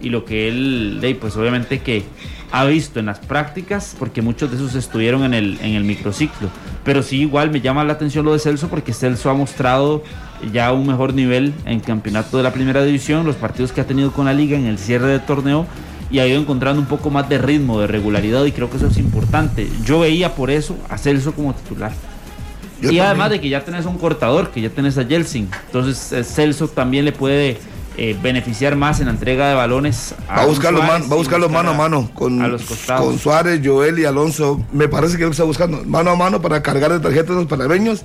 Y 0.00 0.10
lo 0.10 0.24
que 0.24 0.48
él, 0.48 0.98
de, 1.00 1.14
pues 1.14 1.36
obviamente 1.36 1.78
que 1.80 2.04
ha 2.52 2.64
visto 2.64 3.00
en 3.00 3.06
las 3.06 3.18
prácticas, 3.18 3.96
porque 3.98 4.22
muchos 4.22 4.50
de 4.50 4.56
esos 4.56 4.74
estuvieron 4.74 5.24
en 5.24 5.34
el, 5.34 5.58
en 5.62 5.74
el 5.74 5.84
microciclo. 5.84 6.48
Pero 6.84 7.02
sí, 7.02 7.20
igual 7.22 7.50
me 7.50 7.60
llama 7.60 7.82
la 7.84 7.94
atención 7.94 8.24
lo 8.24 8.32
de 8.32 8.38
Celso, 8.38 8.68
porque 8.68 8.92
Celso 8.92 9.30
ha 9.30 9.34
mostrado 9.34 10.04
ya 10.52 10.72
un 10.72 10.86
mejor 10.86 11.14
nivel 11.14 11.54
en 11.64 11.80
campeonato 11.80 12.36
de 12.36 12.42
la 12.42 12.52
primera 12.52 12.84
división, 12.84 13.24
los 13.24 13.36
partidos 13.36 13.72
que 13.72 13.80
ha 13.80 13.86
tenido 13.86 14.12
con 14.12 14.26
la 14.26 14.34
liga 14.34 14.56
en 14.58 14.66
el 14.66 14.78
cierre 14.78 15.08
de 15.08 15.18
torneo, 15.18 15.66
y 16.10 16.18
ha 16.20 16.26
ido 16.26 16.40
encontrando 16.40 16.80
un 16.80 16.86
poco 16.86 17.10
más 17.10 17.28
de 17.28 17.38
ritmo, 17.38 17.80
de 17.80 17.86
regularidad, 17.86 18.44
y 18.44 18.52
creo 18.52 18.70
que 18.70 18.76
eso 18.76 18.86
es 18.86 18.96
importante. 18.98 19.68
Yo 19.84 20.00
veía 20.00 20.34
por 20.34 20.50
eso 20.50 20.76
a 20.88 20.98
Celso 20.98 21.32
como 21.32 21.54
titular. 21.54 21.92
Yo 21.92 22.78
y 22.78 22.82
también. 22.82 23.04
además 23.06 23.30
de 23.30 23.40
que 23.40 23.48
ya 23.48 23.64
tenés 23.64 23.86
un 23.86 23.98
cortador, 23.98 24.50
que 24.50 24.60
ya 24.60 24.68
tenés 24.70 24.98
a 24.98 25.02
Yeltsin. 25.02 25.48
Entonces 25.66 26.12
eh, 26.12 26.22
Celso 26.24 26.68
también 26.68 27.06
le 27.06 27.12
puede 27.12 27.58
eh, 27.96 28.14
beneficiar 28.22 28.76
más 28.76 29.00
en 29.00 29.06
la 29.06 29.12
entrega 29.12 29.48
de 29.48 29.54
balones. 29.54 30.14
Va 30.28 30.42
a 30.42 30.46
buscarlo, 30.46 30.80
Suárez 30.80 31.00
man- 31.00 31.10
va 31.10 31.14
a 31.14 31.18
buscarlo 31.18 31.48
buscar 31.48 31.64
mano 31.64 31.74
a 31.74 31.78
mano 31.88 32.10
con, 32.12 32.42
a 32.42 32.48
los 32.48 32.62
con 32.86 33.18
Suárez, 33.18 33.62
Joel 33.64 33.98
y 33.98 34.04
Alonso. 34.04 34.62
Me 34.72 34.88
parece 34.88 35.16
que 35.16 35.24
lo 35.24 35.30
está 35.30 35.44
buscando 35.44 35.82
mano 35.86 36.10
a 36.10 36.16
mano 36.16 36.42
para 36.42 36.62
cargar 36.62 36.92
de 36.92 37.00
tarjetas 37.00 37.30
a 37.30 37.34
los 37.40 37.46
panameños 37.46 38.02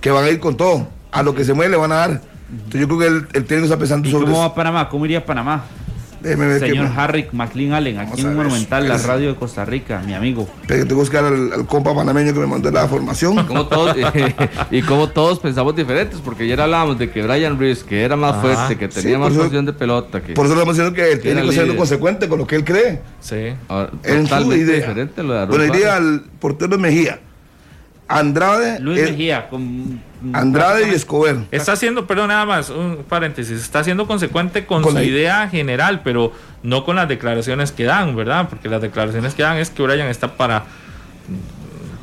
que 0.00 0.10
van 0.10 0.24
a 0.24 0.30
ir 0.30 0.40
con 0.40 0.56
todo. 0.56 0.88
A 1.12 1.22
lo 1.22 1.34
que 1.34 1.44
se 1.44 1.54
mueve 1.54 1.70
le 1.70 1.76
van 1.76 1.92
a 1.92 1.96
dar. 1.96 2.20
Entonces 2.50 2.80
yo 2.80 2.88
creo 2.88 2.98
que 2.98 3.06
el, 3.06 3.14
el 3.34 3.44
técnico 3.44 3.64
está 3.66 3.78
pensando 3.78 4.08
¿Y 4.08 4.10
sobre 4.10 4.24
cómo 4.24 4.36
eso. 4.38 4.48
va 4.48 4.54
Panamá? 4.54 4.88
¿Cómo 4.88 5.04
iría 5.04 5.24
Panamá? 5.24 5.62
Déjeme 6.20 6.46
ver 6.48 6.60
Señor 6.60 6.88
qué- 6.92 7.00
Harrick 7.00 7.32
McLean 7.32 7.72
Allen, 7.74 7.98
aquí 7.98 8.20
en 8.22 8.34
Monumental, 8.34 8.88
la 8.88 8.98
radio 8.98 9.28
de 9.28 9.36
Costa 9.36 9.64
Rica, 9.64 10.02
mi 10.04 10.14
amigo. 10.14 10.48
Tengo 10.66 10.86
que 10.86 10.94
buscar 10.94 11.24
al, 11.24 11.52
al 11.52 11.66
compa 11.66 11.94
panameño 11.94 12.32
que 12.34 12.40
me 12.40 12.46
mandó 12.46 12.70
la 12.70 12.88
formación. 12.88 13.44
Como 13.46 13.66
todos, 13.66 13.96
y 14.70 14.82
como 14.82 15.08
todos 15.08 15.38
pensamos 15.38 15.76
diferentes, 15.76 16.20
porque 16.20 16.42
ayer 16.44 16.60
hablábamos 16.60 16.98
de 16.98 17.10
que 17.10 17.22
Brian 17.22 17.58
Reeves, 17.58 17.84
que 17.84 18.02
era 18.02 18.16
más 18.16 18.40
fuerte, 18.40 18.76
que 18.76 18.88
tenía 18.88 19.18
más 19.18 19.30
eso- 19.30 19.38
posición 19.40 19.66
de 19.66 19.72
pelota, 19.72 20.20
que 20.20 20.32
Por 20.34 20.46
eso 20.46 20.54
le 20.54 20.60
estamos 20.60 20.76
diciendo 20.76 20.94
que 20.94 21.12
el 21.12 21.20
Que 21.20 21.28
técnico 21.34 21.52
siendo 21.52 21.76
consecuente 21.76 22.28
con 22.28 22.38
lo 22.38 22.46
que 22.46 22.56
él 22.56 22.64
cree. 22.64 23.00
Sí. 23.20 23.52
ah, 23.68 23.88
En 24.02 24.26
su 24.26 24.52
idea. 24.52 24.76
diferente 24.76 25.22
lo 25.22 25.34
de 25.34 25.46
Bueno, 25.46 25.64
iría 25.66 25.96
al 25.96 26.22
portero 26.40 26.78
Mejía. 26.78 27.20
Andrade, 28.08 28.80
Luis 28.80 29.02
Mejía, 29.02 29.48
con. 29.48 30.00
Andrade 30.32 30.88
y 30.88 30.94
Escobar. 30.94 31.36
Está 31.50 31.72
haciendo, 31.72 32.06
perdón, 32.06 32.28
nada 32.28 32.44
más, 32.44 32.70
un 32.70 33.04
paréntesis, 33.08 33.60
está 33.60 33.84
siendo 33.84 34.06
consecuente 34.06 34.66
con, 34.66 34.82
Con 34.82 34.92
su 34.92 34.98
la- 34.98 35.04
idea 35.04 35.48
general, 35.48 36.00
pero 36.02 36.32
no 36.62 36.84
con 36.84 36.96
las 36.96 37.08
declaraciones 37.08 37.70
que 37.72 37.84
dan, 37.84 38.16
¿verdad? 38.16 38.48
Porque 38.48 38.68
las 38.68 38.82
declaraciones 38.82 39.34
que 39.34 39.42
dan 39.42 39.58
es 39.58 39.70
que 39.70 39.82
Brian 39.82 40.08
está 40.08 40.36
para, 40.36 40.64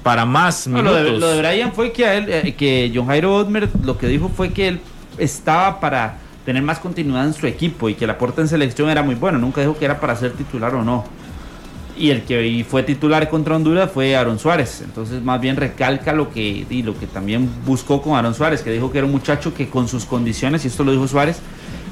para 0.03 0.25
más 0.25 0.67
No, 0.67 0.77
minutos. 0.77 1.01
lo, 1.01 1.03
de, 1.13 1.19
lo 1.19 1.27
de 1.29 1.39
Brian 1.39 1.73
fue 1.73 1.91
que, 1.91 2.05
a 2.05 2.13
él, 2.15 2.25
eh, 2.29 2.55
que 2.57 2.91
John 2.93 3.07
Jairo 3.07 3.35
Odmer 3.35 3.69
lo 3.83 3.97
que 3.97 4.07
dijo 4.07 4.29
fue 4.29 4.51
que 4.53 4.67
él 4.69 4.79
estaba 5.17 5.79
para 5.79 6.17
tener 6.45 6.61
más 6.61 6.77
continuidad 6.79 7.25
en 7.25 7.33
su 7.33 7.47
equipo 7.47 7.89
y 7.89 7.95
que 7.95 8.03
el 8.05 8.11
aporte 8.11 8.39
en 8.41 8.47
selección 8.47 8.89
era 8.89 9.01
muy 9.01 9.15
bueno. 9.15 9.39
Nunca 9.39 9.61
dijo 9.61 9.77
que 9.77 9.85
era 9.85 9.99
para 9.99 10.15
ser 10.15 10.33
titular 10.33 10.75
o 10.75 10.83
no. 10.83 11.03
Y 11.97 12.09
el 12.09 12.23
que 12.23 12.65
fue 12.69 12.83
titular 12.83 13.29
contra 13.29 13.55
Honduras 13.55 13.89
fue 13.93 14.15
Aaron 14.15 14.37
Suárez. 14.37 14.81
Entonces, 14.83 15.21
más 15.23 15.39
bien 15.39 15.55
recalca 15.55 16.11
lo 16.11 16.29
que, 16.31 16.65
y 16.69 16.83
lo 16.83 16.97
que 16.99 17.07
también 17.07 17.49
buscó 17.65 18.01
con 18.01 18.17
Aaron 18.17 18.33
Suárez, 18.35 18.61
que 18.61 18.71
dijo 18.71 18.91
que 18.91 18.97
era 18.97 19.05
un 19.05 19.13
muchacho 19.13 19.53
que 19.53 19.69
con 19.69 19.87
sus 19.87 20.03
condiciones, 20.05 20.65
y 20.65 20.67
esto 20.67 20.83
lo 20.83 20.91
dijo 20.91 21.07
Suárez, 21.07 21.37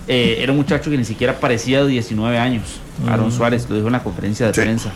eh, 0.07 0.37
era 0.39 0.51
un 0.51 0.57
muchacho 0.57 0.91
que 0.91 0.97
ni 0.97 1.05
siquiera 1.05 1.39
parecía 1.39 1.81
de 1.83 1.89
19 1.89 2.37
años. 2.37 2.81
Aaron 3.09 3.31
Suárez 3.31 3.69
lo 3.69 3.75
dijo 3.75 3.87
en 3.87 3.93
la 3.93 4.03
conferencia 4.03 4.47
de 4.47 4.53
Sí. 4.53 4.61
prensa. 4.61 4.91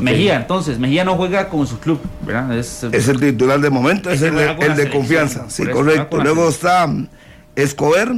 Mejía, 0.00 0.36
entonces, 0.36 0.78
Mejía 0.78 1.04
no 1.04 1.16
juega 1.16 1.48
como 1.48 1.66
su 1.66 1.78
club, 1.78 2.00
¿verdad? 2.24 2.56
Es, 2.56 2.84
Es 2.92 3.08
el 3.08 3.20
titular 3.20 3.60
de 3.60 3.70
momento, 3.70 4.10
es 4.10 4.22
el, 4.22 4.32
con 4.56 4.76
de 4.76 4.88
confianza. 4.90 5.50
Sí, 5.50 5.62
eso, 5.64 5.72
correcto. 5.72 6.16
con 6.16 6.24
Luego 6.24 6.48
está 6.48 6.86
mm, 6.86 7.08
Escobar 7.56 8.14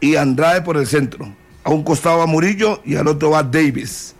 y 0.00 0.16
Andrade 0.16 0.62
por 0.62 0.76
el 0.76 0.86
centro. 0.86 1.32
A 1.64 1.70
un 1.70 1.82
costado 1.82 2.18
va 2.18 2.26
Murillo 2.26 2.80
y 2.84 2.94
al 2.96 3.08
otro 3.08 3.30
va 3.30 3.42
Davis. 3.42 4.13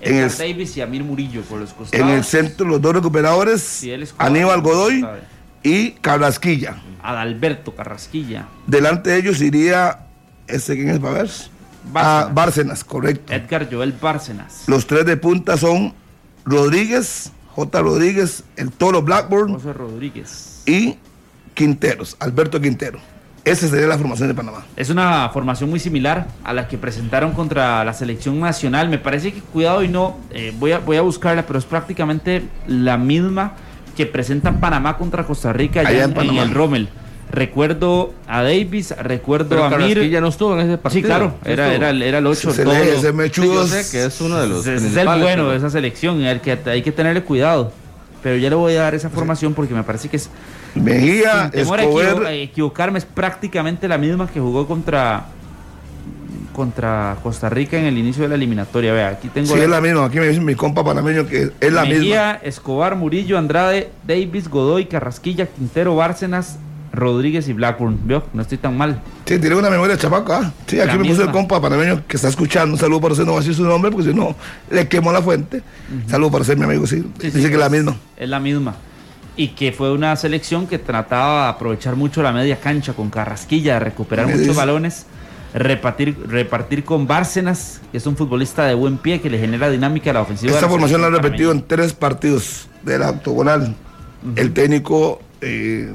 En 0.00 0.14
Edgar 0.16 0.30
el- 0.30 0.38
Davis 0.38 0.76
y 0.76 0.80
Amir 0.80 1.04
Murillo 1.04 1.42
por 1.42 1.60
los 1.60 1.72
costados. 1.72 2.06
En 2.06 2.14
el 2.14 2.24
centro, 2.24 2.66
los 2.66 2.80
dos 2.80 2.94
recuperadores. 2.94 3.82
Aníbal 4.18 4.60
Godoy 4.62 5.04
y 5.62 5.90
Carrasquilla. 5.92 6.76
Adalberto 7.02 7.74
Carrasquilla. 7.74 8.46
Delante 8.66 9.10
de 9.10 9.18
ellos 9.18 9.40
iría, 9.40 10.06
¿este 10.46 10.74
quién 10.76 10.90
es? 10.90 11.04
¿Va 11.04 11.10
a 11.10 11.12
ver? 11.14 11.30
Ah, 11.94 12.30
Bárcenas, 12.32 12.84
correcto. 12.84 13.32
Edgar 13.32 13.68
Joel 13.70 13.92
Bárcenas. 14.00 14.64
Los 14.68 14.86
tres 14.86 15.04
de 15.04 15.16
punta 15.16 15.56
son 15.56 15.92
Rodríguez, 16.44 17.32
J. 17.54 17.80
Rodríguez, 17.80 18.44
el 18.56 18.70
Toro 18.70 19.02
Blackburn 19.02 19.54
José 19.54 19.72
Rodríguez. 19.72 20.62
y 20.66 20.96
Quinteros, 21.54 22.16
Alberto 22.20 22.60
Quintero. 22.60 22.98
Esa 23.44 23.66
sería 23.66 23.88
la 23.88 23.98
formación 23.98 24.28
de 24.28 24.34
Panamá. 24.34 24.64
Es 24.76 24.88
una 24.88 25.28
formación 25.30 25.68
muy 25.68 25.80
similar 25.80 26.28
a 26.44 26.52
la 26.52 26.68
que 26.68 26.78
presentaron 26.78 27.32
contra 27.32 27.84
la 27.84 27.92
selección 27.92 28.38
nacional. 28.38 28.88
Me 28.88 28.98
parece 28.98 29.32
que, 29.32 29.40
cuidado 29.40 29.82
y 29.82 29.88
no, 29.88 30.16
eh, 30.30 30.52
voy, 30.58 30.70
a, 30.72 30.78
voy 30.78 30.96
a 30.96 31.00
buscarla, 31.02 31.44
pero 31.44 31.58
es 31.58 31.64
prácticamente 31.64 32.44
la 32.68 32.96
misma 32.96 33.54
que 33.96 34.06
presenta 34.06 34.52
Panamá 34.52 34.96
contra 34.96 35.24
Costa 35.24 35.52
Rica 35.52 35.80
allá 35.80 35.88
Allá 35.90 35.98
en 36.04 36.04
en, 36.04 36.10
en 36.10 36.14
Panamá. 36.16 36.42
el 36.42 36.50
Rommel. 36.52 36.88
Recuerdo 37.32 38.12
a 38.28 38.42
Davis, 38.42 38.94
recuerdo 38.96 39.48
Pero 39.48 39.64
a 39.64 39.70
Mir. 39.70 39.78
Carrasquilla 39.94 40.20
no 40.20 40.28
estuvo 40.28 40.54
en 40.60 40.66
ese 40.68 40.78
partido. 40.78 41.00
Sí, 41.02 41.06
claro, 41.06 41.34
era, 41.44 41.74
era, 41.74 41.90
el- 41.90 42.02
era 42.02 42.18
el 42.18 42.26
8. 42.26 42.52
Se 42.52 42.62
ese. 42.62 43.12
Sí, 43.32 43.42
yo 43.42 43.66
sé 43.66 43.90
que 43.90 44.04
es 44.04 44.20
uno 44.20 44.36
de 44.38 44.46
los 44.48 44.66
es 44.66 44.96
el 44.96 45.06
bueno 45.06 45.48
de 45.48 45.56
esa 45.56 45.70
selección, 45.70 46.22
el 46.22 46.40
que 46.42 46.58
hay 46.66 46.82
que 46.82 46.92
tenerle 46.92 47.22
cuidado. 47.24 47.72
Pero 48.22 48.36
ya 48.36 48.50
le 48.50 48.54
voy 48.54 48.74
a 48.76 48.82
dar 48.82 48.94
esa 48.94 49.08
formación 49.10 49.54
porque 49.54 49.74
me 49.74 49.82
parece 49.82 50.08
que 50.08 50.16
es. 50.18 50.30
Mejía, 50.74 51.42
sin 51.42 51.50
temor 51.52 51.80
Escobar, 51.80 52.26
a 52.26 52.32
equivocarme, 52.32 52.98
es 52.98 53.04
prácticamente 53.04 53.86
la 53.88 53.98
misma 53.98 54.26
que 54.28 54.40
jugó 54.40 54.66
contra 54.66 55.26
contra 56.52 57.16
Costa 57.22 57.48
Rica 57.48 57.78
en 57.78 57.86
el 57.86 57.96
inicio 57.96 58.22
de 58.24 58.28
la 58.28 58.34
eliminatoria. 58.34 58.92
Vea, 58.92 59.08
aquí 59.08 59.28
tengo 59.28 59.46
sí, 59.48 59.56
la- 59.56 59.64
es 59.64 59.70
la 59.70 59.80
misma. 59.80 60.04
Aquí 60.04 60.18
me 60.18 60.28
dice 60.28 60.40
mi 60.40 60.54
compa 60.54 60.84
panameño 60.84 61.26
que 61.26 61.50
es 61.60 61.72
la 61.72 61.82
misma. 61.84 61.98
Mejía, 61.98 62.40
Escobar, 62.42 62.94
Murillo, 62.96 63.38
Andrade, 63.38 63.90
Davis, 64.06 64.48
Godoy, 64.48 64.84
Carrasquilla, 64.84 65.46
Quintero, 65.46 65.96
Bárcenas, 65.96 66.58
Rodríguez 66.92 67.48
y 67.48 67.54
Blackburn. 67.54 68.00
¿Vio? 68.04 68.24
No 68.34 68.42
estoy 68.42 68.58
tan 68.58 68.76
mal. 68.76 69.00
Sí, 69.24 69.38
tiene 69.38 69.56
una 69.56 69.70
memoria 69.70 69.96
chamaca. 69.96 70.38
¿ah? 70.40 70.52
Sí, 70.66 70.78
aquí 70.78 70.88
La 70.88 70.92
me 70.98 71.04
puso 71.04 71.22
el 71.22 71.28
misma. 71.28 71.32
compa 71.32 71.58
panameño 71.60 72.02
que 72.06 72.16
está 72.16 72.28
escuchando. 72.28 72.74
Un 72.74 72.78
saludo 72.78 73.00
para 73.00 73.12
usted, 73.12 73.24
no 73.24 73.32
va 73.32 73.38
a 73.38 73.40
decir 73.40 73.54
su 73.54 73.64
nombre 73.64 73.90
porque 73.90 74.10
si 74.10 74.14
no 74.14 74.36
le 74.70 74.86
quemó 74.88 75.10
la 75.10 75.22
fuente. 75.22 75.62
Saludo 76.06 76.32
para 76.32 76.42
usted, 76.42 76.58
mi 76.58 76.64
amigo, 76.64 76.86
sí. 76.86 76.98
Sí, 77.18 77.26
Dice 77.28 77.38
sí, 77.40 77.46
que 77.48 77.54
es 77.54 77.58
la 77.60 77.70
misma. 77.70 77.96
Es 78.14 78.28
la 78.28 78.38
misma. 78.40 78.74
Y 79.36 79.48
que 79.48 79.72
fue 79.72 79.90
una 79.92 80.14
selección 80.16 80.66
que 80.66 80.78
trataba 80.78 81.44
de 81.44 81.48
aprovechar 81.50 81.96
mucho 81.96 82.22
la 82.22 82.32
media 82.32 82.60
cancha 82.60 82.92
con 82.92 83.08
Carrasquilla, 83.10 83.74
de 83.74 83.80
recuperar 83.80 84.26
muchos 84.26 84.40
dice. 84.42 84.52
balones, 84.52 85.06
repartir, 85.54 86.16
repartir 86.28 86.84
con 86.84 87.06
Bárcenas, 87.06 87.80
que 87.90 87.98
es 87.98 88.06
un 88.06 88.16
futbolista 88.16 88.64
de 88.66 88.74
buen 88.74 88.98
pie 88.98 89.20
que 89.22 89.30
le 89.30 89.38
genera 89.38 89.70
dinámica 89.70 90.10
a 90.10 90.14
la 90.14 90.20
ofensiva. 90.20 90.52
Esta 90.52 90.66
la 90.66 90.70
formación 90.70 91.00
la 91.00 91.06
ha 91.06 91.10
repetido 91.10 91.50
en 91.52 91.62
tres 91.66 91.94
partidos 91.94 92.68
de 92.82 92.98
la 92.98 93.10
octogonal. 93.10 93.74
El 94.36 94.52
técnico 94.52 95.20
eh, 95.40 95.92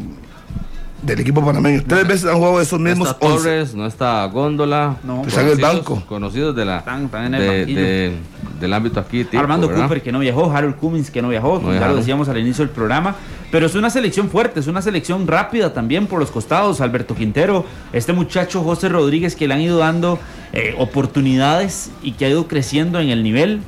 del 1.04 1.20
equipo 1.20 1.46
panameño. 1.46 1.84
Tres 1.88 2.08
veces 2.08 2.26
han 2.30 2.38
jugado 2.38 2.60
esos 2.60 2.80
No 2.80 2.90
mismos 2.90 3.10
está 3.10 3.26
11. 3.26 3.38
Torres, 3.38 3.76
no 3.76 3.86
está 3.86 4.26
Góndola. 4.26 4.98
No. 5.04 5.24
Está 5.26 5.42
en 5.44 5.48
el 5.50 5.58
banco. 5.62 6.04
Conocidos 6.08 6.56
de 6.56 6.66
la, 6.66 6.80
Están- 6.80 7.06
están 7.06 7.26
en 7.28 7.34
el 7.36 7.42
de- 7.42 7.58
banquillo. 7.60 7.82
de- 7.82 8.16
del 8.60 8.74
ámbito 8.74 9.00
aquí. 9.00 9.28
Armando 9.34 9.68
¿verdad? 9.68 9.84
Cooper 9.84 10.02
que 10.02 10.12
no 10.12 10.20
viajó, 10.20 10.52
Harold 10.52 10.76
Cummins 10.76 11.12
que 11.12 11.22
no 11.22 11.30
viajó, 11.30 11.60
No 11.64 11.74
ya 11.74 11.88
lo 11.88 11.96
decíamos 11.96 12.30
al 12.30 12.38
inicio 12.38 12.66
del 12.66 12.74
programa, 12.74 13.16
pero 13.52 13.66
es 13.66 13.76
una 13.76 13.90
selección 13.90 14.30
fuerte, 14.30 14.60
es 14.60 14.68
una 14.68 14.82
selección 14.82 15.28
rápida 15.28 15.74
también 15.74 16.08
por 16.08 16.20
los 16.20 16.32
costados, 16.32 16.82
Alberto 16.82 17.16
Quintero, 17.16 17.66
este 17.94 18.14
muchacho 18.14 18.64
José 18.64 18.90
Rodríguez 18.90 19.36
que 19.36 19.48
le 19.48 19.54
han 19.54 19.62
ido 19.62 19.78
dando 19.78 20.20
eh, 20.54 20.76
oportunidades 20.78 21.92
y 22.02 22.14
que 22.14 22.26
ha 22.26 22.30
ido 22.30 22.48
creciendo 22.48 23.00
en 23.00 23.10
el 23.10 23.24
nivel. 23.24 23.62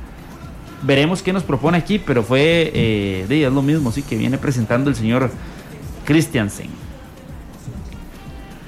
Veremos 0.82 1.22
qué 1.22 1.32
nos 1.32 1.42
propone 1.42 1.76
aquí, 1.76 1.98
pero 1.98 2.22
fue 2.22 2.70
eh, 2.74 3.26
de, 3.28 3.46
es 3.46 3.52
lo 3.52 3.62
mismo, 3.62 3.92
sí, 3.92 4.02
que 4.02 4.16
viene 4.16 4.38
presentando 4.38 4.88
el 4.88 4.96
señor 4.96 5.30
Christiansen. 6.04 6.68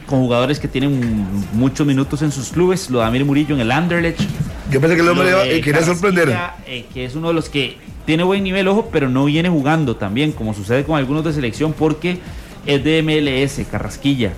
Con 0.07 0.21
jugadores 0.21 0.61
que 0.61 0.69
tienen 0.69 1.27
muchos 1.55 1.87
minutos 1.87 2.21
en 2.21 2.31
sus 2.31 2.51
clubes, 2.51 2.91
lo 2.91 2.99
de 2.99 3.07
Amir 3.07 3.25
Murillo 3.25 3.55
en 3.55 3.63
el 3.63 3.73
Anderlecht, 3.73 4.21
Yo 4.73 4.81
pensé 4.81 4.97
que 4.97 5.03
el 5.03 5.09
hombre 5.09 5.29
iba 5.29 5.43
quería 5.63 5.83
sorprender. 5.83 6.37
Eh, 6.67 6.87
que 6.93 7.05
es 7.05 7.15
uno 7.15 7.29
de 7.29 7.35
los 7.35 7.49
que 7.49 7.77
tiene 8.07 8.25
buen 8.25 8.43
nivel, 8.43 8.67
ojo, 8.69 8.89
pero 8.91 9.09
no 9.09 9.25
viene 9.27 9.49
jugando 9.49 9.97
también, 9.97 10.33
como 10.33 10.55
sucede 10.55 10.85
con 10.85 10.97
algunos 10.97 11.25
de 11.25 11.33
selección, 11.33 11.73
porque 11.73 12.19
es 12.67 12.83
de 12.83 13.03
MLS, 13.03 13.67
Carrasquilla. 13.71 14.33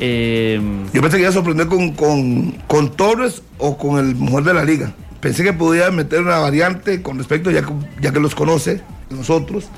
Eh, 0.00 0.60
Yo 0.92 1.00
pensé 1.00 1.16
que 1.16 1.22
iba 1.22 1.30
a 1.30 1.32
sorprender 1.32 1.66
con, 1.68 1.92
con, 1.92 2.52
con 2.66 2.90
Torres 2.92 3.42
o 3.58 3.76
con 3.78 3.98
el 3.98 4.14
mejor 4.16 4.44
de 4.44 4.54
la 4.54 4.64
liga. 4.64 4.92
Pensé 5.20 5.42
que 5.42 5.52
podía 5.52 5.90
meter 5.90 6.20
una 6.20 6.38
variante 6.38 7.00
con 7.00 7.16
respecto, 7.16 7.50
ya 7.50 7.62
que, 7.62 7.72
ya 8.00 8.12
que 8.12 8.20
los 8.20 8.34
conoce, 8.34 8.82
nosotros, 9.08 9.68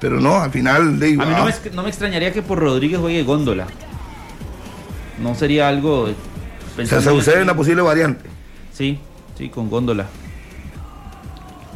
Pero 0.00 0.20
no, 0.20 0.40
al 0.40 0.50
final 0.50 0.98
de 0.98 1.08
A 1.08 1.10
mí 1.10 1.16
no 1.16 1.44
me, 1.44 1.52
no 1.74 1.82
me 1.82 1.88
extrañaría 1.88 2.32
que 2.32 2.42
por 2.42 2.58
Rodríguez 2.58 2.98
juegue 2.98 3.22
góndola. 3.22 3.66
No 5.22 5.34
sería 5.34 5.68
algo. 5.68 6.08
o 6.78 6.86
sea, 6.86 7.00
se 7.00 7.12
usa 7.12 7.42
una 7.42 7.54
posible 7.54 7.82
variante. 7.82 8.28
Sí, 8.72 8.98
sí, 9.40 9.48
con 9.48 9.70
góndola. 9.70 10.06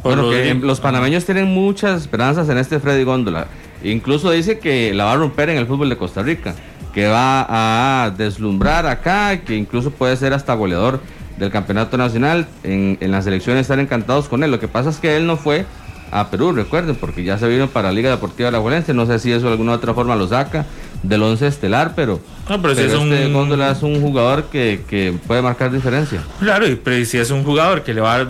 Bueno, 0.03 0.29
que 0.29 0.53
los 0.53 0.79
panameños 0.79 1.25
tienen 1.25 1.47
muchas 1.47 2.01
esperanzas 2.01 2.47
en 2.49 2.59
este 2.59 2.79
Freddy 2.79 3.03
Góndola. 3.03 3.47
Incluso 3.83 4.29
dice 4.29 4.59
que 4.59 4.93
la 4.93 5.05
va 5.05 5.13
a 5.13 5.15
romper 5.15 5.49
en 5.49 5.57
el 5.57 5.65
fútbol 5.65 5.89
de 5.89 5.97
Costa 5.97 6.21
Rica, 6.21 6.53
que 6.93 7.07
va 7.07 8.05
a 8.05 8.11
deslumbrar 8.11 8.85
acá, 8.85 9.41
que 9.41 9.55
incluso 9.55 9.89
puede 9.89 10.15
ser 10.15 10.33
hasta 10.33 10.53
goleador 10.53 11.01
del 11.39 11.49
campeonato 11.49 11.97
nacional. 11.97 12.47
En, 12.63 12.99
en 13.01 13.11
las 13.11 13.25
elecciones 13.25 13.61
están 13.61 13.79
encantados 13.79 14.29
con 14.29 14.43
él. 14.43 14.51
Lo 14.51 14.59
que 14.59 14.67
pasa 14.67 14.91
es 14.91 14.97
que 14.97 15.17
él 15.17 15.25
no 15.25 15.37
fue 15.37 15.65
a 16.11 16.29
Perú, 16.29 16.51
recuerden, 16.51 16.95
porque 16.95 17.23
ya 17.23 17.39
se 17.39 17.47
vino 17.47 17.67
para 17.67 17.89
la 17.89 17.95
Liga 17.95 18.11
Deportiva 18.11 18.51
de 18.51 18.59
la 18.59 18.93
No 18.93 19.05
sé 19.07 19.17
si 19.17 19.31
eso 19.31 19.47
de 19.47 19.53
alguna 19.53 19.73
otra 19.73 19.95
forma 19.95 20.15
lo 20.15 20.27
saca 20.27 20.67
del 21.07 21.21
once 21.23 21.47
estelar, 21.47 21.93
pero, 21.95 22.19
No, 22.49 22.61
pero 22.61 22.73
si 22.75 22.81
es 22.81 22.93
este 22.93 23.27
un- 23.27 23.33
Góndola 23.33 23.71
es 23.71 23.81
un 23.83 24.01
jugador 24.01 24.45
que, 24.45 24.81
que 24.89 25.13
puede 25.27 25.41
marcar 25.41 25.71
diferencia. 25.71 26.21
Claro, 26.39 26.67
y 26.67 26.75
pero 26.75 27.03
si 27.05 27.17
es 27.17 27.31
un 27.31 27.43
jugador 27.43 27.83
que 27.83 27.93
le 27.93 28.01
va 28.01 28.15
a 28.15 28.27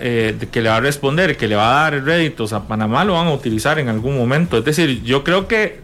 eh, 0.00 0.36
que 0.50 0.60
le 0.62 0.68
va 0.68 0.76
a 0.76 0.80
responder, 0.80 1.36
que 1.36 1.48
le 1.48 1.56
va 1.56 1.86
a 1.86 1.90
dar 1.90 2.04
réditos 2.04 2.52
a 2.52 2.66
Panamá, 2.68 3.04
lo 3.04 3.14
van 3.14 3.26
a 3.28 3.32
utilizar 3.32 3.78
en 3.78 3.88
algún 3.88 4.16
momento. 4.16 4.58
Es 4.58 4.64
decir, 4.64 5.02
yo 5.02 5.24
creo 5.24 5.48
que 5.48 5.80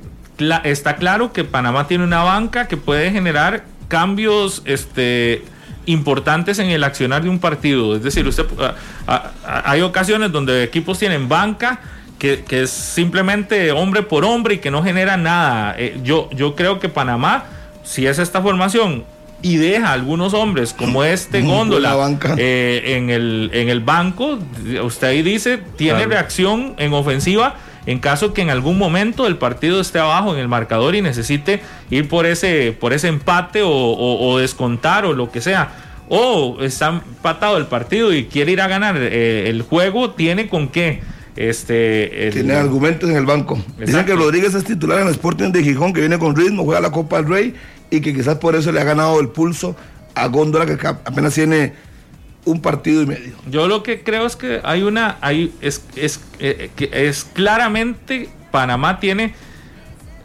está 0.64 0.96
claro 0.96 1.32
que 1.32 1.44
Panamá 1.44 1.86
tiene 1.88 2.04
una 2.04 2.22
banca 2.22 2.68
que 2.68 2.76
puede 2.76 3.10
generar 3.10 3.64
cambios 3.88 4.62
este 4.64 5.42
importantes 5.86 6.58
en 6.58 6.68
el 6.70 6.84
accionar 6.84 7.22
de 7.22 7.30
un 7.30 7.38
partido. 7.38 7.96
Es 7.96 8.02
decir, 8.02 8.26
usted 8.28 8.44
a- 8.60 8.74
a- 9.12 9.30
a- 9.46 9.70
hay 9.70 9.80
ocasiones 9.80 10.30
donde 10.30 10.62
equipos 10.62 10.98
tienen 10.98 11.28
banca 11.28 11.80
que, 12.18 12.44
que 12.44 12.62
es 12.62 12.70
simplemente 12.70 13.70
hombre 13.72 14.02
por 14.02 14.24
hombre 14.24 14.54
y 14.54 14.58
que 14.58 14.70
no 14.70 14.82
genera 14.82 15.16
nada. 15.16 15.74
Eh, 15.78 15.98
yo, 16.02 16.28
yo 16.32 16.54
creo 16.56 16.78
que 16.80 16.88
Panamá, 16.88 17.44
si 17.84 18.06
es 18.06 18.18
esta 18.18 18.42
formación 18.42 19.04
y 19.40 19.56
deja 19.56 19.90
a 19.90 19.92
algunos 19.92 20.34
hombres 20.34 20.72
como 20.72 21.04
este 21.04 21.42
Góndola 21.42 21.94
banca. 21.94 22.34
eh, 22.38 22.96
en, 22.96 23.10
el, 23.10 23.50
en 23.52 23.68
el 23.68 23.80
banco, 23.80 24.38
usted 24.82 25.06
ahí 25.08 25.22
dice, 25.22 25.58
tiene 25.76 25.98
Claro. 25.98 26.10
reacción 26.10 26.74
en 26.78 26.92
ofensiva 26.92 27.54
en 27.86 28.00
caso 28.00 28.34
que 28.34 28.42
en 28.42 28.50
algún 28.50 28.76
momento 28.76 29.26
el 29.26 29.36
partido 29.38 29.80
esté 29.80 29.98
abajo 29.98 30.34
en 30.34 30.40
el 30.40 30.48
marcador 30.48 30.94
y 30.94 31.00
necesite 31.00 31.62
ir 31.88 32.06
por 32.08 32.26
ese, 32.26 32.76
por 32.78 32.92
ese 32.92 33.08
empate 33.08 33.62
o, 33.62 33.70
o- 33.70 34.28
o 34.28 34.38
descontar 34.38 35.06
o 35.06 35.14
lo 35.14 35.30
que 35.30 35.40
sea. 35.40 35.70
O 36.10 36.58
está 36.60 36.88
empatado 36.88 37.56
el 37.56 37.66
partido 37.66 38.12
y 38.12 38.24
quiere 38.26 38.52
ir 38.52 38.60
a 38.60 38.66
ganar 38.68 38.96
eh, 38.98 39.48
el 39.48 39.62
juego, 39.62 40.10
tiene 40.10 40.48
con 40.48 40.68
qué. 40.68 41.00
Este, 41.38 42.26
el- 42.26 42.34
Tiene 42.34 42.54
argumentos 42.54 43.08
en 43.08 43.16
el 43.16 43.24
banco. 43.24 43.62
Dicen 43.78 44.04
que 44.04 44.14
Rodríguez 44.16 44.54
es 44.54 44.64
titular 44.64 44.98
en 45.00 45.06
el 45.06 45.12
Sporting 45.12 45.52
de 45.52 45.62
Gijón, 45.62 45.92
que 45.92 46.00
viene 46.00 46.18
con 46.18 46.34
ritmo, 46.34 46.64
juega 46.64 46.80
la 46.80 46.90
Copa 46.90 47.18
del 47.18 47.28
Rey 47.28 47.54
y 47.90 48.00
que 48.00 48.12
quizás 48.12 48.38
por 48.38 48.56
eso 48.56 48.72
le 48.72 48.80
ha 48.80 48.84
ganado 48.84 49.20
el 49.20 49.28
pulso 49.28 49.76
a 50.16 50.26
Góndola, 50.26 50.66
que 50.66 50.84
apenas 50.84 51.34
tiene 51.34 51.74
un 52.44 52.60
partido 52.60 53.02
y 53.02 53.06
medio. 53.06 53.34
Yo 53.48 53.68
lo 53.68 53.84
que 53.84 54.02
creo 54.02 54.26
es 54.26 54.34
que 54.34 54.60
hay 54.64 54.82
una, 54.82 55.16
hay, 55.20 55.54
es, 55.60 55.84
es, 55.94 56.20
eh, 56.40 56.70
que 56.74 56.90
es 56.92 57.22
claramente 57.22 58.28
Panamá 58.50 58.98
tiene 58.98 59.34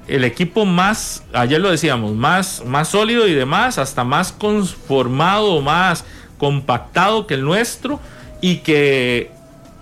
el 0.07 0.23
equipo 0.23 0.65
más, 0.65 1.23
ayer 1.31 1.61
lo 1.61 1.69
decíamos, 1.69 2.15
más, 2.15 2.63
más 2.65 2.87
sólido 2.87 3.27
y 3.27 3.35
demás, 3.35 3.77
hasta 3.77 4.03
más 4.03 4.31
conformado, 4.31 5.61
más 5.61 6.05
compactado 6.39 7.27
que 7.27 7.35
el 7.35 7.43
nuestro 7.43 7.99
y 8.41 8.57
que 8.57 9.29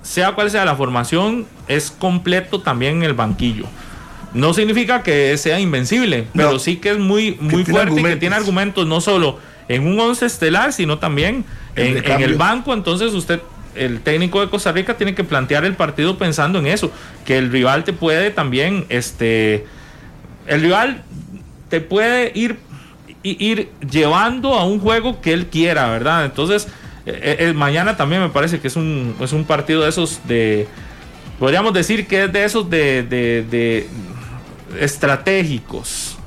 sea 0.01 0.31
cual 0.33 0.49
sea 0.49 0.65
la 0.65 0.75
formación, 0.75 1.45
es 1.67 1.91
completo 1.91 2.61
también 2.61 2.97
en 2.97 3.03
el 3.03 3.13
banquillo. 3.13 3.65
No 4.33 4.53
significa 4.53 5.03
que 5.03 5.37
sea 5.37 5.59
invencible, 5.59 6.27
No. 6.33 6.45
pero 6.47 6.59
sí 6.59 6.77
que 6.77 6.91
es 6.91 6.97
muy, 6.97 7.37
muy 7.39 7.65
fuerte 7.65 7.99
y 7.99 8.03
que 8.03 8.15
tiene 8.15 8.35
argumentos 8.35 8.87
no 8.87 9.01
solo 9.01 9.39
en 9.67 9.85
un 9.85 9.99
once 9.99 10.25
estelar, 10.25 10.73
sino 10.73 10.99
también 10.99 11.45
El 11.75 11.87
en, 11.87 11.93
recambio. 11.95 12.25
en 12.25 12.31
el 12.31 12.37
banco. 12.37 12.73
Entonces 12.73 13.13
usted, 13.13 13.41
el 13.75 14.01
técnico 14.01 14.41
de 14.41 14.49
Costa 14.49 14.71
Rica, 14.71 14.95
tiene 14.97 15.13
que 15.15 15.23
plantear 15.23 15.65
el 15.65 15.75
partido 15.75 16.17
pensando 16.17 16.59
en 16.59 16.67
eso, 16.67 16.91
que 17.25 17.37
el 17.37 17.51
rival 17.51 17.83
te 17.83 17.93
puede 17.93 18.31
también, 18.31 18.85
este, 18.89 19.65
el 20.47 20.61
rival 20.61 21.03
te 21.69 21.79
puede 21.81 22.31
ir, 22.35 22.57
ir 23.23 23.69
llevando 23.89 24.55
a 24.55 24.65
un 24.65 24.79
juego 24.79 25.21
que 25.21 25.31
él 25.33 25.47
quiera, 25.47 25.89
¿verdad? 25.89 26.25
Entonces, 26.25 26.67
eh, 27.05 27.37
eh, 27.39 27.53
mañana 27.53 27.97
también 27.97 28.21
me 28.21 28.29
parece 28.29 28.59
que 28.59 28.67
es 28.67 28.75
un, 28.75 29.15
es 29.19 29.31
un 29.33 29.45
partido 29.45 29.81
de 29.83 29.89
esos 29.89 30.19
de, 30.27 30.67
podríamos 31.39 31.73
decir 31.73 32.05
que 32.07 32.25
es 32.25 32.33
de 32.33 32.43
esos 32.45 32.69
de, 32.69 33.03
de- 33.03 33.45
de 33.49 33.87
estratégicos. 34.79 36.17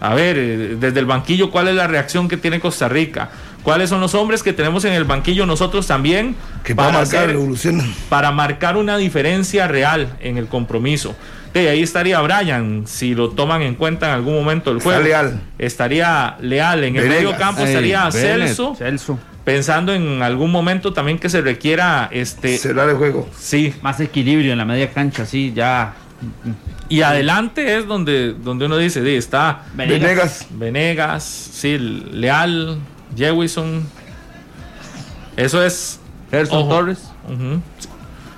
A 0.00 0.14
ver, 0.14 0.36
eh, 0.38 0.76
desde 0.80 1.00
el 1.00 1.06
banquillo, 1.06 1.50
¿cuál 1.50 1.68
es 1.68 1.74
la 1.74 1.86
reacción 1.86 2.28
que 2.28 2.36
tiene 2.36 2.58
Costa 2.60 2.88
Rica? 2.88 3.30
¿Cuáles 3.62 3.90
son 3.90 4.00
los 4.00 4.14
hombres 4.14 4.42
que 4.42 4.54
tenemos 4.54 4.86
en 4.86 4.94
el 4.94 5.04
banquillo 5.04 5.44
nosotros 5.44 5.86
también? 5.86 6.34
Que 6.64 6.72
va 6.72 6.84
a 6.88 6.92
marcar 6.92 7.02
hacer- 7.24 7.26
revolución. 7.32 7.82
para 8.08 8.30
marcar 8.32 8.78
una 8.78 8.96
diferencia 8.96 9.68
real 9.68 10.16
en 10.20 10.38
el 10.38 10.46
compromiso. 10.46 11.14
De 11.52 11.68
ahí 11.68 11.82
estaría 11.82 12.18
Brian, 12.22 12.84
si 12.86 13.14
lo 13.14 13.30
toman 13.30 13.60
en 13.62 13.74
cuenta 13.74 14.06
en 14.06 14.12
algún 14.14 14.34
momento 14.34 14.70
del 14.70 14.78
Está 14.78 14.90
juego. 14.90 15.04
Leal. 15.04 15.40
Estaría 15.58 16.36
Leal. 16.40 16.84
En 16.84 16.96
el 16.96 17.02
Venegas. 17.02 17.22
medio 17.24 17.36
campo 17.36 17.60
Ey, 17.62 17.66
estaría 17.68 18.04
Bennett. 18.08 18.46
Celso, 18.46 18.74
Celso. 18.76 19.18
Pensando 19.44 19.92
en 19.94 20.22
algún 20.22 20.50
momento 20.50 20.92
también 20.92 21.18
que 21.18 21.28
se 21.28 21.40
requiera 21.40 22.08
este 22.12 22.56
Cerrar 22.58 22.88
el 22.88 22.96
juego. 22.96 23.28
sí. 23.36 23.74
Más 23.82 23.98
equilibrio 24.00 24.52
en 24.52 24.58
la 24.58 24.64
media 24.64 24.90
cancha, 24.92 25.24
sí, 25.26 25.52
ya. 25.54 25.94
Y 26.88 27.02
adelante 27.02 27.78
es 27.78 27.86
donde, 27.86 28.34
donde 28.34 28.66
uno 28.66 28.76
dice, 28.76 29.00
"Di, 29.02 29.14
está 29.14 29.62
Venegas. 29.74 30.46
Venegas. 30.50 31.24
Sí, 31.24 31.78
Leal, 31.78 32.78
Jewison. 33.16 33.86
Eso 35.36 35.62
es 35.64 36.00
Gerson. 36.30 36.68
Torres. 36.68 37.10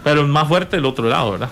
Pero 0.04 0.26
más 0.26 0.46
fuerte 0.48 0.76
el 0.76 0.84
otro 0.84 1.08
lado, 1.08 1.32
¿verdad? 1.32 1.48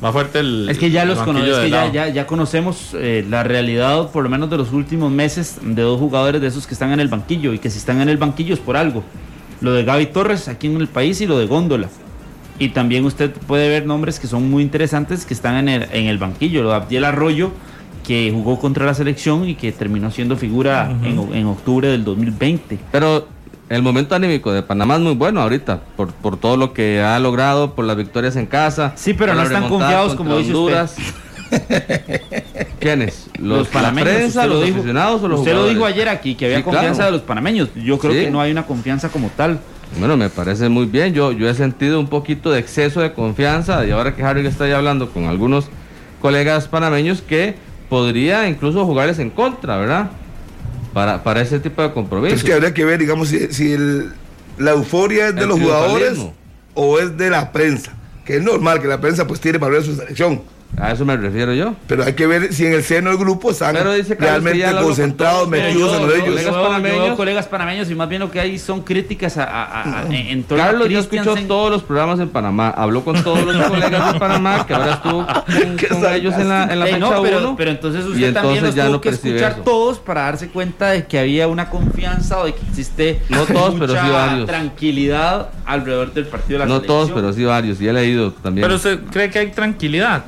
Más 0.00 0.12
fuerte 0.12 0.40
el. 0.40 0.68
Es 0.70 0.78
que 0.78 0.90
ya 0.90 1.04
los 1.04 1.18
cono- 1.26 1.40
es 1.40 1.58
que 1.64 1.70
ya, 1.70 1.92
ya, 1.92 2.08
ya 2.08 2.26
conocemos 2.26 2.92
eh, 2.94 3.24
la 3.28 3.42
realidad, 3.42 4.10
por 4.10 4.22
lo 4.24 4.30
menos 4.30 4.48
de 4.48 4.56
los 4.56 4.72
últimos 4.72 5.10
meses, 5.12 5.58
de 5.62 5.82
dos 5.82 5.98
jugadores 5.98 6.40
de 6.40 6.46
esos 6.48 6.66
que 6.66 6.72
están 6.74 6.92
en 6.92 7.00
el 7.00 7.08
banquillo 7.08 7.52
y 7.52 7.58
que 7.58 7.68
si 7.70 7.78
están 7.78 8.00
en 8.00 8.08
el 8.08 8.16
banquillo 8.16 8.54
es 8.54 8.60
por 8.60 8.76
algo. 8.76 9.02
Lo 9.60 9.72
de 9.72 9.84
Gaby 9.84 10.06
Torres 10.06 10.48
aquí 10.48 10.68
en 10.68 10.76
el 10.80 10.88
país 10.88 11.20
y 11.20 11.26
lo 11.26 11.38
de 11.38 11.44
Góndola. 11.46 11.88
Y 12.58 12.70
también 12.70 13.04
usted 13.04 13.30
puede 13.46 13.68
ver 13.68 13.86
nombres 13.86 14.18
que 14.20 14.26
son 14.26 14.50
muy 14.50 14.62
interesantes 14.62 15.24
que 15.26 15.34
están 15.34 15.56
en 15.56 15.68
el, 15.68 15.86
en 15.92 16.06
el 16.06 16.16
banquillo. 16.18 16.62
Lo 16.62 16.70
de 16.70 16.76
Abdiel 16.76 17.04
Arroyo, 17.04 17.52
que 18.06 18.30
jugó 18.34 18.58
contra 18.58 18.86
la 18.86 18.94
selección 18.94 19.46
y 19.48 19.54
que 19.54 19.70
terminó 19.72 20.10
siendo 20.10 20.36
figura 20.36 20.90
en, 21.04 21.18
o- 21.18 21.34
en 21.34 21.46
octubre 21.46 21.88
del 21.88 22.04
2020. 22.04 22.78
Pero 22.90 23.28
el 23.70 23.82
momento 23.82 24.14
anímico 24.14 24.52
de 24.52 24.62
Panamá 24.62 24.96
es 24.96 25.00
muy 25.00 25.14
bueno 25.14 25.40
ahorita, 25.40 25.80
por, 25.96 26.12
por 26.12 26.36
todo 26.36 26.56
lo 26.58 26.72
que 26.74 27.00
ha 27.00 27.18
logrado, 27.18 27.74
por 27.74 27.84
las 27.86 27.96
victorias 27.96 28.36
en 28.36 28.44
casa. 28.46 28.92
Sí, 28.96 29.14
pero 29.14 29.32
no 29.34 29.42
están 29.42 29.68
confiados 29.68 30.14
como 30.14 30.36
dice 30.36 30.52
Honduras. 30.52 30.96
¿Quiénes? 32.78 33.28
Los, 33.38 33.58
¿Los, 33.60 33.68
panameños. 33.68 34.08
la 34.08 34.14
prensa, 34.16 34.40
usted 34.40 34.48
lo 34.50 34.54
los 34.56 34.64
dijo- 34.64 34.76
aficionados 34.78 35.22
o 35.22 35.28
los 35.28 35.40
Usted 35.40 35.52
lo 35.52 35.58
jugadores? 35.58 35.74
dijo 35.76 35.86
ayer 35.86 36.08
aquí, 36.08 36.34
que 36.34 36.44
había 36.46 36.58
Sí, 36.58 36.62
confianza 36.62 36.92
claro. 36.94 37.12
de 37.12 37.18
los 37.18 37.26
panameños. 37.26 37.68
Yo 37.74 37.98
creo 37.98 38.12
Sí. 38.12 38.20
que 38.20 38.30
no 38.30 38.40
hay 38.40 38.50
una 38.52 38.64
confianza 38.66 39.08
como 39.08 39.28
tal. 39.36 39.58
Bueno, 39.98 40.16
me 40.16 40.30
parece 40.30 40.68
muy 40.68 40.86
bien. 40.86 41.12
Yo, 41.14 41.32
yo 41.32 41.48
he 41.48 41.54
sentido 41.54 41.98
un 41.98 42.06
poquito 42.08 42.50
de 42.52 42.60
exceso 42.60 43.00
de 43.00 43.12
confianza 43.12 43.84
y 43.86 43.90
ahora 43.90 44.14
que 44.14 44.22
Harry 44.22 44.46
está 44.46 44.68
ya 44.68 44.76
hablando 44.78 45.10
con 45.10 45.24
algunos 45.24 45.66
colegas 46.22 46.68
panameños 46.68 47.22
que 47.22 47.56
podría 47.88 48.48
incluso 48.48 48.84
jugarles 48.86 49.18
en 49.18 49.30
contra, 49.30 49.76
¿verdad? 49.78 50.10
Para, 50.92 51.22
para 51.22 51.40
ese 51.40 51.60
tipo 51.60 51.82
de 51.82 51.92
compromisos. 51.92 52.38
Es 52.38 52.44
que 52.44 52.52
habría 52.52 52.74
que 52.74 52.84
ver, 52.84 52.98
digamos, 52.98 53.28
si, 53.28 53.52
si 53.52 53.72
el- 53.72 54.12
la 54.58 54.72
euforia 54.72 55.28
es 55.28 55.34
de 55.36 55.42
El 55.42 55.48
los 55.48 55.58
jugadores 55.60 56.18
o 56.74 56.98
es 56.98 57.16
de 57.16 57.30
la 57.30 57.52
prensa. 57.52 57.92
Que 58.24 58.36
es 58.36 58.42
normal 58.42 58.80
que 58.80 58.86
la 58.88 59.00
prensa 59.00 59.26
pues 59.26 59.40
tire 59.40 59.58
para 59.58 59.72
ver 59.72 59.82
su 59.84 59.94
selección. 59.96 60.42
A 60.76 60.92
eso 60.92 61.04
me 61.04 61.16
refiero 61.16 61.52
yo. 61.52 61.74
Pero 61.88 62.04
hay 62.04 62.12
que 62.14 62.26
ver 62.26 62.54
si 62.54 62.64
en 62.64 62.72
el 62.72 62.82
seno 62.82 63.10
del 63.10 63.18
grupo 63.18 63.50
están 63.50 63.74
realmente 63.74 64.64
concentrados, 64.80 65.48
metidos 65.48 65.74
yo- 65.92 65.94
en 65.96 66.00
yo- 66.00 66.06
lo 66.06 66.12
de 66.12 66.18
yo- 66.18 66.24
ellos. 66.24 66.28
colegas 66.34 66.52
Yo 66.54 66.58
yo 66.62 66.66
panameños. 66.68 67.04
veo 67.06 67.16
colegas 67.16 67.46
panameños 67.48 67.90
y 67.90 67.94
más 67.94 68.08
bien 68.08 68.20
lo 68.20 68.30
que 68.30 68.40
hay 68.40 68.58
son 68.58 68.80
críticas 68.82 69.36
a, 69.36 69.44
a- 69.44 70.00
a- 70.02 70.06
en 70.14 70.42
torno 70.44 70.62
a 70.62 70.66
Carlos 70.68 70.88
ya 70.88 70.98
escuchó 71.00 71.22
Christiansen. 71.22 71.48
todos 71.48 71.70
los 71.72 71.82
programas 71.82 72.20
en 72.20 72.28
Panamá, 72.30 72.70
habló 72.70 73.04
con 73.04 73.22
todos 73.22 73.44
los 73.54 73.66
colegas 73.66 74.12
de 74.14 74.18
Panamá, 74.20 74.64
que 74.66 74.72
ahora 74.74 74.92
estuvo 74.94 75.26
con, 75.26 75.76
Qué 75.76 75.88
con 75.88 76.06
ellos 76.14 76.34
en 76.38 76.48
la, 76.48 76.64
en 76.72 76.78
la 76.78 76.86
fecha 76.86 76.98
no, 76.98 77.22
pero, 77.22 77.38
uno, 77.40 77.54
pero 77.56 77.70
entonces 77.72 78.04
usted 78.04 78.32
también 78.32 78.58
entonces 78.58 78.62
los 78.62 78.74
ya 78.74 78.84
tuvo 78.84 78.92
no 78.94 79.00
que 79.00 79.08
escuchar 79.10 79.52
eso. 79.52 79.60
todos 79.62 79.98
para 79.98 80.22
darse 80.22 80.48
cuenta 80.48 80.90
de 80.90 81.04
que 81.06 81.18
había 81.18 81.48
una 81.48 81.68
confianza 81.68 82.38
o 82.38 82.44
de 82.46 82.54
que 82.54 82.60
existe 82.70 83.20
No 83.28 83.44
todos, 83.44 83.74
pero 83.78 83.92
sí 84.00 84.08
varios. 84.10 84.46
tranquilidad 84.46 85.50
alrededor 85.66 86.14
del 86.14 86.26
partido 86.26 86.58
de 86.60 86.66
la 86.66 86.72
No 86.72 86.80
todos, 86.80 87.10
pero 87.10 87.32
sí 87.32 87.44
varios, 87.44 87.80
y 87.80 87.88
he 87.88 87.92
leído 87.92 88.32
también. 88.32 88.64
Pero 88.64 88.76
usted 88.76 89.00
cree 89.10 89.28
que 89.30 89.40
hay 89.40 89.50
tranquilidad. 89.50 90.22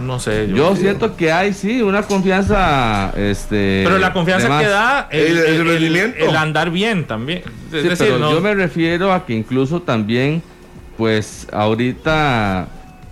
No 0.00 0.18
sé. 0.18 0.48
yo 0.54 0.74
siento 0.74 1.16
que 1.16 1.30
hay, 1.32 1.52
sí, 1.52 1.82
una 1.82 2.02
confianza, 2.02 3.12
este... 3.16 3.82
Pero 3.84 3.98
la 3.98 4.12
confianza 4.12 4.58
que 4.58 4.66
da 4.66 5.08
el, 5.10 5.36
El- 5.38 5.38
el 5.60 5.66
rendimiento. 5.68 6.16
el 6.28 6.34
andar 6.36 6.70
bien 6.70 7.06
también. 7.06 7.40
Es 7.72 7.82
Sí, 7.82 7.88
decir, 7.88 7.96
pero 8.06 8.18
no- 8.18 8.32
yo 8.32 8.40
me 8.40 8.54
refiero 8.54 9.12
a 9.12 9.26
que 9.26 9.34
incluso 9.34 9.82
también, 9.82 10.42
pues 10.96 11.46
ahorita 11.52 12.68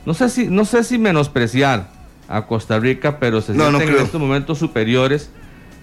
no 0.06 0.14
sé 0.14 0.28
si, 0.30 0.46
no 0.48 0.64
sé 0.64 0.82
si 0.84 0.98
menospreciar 0.98 1.88
a 2.28 2.46
Costa 2.46 2.78
Rica, 2.78 3.18
pero 3.18 3.40
se 3.40 3.52
No, 3.52 3.70
no 3.70 3.78
sienten 3.78 3.98
en 3.98 4.04
estos 4.06 4.20
momentos 4.20 4.58
superiores 4.58 5.30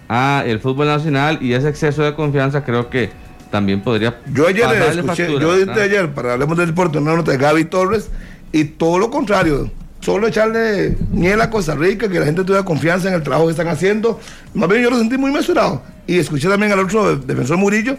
a 0.08 0.42
el 0.46 0.58
fútbol 0.60 0.86
nacional 0.88 1.38
y 1.40 1.52
ese 1.52 1.68
exceso 1.68 2.02
de 2.02 2.14
confianza 2.14 2.64
creo 2.64 2.88
que 2.90 3.10
también 3.50 3.82
podría 3.82 4.18
Yo 4.32 4.46
ayer 4.48 4.64
escuché, 4.64 5.24
factura, 5.24 5.40
yo 5.40 5.56
desde 5.66 5.82
ayer, 5.82 6.10
para 6.12 6.32
hablemos 6.34 6.56
del 6.58 6.68
deporte, 6.68 6.98
una 6.98 7.14
nota 7.14 7.30
de 7.32 7.38
Gaby 7.38 7.66
Torres, 7.66 8.10
y 8.52 8.64
todo 8.64 8.98
lo 8.98 9.10
contrario, 9.10 9.70
solo 10.00 10.28
echarle 10.28 10.96
miel 11.10 11.40
a 11.40 11.50
Costa 11.50 11.74
Rica, 11.74 12.08
que 12.08 12.18
la 12.18 12.26
gente 12.26 12.42
tuviera 12.42 12.64
confianza 12.64 13.08
en 13.08 13.14
el 13.14 13.22
trabajo 13.22 13.46
que 13.46 13.52
están 13.52 13.68
haciendo. 13.68 14.20
Más 14.54 14.68
bien 14.68 14.82
yo 14.82 14.90
lo 14.90 14.98
sentí 14.98 15.18
muy 15.18 15.30
mesurado. 15.30 15.82
Y 16.06 16.18
escuché 16.18 16.48
también 16.48 16.72
al 16.72 16.80
otro 16.80 17.16
defensor 17.16 17.58
Murillo, 17.58 17.96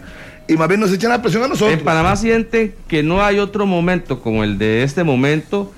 y 0.48 0.56
más 0.56 0.66
bien 0.66 0.80
nos 0.80 0.92
echan 0.92 1.10
la 1.10 1.22
presión 1.22 1.44
a 1.44 1.48
nosotros. 1.48 1.78
En 1.78 1.84
Panamá 1.84 2.16
sienten 2.16 2.74
que 2.88 3.02
no 3.02 3.22
hay 3.22 3.38
otro 3.38 3.66
momento 3.66 4.20
como 4.20 4.42
el 4.42 4.58
de 4.58 4.82
este 4.82 5.04
momento, 5.04 5.72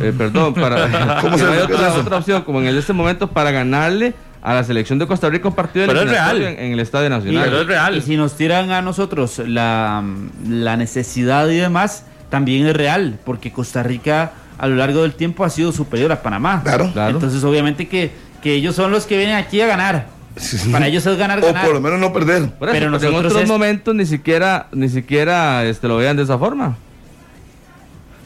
eh, 0.00 0.14
perdón, 0.16 0.54
para 0.54 1.20
¿Cómo 1.20 1.32
que 1.36 1.40
se 1.40 1.44
no 1.44 1.52
hay 1.52 1.58
otra, 1.58 2.16
opción 2.16 2.42
como 2.42 2.60
en 2.60 2.68
el 2.68 2.74
de 2.74 2.80
este 2.80 2.94
momento 2.94 3.28
para 3.28 3.50
ganarle 3.50 4.14
a 4.40 4.54
la 4.54 4.64
selección 4.64 4.98
de 4.98 5.06
Costa 5.06 5.28
Rica 5.28 5.48
un 5.48 5.54
partido 5.54 5.86
Pero 5.86 6.00
es 6.02 6.08
real. 6.10 6.40
en, 6.40 6.58
en 6.58 6.72
el 6.72 6.80
Estadio 6.80 7.10
Nacional. 7.10 7.44
Pero 7.44 7.60
es 7.60 7.66
real. 7.66 7.96
Y 7.98 8.00
si 8.00 8.16
nos 8.16 8.34
tiran 8.34 8.70
a 8.70 8.80
nosotros 8.80 9.40
la, 9.40 10.02
la 10.48 10.76
necesidad 10.78 11.48
y 11.50 11.56
demás, 11.56 12.04
también 12.30 12.66
es 12.66 12.74
real, 12.74 13.18
porque 13.26 13.52
Costa 13.52 13.82
Rica 13.82 14.32
a 14.58 14.66
lo 14.66 14.74
largo 14.76 15.02
del 15.02 15.14
tiempo 15.14 15.44
ha 15.44 15.50
sido 15.50 15.72
superior 15.72 16.10
a 16.12 16.20
Panamá. 16.22 16.60
Claro. 16.64 16.90
Claro. 16.92 17.14
Entonces, 17.14 17.42
obviamente 17.44 17.88
que, 17.88 18.10
que 18.42 18.54
ellos 18.54 18.74
son 18.74 18.90
los 18.90 19.06
que 19.06 19.16
vienen 19.16 19.36
aquí 19.36 19.60
a 19.60 19.66
ganar. 19.66 20.06
Para 20.70 20.86
ellos 20.86 21.04
es 21.06 21.16
ganar, 21.18 21.38
o 21.40 21.42
ganar. 21.46 21.64
por 21.64 21.74
lo 21.74 21.80
menos 21.80 21.98
no 21.98 22.12
perder. 22.12 22.42
Por 22.50 22.68
eso, 22.68 22.72
Pero 22.72 22.72
pero 22.72 22.86
en 22.86 22.92
nosotros 22.92 23.24
otros 23.26 23.42
es- 23.42 23.48
momentos 23.48 23.94
ni 23.94 24.06
siquiera 24.06 24.68
ni 24.72 24.88
siquiera 24.88 25.64
este, 25.64 25.88
lo 25.88 25.96
vean 25.96 26.16
de 26.16 26.22
esa 26.22 26.38
forma. 26.38 26.76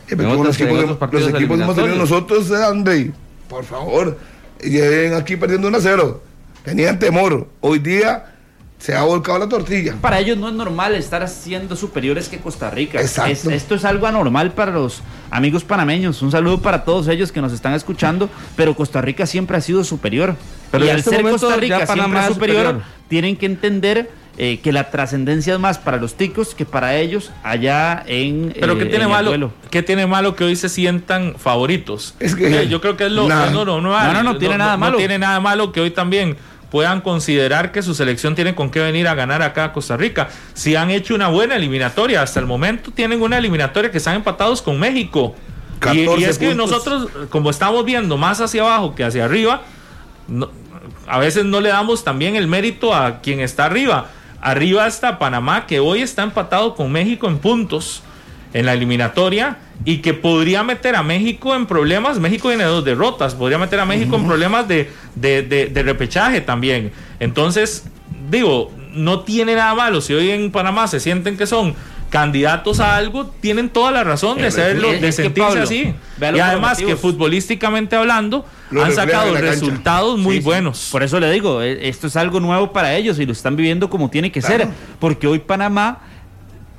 Eh, 0.08 0.16
los 0.16 0.38
otros- 0.38 0.60
equipos, 0.60 0.78
que- 1.10 1.16
los 1.18 1.28
equipos 1.30 1.56
que 1.56 1.62
hemos 1.62 1.76
tenido 1.76 1.96
nosotros, 1.96 2.50
eh, 2.50 2.64
Andrei, 2.64 3.12
por 3.48 3.64
favor, 3.64 4.18
lleguen 4.62 5.14
aquí 5.14 5.36
perdiendo 5.36 5.68
1 5.68 5.78
a 5.78 5.80
0. 5.80 6.22
Tenían 6.64 6.98
temor. 6.98 7.48
Hoy 7.60 7.78
día 7.78 8.31
se 8.82 8.96
ha 8.96 9.02
volcado 9.04 9.38
la 9.38 9.48
tortilla. 9.48 9.94
Para 10.00 10.18
ellos 10.18 10.36
no 10.36 10.48
es 10.48 10.54
normal 10.54 10.96
estar 10.96 11.28
siendo 11.28 11.76
superiores 11.76 12.28
que 12.28 12.38
Costa 12.38 12.68
Rica. 12.68 13.00
Exacto. 13.00 13.30
Es- 13.30 13.46
esto 13.46 13.76
es 13.76 13.84
algo 13.84 14.08
anormal 14.08 14.50
para 14.54 14.72
los 14.72 15.02
amigos 15.30 15.62
panameños. 15.62 16.20
Un 16.20 16.32
saludo 16.32 16.60
para 16.60 16.82
todos 16.84 17.06
ellos 17.06 17.30
que 17.30 17.40
nos 17.40 17.52
están 17.52 17.74
escuchando, 17.74 18.28
pero 18.56 18.74
Costa 18.74 19.00
Rica 19.00 19.24
siempre 19.26 19.56
ha 19.56 19.60
sido 19.60 19.84
superior. 19.84 20.34
Pero 20.72 20.84
y 20.84 20.88
al 20.88 20.98
este 20.98 21.10
ser 21.10 21.20
momento 21.22 21.46
Costa 21.46 21.60
Rica 21.60 21.86
siempre 21.86 22.20
es 22.20 22.26
superior, 22.26 22.58
superior. 22.66 22.82
tienen 23.08 23.36
que 23.36 23.46
entender 23.46 24.10
eh, 24.38 24.60
que 24.62 24.72
la 24.72 24.90
trascendencia 24.90 25.52
es 25.54 25.60
más 25.60 25.76
para 25.78 25.98
los 25.98 26.14
ticos 26.14 26.54
que 26.54 26.64
para 26.64 26.96
ellos 26.96 27.30
allá 27.44 28.02
en 28.06 28.52
Pero 28.58 28.72
eh, 28.72 28.78
¿qué 28.78 28.84
tiene 28.86 28.96
en 28.96 29.02
el 29.02 29.08
malo? 29.10 29.28
duelo. 29.30 29.52
¿Qué 29.70 29.82
tiene 29.82 30.06
malo 30.06 30.34
que 30.34 30.42
hoy 30.44 30.56
se 30.56 30.70
sientan 30.70 31.34
favoritos? 31.38 32.14
Es 32.18 32.34
que- 32.34 32.62
Eh, 32.62 32.66
yo 32.68 32.80
creo 32.80 32.96
que 32.96 33.04
es 33.06 33.12
lo, 33.12 33.28
Nada. 33.28 33.46
es 33.48 33.52
lo 33.52 33.64
normal. 33.66 34.12
No, 34.14 34.22
no, 34.24 34.32
no 34.32 34.38
tiene 34.38 34.56
nada 34.58 34.76
malo. 34.78 34.92
No 34.92 34.96
tiene 34.98 35.18
nada 35.18 35.38
malo 35.38 35.70
que 35.70 35.82
hoy 35.82 35.90
también 35.90 36.36
puedan 36.72 37.02
considerar 37.02 37.70
que 37.70 37.82
su 37.82 37.94
selección 37.94 38.34
tiene 38.34 38.54
con 38.56 38.70
qué 38.70 38.80
venir 38.80 39.06
a 39.06 39.14
ganar 39.14 39.42
acá 39.42 39.64
a 39.66 39.72
Costa 39.74 39.96
Rica. 39.96 40.30
Si 40.54 40.74
han 40.74 40.90
hecho 40.90 41.14
una 41.14 41.28
buena 41.28 41.54
eliminatoria, 41.54 42.22
hasta 42.22 42.40
el 42.40 42.46
momento 42.46 42.90
tienen 42.90 43.20
una 43.22 43.36
eliminatoria 43.38 43.90
que 43.92 43.98
están 43.98 44.16
empatados 44.16 44.62
con 44.62 44.80
México. 44.80 45.36
Y, 45.92 46.00
y 46.00 46.04
14 46.06 46.30
es 46.30 46.38
que 46.38 46.48
puntos. 46.48 46.70
nosotros, 46.70 47.08
como 47.28 47.50
estamos 47.50 47.84
viendo 47.84 48.16
más 48.16 48.40
hacia 48.40 48.62
abajo 48.62 48.94
que 48.94 49.04
hacia 49.04 49.26
arriba, 49.26 49.62
no- 50.26 50.50
a 51.06 51.18
veces 51.18 51.44
no 51.44 51.60
le 51.60 51.68
damos 51.68 52.02
también 52.04 52.36
el 52.36 52.46
mérito 52.46 52.94
a 52.94 53.20
quien 53.20 53.40
está 53.40 53.66
arriba. 53.66 54.06
Arriba 54.40 54.86
está 54.86 55.18
Panamá, 55.18 55.66
que 55.66 55.78
hoy 55.78 56.00
está 56.00 56.22
empatado 56.22 56.74
con 56.74 56.90
México 56.90 57.28
en 57.28 57.38
puntos 57.38 58.02
en 58.52 58.66
la 58.66 58.72
eliminatoria 58.74 59.58
y 59.84 59.98
que 59.98 60.14
podría 60.14 60.62
meter 60.62 60.94
a 60.96 61.02
México 61.02 61.54
en 61.54 61.66
problemas. 61.66 62.18
México 62.20 62.48
tiene 62.48 62.64
dos 62.64 62.84
derrotas, 62.84 63.34
podría 63.34 63.58
meter 63.58 63.80
a 63.80 63.84
México 63.86 64.16
en 64.16 64.26
problemas 64.26 64.68
de, 64.68 64.90
de- 65.14 65.42
de- 65.42 65.66
de 65.66 65.82
repechaje 65.82 66.40
también. 66.40 66.92
Entonces, 67.20 67.84
digo, 68.30 68.70
no 68.92 69.20
tiene 69.20 69.54
nada 69.54 69.74
malo. 69.74 70.00
Si 70.00 70.12
hoy 70.14 70.30
en 70.30 70.50
Panamá 70.52 70.86
se 70.86 71.00
sienten 71.00 71.36
que 71.36 71.46
son 71.46 71.74
candidatos 72.10 72.78
a 72.78 72.96
algo, 72.96 73.24
tienen 73.40 73.70
toda 73.70 73.90
la 73.90 74.04
razón 74.04 74.36
de, 74.36 74.50
serlo, 74.50 74.92
de 74.92 75.00
que, 75.00 75.12
sentirse 75.12 75.48
Pablo, 75.48 75.62
así. 75.62 75.94
Y 76.20 76.38
además 76.40 76.76
que 76.78 76.94
futbolísticamente 76.94 77.96
hablando, 77.96 78.44
Lo 78.70 78.84
han 78.84 78.92
sacado 78.92 79.34
resultados 79.34 80.18
muy 80.18 80.34
Sí, 80.36 80.40
sí. 80.40 80.44
buenos. 80.44 80.88
Por 80.92 81.02
eso 81.02 81.18
le 81.18 81.30
digo, 81.32 81.62
eh, 81.62 81.88
esto 81.88 82.08
es 82.08 82.16
algo 82.16 82.38
nuevo 82.38 82.70
para 82.70 82.94
ellos 82.94 83.18
y 83.18 83.24
lo 83.24 83.32
están 83.32 83.56
viviendo 83.56 83.88
como 83.88 84.10
tiene 84.10 84.30
que 84.30 84.42
ser. 84.42 84.68
Porque 85.00 85.26
hoy 85.26 85.38
Panamá, 85.38 86.00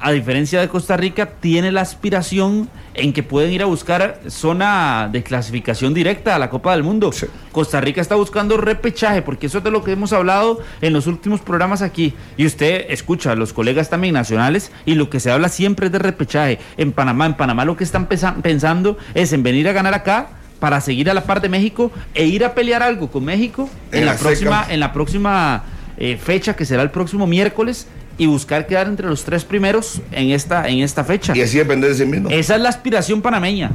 a 0.03 0.11
diferencia 0.11 0.59
de 0.59 0.67
Costa 0.67 0.97
Rica, 0.97 1.29
tiene 1.39 1.71
la 1.71 1.79
aspiración 1.79 2.69
en 2.93 3.13
que 3.13 3.23
pueden 3.23 3.53
ir 3.53 3.61
a 3.61 3.65
buscar 3.65 4.19
zona 4.27 5.07
de 5.09 5.23
clasificación 5.23 5.93
directa 5.93 6.35
a 6.35 6.39
la 6.39 6.49
Copa 6.49 6.73
del 6.73 6.83
Mundo. 6.83 7.13
Sí. 7.13 7.25
Costa 7.53 7.79
Rica 7.79 8.01
está 8.01 8.15
buscando 8.15 8.57
repechaje, 8.57 9.21
porque 9.21 9.47
eso 9.47 9.59
es 9.59 9.63
de 9.63 9.71
lo 9.71 9.81
que 9.81 9.93
hemos 9.93 10.11
hablado 10.11 10.59
en 10.81 10.91
los 10.91 11.07
últimos 11.07 11.39
programas 11.39 11.81
aquí. 11.81 12.13
Y 12.35 12.45
usted 12.45 12.87
escucha 12.89 13.31
a 13.31 13.35
los 13.35 13.53
colegas 13.53 13.89
también 13.89 14.13
nacionales 14.13 14.73
y 14.85 14.95
lo 14.95 15.09
que 15.09 15.21
se 15.21 15.31
habla 15.31 15.47
siempre 15.47 15.85
es 15.85 15.91
de 15.93 15.99
repechaje. 15.99 16.59
En 16.75 16.91
Panamá, 16.91 17.25
en 17.25 17.35
Panamá 17.35 17.63
lo 17.63 17.77
que 17.77 17.85
están 17.85 18.07
pensando 18.07 18.97
es 19.13 19.31
en 19.31 19.41
venir 19.41 19.69
a 19.69 19.71
ganar 19.71 19.93
acá 19.93 20.27
para 20.59 20.81
seguir 20.81 21.09
a 21.09 21.13
la 21.13 21.23
par 21.23 21.39
de 21.39 21.47
México 21.47 21.93
e 22.13 22.25
ir 22.25 22.43
a 22.43 22.53
pelear 22.53 22.83
algo 22.83 23.09
con 23.09 23.23
México 23.23 23.69
en, 23.93 23.99
En 23.99 24.05
la 24.05 24.13
la 24.13 24.19
próxima, 24.19 24.65
en 24.69 24.79
la 24.81 24.91
próxima 24.91 25.63
eh, 25.95 26.17
fecha 26.17 26.55
que 26.57 26.65
será 26.65 26.83
el 26.83 26.91
próximo 26.91 27.25
miércoles 27.25 27.87
y 28.17 28.25
buscar 28.27 28.67
quedar 28.67 28.87
entre 28.87 29.07
los 29.07 29.23
tres 29.23 29.43
primeros 29.43 30.01
en 30.11 30.29
esta, 30.31 30.67
en 30.67 30.79
esta 30.79 31.03
fecha. 31.03 31.35
Y 31.35 31.41
así 31.41 31.57
depende 31.57 31.87
de 31.89 31.95
sí 31.95 32.05
mismo. 32.05 32.29
Esa 32.29 32.55
es 32.55 32.61
la 32.61 32.69
aspiración 32.69 33.21
panameña. 33.21 33.71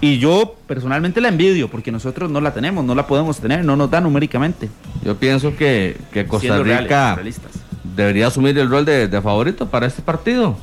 Y 0.00 0.18
yo 0.18 0.56
personalmente 0.66 1.20
la 1.20 1.28
envidio 1.28 1.68
porque 1.68 1.90
nosotros 1.90 2.30
no 2.30 2.40
la 2.40 2.52
tenemos, 2.52 2.84
no 2.84 2.94
la 2.94 3.06
podemos 3.06 3.38
tener, 3.38 3.64
no 3.64 3.74
nos 3.76 3.90
da 3.90 4.00
numéricamente. 4.02 4.68
Yo 5.02 5.16
pienso 5.16 5.56
que, 5.56 5.96
que 6.12 6.26
Costa 6.26 6.58
reales, 6.58 6.82
Rica 6.82 7.18
debería 7.96 8.26
asumir 8.26 8.58
el 8.58 8.68
rol 8.68 8.84
de, 8.84 9.08
de 9.08 9.22
favorito 9.22 9.66
para 9.70 9.86
este 9.86 10.02
partido. 10.02 10.56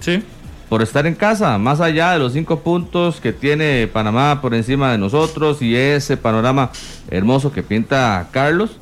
Sí. 0.00 0.22
por 0.68 0.82
estar 0.82 1.06
en 1.06 1.14
casa, 1.14 1.58
más 1.58 1.80
allá 1.80 2.12
de 2.12 2.18
los 2.18 2.32
cinco 2.32 2.60
puntos 2.60 3.20
que 3.20 3.32
tiene 3.32 3.88
Panamá 3.92 4.40
por 4.42 4.54
encima 4.54 4.92
de 4.92 4.98
nosotros 4.98 5.62
y 5.62 5.76
ese 5.76 6.16
panorama 6.16 6.70
hermoso 7.10 7.52
que 7.52 7.62
pinta 7.62 8.28
Carlos, 8.30 8.78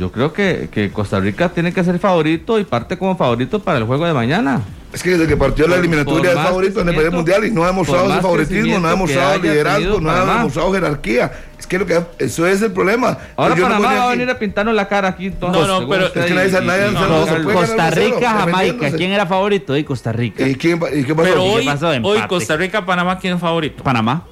yo 0.00 0.10
creo 0.10 0.32
que, 0.32 0.70
que 0.72 0.90
Costa 0.90 1.20
Rica 1.20 1.50
tiene 1.50 1.74
que 1.74 1.84
ser 1.84 1.98
favorito 1.98 2.58
y 2.58 2.64
parte 2.64 2.96
como 2.96 3.18
favorito 3.18 3.60
para 3.62 3.76
el 3.76 3.84
juego 3.84 4.06
de 4.06 4.14
mañana. 4.14 4.62
Es 4.94 5.02
que 5.02 5.10
desde 5.10 5.26
que 5.28 5.36
partió 5.36 5.66
la 5.68 5.74
Por- 5.76 5.80
eliminatoria 5.80 6.20
por 6.20 6.28
es 6.30 6.34
más 6.36 6.46
favorito 6.46 6.80
en 6.80 6.88
el 6.88 7.10
mundial 7.10 7.44
y 7.44 7.50
no 7.50 7.64
ha 7.64 7.66
demostrado 7.66 8.04
por 8.04 8.12
ese 8.12 8.22
favoritismo, 8.22 8.78
no 8.78 8.88
ha 8.88 8.90
demostrado 8.92 9.38
liderazgo, 9.38 10.00
no 10.00 10.10
ha 10.10 10.36
demostrado 10.36 10.72
jerarquía. 10.72 11.30
Es 11.58 11.66
que, 11.66 11.78
lo 11.78 11.84
que 11.84 12.00
eso 12.18 12.46
es 12.46 12.62
el 12.62 12.72
problema. 12.72 13.18
Ahora 13.36 13.54
Yo 13.54 13.68
no 13.68 13.74
Panamá 13.74 13.94
va 13.94 14.06
a 14.06 14.10
venir 14.12 14.30
a 14.30 14.38
pintarnos 14.38 14.74
la 14.74 14.88
cara 14.88 15.08
aquí. 15.08 15.30
todos, 15.32 15.52
No, 15.68 15.80
no, 15.82 15.86
pero 15.88 16.06
es 16.06 16.12
que 16.12 16.20
y- 16.28 16.32
nadie- 16.32 16.48
y- 16.48 16.66
nadie 16.66 16.84
y- 16.86 16.94
se 16.94 17.00
no, 17.38 17.42
puede 17.44 17.56
Costa 17.58 17.90
Rica, 17.90 18.30
Jamaica. 18.30 18.90
¿Quién 18.96 19.12
era 19.12 19.26
favorito 19.26 19.74
de 19.74 19.84
Costa 19.84 20.12
Rica? 20.12 20.48
¿Y, 20.48 20.54
quién, 20.54 20.82
va- 20.82 20.90
y 20.90 21.04
qué 21.04 21.14
pasó? 21.14 21.28
Pero 21.28 21.44
¿Y 21.44 21.50
qué 21.50 21.56
hoy, 21.58 21.66
pasó? 21.66 21.88
hoy. 21.88 22.22
Costa 22.26 22.56
Rica, 22.56 22.86
Panamá, 22.86 23.18
¿quién 23.18 23.34
es 23.34 23.40
favorito? 23.40 23.84
Panamá. 23.84 24.24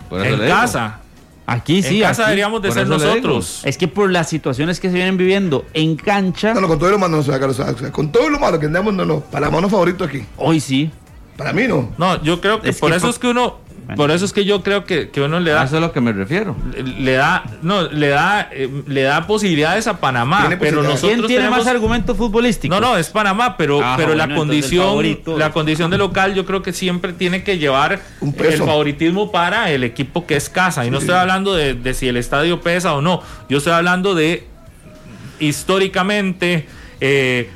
Por 0.09 0.25
En 0.25 0.39
casa. 0.47 0.99
Aquí 1.45 1.83
sí. 1.83 1.97
en 1.97 2.01
casa 2.03 2.23
aquí. 2.23 2.29
deberíamos 2.31 2.61
de 2.61 2.69
por 2.69 2.77
ser 2.77 2.87
nosotros. 2.87 3.61
Es 3.65 3.77
que 3.77 3.87
por 3.87 4.09
las 4.09 4.29
situaciones 4.29 4.79
que 4.79 4.89
se 4.89 4.95
vienen 4.95 5.17
viviendo 5.17 5.65
en 5.73 5.95
cancha, 5.95 6.53
No, 6.53 6.61
no, 6.61 6.67
con 6.67 6.79
todo 6.79 6.91
lo 6.91 6.99
malo, 6.99 7.13
no, 7.15 7.19
o 7.19 7.23
sea, 7.23 7.39
Carlos, 7.39 7.59
o 7.59 7.77
sea, 7.77 7.91
con 7.91 8.11
todo 8.11 8.29
lo 8.29 8.39
malo 8.39 8.59
que 8.59 8.67
andamos, 8.67 8.93
no, 8.93 9.05
no. 9.05 9.19
Panamá 9.19 9.59
no 9.59 9.67
es 9.67 9.71
favorito 9.71 10.03
aquí. 10.03 10.23
hoy 10.37 10.59
sí. 10.59 10.89
Para 11.37 11.51
mí 11.51 11.63
no. 11.67 11.89
No, 11.97 12.21
yo 12.21 12.39
creo 12.39 12.61
que 12.61 12.69
Es 12.69 12.79
por 12.79 12.91
que 12.91 12.97
eso 12.97 13.09
es 13.09 13.17
que 13.17 13.27
uno, 13.27 13.57
Bueno. 13.85 13.95
por 13.97 14.11
eso 14.11 14.23
es 14.25 14.31
que 14.33 14.45
yo 14.45 14.63
creo 14.63 14.85
que, 14.85 15.09
que 15.09 15.21
uno 15.21 15.39
le 15.39 15.51
A 15.51 15.55
da, 15.55 15.63
eso 15.65 15.75
es 15.75 15.83
a 15.83 15.85
lo 15.87 15.91
que 15.91 15.99
me 16.01 16.13
refiero. 16.13 16.55
le 16.99 17.11
da, 17.13 17.43
no, 17.61 17.83
le 17.89 18.07
da, 18.09 18.47
eh, 18.51 18.69
le 18.87 19.01
da 19.03 19.27
posibilidades 19.27 19.87
a 19.87 19.99
Panamá, 19.99 20.41
Tiene 20.41 20.57
pero 20.57 20.81
nosotros 20.83 21.01
¿Quién 21.01 21.17
tiene 21.27 21.43
tenemos, 21.43 21.57
más 21.59 21.67
argumentos 21.67 22.15
futbolísticos? 22.15 22.79
no, 22.79 22.91
no, 22.93 22.97
es 22.97 23.09
Panamá, 23.09 23.57
pero, 23.57 23.81
Ah, 23.83 23.95
pero 23.97 24.15
la 24.15 24.25
bueno, 24.25 24.39
condición, 24.39 24.85
favorito. 24.85 25.37
la 25.37 25.51
condición 25.51 25.91
de 25.91 25.97
local, 25.97 26.33
yo 26.33 26.45
creo 26.45 26.61
que 26.63 26.71
siempre 26.73 27.11
tiene 27.13 27.43
que 27.43 27.57
llevar 27.57 27.99
el 28.21 28.53
favoritismo 28.57 29.31
para 29.31 29.69
el 29.71 29.83
equipo 29.83 30.25
que 30.25 30.35
es 30.37 30.49
casa. 30.49 30.85
Y 30.85 30.89
no 30.89 30.99
estoy 30.99 31.15
hablando 31.15 31.53
de, 31.53 31.73
de 31.73 31.93
si 31.93 32.07
el 32.07 32.15
estadio 32.17 32.61
pesa 32.61 32.93
o 32.93 33.01
no. 33.01 33.21
Yo 33.49 33.57
estoy 33.57 33.73
hablando 33.73 34.15
de 34.15 34.47
históricamente. 35.39 36.67
eh, 37.01 37.49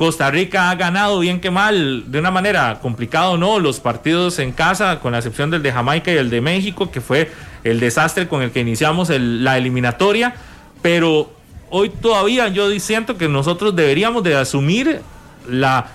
Costa 0.00 0.30
Rica 0.30 0.70
ha 0.70 0.76
ganado 0.76 1.18
bien 1.18 1.42
que 1.42 1.50
mal, 1.50 2.10
de 2.10 2.18
una 2.18 2.30
manera 2.30 2.78
complicada 2.80 3.28
o 3.28 3.36
no, 3.36 3.58
los 3.58 3.80
partidos 3.80 4.38
en 4.38 4.50
casa, 4.50 4.98
con 5.00 5.12
la 5.12 5.18
excepción 5.18 5.50
del 5.50 5.62
de 5.62 5.72
Jamaica 5.72 6.10
y 6.10 6.16
el 6.16 6.30
de 6.30 6.40
México, 6.40 6.90
que 6.90 7.02
fue 7.02 7.30
el 7.64 7.80
desastre 7.80 8.26
con 8.26 8.40
el 8.40 8.50
que 8.50 8.60
iniciamos 8.60 9.10
la 9.10 9.58
eliminatoria. 9.58 10.36
Pero 10.80 11.30
hoy 11.68 11.90
todavía 11.90 12.48
yo 12.48 12.70
siento 12.80 13.18
que 13.18 13.28
nosotros 13.28 13.76
deberíamos 13.76 14.22
de 14.22 14.36
asumir 14.36 15.02
la, 15.46 15.88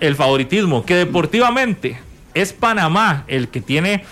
el 0.00 0.16
favoritismo, 0.16 0.86
que 0.86 0.94
deportivamente 0.94 2.00
es 2.32 2.54
Panamá 2.54 3.24
el 3.28 3.48
que 3.48 3.60
tiene 3.60 4.06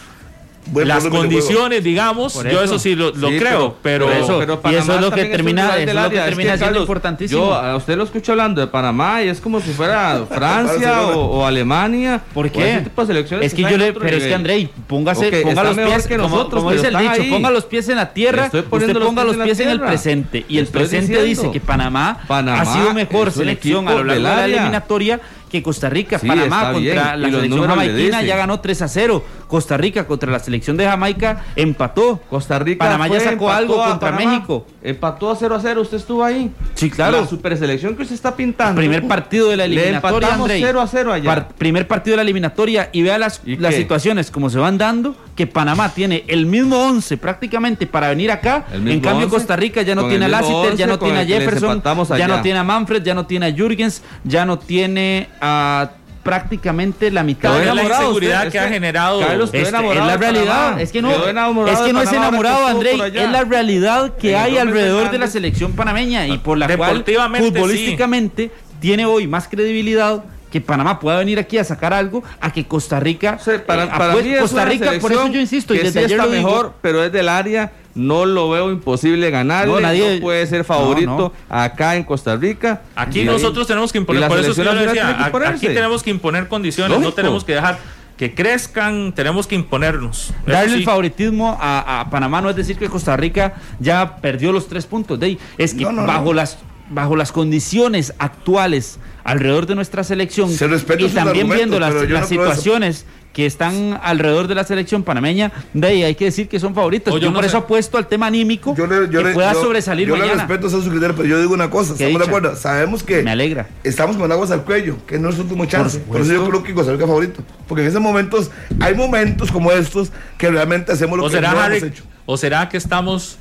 buen 0.71 0.89
las 0.89 1.05
condiciones, 1.07 1.85
digamos, 1.85 2.33
Por 2.35 2.45
yo 2.49 2.63
eso. 2.63 2.65
eso 2.75 2.79
sí 2.79 2.95
lo, 2.95 3.11
lo 3.13 3.29
Sí, 3.29 3.39
creo, 3.39 3.77
pero, 3.83 4.07
por 4.07 4.15
eso. 4.17 4.39
y 4.43 4.61
Panamá 4.61 4.83
eso 4.83 4.95
es 4.95 5.01
lo 5.01 5.11
que 5.11 5.25
termina- 5.27 5.77
eso 5.77 5.89
es 5.89 5.95
lo 5.95 6.11
que 6.11 6.17
termina 6.21 6.51
siendo 6.51 6.65
Carlos, 6.65 6.81
importantísimo. 6.83 7.41
Yo 7.47 7.55
a 7.55 7.77
usted 7.77 7.97
lo 7.97 8.05
escucho 8.05 8.33
hablando 8.33 8.61
de 8.61 8.67
Panamá 8.67 9.23
y 9.23 9.29
es 9.29 9.41
como 9.41 9.61
si 9.61 9.71
fuera 9.73 10.25
Francia 10.31 11.03
o, 11.09 11.41
o 11.41 11.47
Alemania. 11.47 12.21
¿Por 12.33 12.51
qué? 12.51 12.71
ese 12.75 12.81
tipo 12.83 13.01
de 13.03 13.07
selecciones 13.07 13.47
Es 13.47 13.55
que 13.55 13.63
están 13.63 13.73
yo 13.73 13.79
le, 13.79 13.93
pero 13.93 14.07
es 14.07 14.13
que 14.15 14.19
nivel. 14.21 14.35
Andrei, 14.35 14.71
póngase, 14.87 15.29
Ok, 15.29 15.35
ponga 15.43 15.65
los 15.65 15.77
pies, 15.77 16.07
que 16.07 16.17
nosotros, 16.19 16.63
como 16.63 16.69
pero 16.71 16.83
dice 16.83 16.89
el 16.89 16.99
dicho, 17.03 17.23
ahí. 17.23 17.31
ponga 17.31 17.51
los 17.51 17.65
pies 17.65 17.89
en 17.89 17.97
la 17.97 18.13
tierra, 18.13 18.45
usted 18.47 18.65
ponga 18.65 19.25
pies 19.25 19.37
los 19.37 19.37
pies 19.37 19.61
en 19.61 19.69
el 19.69 19.81
presente 19.81 20.45
y 20.49 20.59
el 20.59 20.67
presente 20.67 21.23
dice 21.23 21.51
que 21.51 21.61
Panamá, 21.61 22.19
ha 22.29 22.65
sido 22.65 22.95
mejor 22.95 23.29
es 23.29 23.35
selección 23.35 23.89
a 23.89 23.93
lo 23.93 24.05
largo 24.05 24.15
de 24.15 24.21
la 24.21 24.45
eliminatoria 24.45 25.21
que 25.51 25.63
Costa 25.63 25.91
Rica. 25.91 26.19
Sí, 26.19 26.27
Panamá 26.29 26.73
contra 26.73 26.81
bien, 26.81 26.97
la 26.97 27.29
selección 27.31 27.61
le 27.61 27.67
jamaiquina 27.67 28.23
ya 28.23 28.37
ganó 28.37 28.61
3 28.61 28.83
a 28.83 28.89
0. 28.89 29.25
Costa 29.49 29.77
Rica 29.77 30.07
contra 30.07 30.31
la 30.31 30.39
selección 30.39 30.77
de 30.77 30.85
Jamaica 30.87 31.45
empató. 31.57 32.21
Costa 32.31 32.59
Rica 32.61 32.85
Panamá 32.85 33.09
ya 33.09 33.15
fue, 33.17 33.25
sacó 33.25 33.33
empató 33.51 33.51
algo 33.59 33.75
contra 33.85 34.11
Panamá. 34.13 34.33
México. 34.33 34.67
Empató 34.83 35.31
a 35.31 35.37
0 35.37 35.55
a 35.57 35.61
0, 35.61 35.81
usted 35.83 35.97
estuvo 35.97 36.25
ahí. 36.25 36.51
Sí, 36.75 36.89
claro. 36.89 37.21
La 37.21 37.27
super 37.27 37.57
selección 37.59 37.97
que 37.97 38.03
usted 38.03 38.15
está 38.15 38.35
pintando. 38.37 38.77
Primer 38.79 39.07
partido 39.07 39.49
de 39.51 39.57
la 39.57 39.67
Le 39.67 39.75
eliminatoria, 39.75 40.17
empatamos 40.29 40.45
Andrei. 40.51 40.63
0 40.63 40.81
a 40.81 40.87
0 40.87 41.13
allá. 41.13 41.25
Par- 41.25 41.49
primer 41.49 41.87
partido 41.89 42.13
de 42.13 42.17
la 42.19 42.23
eliminatoria 42.23 42.89
y 42.93 43.03
vea 43.03 43.19
las, 43.19 43.41
¿Y 43.45 43.57
las 43.57 43.75
situaciones 43.75 44.31
como 44.31 44.49
se 44.51 44.59
van 44.59 44.79
dando, 44.79 45.17
que 45.41 45.47
Panamá 45.47 45.89
tiene 45.95 46.23
el 46.27 46.45
mismo 46.45 46.77
11 46.77 47.17
prácticamente 47.17 47.87
para 47.87 48.11
venir 48.11 48.31
acá. 48.31 48.67
En 48.75 49.01
cambio 49.01 49.25
11, 49.25 49.29
Costa 49.29 49.57
Rica 49.57 49.81
ya 49.81 49.95
no 49.95 50.07
tiene 50.07 50.27
a 50.27 50.29
Lassiter, 50.29 50.77
ya 50.77 50.85
11 50.85 50.87
no 50.87 50.99
tiene 50.99 51.19
a 51.21 51.25
Jefferson, 51.25 51.83
ya 52.19 52.29
no 52.29 52.43
tiene 52.43 52.59
a 52.59 52.63
Manfred, 52.63 53.03
ya 53.03 53.15
no 53.15 53.25
tiene 53.25 53.47
a 53.47 53.51
Jürgens, 53.51 54.03
ya 54.23 54.45
no 54.45 54.59
tiene 54.59 55.29
a 55.41 55.93
prácticamente 56.23 57.11
la 57.11 57.23
mitad 57.23 57.55
de 57.55 57.71
es 57.71 57.75
la 57.75 57.83
inseguridad 57.85 58.41
usted, 58.41 58.53
que 58.53 58.59
ha 58.59 58.69
generado. 58.69 59.21
Carlos, 59.21 59.49
es, 59.55 59.73
la 59.73 60.19
realidad, 60.19 60.79
es 60.79 60.93
que 60.93 61.01
no, 61.01 61.11
es 61.11 61.79
que 61.79 61.93
no 61.95 62.03
es 62.03 62.13
enamorado, 62.13 62.67
allá. 62.67 63.25
es 63.25 63.31
la 63.31 63.45
realidad 63.45 64.17
que 64.19 64.37
hay 64.37 64.59
alrededor 64.59 65.11
de 65.11 65.17
la 65.17 65.27
selección 65.27 65.73
panameña 65.73 66.27
y 66.27 66.37
por 66.37 66.59
la 66.59 66.69
cual 66.77 67.03
futbolísticamente 67.39 68.51
tiene 68.79 69.07
hoy 69.07 69.27
más 69.27 69.49
credibilidad 69.49 70.23
que 70.51 70.61
Panamá 70.61 70.99
pueda 70.99 71.19
venir 71.19 71.39
aquí 71.39 71.59
a 71.59 71.65
sacar 71.65 71.93
algo 71.93 72.23
a 72.41 72.53
que 72.53 72.67
Costa 72.67 72.99
Rica 73.01 73.37
O 73.41 73.45
sea, 73.45 73.65
para, 73.65 73.85
eh, 73.85 73.89
para 73.97 74.13
pues, 74.13 74.25
mí 74.25 74.33
es 74.35 74.41
Costa 74.41 74.65
Rica 74.65 74.93
por 75.01 75.13
eso 75.13 75.29
yo 75.29 75.41
insisto 75.41 75.75
y 75.75 75.79
desde 75.79 75.93
sí 75.93 75.99
ayer 76.07 76.19
está 76.21 76.27
digo, 76.33 76.49
mejor, 76.49 76.75
pero 76.83 77.05
es 77.05 77.13
del 77.13 77.29
área, 77.29 77.73
no 77.95 78.25
lo 78.27 78.51
veo 78.51 78.71
imposible 78.71 79.31
ganarle, 79.31 79.73
No, 79.75 79.81
no, 79.81 79.87
nadie- 79.87 80.21
puede 80.21 80.47
ser 80.47 80.59
no, 80.59 80.65
favorito 80.65 81.33
acá 81.49 81.97
en 81.97 82.05
Costa 82.05 82.37
Rica. 82.37 82.83
Aquí 82.97 83.25
nosotros 83.25 83.67
tenemos 83.67 83.93
que 83.93 83.99
imponer, 83.99 84.21
la 84.23 84.29
por 84.29 84.39
eso 84.39 84.51
es 84.51 84.57
que 84.57 84.65
yo 84.65 84.71
selección 84.71 84.81
le 84.81 84.87
nacional 84.87 85.13
decía, 85.17 85.31
tiene 85.31 85.41
que 85.41 85.47
a- 85.47 85.51
aquí 85.51 85.67
tenemos 85.69 86.03
que 86.03 86.11
imponer 86.11 86.49
condiciones, 86.49 86.99
no 87.01 87.13
tenemos 87.13 87.45
que 87.45 87.55
dejar 87.55 87.79
que 88.17 88.35
crezcan, 88.35 89.13
tenemos 89.15 89.47
que 89.47 89.55
imponernos. 89.55 90.35
Darle 90.47 90.73
sí. 90.73 90.77
el 90.81 90.85
favoritismo 90.85 91.57
a, 91.59 92.01
a 92.01 92.11
Panamá 92.11 92.43
no 92.43 92.51
es 92.51 92.57
decir 92.57 92.77
que 92.77 92.87
Costa 92.91 93.17
Rica 93.17 93.55
ya 93.79 94.17
perdió 94.17 94.53
los 94.53 94.69
tres 94.69 94.85
puntos. 94.85 95.19
De 95.19 95.25
ahí. 95.27 95.39
Es 95.57 95.73
que 95.73 95.85
No, 95.85 95.93
no, 95.93 96.07
bajo 96.07 96.25
no. 96.27 96.33
las 96.35 96.59
bajo 96.91 97.17
las 97.17 97.33
condiciones 97.33 98.13
actuales 98.19 98.99
alrededor 99.25 99.67
de 99.67 99.75
nuestra 99.75 100.05
selección 100.05 100.51
Se 100.51 100.67
respeta 100.67 101.03
y 101.03 101.09
también 101.09 101.49
viendo 101.49 101.79
las, 101.79 101.95
situaciones 102.29 103.07
que 103.33 103.47
están 103.47 104.01
alrededor 104.03 104.49
de 104.49 104.57
la 104.57 104.65
selección 104.65 105.05
panameña, 105.05 105.53
de 105.73 105.87
ahí 105.87 106.03
hay 106.03 106.15
que 106.17 106.25
decir 106.25 106.49
que 106.49 106.59
son 106.59 106.75
favoritos. 106.75 107.15
Yo 107.15 107.21
yo 107.21 107.29
no 107.29 107.35
por 107.35 107.45
sé. 107.45 107.49
eso 107.49 107.59
apuesto 107.59 107.97
al 107.97 108.09
tema 108.09 108.27
anímico 108.27 108.75
Yo 108.77 108.89
le, 108.89 109.09
yo 109.09 109.21
que 109.23 109.29
le- 109.29 109.35
pueda 109.35 109.53
yo- 109.53 109.63
sobresalir 109.63 110.09
yo 110.09 110.17
le 110.17 110.35
respeto 110.35 110.67
esos 110.67 110.83
criterios, 110.89 111.15
pero 111.17 111.29
yo 111.29 111.39
digo 111.41 111.55
una 111.55 111.71
cosa, 111.71 111.93
estamos 111.93 112.19
de 112.19 112.27
acuerdo, 112.27 112.57
sabemos 112.57 113.05
que 113.05 113.23
Me 113.23 113.31
alegra. 113.31 113.69
estamos 113.85 114.17
con 114.17 114.33
aguas 114.33 114.51
al 114.51 114.65
cuello, 114.65 114.97
que 115.07 115.17
no 115.21 115.29
es 115.29 115.37
su 115.37 115.43
último 115.43 115.65
chance. 115.67 116.01
Por, 116.01 116.21
eso 116.21 116.33
yo 116.33 116.49
creo 116.49 116.63
que 116.65 116.75
Costa 116.75 116.91
Rica 116.91 117.05
es 117.05 117.09
favorito. 117.09 117.43
Porque 117.69 117.83
en 117.83 117.89
esos 117.89 118.01
momentos, 118.01 118.51
hay 118.81 118.95
momentos 118.97 119.53
como 119.53 119.71
estos 119.71 120.11
que 120.37 120.51
realmente 120.51 120.91
hacemos 120.91 121.17
lo 121.17 121.25
¿O 121.27 121.29
que 121.29 121.37
será, 121.37 121.53
no 121.53 121.61
Harry, 121.61 121.79
hemos 121.79 121.89
hecho. 121.91 122.03
¿O 122.27 122.37
será 122.37 122.69
que 122.69 122.79
estamos 122.79 123.39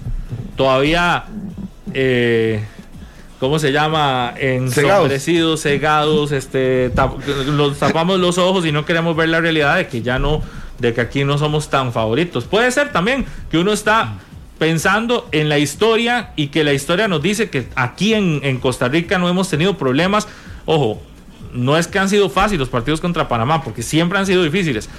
todavía, 0.56 1.26
eh, 1.96 2.62
¿cómo 3.40 3.60
se 3.60 3.72
llama? 3.72 4.34
Ensombrecidos, 4.38 5.62
cegados, 5.64 6.32
este, 6.32 6.92
tap- 6.94 7.24
los 7.26 7.78
tapamos 7.80 8.20
los 8.20 8.38
ojos 8.38 8.66
y 8.66 8.72
no 8.72 8.86
queremos 8.86 9.16
ver 9.16 9.30
la 9.30 9.42
realidad 9.42 9.78
de 9.78 9.88
que 9.88 10.02
ya 10.02 10.20
no, 10.20 10.42
de 10.78 10.94
que 10.94 11.02
aquí 11.02 11.24
no 11.24 11.38
somos 11.38 11.70
tan 11.70 11.94
favoritos. 11.94 12.46
Puede 12.46 12.72
ser 12.72 12.92
también 12.92 13.26
que 13.50 13.58
uno 13.58 13.72
está 13.72 14.16
pensando 14.58 15.28
en 15.32 15.48
la 15.48 15.58
historia 15.58 16.32
y 16.36 16.48
que 16.48 16.64
la 16.66 16.74
historia 16.74 17.08
nos 17.08 17.22
dice 17.22 17.50
que 17.50 17.68
aquí 17.76 18.14
en, 18.14 18.42
en 18.44 18.60
Costa 18.60 18.90
Rica 18.90 19.18
no 19.18 19.30
hemos 19.30 19.50
tenido 19.50 19.78
problemas. 19.78 20.28
Ojo, 20.66 21.02
no 21.54 21.78
es 21.78 21.88
que 21.88 21.98
han 21.98 22.10
sido 22.10 22.30
fáciles 22.30 22.60
los 22.60 22.70
partidos 22.70 23.02
contra 23.02 23.28
Panamá, 23.28 23.64
porque 23.64 23.82
siempre 23.82 24.20
han 24.20 24.26
sido 24.26 24.44
difíciles, 24.44 24.90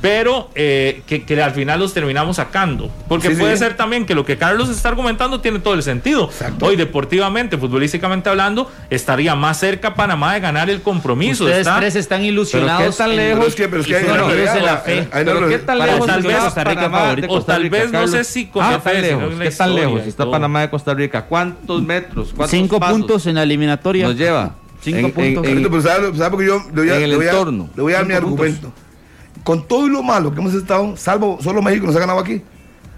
pero 0.00 0.50
eh, 0.54 1.02
que, 1.06 1.24
que 1.24 1.42
al 1.42 1.50
final 1.52 1.78
los 1.80 1.92
terminamos 1.94 2.36
sacando. 2.36 2.90
Porque 3.08 3.28
Sí, 3.28 3.34
sí. 3.34 3.40
puede 3.40 3.56
ser 3.56 3.76
también 3.76 4.06
que 4.06 4.14
lo 4.14 4.24
que 4.24 4.36
Carlos 4.38 4.68
está 4.68 4.88
argumentando 4.88 5.40
tiene 5.40 5.58
todo 5.58 5.74
el 5.74 5.82
sentido. 5.82 6.24
Exacto. 6.24 6.66
Hoy, 6.66 6.76
deportivamente, 6.76 7.58
futbolísticamente 7.58 8.28
hablando, 8.30 8.70
estaría 8.88 9.34
más 9.34 9.58
cerca 9.58 9.94
Panamá 9.94 10.34
de 10.34 10.40
ganar 10.40 10.70
el 10.70 10.80
compromiso. 10.82 11.44
Ustedes 11.44 11.66
está- 11.66 11.78
tres 11.80 11.96
están 11.96 12.20
Pero 12.20 12.32
ilusionados. 12.32 12.96
qué 12.96 12.98
tan 13.02 13.10
en- 13.10 13.16
lejos. 13.16 13.54
Que, 13.54 13.68
pero 13.68 13.82
es 13.82 13.86
que 13.88 13.96
hay 13.96 14.04
en 14.04 14.64
la 14.64 14.76
fe. 14.78 15.08
Pero 15.12 15.48
qué 15.48 15.58
tan 15.58 15.78
lejos 15.78 16.06
tal 16.06 16.22
vez 16.22 16.36
Costa 16.38 16.64
Rica 16.64 16.90
favorito. 16.90 17.26
O 17.30 17.42
tal 17.42 17.70
vez 17.70 17.86
no 17.86 17.92
Carlos? 17.92 18.10
sé 18.10 18.24
si 18.24 18.46
con 18.46 18.64
¿Qué 18.64 18.70
la 18.72 18.78
tan 18.80 18.82
fe, 18.92 18.96
sino 19.08 19.18
lejos? 19.20 19.32
en 19.34 19.38
¿Qué 19.40 19.50
tan 19.50 19.74
lejos 19.74 20.00
está 20.06 20.22
todo. 20.24 20.32
Panamá 20.32 20.60
de 20.62 20.70
Costa 20.70 20.94
Rica? 20.94 21.26
¿Cuántos 21.26 21.82
metros? 21.82 22.28
¿Cuántos 22.34 22.50
Cinco 22.50 22.80
pasos 22.80 22.98
puntos 22.98 23.26
en 23.26 23.34
la 23.34 23.42
eliminatoria. 23.42 24.06
nos 24.06 24.16
lleva? 24.16 24.54
Cinco 24.82 24.98
En- 24.98 25.04
en- 25.06 25.12
puntos. 25.34 25.46
en- 25.46 25.62
Pero 25.62 25.82
¿sabe, 25.82 26.16
sabe 26.16 26.30
por 26.30 26.40
qué 26.40 26.46
yo 26.46 26.62
le 26.74 26.80
voy 26.80 26.90
a, 26.90 26.96
en 26.96 27.02
el 27.02 27.10
le 27.10 27.16
voy 27.16 27.26
a- 27.26 27.30
entorno. 27.30 27.68
le 27.76 27.82
voy 27.82 27.92
a 27.92 27.96
dar 27.96 28.06
mi 28.06 28.14
puntos. 28.14 28.30
argumento? 28.30 28.72
Con 29.44 29.66
todo 29.66 29.86
y 29.86 29.90
lo 29.90 30.02
malo 30.02 30.32
que 30.32 30.40
hemos 30.40 30.54
estado, 30.54 30.96
salvo 30.96 31.38
solo 31.42 31.62
México 31.62 31.86
nos 31.86 31.96
ha 31.96 32.00
ganado 32.00 32.18
aquí. 32.18 32.42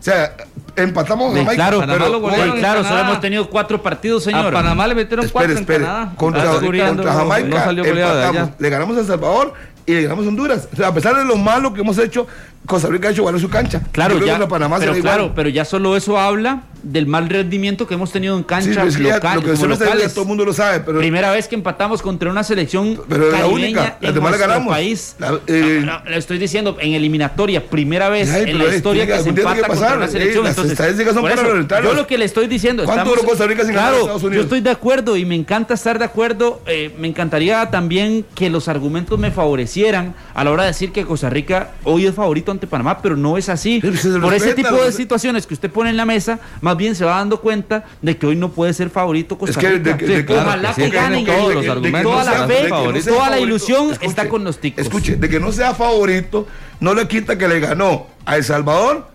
O 0.00 0.04
sea, 0.04 0.34
empatamos 0.74 1.28
Jamaica, 1.32 1.54
claro, 1.54 1.78
Panamá 1.78 1.96
pero 2.30 2.44
en 2.44 2.58
claro, 2.58 2.82
solo 2.82 3.00
hemos 3.00 3.20
tenido 3.20 3.48
cuatro 3.48 3.80
partidos, 3.80 4.26
A 4.26 4.30
señor. 4.30 4.52
Panamá 4.52 4.86
le 4.88 4.96
metieron 4.96 5.24
Espere, 5.24 5.44
cuatro 5.46 5.60
espere. 5.60 5.78
en 5.84 5.84
Canadá. 5.84 6.12
Contra, 6.16 6.44
contra 6.44 6.92
no- 6.92 7.02
Jamaica 7.04 7.48
no 7.48 7.56
salió 7.64 7.84
goleado 7.84 8.14
de 8.16 8.22
empatamos, 8.22 8.48
allá. 8.48 8.56
le 8.58 8.70
ganamos 8.70 8.96
a 8.96 9.00
El 9.00 9.06
Salvador 9.06 9.54
y 9.86 9.92
le 9.94 10.02
ganamos 10.02 10.24
a 10.24 10.28
Honduras. 10.28 10.68
O 10.72 10.76
sea, 10.76 10.88
a 10.88 10.94
pesar 10.94 11.16
de 11.16 11.24
lo 11.24 11.36
malo 11.36 11.72
que 11.72 11.82
hemos 11.82 11.96
hecho, 11.98 12.26
Costa 12.66 12.88
Rica 12.88 13.08
ha 13.08 13.10
hecho 13.12 13.22
valer 13.22 13.40
su 13.40 13.48
cancha. 13.48 13.80
Claro, 13.92 14.18
ya, 14.18 14.48
Panamá 14.48 14.78
pero 14.80 14.92
claro, 14.94 15.22
igual. 15.22 15.32
pero 15.36 15.48
ya 15.50 15.64
solo 15.64 15.96
eso 15.96 16.18
habla 16.18 16.62
del 16.82 17.06
mal 17.06 17.28
rendimiento 17.28 17.86
que 17.86 17.94
hemos 17.94 18.10
tenido 18.12 18.34
en 18.36 18.40
Sí, 18.42 18.46
canchas 18.46 18.74
pero 18.76 18.88
es 18.88 18.96
que 18.96 19.02
ya 19.04 19.14
local- 19.16 19.36
lo 19.36 19.42
que 19.42 19.52
como 19.52 19.66
locales. 19.66 20.12
todo 20.14 20.22
el 20.22 20.28
mundo 20.28 20.44
lo 20.44 20.52
sabe, 20.52 20.80
pero, 20.80 20.98
Primera 20.98 21.30
vez 21.30 21.48
que 21.48 21.54
empatamos 21.54 22.02
contra 22.02 22.30
una 22.30 22.42
selección 22.44 23.00
pero 23.08 23.30
la 23.30 23.38
caribeña 23.38 23.54
única. 23.54 23.96
Las 24.00 24.08
en 24.10 24.14
demás 24.14 24.30
la 24.32 24.36
nuestro 24.38 24.48
ganamos. 24.48 24.72
país. 24.74 25.16
La- 25.18 25.40
eh, 25.46 25.82
No, 25.84 25.98
no, 26.00 26.10
le 26.10 26.16
estoy 26.16 26.38
diciendo 26.38 26.76
en 26.80 26.92
eliminatoria, 26.94 27.64
primera 27.66 28.08
vez 28.08 28.30
Ay, 28.30 28.50
en 28.50 28.58
la 28.58 28.74
historia 28.74 29.06
que 29.06 29.18
se 29.18 29.22
que 29.24 29.28
empata 29.40 29.66
contra 29.68 29.96
una 29.96 30.08
selección. 30.08 30.46
Entonces, 30.46 30.76
son 30.76 31.30
eso, 31.30 31.80
yo 31.82 31.94
lo 31.94 32.06
que 32.06 32.18
le 32.18 32.24
estoy 32.24 32.46
diciendo, 32.46 32.84
¿Cuánto 32.84 33.02
estamos- 33.02 33.16
duró 33.18 33.28
Costa 33.28 33.46
Rica 33.46 33.62
sin 33.64 33.72
claro, 33.72 33.98
Estados 34.00 34.22
yo 34.22 34.28
Unidos? 34.28 34.44
estoy 34.46 34.60
de 34.60 34.70
acuerdo 34.70 35.16
y 35.16 35.24
me 35.24 35.34
encanta 35.34 35.74
estar 35.74 35.98
de 35.98 36.04
acuerdo. 36.04 36.60
eh, 36.66 36.94
me 36.98 37.08
encantaría 37.08 37.70
también 37.70 38.24
que 38.34 38.48
los 38.50 38.68
argumentos 38.68 39.18
me 39.18 39.30
favorecieran 39.30 40.14
a 40.34 40.44
la 40.44 40.50
hora 40.50 40.62
de 40.62 40.68
decir 40.68 40.92
que 40.92 41.04
Costa 41.04 41.28
Rica 41.30 41.72
hoy 41.84 42.06
es 42.06 42.14
favorito 42.14 42.50
ante 42.50 42.66
Panamá, 42.66 43.00
pero 43.02 43.16
no 43.16 43.36
es 43.36 43.48
así. 43.48 43.80
Por 43.80 44.34
ese 44.34 44.54
tipo 44.54 44.74
de 44.76 44.92
situaciones 44.92 45.46
que 45.46 45.54
usted 45.54 45.70
pone 45.70 45.90
en 45.90 45.96
la 45.96 46.04
mesa, 46.04 46.38
más 46.60 46.71
bien 46.74 46.94
se 46.94 47.04
va 47.04 47.16
dando 47.18 47.40
cuenta 47.40 47.84
de 48.00 48.16
que 48.16 48.26
hoy 48.26 48.36
no 48.36 48.50
puede 48.50 48.72
ser 48.74 48.90
favorito 48.90 49.38
Costa 49.38 49.58
Es 49.60 49.66
que 49.66 49.72
Rica. 49.72 49.90
de 49.92 49.96
que- 49.96 50.22
de 50.22 50.38
Ojalá 50.38 50.74
que 50.74 50.88
ganen. 50.90 51.24
todos 51.26 51.54
los 51.54 51.68
argumentos 51.68 52.02
toda 52.12 52.24
la 52.24 52.46
ser 52.46 52.56
fe, 52.62 52.68
favorito. 52.68 53.04
toda 53.06 53.18
la 53.18 53.24
favorito. 53.24 53.46
ilusión 53.46 53.90
Escuche, 53.92 54.06
está 54.06 54.28
con 54.28 54.44
los 54.44 54.58
ticos. 54.58 54.84
Escuche, 54.84 55.16
de 55.16 55.28
que 55.28 55.40
no 55.40 55.52
sea 55.52 55.74
favorito, 55.74 56.46
no 56.80 56.94
le 56.94 57.06
quita 57.08 57.36
que 57.38 57.48
le 57.48 57.60
ganó 57.60 58.06
a 58.24 58.36
El 58.36 58.44
Salvador 58.44 59.08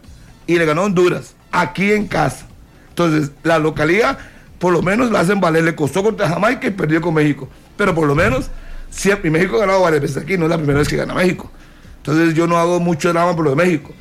y 0.46 0.58
le 0.58 0.66
ganó 0.66 0.82
a 0.82 0.86
Honduras, 0.86 1.36
aquí 1.52 1.92
en 1.92 2.08
casa. 2.08 2.46
Entonces, 2.90 3.32
la 3.44 3.60
localidad, 3.60 4.18
por 4.60 4.74
lo 4.74 4.82
menos 4.82 5.12
la 5.12 5.20
hacen 5.20 5.40
valer. 5.40 5.64
Le 5.64 5.76
costó 5.76 6.02
contra 6.04 6.28
Jamaica 6.28 6.68
y 6.68 6.72
perdió 6.72 7.00
con 7.02 7.14
México. 7.14 7.48
Pero 7.76 7.94
por 7.94 8.08
lo 8.08 8.16
menos, 8.16 8.50
siempre, 8.90 9.30
y 9.30 9.32
México 9.32 9.58
ha 9.58 9.60
ganado 9.60 9.82
varias 9.82 10.02
veces 10.02 10.18
aquí, 10.24 10.38
no 10.38 10.46
es 10.46 10.50
la 10.50 10.58
primera 10.58 10.80
vez 10.80 10.88
que 10.88 10.96
gana 10.96 11.14
México. 11.14 11.52
Entonces, 11.98 12.34
yo 12.34 12.48
no 12.48 12.58
hago 12.58 12.80
mucho 12.80 13.10
drama 13.10 13.36
por 13.36 13.44
lo 13.46 13.52
de 13.52 13.56
México. 13.58 13.92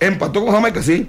Empató 0.00 0.44
con 0.44 0.52
Jamaica, 0.52 0.82
sí, 0.82 1.08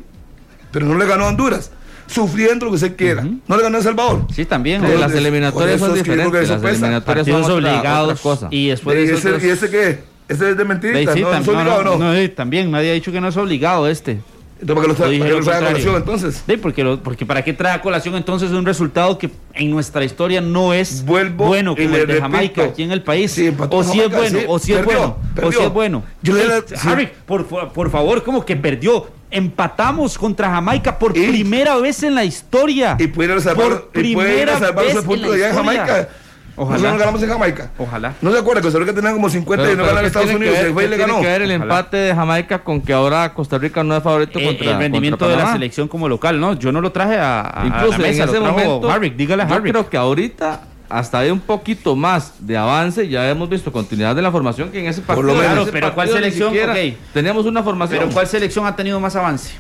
pero 0.72 0.86
no 0.86 0.96
le 0.96 1.06
ganó 1.08 1.24
a 1.26 1.28
Honduras. 1.30 1.72
Sufriendo 2.08 2.66
lo 2.66 2.72
que 2.72 2.76
usted 2.76 2.96
quiera. 2.96 3.24
No 3.24 3.58
le 3.58 3.64
ganó 3.64 3.76
a 3.76 3.80
El 3.80 3.84
Salvador. 3.84 4.26
Sí, 4.34 4.46
también. 4.46 4.82
Las 5.00 5.14
eliminatorias 5.14 5.80
son 5.80 5.94
diferentes. 5.94 6.50
Las 6.50 6.60
pesa. 6.62 6.72
eliminatorias 6.72 7.26
son 7.28 7.36
Partidos 7.42 7.58
otra, 7.58 7.72
obligados 7.74 8.12
otra 8.12 8.22
cosa. 8.24 8.48
y 8.52 8.68
después 8.70 8.96
¿Y 8.96 9.00
de 9.00 9.06
eso 9.06 9.16
ese, 9.18 9.28
otros- 9.30 9.44
¿Y 9.44 9.50
ese 9.50 9.70
qué? 9.70 10.00
¿Ese 10.30 10.50
es 10.52 10.58
de 10.58 10.66
mentirita? 10.66 11.14
sí, 11.14 11.22
¿No, 11.22 11.28
tam- 11.28 11.32
¿No 11.34 11.40
es 11.40 11.48
no, 11.48 11.54
obligado 11.54 11.84
no, 11.84 11.92
o 11.92 11.98
no? 12.00 12.14
no, 12.14 12.32
también 12.32 12.72
nadie 12.72 12.92
ha 12.92 12.94
dicho 12.94 13.12
que 13.12 13.20
no 13.22 13.28
es 13.28 13.38
obligado 13.38 13.88
este. 13.88 14.20
Entonces, 14.64 14.96
¿para 14.98 15.12
qué 15.12 15.28
lo 15.30 15.36
lo 15.40 15.44
trae 15.46 15.58
a 15.58 15.68
colación 15.68 15.96
entonces? 15.96 16.44
Sí, 16.48 16.58
porque, 16.58 16.84
lo- 16.84 17.00
porque 17.04 17.26
para 17.26 17.44
qué 17.44 17.54
trae 17.54 17.74
a 17.74 17.82
colación 17.82 18.16
entonces 18.16 18.52
un 18.52 18.66
resultado 18.66 19.18
que 19.18 19.30
en 19.54 19.70
nuestra 19.70 20.04
historia 20.06 20.40
no 20.42 20.74
es 20.74 21.04
Vuelvo 21.06 21.48
bueno 21.48 21.76
como 21.76 21.96
el 21.96 22.08
de 22.08 22.20
Jamaica 22.22 22.64
aquí 22.64 22.84
en 22.84 22.92
el 22.92 23.04
país. 23.04 23.32
Sí, 23.32 23.54
o 23.70 23.84
si 23.84 24.00
es 24.00 24.10
Jamaica, 24.10 24.18
bueno, 24.18 24.40
sí. 24.40 24.46
o 24.48 24.60
si 24.60 24.74
es 24.74 24.80
Perdió, 24.80 24.98
bueno, 25.00 25.18
o 25.48 25.52
si 25.52 25.60
es 25.64 25.70
bueno. 25.74 26.04
Yo 26.22 26.34
sí. 26.68 26.76
Harry, 26.88 27.10
por, 27.26 27.46
por 27.46 27.90
favor, 27.92 28.24
como 28.24 28.46
que 28.46 28.56
perdió. 28.56 29.08
Empatamos 29.30 30.18
contra 30.18 30.48
Jamaica 30.50 30.98
por 31.00 31.18
Y- 31.18 31.28
primera 31.28 31.76
vez 31.78 32.04
en 32.04 32.14
la 32.16 32.24
historia. 32.24 32.96
Y 33.00 33.08
pudiera 33.08 33.40
salvar, 33.42 33.68
por 33.68 33.90
y 33.96 34.00
primera 34.00 34.60
salvar 34.60 34.86
vez 34.86 34.96
punto 35.04 35.26
en 35.26 35.40
la 35.40 35.48
allá 35.48 35.50
en. 35.50 35.56
Jamaica. 35.56 36.10
Ojalá. 36.56 36.74
Nosotros 36.78 36.94
no 36.94 37.00
ganamos 37.00 37.24
en 37.24 37.30
Jamaica. 37.30 37.72
Ojalá. 37.80 38.14
¿No 38.22 38.32
se 38.32 38.38
acuerda 38.38 38.62
que 38.62 38.66
Costa 38.68 38.80
Rica 38.80 38.94
tenía 38.94 39.12
como 39.12 39.28
50 39.30 39.72
y 39.72 39.76
no 39.76 39.84
ganaba 39.84 40.00
en 40.00 40.02
¿qué 40.04 40.08
Estados 40.08 40.28
tiene 40.30 40.38
Unidos? 40.46 40.58
ver- 40.58 40.68
Se 40.68 40.74
fue 40.74 40.84
y 40.84 40.88
le 40.88 40.96
tiene 40.98 41.12
ganó. 41.12 41.22
que 41.24 41.28
ver 41.28 41.42
el 41.42 41.50
Ojalá. 41.52 41.64
empate 41.64 41.98
de 41.98 42.16
Jamaica 42.16 42.60
con 42.64 42.82
que 42.82 42.94
ahora 42.94 43.34
Costa 43.34 43.58
Rica 43.58 43.84
no 43.84 43.98
es 43.98 44.04
favorito 44.04 44.38
Eh, 44.40 44.46
contra 44.46 44.72
el 44.72 44.78
rendimiento 44.78 45.18
contra 45.26 45.38
de 45.38 45.44
la 45.48 45.52
selección 45.54 45.88
como 45.88 46.08
local, 46.08 46.40
¿no? 46.40 46.54
Yo 46.54 46.72
no 46.72 46.80
lo 46.82 46.92
traje 46.92 47.18
a, 47.20 47.64
Incluso 47.66 47.96
en 48.04 48.12
ese 48.12 48.26
lo 48.26 48.32
trajo 48.32 48.46
momento, 48.52 48.92
Harvick, 48.92 49.16
dígale 49.16 49.44
a 49.44 49.48
yo 49.48 49.62
creo 49.64 49.90
que 49.90 49.98
ahorita 49.98 50.62
hasta 50.90 51.18
hay 51.20 51.32
un 51.32 51.40
poquito 51.40 51.96
más 51.96 52.34
de 52.40 52.56
avance, 52.56 53.08
ya 53.08 53.28
hemos 53.28 53.50
visto 53.50 53.72
continuidad 53.72 54.16
de 54.16 54.22
la 54.22 54.30
formación 54.32 54.70
que 54.70 54.80
en 54.80 54.86
ese 54.86 55.02
partido. 55.02 55.28
lo 55.34 55.36
menos. 55.36 55.70
pero 55.72 55.92
¿cuál 55.96 56.08
selección? 56.10 56.50
siquiera 56.52 56.74
Ok. 56.74 56.94
Teníamos 57.14 57.48
una 57.48 57.64
formación. 57.64 58.00
Pero 58.00 58.12
¿cuál 58.12 58.28
selección 58.28 58.68
ha 58.68 58.76
tenido 58.76 59.00
más 59.00 59.16
avance? 59.16 59.54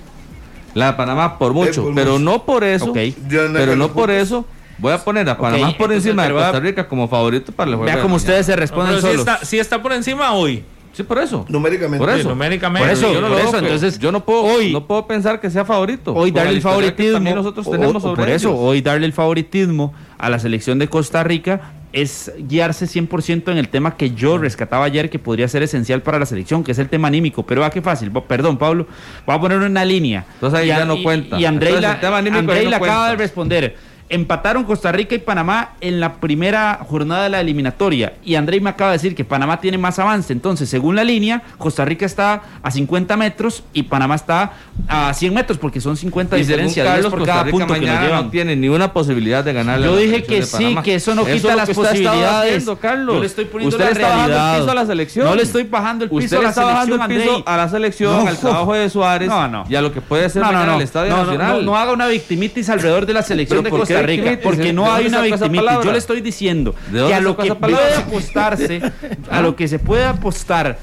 La 0.75 0.87
de 0.87 0.93
Panamá 0.93 1.37
por 1.39 1.53
mucho, 1.53 1.83
por 1.85 1.95
pero 1.95 2.11
mucho. 2.13 2.23
no 2.23 2.43
por 2.45 2.63
eso, 2.63 2.85
Ok. 2.91 2.97
Yo 3.29 3.47
no 3.47 3.53
pero 3.59 3.75
no 3.75 3.89
por 3.93 4.11
eso 4.11 4.45
voy 4.77 4.93
a 4.93 4.97
poner 4.97 5.29
a 5.29 5.37
Panamá 5.37 5.69
Ok, 5.69 5.77
por 5.77 5.91
encima 5.93 6.23
de 6.27 6.33
Costa 6.33 6.59
Rica 6.59 6.87
como 6.87 7.07
favorito 7.07 7.51
para 7.51 7.69
el 7.69 7.75
juego. 7.75 7.85
Vea 7.85 7.95
mañana. 7.97 8.15
ustedes 8.15 8.45
se 8.45 8.51
No, 8.53 8.57
responden 8.57 8.95
pero 8.95 9.01
sí 9.01 9.17
solos. 9.17 9.27
está, 9.27 9.45
sí 9.45 9.59
está 9.59 9.81
por 9.81 9.93
encima 9.93 10.31
hoy. 10.33 10.63
Sí, 10.93 11.01
por 11.01 11.17
eso. 11.17 11.43
Numéricamente. 11.49 12.05
Por 12.05 12.13
Sí, 12.13 12.19
eso. 12.19 12.29
numéricamente. 12.29 12.87
Por 12.87 12.93
eso, 12.95 13.11
yo 13.13 13.19
no 13.21 13.27
por 13.29 13.37
lo 13.37 13.43
eso, 13.49 13.57
entonces, 13.57 13.97
yo 13.97 14.11
no 14.11 14.23
puedo 14.23 14.41
hoy- 14.43 14.71
no 14.71 14.85
puedo 14.85 15.07
pensar 15.07 15.39
que 15.41 15.49
sea 15.49 15.65
favorito. 15.65 16.13
Hoy 16.13 16.29
darle 16.29 16.51
el 16.53 16.61
favoritismo. 16.61 17.13
también 17.13 17.35
nosotros 17.35 17.65
o- 17.65 17.71
tenemos 17.71 17.95
o- 17.95 17.99
sobre 18.09 18.21
por 18.21 18.29
eso, 18.29 18.49
ellos. 18.49 18.59
hoy 18.61 18.81
darle 18.81 19.07
el 19.07 19.13
favoritismo 19.13 19.91
a 20.19 20.29
la 20.29 20.37
selección 20.37 20.77
de 20.77 20.87
Costa 20.87 21.23
Rica 21.23 21.61
es 21.93 22.31
guiarse 22.47 22.85
100% 22.85 23.51
en 23.51 23.57
el 23.57 23.69
tema 23.69 23.97
que 23.97 24.11
yo 24.11 24.37
rescataba 24.37 24.85
ayer, 24.85 25.09
que 25.09 25.17
podría 25.17 25.47
ser 25.47 25.63
esencial 25.63 26.03
para 26.03 26.19
la 26.19 26.27
selección, 26.27 26.63
que 26.63 26.71
es 26.73 26.77
el 26.79 26.89
tema 26.89 27.07
anímico. 27.07 27.43
Pero 27.43 27.61
va 27.61 27.71
qué 27.71 27.81
fácil. 27.81 28.11
Perdón, 28.11 28.57
Pablo. 28.59 28.85
Voy 29.25 29.35
a 29.35 29.39
poner 29.39 29.57
una 29.59 29.85
línea. 29.85 30.25
Entonces 30.35 30.59
ahí 30.59 30.67
Y 30.67 30.71
a- 30.71 30.79
ya 30.79 30.85
no 30.85 30.95
y- 30.97 31.03
cuenta. 31.03 31.39
Y 31.39 31.45
Andrei 31.45 31.69
Entonces 31.73 31.89
la, 31.89 31.95
el 31.95 32.01
tema 32.01 32.17
anímico 32.17 32.39
Andrei 32.39 32.63
no 32.65 32.69
la 32.69 32.77
acaba 32.77 33.09
de 33.09 33.15
responder. 33.15 33.75
Empataron 34.13 34.63
Costa 34.63 34.91
Rica 34.91 35.15
y 35.15 35.17
Panamá 35.19 35.71
en 35.81 35.99
la 35.99 36.13
primera 36.17 36.79
jornada 36.87 37.23
de 37.23 37.29
la 37.29 37.39
eliminatoria. 37.41 38.13
Y 38.23 38.35
Andrei 38.35 38.59
me 38.61 38.69
acaba 38.69 38.91
de 38.91 38.97
decir 38.97 39.15
que 39.15 39.25
Panamá 39.25 39.59
tiene 39.59 39.79
más 39.79 39.97
avance. 39.97 40.31
Entonces, 40.33 40.69
según 40.69 40.95
la 40.95 41.03
línea, 41.03 41.41
Costa 41.57 41.83
Rica 41.83 42.05
está 42.05 42.41
a 42.61 42.69
50 42.69 43.17
metros 43.17 43.63
y 43.73 43.83
Panamá 43.83 44.13
está 44.15 44.53
a 44.87 45.11
100 45.13 45.33
metros, 45.33 45.57
porque 45.57 45.81
son 45.81 45.97
50 45.97 46.37
Y 46.37 46.43
según 46.43 46.47
diferencias 46.67 46.87
Carlos, 46.87 47.09
por 47.09 47.19
Costa 47.19 47.33
cada 47.33 47.43
Rica 47.45 47.57
punto 47.57 47.73
que 47.73 47.79
nos 47.79 47.87
mañana 47.89 48.05
llevan. 48.07 48.25
no 48.25 48.29
tiene 48.29 48.55
ni 48.55 48.69
una 48.69 48.93
posibilidad 48.93 49.43
de 49.43 49.53
ganar 49.53 49.79
Yo 49.81 49.95
dije 49.97 50.23
que 50.23 50.43
sí, 50.43 50.75
que 50.83 50.95
eso 50.95 51.15
no 51.15 51.25
quita 51.25 51.55
las 51.55 51.69
posibilidades. 51.71 52.69
Carlos. 52.79 53.15
Yo 53.15 53.21
le 53.21 53.25
estoy 53.27 53.45
poniendo 53.45 53.75
Usted 53.75 53.85
la 53.85 53.91
está 53.93 54.09
bajando 54.09 54.35
el 54.35 54.59
piso 54.59 54.71
a 54.71 54.75
la 54.75 54.85
selección. 54.85 55.25
No 55.25 55.35
le 55.35 55.43
estoy 55.43 55.63
bajando 55.63 56.03
el 56.05 56.09
piso 56.11 56.23
Usted 56.25 56.37
a 56.37 56.41
la 56.41 56.49
está 56.49 56.63
bajando 56.65 56.95
selección, 56.97 57.11
el 57.11 57.17
piso 57.17 57.35
Andrei. 57.37 57.53
a 57.53 57.57
la 57.57 57.69
selección, 57.69 58.23
No. 58.23 58.27
al 58.29 58.37
trabajo 58.37 58.73
de 58.73 58.89
Suárez 58.89 59.29
No, 59.29 59.65
y 59.69 59.75
a 59.75 59.81
lo 59.81 59.91
que 59.91 60.01
puede 60.01 60.29
ser 60.29 60.41
mañana 60.43 60.75
el 60.75 60.81
Estadio 60.81 61.15
Nacional. 61.15 61.65
no, 61.65 61.75
haga 61.75 61.93
una 61.93 62.07
victimitis 62.07 62.69
alrededor 62.69 63.05
de 63.05 63.13
la 63.13 63.23
selección 63.23 63.63
¿Pero 63.63 63.73
de 63.75 63.79
Costa 63.79 63.93
Rica, 63.95 64.02
porque 64.43 64.61
¿De 64.63 64.73
no 64.73 64.91
hay 64.91 65.07
una 65.07 65.21
victimitis. 65.21 65.57
palabra? 65.57 65.85
Yo 65.85 65.91
le 65.91 65.97
estoy 65.97 66.21
diciendo 66.21 66.75
¿De 66.91 66.99
dónde 66.99 67.11
que 67.13 67.15
a 67.15 67.21
lo 67.21 67.37
que 67.37 67.55
puede 67.55 67.93
apostarse, 67.95 68.81
a 69.29 69.41
lo 69.41 69.55
que 69.55 69.67
se 69.67 69.79
puede 69.79 70.05
apostar 70.05 70.77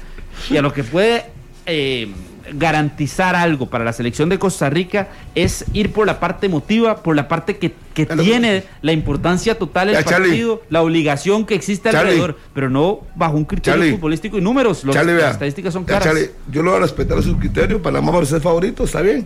y 0.49 0.57
a 0.57 0.61
lo 0.61 0.73
que 0.73 0.83
puede 0.83 1.25
eh, 1.65 2.11
garantizar 2.53 3.35
algo 3.35 3.67
para 3.69 3.83
la 3.85 3.93
selección 3.93 4.27
de 4.27 4.37
Costa 4.39 4.69
Rica 4.69 5.07
es 5.35 5.65
ir 5.73 5.91
por 5.93 6.05
la 6.07 6.19
parte 6.19 6.47
emotiva, 6.47 6.97
por 6.97 7.15
la 7.15 7.27
parte 7.27 7.57
que, 7.57 7.73
que 7.93 8.05
tiene 8.05 8.63
la 8.81 8.91
importancia 8.91 9.57
total 9.57 9.89
el 9.89 9.95
Ya, 9.95 10.03
Charlie. 10.03 10.29
partido, 10.29 10.61
la 10.69 10.81
obligación 10.81 11.45
que 11.45 11.55
existe 11.55 11.89
Charlie. 11.91 12.09
alrededor, 12.11 12.37
pero 12.53 12.69
no 12.69 13.01
bajo 13.15 13.37
un 13.37 13.45
criterio 13.45 13.79
Charlie. 13.79 13.91
futbolístico 13.95 14.37
y 14.37 14.41
números. 14.41 14.83
Los- 14.83 14.95
Charlie, 14.95 15.13
las 15.15 15.33
estadísticas 15.33 15.71
son 15.73 15.83
Ya, 15.83 15.87
claras. 15.99 16.05
Charlie, 16.07 16.29
yo 16.51 16.63
lo 16.63 16.71
voy 16.71 16.79
a 16.79 16.81
respetar 16.81 17.17
a 17.17 17.21
sus 17.21 17.37
criterios. 17.37 17.79
Panamá 17.81 18.11
va 18.11 18.21
a 18.21 18.25
ser 18.25 18.41
favorito, 18.41 18.83
está 18.83 19.01
bien. 19.01 19.25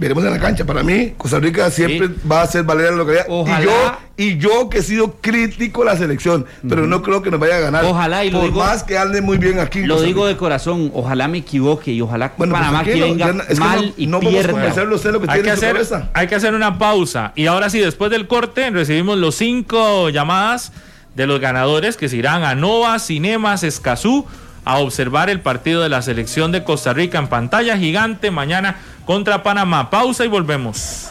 Veremos 0.00 0.24
en 0.24 0.30
la 0.30 0.38
cancha. 0.40 0.64
Para 0.64 0.82
mí, 0.82 1.12
Costa 1.18 1.38
Rica 1.38 1.70
siempre 1.70 2.08
Sí. 2.08 2.14
va 2.30 2.40
a 2.40 2.46
ser 2.46 2.64
valer 2.64 2.90
la 2.92 2.96
localidad. 2.96 3.26
Ojalá. 3.28 3.60
Y 3.60 3.64
yo, 3.66 3.98
y 4.16 4.38
yo 4.38 4.68
que 4.70 4.78
he 4.78 4.82
sido 4.82 5.16
crítico 5.20 5.80
de 5.84 5.90
la 5.90 5.96
selección, 5.98 6.46
pero 6.66 6.86
no 6.86 7.02
creo 7.02 7.20
que 7.20 7.30
nos 7.30 7.38
vaya 7.38 7.56
a 7.58 7.60
ganar. 7.60 7.84
Ojalá, 7.84 8.24
y 8.24 8.30
lo 8.30 8.38
Por 8.40 8.48
digo- 8.48 8.60
más 8.64 8.82
que 8.82 8.96
ande 8.96 9.20
muy 9.20 9.36
bien 9.36 9.58
aquí. 9.60 9.82
Lo 9.84 10.00
digo 10.00 10.26
de 10.26 10.38
corazón, 10.38 10.90
ojalá 10.94 11.28
me 11.28 11.38
equivoque 11.38 11.92
y 11.92 12.00
ojalá 12.00 12.32
Bueno, 12.38 12.54
pues, 12.54 12.62
Panamá 12.64 12.82
que 12.82 12.94
venga 12.98 13.26
ya 13.26 13.32
no- 13.34 13.42
es 13.42 13.48
que 13.48 13.54
mal 13.56 13.86
no- 13.88 13.92
y 13.98 14.06
no 14.06 14.20
pierda. 14.20 14.52
a 14.68 14.94
usted 14.94 15.12
lo 15.12 15.20
que 15.20 15.26
Hay 15.30 15.42
tiene 15.42 15.58
que, 15.58 15.66
hacer, 15.66 16.08
hay 16.14 16.26
que 16.26 16.34
hacer 16.34 16.54
una 16.54 16.78
pausa. 16.78 17.32
Y 17.36 17.44
ahora 17.46 17.68
sí, 17.68 17.78
después 17.78 18.10
del 18.10 18.26
corte, 18.26 18.70
recibimos 18.70 19.18
los 19.18 19.34
cinco 19.34 20.08
llamadas 20.08 20.72
de 21.14 21.26
los 21.26 21.40
ganadores 21.40 21.98
que 21.98 22.08
se 22.08 22.16
irán 22.16 22.42
a 22.42 22.54
Nova 22.54 22.98
Cinemas 23.00 23.64
Escazú 23.64 24.24
a 24.64 24.78
observar 24.78 25.28
el 25.30 25.40
partido 25.40 25.82
de 25.82 25.88
la 25.88 26.02
selección 26.02 26.52
de 26.52 26.64
Costa 26.64 26.92
Rica 26.92 27.18
en 27.18 27.28
pantalla 27.28 27.76
gigante 27.78 28.30
mañana 28.30 28.76
contra 29.10 29.42
Panamá. 29.42 29.90
Pausa 29.90 30.24
y 30.24 30.28
volvemos. 30.28 31.10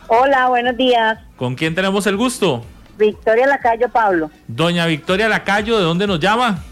Hola, 0.07 0.47
buenos 0.47 0.77
días. 0.77 1.19
¿Con 1.35 1.55
quién 1.55 1.75
tenemos 1.75 2.07
el 2.07 2.17
gusto? 2.17 2.63
Victoria 2.97 3.47
Lacayo 3.47 3.89
Pablo. 3.89 4.31
Doña 4.47 4.85
Victoria 4.85 5.27
Lacayo, 5.27 5.77
¿de 5.77 5.83
dónde 5.83 6.07
nos 6.07 6.19
llama? 6.19 6.63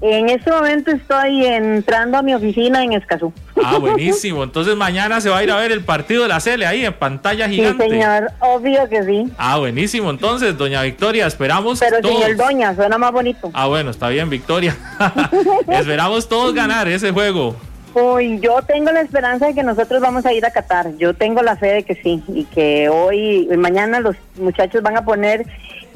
En 0.00 0.28
este 0.28 0.50
momento 0.50 0.90
estoy 0.90 1.46
entrando 1.46 2.18
a 2.18 2.22
mi 2.22 2.34
oficina 2.34 2.82
en 2.82 2.92
Escazú. 2.92 3.32
Ah, 3.62 3.78
buenísimo. 3.78 4.42
Entonces 4.42 4.76
mañana 4.76 5.20
se 5.20 5.28
va 5.28 5.38
a 5.38 5.42
ir 5.44 5.50
a 5.50 5.56
ver 5.56 5.70
el 5.72 5.84
partido 5.84 6.22
de 6.24 6.28
la 6.28 6.40
Cele 6.40 6.66
ahí 6.66 6.84
en 6.84 6.92
pantalla 6.92 7.46
Sí, 7.48 7.56
gigante. 7.56 7.88
señor, 7.88 8.30
obvio 8.40 8.88
que 8.88 9.02
sí. 9.04 9.24
Ah, 9.38 9.58
buenísimo. 9.58 10.10
Entonces, 10.10 10.56
doña 10.58 10.82
Victoria, 10.82 11.26
esperamos 11.26 11.78
Pero 11.80 12.00
todos. 12.00 12.24
el 12.24 12.36
doña, 12.36 12.74
suena 12.74 12.98
más 12.98 13.12
bonito. 13.12 13.50
Ah, 13.54 13.66
bueno, 13.66 13.90
está 13.90 14.08
bien, 14.08 14.28
Victoria. 14.30 14.76
esperamos 15.68 16.28
todos 16.28 16.54
ganar 16.54 16.88
ese 16.88 17.10
juego. 17.12 17.56
Uy, 17.94 18.40
yo 18.40 18.60
tengo 18.62 18.90
la 18.90 19.02
esperanza 19.02 19.46
de 19.46 19.54
que 19.54 19.62
nosotros 19.62 20.00
vamos 20.00 20.26
a 20.26 20.32
ir 20.32 20.44
a 20.44 20.50
Qatar. 20.50 20.96
Yo 20.98 21.14
tengo 21.14 21.42
la 21.42 21.56
fe 21.56 21.66
de 21.68 21.82
que 21.84 21.94
sí. 21.94 22.22
Y 22.28 22.44
que 22.46 22.88
hoy, 22.88 23.48
mañana 23.56 24.00
los 24.00 24.16
muchachos 24.36 24.82
van 24.82 24.96
a 24.96 25.04
poner 25.04 25.46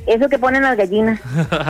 eso 0.07 0.29
que 0.29 0.39
ponen 0.39 0.63
las 0.63 0.77
gallinas, 0.77 1.21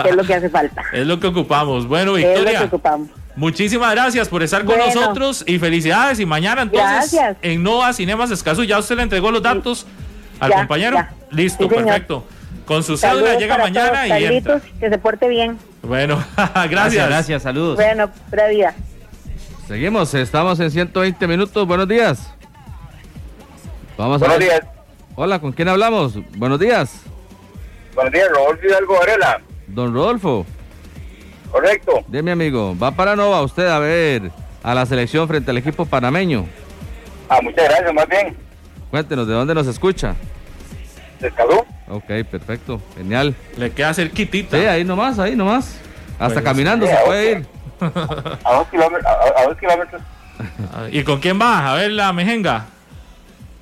que 0.02 0.10
es 0.10 0.16
lo 0.16 0.24
que 0.24 0.34
hace 0.34 0.50
falta. 0.50 0.82
Es 0.92 1.06
lo 1.06 1.18
que 1.18 1.28
ocupamos. 1.28 1.86
Bueno, 1.88 2.16
Es 2.18 2.24
lo 2.24 2.28
que 2.28 2.34
Victoria, 2.40 2.64
ocupamos. 2.64 3.08
Muchísimas 3.38 3.92
gracias 3.94 4.28
por 4.28 4.42
estar 4.42 4.64
con 4.64 4.76
Bueno. 4.76 4.92
nosotros 4.94 5.44
y 5.46 5.58
felicidades. 5.58 6.20
Y 6.20 6.26
mañana 6.26 6.62
entonces 6.62 7.12
Gracias. 7.12 7.36
en 7.42 7.62
Nova 7.62 7.92
Cinemas 7.92 8.30
Escazú, 8.30 8.64
ya 8.64 8.78
usted 8.78 8.96
le 8.96 9.02
entregó 9.04 9.30
los 9.30 9.42
datos 9.42 9.86
al 10.40 10.50
Ya, 10.50 10.56
compañero. 10.58 10.96
ya. 10.96 11.12
Listo, 11.30 11.64
Sí, 11.68 11.74
perfecto. 11.74 12.24
Con 12.66 12.82
su 12.82 12.96
cédula 12.98 13.20
Saludos 13.20 13.38
llega 13.40 13.54
para 13.56 13.64
mañana 13.64 14.04
todos. 14.06 14.20
y 14.20 14.24
entra. 14.24 14.60
Que 14.78 14.90
se 14.90 14.98
porte 14.98 15.28
bien. 15.28 15.58
Bueno, 15.82 16.16
gracias. 16.36 16.70
Gracias, 16.70 17.08
gracias, 17.08 17.42
saludos. 17.42 17.76
Bueno, 17.76 18.10
pura 18.30 18.48
vida. 18.48 18.74
Seguimos, 19.66 20.12
estamos 20.14 20.58
en 20.60 20.70
120 20.70 21.26
minutos. 21.26 21.66
Buenos 21.66 21.88
días. 21.88 22.30
Vamos 23.96 24.16
a 24.22 24.26
Buenos 24.26 24.38
ver. 24.38 24.48
días. 24.48 24.60
Hola, 25.14 25.38
¿con 25.40 25.52
quién 25.52 25.68
hablamos? 25.68 26.14
Buenos 26.36 26.58
días. 26.60 27.02
Buenos 27.94 28.12
días, 28.12 28.28
Rodolfo 28.30 28.66
Hidalgo 28.66 28.94
Varela. 28.98 29.40
Don 29.66 29.92
Rodolfo, 29.94 30.46
Correcto. 31.50 32.04
de 32.06 32.22
mi 32.22 32.30
amigo. 32.30 32.76
Va 32.78 32.90
para 32.92 33.16
Nova 33.16 33.40
usted 33.42 33.66
a 33.68 33.78
ver 33.78 34.30
a 34.62 34.74
la 34.74 34.84
selección 34.86 35.26
frente 35.28 35.50
al 35.50 35.56
equipo 35.58 35.86
panameño. 35.86 36.46
Ah, 37.28 37.38
muchas 37.42 37.64
gracias, 37.68 37.92
más 37.94 38.08
bien. 38.08 38.36
Cuéntenos, 38.90 39.26
¿de 39.26 39.34
dónde 39.34 39.54
nos 39.54 39.66
escucha? 39.66 40.14
¿Descaló? 41.20 41.66
Ok, 41.88 42.04
perfecto, 42.30 42.80
genial. 42.96 43.34
Le 43.56 43.70
queda 43.72 43.92
cerquitita. 43.94 44.56
Sí, 44.58 44.64
ahí 44.66 44.84
nomás, 44.84 45.18
ahí 45.18 45.34
nomás. 45.34 45.78
Hasta 46.18 46.34
Pues, 46.34 46.44
caminando 46.44 46.86
sí, 46.86 46.92
se 46.92 47.04
puede 47.04 47.30
ir. 47.32 47.46
A 47.80 48.54
dos 48.54 48.68
kilómetros. 48.68 49.06
A, 49.06 49.40
a 49.40 49.44
dos 49.46 49.58
kilómetros. 49.58 50.02
Ah, 50.72 50.86
¿Y 50.90 51.02
con 51.02 51.18
quién 51.20 51.40
va? 51.40 51.72
A 51.72 51.74
ver 51.76 51.90
la 51.92 52.12
mejenga. 52.12 52.66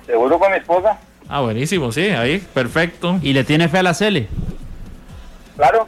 Seguro 0.05 0.37
con 0.39 0.51
mi 0.51 0.57
esposa. 0.57 0.97
Ah, 1.27 1.41
buenísimo, 1.41 1.91
sí, 1.91 2.07
ahí, 2.09 2.39
perfecto. 2.53 3.19
¿Y 3.21 3.33
le 3.33 3.43
tiene 3.43 3.67
fe 3.67 3.79
a 3.79 3.83
la 3.83 3.93
Cele? 3.93 4.27
Claro. 5.55 5.87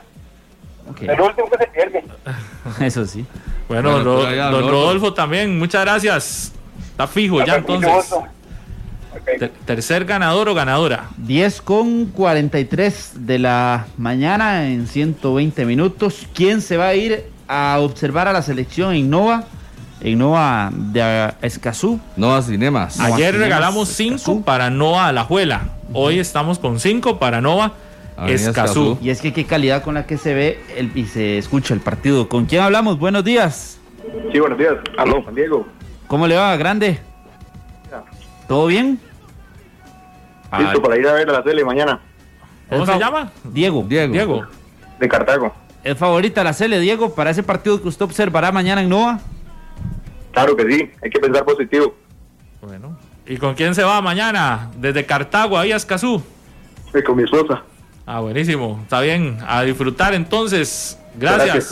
El 1.01 1.21
último 1.21 1.49
que 1.49 1.57
se 1.57 1.67
pierde. 1.67 2.03
Eso 2.85 3.05
sí. 3.05 3.25
Bueno, 3.67 3.91
don 3.99 4.05
Rodolfo. 4.05 4.69
Rodolfo 4.69 5.13
también, 5.13 5.57
muchas 5.59 5.81
gracias. 5.81 6.51
Está 6.91 7.07
fijo 7.07 7.43
ya 7.45 7.57
entonces. 7.57 7.91
Ter- 9.39 9.51
tercer 9.65 10.05
ganador 10.05 10.49
o 10.49 10.53
ganadora. 10.53 11.05
10 11.17 11.61
con 11.61 12.05
43 12.07 13.11
de 13.25 13.39
la 13.39 13.85
mañana 13.97 14.67
en 14.67 14.87
120 14.87 15.65
minutos. 15.65 16.27
¿Quién 16.33 16.61
se 16.61 16.77
va 16.77 16.87
a 16.87 16.95
ir 16.95 17.25
a 17.47 17.77
observar 17.79 18.27
a 18.27 18.33
la 18.33 18.41
selección 18.41 18.93
en 18.95 19.09
Nova? 19.09 19.43
en 20.01 20.17
Nova 20.17 20.69
de 20.73 21.33
Escazú. 21.41 21.99
Nova 22.15 22.41
Cinemas. 22.41 22.99
Ayer 22.99 23.35
regalamos 23.37 23.89
Escazú. 23.89 24.31
5 24.31 24.41
para 24.45 24.69
Nova 24.69 25.07
Alajuela. 25.07 25.61
Hoy 25.93 26.19
estamos 26.19 26.57
con 26.59 26.79
5 26.79 27.19
para 27.19 27.41
Nova 27.41 27.73
Escazú. 28.27 28.97
Y 29.01 29.09
es 29.09 29.21
que 29.21 29.33
qué 29.33 29.45
calidad 29.45 29.83
con 29.83 29.93
la 29.93 30.05
que 30.05 30.17
se 30.17 30.33
ve 30.33 30.61
el, 30.75 30.91
y 30.95 31.05
se 31.05 31.37
escucha 31.37 31.73
el 31.73 31.79
partido. 31.79 32.27
¿Con 32.29 32.45
quién 32.45 32.61
hablamos? 32.61 32.99
Buenos 32.99 33.23
días. 33.23 33.79
Sí, 34.31 34.39
buenos 34.39 34.57
días. 34.57 34.75
Aló, 34.97 35.21
Juan 35.21 35.35
Diego. 35.35 35.67
¿Cómo 36.07 36.27
le 36.27 36.35
va, 36.35 36.55
grande? 36.57 36.99
¿Todo 38.47 38.67
bien? 38.67 38.99
Listo 40.57 40.81
para 40.81 40.97
ir 40.97 41.07
a 41.07 41.13
ver 41.13 41.29
a 41.29 41.33
la 41.33 41.43
tele 41.43 41.63
mañana. 41.63 41.99
¿Cómo 42.69 42.85
se 42.85 42.97
llama? 42.97 43.31
Diego. 43.43 43.85
Diego. 43.87 44.13
Diego. 44.13 44.47
De 44.99 45.07
Cartago. 45.07 45.53
¿Es 45.83 45.97
favorita 45.97 46.43
la 46.43 46.53
Cele, 46.53 46.79
Diego, 46.79 47.13
para 47.13 47.29
ese 47.29 47.41
partido 47.41 47.81
que 47.81 47.87
usted 47.87 48.03
observará 48.03 48.51
mañana 48.51 48.81
en 48.81 48.89
Nova? 48.89 49.19
Claro 50.33 50.55
que 50.55 50.69
sí. 50.69 50.91
Hay 51.01 51.09
que 51.09 51.19
pensar 51.19 51.45
positivo. 51.45 51.95
Bueno. 52.61 52.97
¿Y 53.25 53.37
con 53.37 53.53
quién 53.53 53.73
se 53.75 53.83
va 53.83 54.01
mañana? 54.01 54.69
Desde 54.75 55.05
Cartago 55.05 55.57
ahí 55.57 55.71
a 55.71 55.77
Escazú. 55.77 56.21
Con 57.05 57.17
mi 57.17 57.23
esposa. 57.23 57.63
Ah, 58.11 58.21
buenísimo. 58.21 58.79
Está 58.81 59.01
bien. 59.01 59.37
A 59.47 59.61
disfrutar 59.61 60.15
entonces. 60.15 60.97
Gracias. 61.19 61.71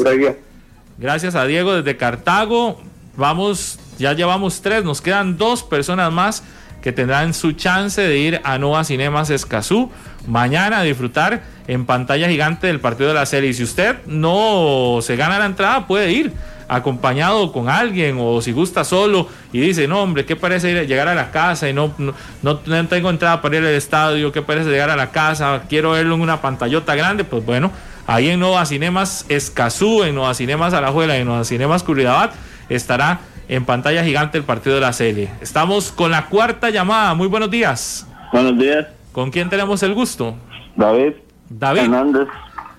Gracias 1.00 1.34
a 1.34 1.46
Diego 1.46 1.74
desde 1.74 1.98
Cartago. 1.98 2.80
Vamos, 3.16 3.80
ya 3.98 4.14
llevamos 4.14 4.62
tres, 4.62 4.84
nos 4.84 5.02
quedan 5.02 5.40
dos 5.40 5.64
personas 5.64 6.14
más 6.14 6.44
que 6.84 6.92
tendrán 6.92 7.34
su 7.34 7.54
chance 7.54 8.00
de 8.00 8.20
ir 8.20 8.40
a 8.44 8.60
Nova 8.60 8.84
Cinemas 8.84 9.32
Escazú 9.32 9.90
mañana 10.28 10.82
a 10.82 10.84
disfrutar 10.84 11.42
en 11.68 11.88
pantalla 11.88 12.30
gigante 12.30 12.68
del 12.68 12.82
partido 12.82 13.08
de 13.08 13.16
la 13.16 13.26
serie. 13.26 13.50
Y 13.50 13.54
si 13.56 13.64
usted 13.64 13.96
no 14.06 15.00
se 15.02 15.16
gana 15.16 15.40
la 15.40 15.48
entrada, 15.48 15.88
puede 15.88 16.12
ir 16.12 16.34
acompañado 16.70 17.52
con 17.52 17.70
alguien 17.70 18.18
o 18.20 18.42
si 18.42 18.52
gusta 18.52 18.84
solo 18.84 19.28
y 19.54 19.60
dice, 19.60 19.88
no 19.88 20.02
hombre, 20.02 20.26
¿qué 20.26 20.36
parece 20.36 20.72
ir- 20.72 20.88
llegar 20.88 21.08
a 21.08 21.16
la 21.16 21.32
casa 21.32 21.70
y 21.70 21.74
no, 21.74 21.94
no, 21.98 22.14
no- 22.44 22.88
tengo 22.88 23.10
entrada 23.10 23.42
para 23.42 23.58
ir 23.58 23.64
al 23.64 23.70
estadio? 23.74 24.32
¿Qué 24.32 24.42
parece 24.42 24.70
llegar 24.70 24.90
a 24.90 24.96
la 24.96 25.12
casa? 25.12 25.64
Quiero 25.70 25.92
verlo 25.92 26.16
en 26.16 26.22
una 26.22 26.42
pantallota 26.42 26.96
grande, 26.96 27.24
pues 27.24 27.46
bueno, 27.46 27.72
ahí 28.06 28.30
en 28.30 28.40
Nova 28.40 28.66
Cinemas 28.66 29.26
Escazú, 29.30 30.04
en 30.04 30.16
Nova 30.16 30.34
Cinemas 30.34 30.74
Alajuela 30.74 31.18
y 31.18 31.22
en 31.22 31.28
Nova 31.28 31.44
Cinemas 31.44 31.84
Curridabat 31.84 32.34
estará 32.70 33.20
en 33.50 33.64
pantalla 33.64 34.04
gigante 34.04 34.38
el 34.38 34.44
partido 34.44 34.76
de 34.76 34.82
la 34.82 34.92
serie. 34.94 35.30
Estamos 35.42 35.92
con 35.94 36.12
la 36.12 36.26
cuarta 36.26 36.70
llamada. 36.70 37.14
Muy 37.14 37.28
buenos 37.28 37.50
días. 37.50 38.06
Buenos 38.34 38.58
días. 38.58 38.88
¿Con 39.14 39.32
quién 39.32 39.50
tenemos 39.50 39.82
el 39.84 39.94
gusto? 39.94 40.36
David 40.76 41.14
David. 41.50 41.84
Hernández. 41.84 42.28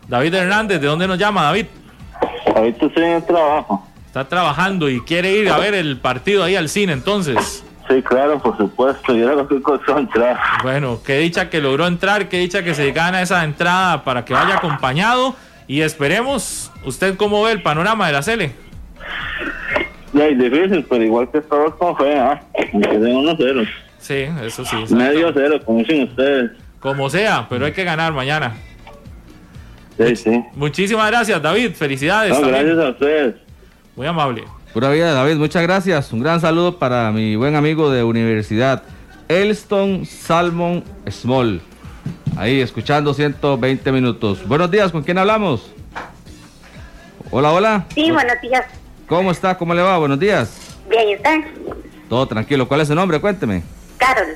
David 0.06 0.34
Hernández, 0.34 0.80
¿de 0.80 0.86
dónde 0.86 1.08
nos 1.08 1.18
llama 1.18 1.44
David? 1.44 1.66
Ahorita 2.54 2.86
estoy 2.86 3.04
en 3.04 3.12
el 3.12 3.24
trabajo. 3.24 3.86
Está 4.06 4.28
trabajando 4.28 4.88
y 4.88 5.00
quiere 5.00 5.32
ir 5.32 5.50
a 5.50 5.58
ver 5.58 5.74
el 5.74 5.98
partido 5.98 6.44
ahí 6.44 6.56
al 6.56 6.68
cine, 6.68 6.92
entonces. 6.92 7.64
Sí, 7.88 8.02
claro, 8.02 8.38
por 8.38 8.56
supuesto. 8.56 9.14
Yo 9.14 9.24
era 9.24 9.34
cualquier 9.34 9.62
cosa 9.62 9.98
entrar. 9.98 10.38
Bueno, 10.62 11.00
qué 11.04 11.18
dicha 11.18 11.48
que 11.48 11.60
logró 11.60 11.86
entrar, 11.86 12.28
qué 12.28 12.38
dicha 12.38 12.62
que 12.62 12.74
se 12.74 12.92
gana 12.92 13.22
esa 13.22 13.44
entrada 13.44 14.04
para 14.04 14.24
que 14.24 14.34
vaya 14.34 14.56
acompañado 14.56 15.34
y 15.66 15.82
esperemos, 15.82 16.72
¿usted 16.84 17.16
cómo 17.16 17.42
ve 17.42 17.52
el 17.52 17.62
panorama 17.62 18.06
de 18.06 18.12
la 18.14 18.22
Cele? 18.22 18.52
Ya, 20.14 20.26
es 20.26 20.38
difícil, 20.38 20.86
pero 20.88 21.04
igual 21.04 21.30
que 21.30 21.42
todos 21.42 21.74
con 21.74 21.96
fe, 21.96 22.18
¿ah? 22.18 22.40
Que 22.54 22.98
den 22.98 23.16
1-0. 23.16 23.68
Sí, 23.98 24.26
eso 24.42 24.64
sí. 24.64 24.76
exacto. 24.76 24.94
Medio 24.94 25.30
cero, 25.34 25.60
como 25.64 25.80
dicen 25.80 26.04
ustedes. 26.04 26.52
Como 26.80 27.10
sea, 27.10 27.46
pero 27.50 27.66
hay 27.66 27.72
que 27.72 27.84
ganar 27.84 28.12
mañana. 28.12 28.54
Sí, 29.98 30.16
sí. 30.16 30.44
Muchísimas 30.54 31.10
gracias, 31.10 31.42
David. 31.42 31.72
Felicidades. 31.74 32.38
No, 32.38 32.48
gracias 32.48 32.78
a 32.78 32.88
ustedes. 32.90 33.34
Muy 33.96 34.06
amable. 34.06 34.44
Pura 34.72 34.90
vida, 34.90 35.12
David, 35.12 35.36
muchas 35.36 35.62
gracias. 35.62 36.12
Un 36.12 36.20
gran 36.20 36.40
saludo 36.40 36.78
para 36.78 37.10
mi 37.10 37.34
buen 37.36 37.56
amigo 37.56 37.90
de 37.90 38.04
universidad, 38.04 38.82
Elston 39.28 40.06
Salmon 40.06 40.84
Small. 41.10 41.60
Ahí, 42.36 42.60
escuchando 42.60 43.12
120 43.12 43.90
minutos. 43.90 44.46
Buenos 44.46 44.70
días, 44.70 44.92
¿con 44.92 45.02
quién 45.02 45.18
hablamos? 45.18 45.72
Hola, 47.30 47.50
hola. 47.52 47.86
Sí, 47.94 48.10
buenos 48.10 48.40
días. 48.40 48.64
¿Cómo 49.08 49.32
está? 49.32 49.58
¿Cómo 49.58 49.74
le 49.74 49.82
va? 49.82 49.98
Buenos 49.98 50.20
días. 50.20 50.76
Bien, 50.88 51.08
¿y 51.08 51.16
usted? 51.16 51.40
Todo 52.08 52.26
tranquilo. 52.26 52.68
¿Cuál 52.68 52.82
es 52.82 52.88
su 52.88 52.94
nombre? 52.94 53.20
Cuénteme. 53.20 53.62
Carol, 53.96 54.28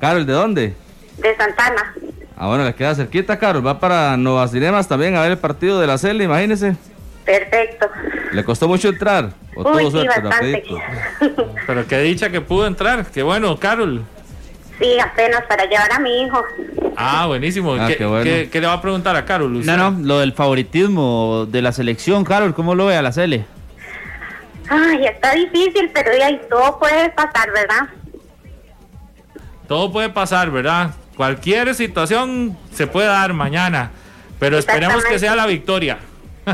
Carol, 0.00 0.26
¿de 0.26 0.32
dónde? 0.32 0.74
de 1.18 1.36
Santana. 1.36 1.94
Ah, 2.42 2.48
bueno, 2.48 2.64
le 2.64 2.74
queda 2.74 2.92
cerquita, 2.96 3.38
Carol. 3.38 3.64
Va 3.64 3.78
para 3.78 4.16
Nova 4.16 4.48
Cinemas 4.48 4.88
también 4.88 5.14
a 5.14 5.22
ver 5.22 5.30
el 5.30 5.38
partido 5.38 5.78
de 5.78 5.86
la 5.86 5.96
CEL, 5.96 6.20
imagínese. 6.22 6.74
Perfecto. 7.24 7.86
¿Le 8.32 8.42
costó 8.42 8.66
mucho 8.66 8.88
entrar? 8.88 9.30
¿O 9.54 9.60
Uy, 9.60 9.78
tuvo 9.78 9.90
suerte 9.92 10.20
bastante. 10.20 10.64
Pero 11.68 11.86
qué 11.86 12.00
dicha 12.00 12.30
que 12.30 12.40
pudo 12.40 12.66
entrar. 12.66 13.06
Qué 13.06 13.22
bueno, 13.22 13.56
Carol. 13.60 14.02
Sí, 14.80 14.98
apenas 14.98 15.44
para 15.48 15.66
llevar 15.66 15.92
a 15.92 16.00
mi 16.00 16.22
hijo. 16.24 16.42
Ah, 16.96 17.26
buenísimo. 17.28 17.74
Ah, 17.74 17.86
¿Qué, 17.86 17.96
qué 17.98 18.06
bueno. 18.06 18.24
qué- 18.24 18.48
qué 18.50 18.60
le 18.60 18.66
va 18.66 18.72
a 18.72 18.82
preguntar 18.82 19.14
a 19.14 19.24
Carol? 19.24 19.64
No, 19.64 19.76
no, 19.76 19.96
lo 20.04 20.18
del 20.18 20.32
favoritismo 20.32 21.46
de 21.48 21.62
la 21.62 21.70
selección, 21.70 22.24
Carol, 22.24 22.54
¿cómo 22.54 22.74
lo 22.74 22.86
ve 22.86 22.96
a 22.96 23.02
la 23.02 23.12
Cele? 23.12 23.44
Ay, 24.68 25.06
está 25.06 25.32
difícil, 25.34 25.92
pero 25.94 26.10
ahí 26.24 26.40
todo 26.50 26.76
puede 26.80 27.08
pasar, 27.10 27.52
¿verdad? 27.52 27.88
Todo 29.68 29.92
puede 29.92 30.08
pasar, 30.08 30.50
¿verdad? 30.50 30.90
Cualquier 31.22 31.72
situación 31.76 32.58
se 32.74 32.88
puede 32.88 33.06
dar 33.06 33.32
mañana. 33.32 33.92
Pero 34.40 34.58
esperemos 34.58 35.04
que 35.04 35.20
sea 35.20 35.36
la 35.36 35.46
victoria. 35.46 35.98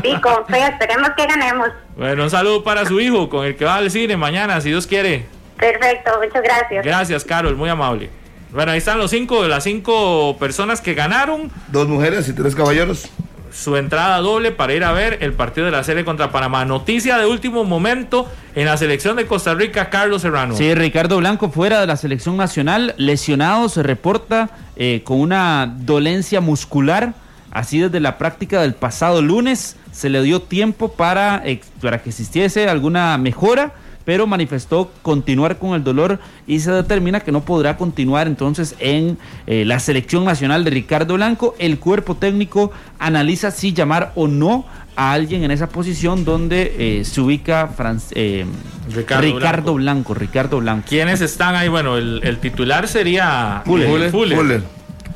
Sí, 0.03 0.13
con 0.21 0.45
fe, 0.45 0.61
esperemos 0.61 1.09
que 1.17 1.25
ganemos. 1.25 1.69
Bueno, 1.97 2.21
un 2.21 2.29
saludo 2.29 2.63
para 2.63 2.85
su 2.85 2.99
hijo 2.99 3.29
con 3.29 3.47
el 3.47 3.55
que 3.55 3.65
va 3.65 3.77
al 3.77 3.89
cine 3.89 4.15
mañana, 4.15 4.61
si 4.61 4.69
Dios 4.69 4.85
quiere. 4.85 5.25
Perfecto, 5.57 6.11
muchas 6.23 6.43
gracias. 6.43 6.85
Gracias, 6.85 7.25
Carol, 7.25 7.55
muy 7.55 7.67
amable. 7.67 8.11
Bueno, 8.51 8.71
ahí 8.71 8.77
están 8.77 8.99
los 8.99 9.09
cinco, 9.09 9.47
las 9.47 9.63
cinco 9.63 10.37
personas 10.39 10.81
que 10.81 10.93
ganaron 10.93 11.51
Dos 11.69 11.87
mujeres 11.87 12.29
y 12.29 12.33
tres 12.33 12.53
caballeros. 12.53 13.09
Su 13.51 13.75
entrada 13.77 14.17
doble 14.19 14.51
para 14.51 14.73
ir 14.73 14.83
a 14.83 14.91
ver 14.91 15.17
el 15.21 15.33
partido 15.33 15.65
de 15.65 15.71
la 15.71 15.83
serie 15.83 16.05
contra 16.05 16.31
Panamá. 16.31 16.65
Noticia 16.65 17.17
de 17.17 17.25
último 17.25 17.63
momento 17.63 18.29
en 18.55 18.65
la 18.65 18.77
selección 18.77 19.15
de 19.15 19.25
Costa 19.25 19.53
Rica, 19.53 19.89
Carlos 19.89 20.21
Serrano. 20.21 20.55
Sí, 20.55 20.73
Ricardo 20.75 21.17
Blanco 21.17 21.49
fuera 21.49 21.79
de 21.81 21.87
la 21.87 21.97
selección 21.97 22.37
nacional, 22.37 22.93
lesionado, 22.97 23.69
se 23.69 23.83
reporta 23.83 24.49
eh, 24.75 25.01
con 25.03 25.19
una 25.19 25.73
dolencia 25.77 26.41
muscular. 26.41 27.13
Así 27.51 27.79
desde 27.79 27.99
la 27.99 28.19
práctica 28.19 28.61
del 28.61 28.75
pasado 28.75 29.21
lunes 29.23 29.75
se 29.91 30.09
le 30.09 30.21
dio 30.21 30.39
tiempo 30.41 30.91
para, 30.91 31.41
ex- 31.45 31.67
para 31.81 32.01
que 32.03 32.09
existiese 32.09 32.69
alguna 32.69 33.17
mejora, 33.17 33.73
pero 34.09 34.25
manifestó 34.25 34.89
continuar 35.03 35.59
con 35.59 35.75
el 35.75 35.83
dolor 35.83 36.17
y 36.47 36.61
se 36.61 36.71
determina 36.71 37.19
que 37.19 37.31
no 37.31 37.41
podrá 37.41 37.77
continuar 37.77 38.25
entonces 38.25 38.75
en 38.79 39.19
eh, 39.45 39.65
la 39.65 39.79
selección 39.79 40.25
nacional 40.25 40.63
de 40.63 40.71
Ricardo 40.71 41.13
Blanco. 41.13 41.53
El 41.59 41.77
cuerpo 41.77 42.15
técnico 42.15 42.71
analiza 42.97 43.51
si 43.51 43.71
llamar 43.71 44.11
o 44.15 44.27
no 44.27 44.65
a 44.95 45.11
alguien 45.11 45.43
en 45.43 45.51
esa 45.51 45.69
posición 45.69 46.25
donde 46.25 46.73
eh, 46.79 47.05
se 47.05 47.21
ubica 47.21 47.69
Fran- 47.77 48.01
eh, 48.15 48.47
Ricardo 48.91 49.21
Ricardo, 49.21 49.73
Blanco. 49.75 50.15
Ricardo 50.15 50.59
Blanco. 50.59 50.87
¿Quiénes 50.89 51.21
están 51.21 51.53
ahí? 51.53 51.67
Bueno, 51.67 51.95
el, 51.95 52.21
el 52.23 52.39
titular 52.39 52.87
sería 52.87 53.61
Fuller. 53.63 54.09
Fuller. 54.09 54.35
Fuller. 54.35 54.63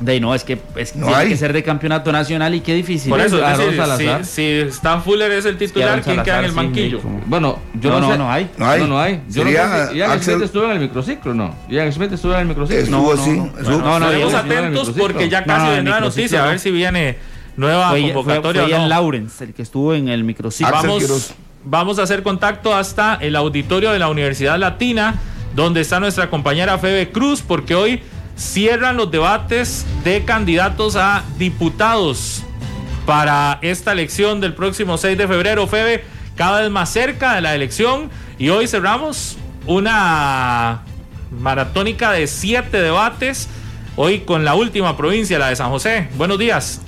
De 0.04 0.20
no, 0.20 0.36
es 0.36 0.44
que, 0.44 0.58
es 0.76 0.92
que 0.92 1.00
No 1.00 1.06
tiene 1.08 1.22
hay. 1.22 1.30
que 1.30 1.38
ser 1.38 1.54
de 1.54 1.64
campeonato 1.64 2.12
nacional 2.12 2.54
y 2.56 2.60
qué 2.60 2.74
difícil. 2.74 3.10
Por 3.10 3.20
es. 3.22 3.28
eso, 3.28 3.38
es 3.38 3.44
Aaron 3.44 3.60
decir, 3.60 3.76
Salazar. 3.78 4.26
si, 4.26 4.32
si 4.34 4.44
está 4.44 5.00
Fuller 5.00 5.32
es 5.32 5.46
el 5.46 5.58
titular, 5.58 6.02
¿quién 6.02 6.22
queda 6.24 6.40
en 6.40 6.46
el 6.46 6.52
sí, 6.52 6.58
banquillo? 6.58 7.00
Bueno, 7.26 7.60
yo 7.80 7.90
No, 7.92 8.00
no, 8.02 8.06
no, 8.08 8.12
sé. 8.12 8.18
no 8.18 8.32
hay. 8.32 8.50
No 8.58 8.68
hay. 8.70 8.82
No, 8.82 8.88
no 8.88 9.00
hay. 9.00 9.22
Yo 9.30 9.44
Sería 9.44 9.66
no 9.68 9.74
sé 9.86 9.92
si 9.92 9.98
Ian 9.98 10.12
Axel- 10.12 10.34
Smith 10.36 10.44
estuvo 10.46 10.66
en 10.66 10.72
el 10.72 10.80
microciclo, 10.80 11.34
¿no? 11.34 11.56
Ian 11.70 11.92
Smith 11.94 12.12
estuvo 12.12 12.34
en 12.34 12.40
el 12.42 12.46
microciclo. 12.48 12.84
Estuvo 12.84 13.16
no, 13.16 13.26
no. 13.26 13.46
estuvo- 13.60 13.78
No, 13.80 14.00
no, 14.00 14.06
Estaremos 14.08 14.34
atentos 14.34 14.90
porque 14.98 15.30
ya 15.30 15.44
casi 15.46 15.70
vendrá 15.72 15.96
la 15.96 16.02
noticia, 16.02 16.44
a 16.44 16.48
ver 16.48 16.60
si 16.60 16.70
viene 16.72 17.18
nueva 17.56 17.92
Fue, 17.92 18.02
fue, 18.02 18.14
convocatoria 18.14 18.64
fue 18.64 18.74
o 18.74 18.78
Ian. 18.78 18.90
Lawrence, 18.90 19.44
el 19.44 19.54
que 19.54 19.62
estuvo 19.62 19.94
en 19.94 20.10
el 20.10 20.24
microciclo. 20.24 20.76
Axel 20.76 20.90
Vamos, 20.90 21.34
vamos 21.64 22.00
a 22.00 22.04
hacer 22.04 22.24
contacto 22.24 22.76
hasta 22.76 23.16
el 23.22 23.36
auditorio 23.36 23.92
de 23.92 24.00
la 24.00 24.10
Universidad 24.10 24.58
Latina, 24.60 25.16
donde 25.56 25.82
está 25.82 26.00
nuestra 26.00 26.30
compañera 26.30 26.78
Febe 26.80 27.12
Cruz, 27.12 27.42
porque 27.42 27.76
hoy 27.76 28.02
cierran 28.36 28.98
los 28.98 29.12
debates 29.12 29.86
de 30.04 30.24
candidatos 30.26 30.96
a 30.96 31.24
diputados 31.38 32.44
para 33.06 33.60
esta 33.62 33.92
elección 33.92 34.42
del 34.42 34.54
próximo 34.54 34.98
6 34.98 35.18
de 35.18 35.28
febrero. 35.28 35.68
Febe, 35.68 36.04
cada 36.36 36.62
vez 36.62 36.72
más 36.72 36.90
cerca 36.90 37.36
de 37.36 37.42
la 37.42 37.54
elección 37.56 38.10
y 38.38 38.50
hoy 38.50 38.68
cerramos 38.68 39.38
una 39.68 40.84
maratónica 41.32 42.12
de 42.12 42.28
siete 42.28 42.82
debates, 42.82 43.48
hoy 43.96 44.22
con 44.22 44.46
la 44.46 44.56
última 44.56 44.98
provincia, 44.98 45.40
la 45.40 45.50
de 45.50 45.56
San 45.56 45.70
José. 45.70 46.10
Buenos 46.18 46.40
días. 46.40 46.82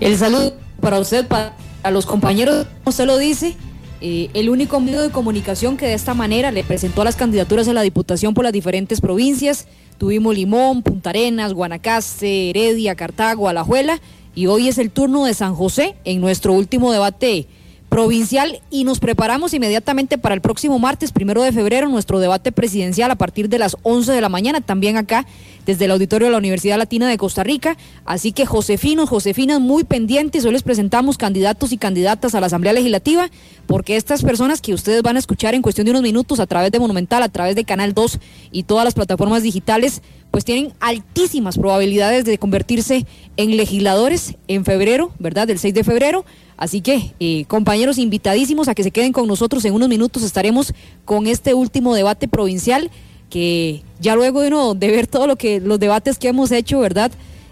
El 0.00 0.16
saludo 0.16 0.54
para 0.80 0.98
usted, 0.98 1.26
para 1.26 1.52
los 1.90 2.06
compañeros, 2.06 2.66
como 2.78 2.90
usted 2.90 3.06
lo 3.06 3.18
dice, 3.18 3.56
eh, 4.00 4.30
el 4.32 4.48
único 4.48 4.80
medio 4.80 5.02
de 5.02 5.10
comunicación 5.10 5.76
que 5.76 5.86
de 5.86 5.94
esta 5.94 6.14
manera 6.14 6.50
le 6.50 6.64
presentó 6.64 7.04
las 7.04 7.16
candidaturas 7.16 7.68
a 7.68 7.74
la 7.74 7.82
Diputación 7.82 8.32
por 8.32 8.44
las 8.44 8.52
diferentes 8.52 9.00
provincias. 9.00 9.66
Tuvimos 10.00 10.34
Limón, 10.34 10.80
Punta 10.80 11.10
Arenas, 11.10 11.52
Guanacaste, 11.52 12.48
Heredia, 12.48 12.94
Cartago, 12.94 13.50
Alajuela 13.50 14.00
y 14.34 14.46
hoy 14.46 14.68
es 14.68 14.78
el 14.78 14.90
turno 14.90 15.26
de 15.26 15.34
San 15.34 15.54
José 15.54 15.94
en 16.04 16.22
nuestro 16.22 16.54
último 16.54 16.90
debate 16.90 17.48
provincial 17.90 18.62
y 18.70 18.84
nos 18.84 19.00
preparamos 19.00 19.52
inmediatamente 19.52 20.16
para 20.16 20.34
el 20.34 20.40
próximo 20.40 20.78
martes, 20.78 21.10
primero 21.10 21.42
de 21.42 21.50
febrero, 21.50 21.88
nuestro 21.88 22.20
debate 22.20 22.52
presidencial 22.52 23.10
a 23.10 23.16
partir 23.16 23.48
de 23.48 23.58
las 23.58 23.76
11 23.82 24.12
de 24.12 24.20
la 24.20 24.28
mañana, 24.28 24.60
también 24.60 24.96
acá 24.96 25.26
desde 25.66 25.86
el 25.86 25.90
auditorio 25.90 26.28
de 26.28 26.32
la 26.32 26.38
Universidad 26.38 26.78
Latina 26.78 27.08
de 27.08 27.18
Costa 27.18 27.42
Rica. 27.42 27.76
Así 28.04 28.30
que 28.30 28.46
Josefinos, 28.46 29.08
Josefinas, 29.08 29.60
muy 29.60 29.82
pendientes, 29.82 30.44
hoy 30.44 30.52
les 30.52 30.62
presentamos 30.62 31.18
candidatos 31.18 31.72
y 31.72 31.78
candidatas 31.78 32.36
a 32.36 32.40
la 32.40 32.46
Asamblea 32.46 32.72
Legislativa, 32.72 33.28
porque 33.66 33.96
estas 33.96 34.22
personas 34.22 34.60
que 34.60 34.72
ustedes 34.72 35.02
van 35.02 35.16
a 35.16 35.18
escuchar 35.18 35.54
en 35.54 35.62
cuestión 35.62 35.84
de 35.84 35.90
unos 35.90 36.02
minutos 36.02 36.38
a 36.38 36.46
través 36.46 36.70
de 36.70 36.78
Monumental, 36.78 37.24
a 37.24 37.28
través 37.28 37.56
de 37.56 37.64
Canal 37.64 37.92
2 37.92 38.20
y 38.52 38.62
todas 38.62 38.84
las 38.84 38.94
plataformas 38.94 39.42
digitales, 39.42 40.00
pues 40.30 40.44
tienen 40.44 40.72
altísimas 40.78 41.58
probabilidades 41.58 42.24
de 42.24 42.38
convertirse 42.38 43.04
en 43.36 43.56
legisladores 43.56 44.36
en 44.46 44.64
febrero, 44.64 45.12
¿verdad? 45.18 45.48
Del 45.48 45.58
6 45.58 45.74
de 45.74 45.82
febrero. 45.82 46.24
Así 46.60 46.82
que, 46.82 47.14
eh, 47.20 47.46
compañeros, 47.48 47.96
invitadísimos 47.96 48.68
a 48.68 48.74
que 48.74 48.82
se 48.82 48.90
queden 48.90 49.12
con 49.12 49.26
nosotros. 49.26 49.64
En 49.64 49.72
unos 49.72 49.88
minutos 49.88 50.22
estaremos 50.22 50.74
con 51.06 51.26
este 51.26 51.54
último 51.54 51.94
debate 51.94 52.28
provincial 52.28 52.90
que 53.30 53.82
ya 53.98 54.14
luego 54.14 54.42
de, 54.42 54.48
uno, 54.48 54.74
de 54.74 54.90
ver 54.90 55.06
todo 55.06 55.26
lo 55.26 55.36
que 55.36 55.58
los 55.58 55.80
debates 55.80 56.18
que 56.18 56.28
hemos 56.28 56.52
hecho, 56.52 56.78
¿verdad? 56.80 57.10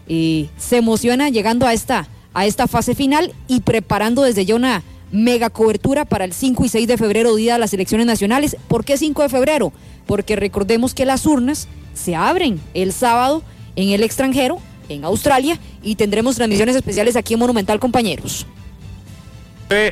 Eh, 0.08 0.48
se 0.58 0.76
emociona 0.76 1.30
llegando 1.30 1.66
a 1.66 1.72
esta, 1.72 2.06
a 2.34 2.44
esta 2.44 2.66
fase 2.66 2.94
final 2.94 3.32
y 3.46 3.60
preparando 3.60 4.22
desde 4.22 4.44
ya 4.44 4.54
una 4.54 4.82
mega 5.10 5.48
cobertura 5.48 6.04
para 6.04 6.26
el 6.26 6.34
5 6.34 6.66
y 6.66 6.68
6 6.68 6.86
de 6.86 6.98
febrero, 6.98 7.34
día 7.34 7.54
de 7.54 7.60
las 7.60 7.72
elecciones 7.72 8.06
nacionales. 8.06 8.58
¿Por 8.68 8.84
qué 8.84 8.98
5 8.98 9.22
de 9.22 9.28
febrero? 9.30 9.72
Porque 10.04 10.36
recordemos 10.36 10.92
que 10.92 11.06
las 11.06 11.24
urnas 11.24 11.66
se 11.94 12.14
abren 12.14 12.60
el 12.74 12.92
sábado 12.92 13.42
en 13.74 13.88
el 13.88 14.02
extranjero, 14.02 14.58
en 14.90 15.04
Australia, 15.04 15.58
y 15.82 15.94
tendremos 15.94 16.36
transmisiones 16.36 16.76
especiales 16.76 17.16
aquí 17.16 17.32
en 17.32 17.40
Monumental, 17.40 17.80
compañeros. 17.80 18.46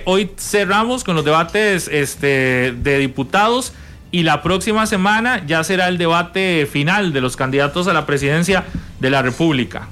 Hoy 0.06 0.30
cerramos 0.38 1.04
con 1.04 1.16
los 1.16 1.24
debates 1.24 1.88
este, 1.88 2.72
de 2.72 2.98
diputados 2.98 3.74
y 4.10 4.22
la 4.22 4.42
próxima 4.42 4.86
semana 4.86 5.44
ya 5.46 5.62
será 5.64 5.88
el 5.88 5.98
debate 5.98 6.66
final 6.66 7.12
de 7.12 7.20
los 7.20 7.36
candidatos 7.36 7.86
a 7.86 7.92
la 7.92 8.06
presidencia 8.06 8.64
de 9.00 9.10
la 9.10 9.20
República. 9.20 9.88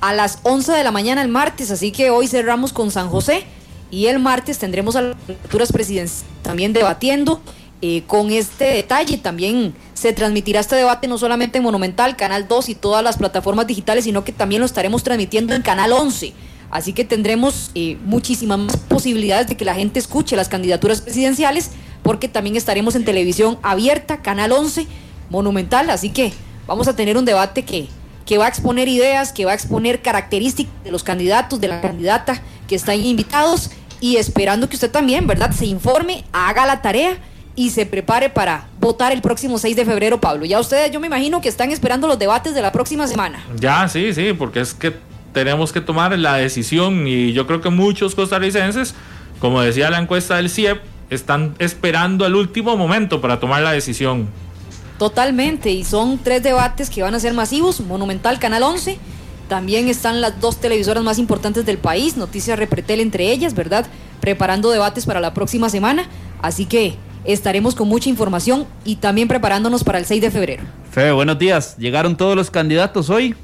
A 0.00 0.14
las 0.14 0.40
11 0.42 0.72
de 0.72 0.82
la 0.82 0.90
mañana 0.90 1.22
el 1.22 1.28
martes, 1.28 1.70
así 1.70 1.92
que 1.92 2.10
hoy 2.10 2.26
cerramos 2.26 2.72
con 2.72 2.90
San 2.90 3.08
José 3.08 3.44
y 3.92 4.06
el 4.06 4.18
martes 4.18 4.58
tendremos 4.58 4.96
a 4.96 5.02
las 5.02 5.16
candidaturas 5.26 5.70
presidenciales 5.70 6.24
también 6.42 6.72
debatiendo. 6.72 7.40
Eh, 7.82 8.02
con 8.08 8.30
este 8.30 8.64
detalle 8.64 9.16
también 9.16 9.74
se 9.94 10.12
transmitirá 10.12 10.60
este 10.60 10.74
debate 10.74 11.06
no 11.06 11.18
solamente 11.18 11.58
en 11.58 11.64
Monumental, 11.64 12.16
Canal 12.16 12.48
2 12.48 12.68
y 12.70 12.74
todas 12.74 13.04
las 13.04 13.16
plataformas 13.16 13.68
digitales, 13.68 14.04
sino 14.04 14.24
que 14.24 14.32
también 14.32 14.60
lo 14.60 14.66
estaremos 14.66 15.04
transmitiendo 15.04 15.54
en 15.54 15.62
Canal 15.62 15.92
11. 15.92 16.34
Así 16.70 16.92
que 16.92 17.04
tendremos 17.04 17.70
eh, 17.74 17.96
muchísimas 18.04 18.58
más 18.58 18.76
posibilidades 18.76 19.48
de 19.48 19.56
que 19.56 19.64
la 19.64 19.74
gente 19.74 19.98
escuche 19.98 20.36
las 20.36 20.48
candidaturas 20.48 21.00
presidenciales, 21.00 21.70
porque 22.02 22.28
también 22.28 22.56
estaremos 22.56 22.94
en 22.94 23.04
televisión 23.04 23.58
abierta, 23.62 24.22
Canal 24.22 24.52
11, 24.52 24.86
Monumental. 25.30 25.90
Así 25.90 26.10
que 26.10 26.32
vamos 26.66 26.86
a 26.88 26.94
tener 26.94 27.16
un 27.16 27.24
debate 27.24 27.64
que, 27.64 27.88
que 28.24 28.38
va 28.38 28.46
a 28.46 28.48
exponer 28.48 28.88
ideas, 28.88 29.32
que 29.32 29.44
va 29.44 29.52
a 29.52 29.54
exponer 29.54 30.00
características 30.00 30.72
de 30.84 30.92
los 30.92 31.02
candidatos, 31.02 31.60
de 31.60 31.68
la 31.68 31.80
candidata 31.80 32.40
que 32.68 32.76
están 32.76 33.04
invitados 33.04 33.70
y 34.00 34.16
esperando 34.16 34.68
que 34.68 34.76
usted 34.76 34.90
también, 34.90 35.26
¿verdad?, 35.26 35.50
se 35.50 35.66
informe, 35.66 36.24
haga 36.32 36.64
la 36.66 36.80
tarea 36.80 37.18
y 37.56 37.70
se 37.70 37.84
prepare 37.84 38.30
para 38.30 38.68
votar 38.80 39.12
el 39.12 39.20
próximo 39.20 39.58
6 39.58 39.76
de 39.76 39.84
febrero, 39.84 40.20
Pablo. 40.20 40.46
Ya 40.46 40.60
ustedes, 40.60 40.90
yo 40.90 41.00
me 41.00 41.08
imagino 41.08 41.40
que 41.40 41.48
están 41.48 41.70
esperando 41.70 42.06
los 42.06 42.18
debates 42.18 42.54
de 42.54 42.62
la 42.62 42.72
próxima 42.72 43.06
semana. 43.06 43.44
Ya, 43.58 43.88
sí, 43.88 44.14
sí, 44.14 44.32
porque 44.32 44.60
es 44.60 44.72
que 44.72 44.94
tenemos 45.32 45.72
que 45.72 45.80
tomar 45.80 46.18
la 46.18 46.36
decisión 46.36 47.06
y 47.06 47.32
yo 47.32 47.46
creo 47.46 47.60
que 47.60 47.70
muchos 47.70 48.14
costarricenses, 48.14 48.94
como 49.40 49.60
decía 49.60 49.90
la 49.90 49.98
encuesta 49.98 50.36
del 50.36 50.50
CIEP, 50.50 50.80
están 51.10 51.54
esperando 51.58 52.24
al 52.24 52.34
último 52.34 52.76
momento 52.76 53.20
para 53.20 53.40
tomar 53.40 53.62
la 53.62 53.72
decisión. 53.72 54.28
Totalmente, 54.98 55.70
y 55.70 55.84
son 55.84 56.18
tres 56.18 56.42
debates 56.42 56.90
que 56.90 57.02
van 57.02 57.14
a 57.14 57.20
ser 57.20 57.32
masivos, 57.32 57.80
Monumental 57.80 58.38
Canal 58.38 58.62
11, 58.62 58.98
también 59.48 59.88
están 59.88 60.20
las 60.20 60.40
dos 60.40 60.60
televisoras 60.60 61.02
más 61.02 61.18
importantes 61.18 61.66
del 61.66 61.78
país, 61.78 62.16
Noticias 62.16 62.58
Repretel 62.58 63.00
entre 63.00 63.32
ellas, 63.32 63.54
¿verdad? 63.54 63.86
Preparando 64.20 64.70
debates 64.70 65.06
para 65.06 65.20
la 65.20 65.34
próxima 65.34 65.70
semana, 65.70 66.08
así 66.42 66.66
que 66.66 66.96
estaremos 67.24 67.74
con 67.74 67.88
mucha 67.88 68.08
información 68.08 68.66
y 68.84 68.96
también 68.96 69.26
preparándonos 69.26 69.84
para 69.84 69.98
el 69.98 70.04
6 70.04 70.22
de 70.22 70.30
febrero. 70.30 70.62
Feo, 70.90 71.16
buenos 71.16 71.38
días. 71.38 71.76
¿Llegaron 71.78 72.16
todos 72.16 72.36
los 72.36 72.50
candidatos 72.50 73.10
hoy? 73.10 73.34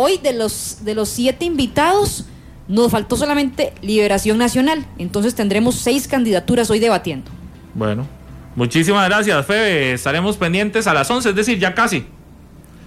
Hoy 0.00 0.18
de 0.18 0.32
los, 0.32 0.84
de 0.84 0.94
los 0.94 1.08
siete 1.08 1.44
invitados 1.44 2.24
nos 2.68 2.92
faltó 2.92 3.16
solamente 3.16 3.72
Liberación 3.82 4.38
Nacional, 4.38 4.86
entonces 4.96 5.34
tendremos 5.34 5.74
seis 5.74 6.06
candidaturas 6.06 6.70
hoy 6.70 6.78
debatiendo. 6.78 7.32
Bueno, 7.74 8.06
muchísimas 8.54 9.08
gracias, 9.08 9.44
Febe. 9.44 9.94
Estaremos 9.94 10.36
pendientes 10.36 10.86
a 10.86 10.94
las 10.94 11.10
11, 11.10 11.30
es 11.30 11.34
decir, 11.34 11.58
ya 11.58 11.74
casi. 11.74 12.06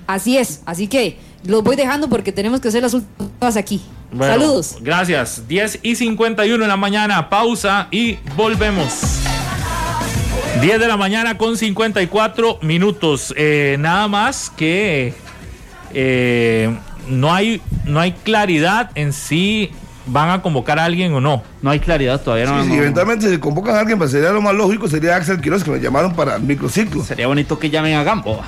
Así 0.07 0.37
es, 0.37 0.61
así 0.65 0.87
que 0.87 1.17
los 1.43 1.65
voy 1.65 1.75
dejando 1.75 2.07
porque 2.07 2.31
tenemos 2.31 2.61
que 2.61 2.69
hacer 2.69 2.81
las 2.81 2.93
últimas 2.93 3.57
aquí. 3.57 3.81
Saludos. 4.17 4.77
Gracias. 4.79 5.45
10 5.49 5.79
y 5.83 5.97
51 5.97 6.63
en 6.63 6.69
la 6.69 6.77
mañana, 6.77 7.29
pausa 7.29 7.89
y 7.91 8.19
volvemos. 8.37 9.01
10 10.61 10.79
de 10.79 10.87
la 10.87 10.95
mañana 10.95 11.37
con 11.37 11.57
54 11.57 12.59
minutos. 12.61 13.33
Eh, 13.35 13.75
nada 13.79 14.07
más 14.07 14.49
que 14.49 15.13
eh, 15.93 16.73
no, 17.07 17.33
hay, 17.33 17.61
no 17.85 17.99
hay 17.99 18.13
claridad 18.13 18.91
en 18.95 19.13
si 19.13 19.71
van 20.05 20.29
a 20.29 20.41
convocar 20.41 20.79
a 20.79 20.85
alguien 20.85 21.13
o 21.13 21.21
no. 21.21 21.43
No 21.61 21.69
hay 21.69 21.79
claridad 21.79 22.21
todavía. 22.21 22.45
No, 22.45 22.57
no, 22.57 22.65
si 22.65 22.73
eventualmente 22.73 23.29
se 23.29 23.39
convocan 23.39 23.75
a 23.75 23.79
alguien, 23.79 23.97
pues 23.97 24.11
sería 24.11 24.31
lo 24.31 24.41
más 24.41 24.53
lógico, 24.53 24.87
sería 24.87 25.15
Axel 25.15 25.41
Quiroz, 25.41 25.63
que 25.63 25.71
lo 25.71 25.77
llamaron 25.77 26.13
para 26.13 26.35
el 26.35 26.43
microciclo. 26.43 27.03
Sería 27.03 27.27
bonito 27.27 27.59
que 27.59 27.69
llamen 27.69 27.95
a 27.95 28.03
Gambo. 28.03 28.41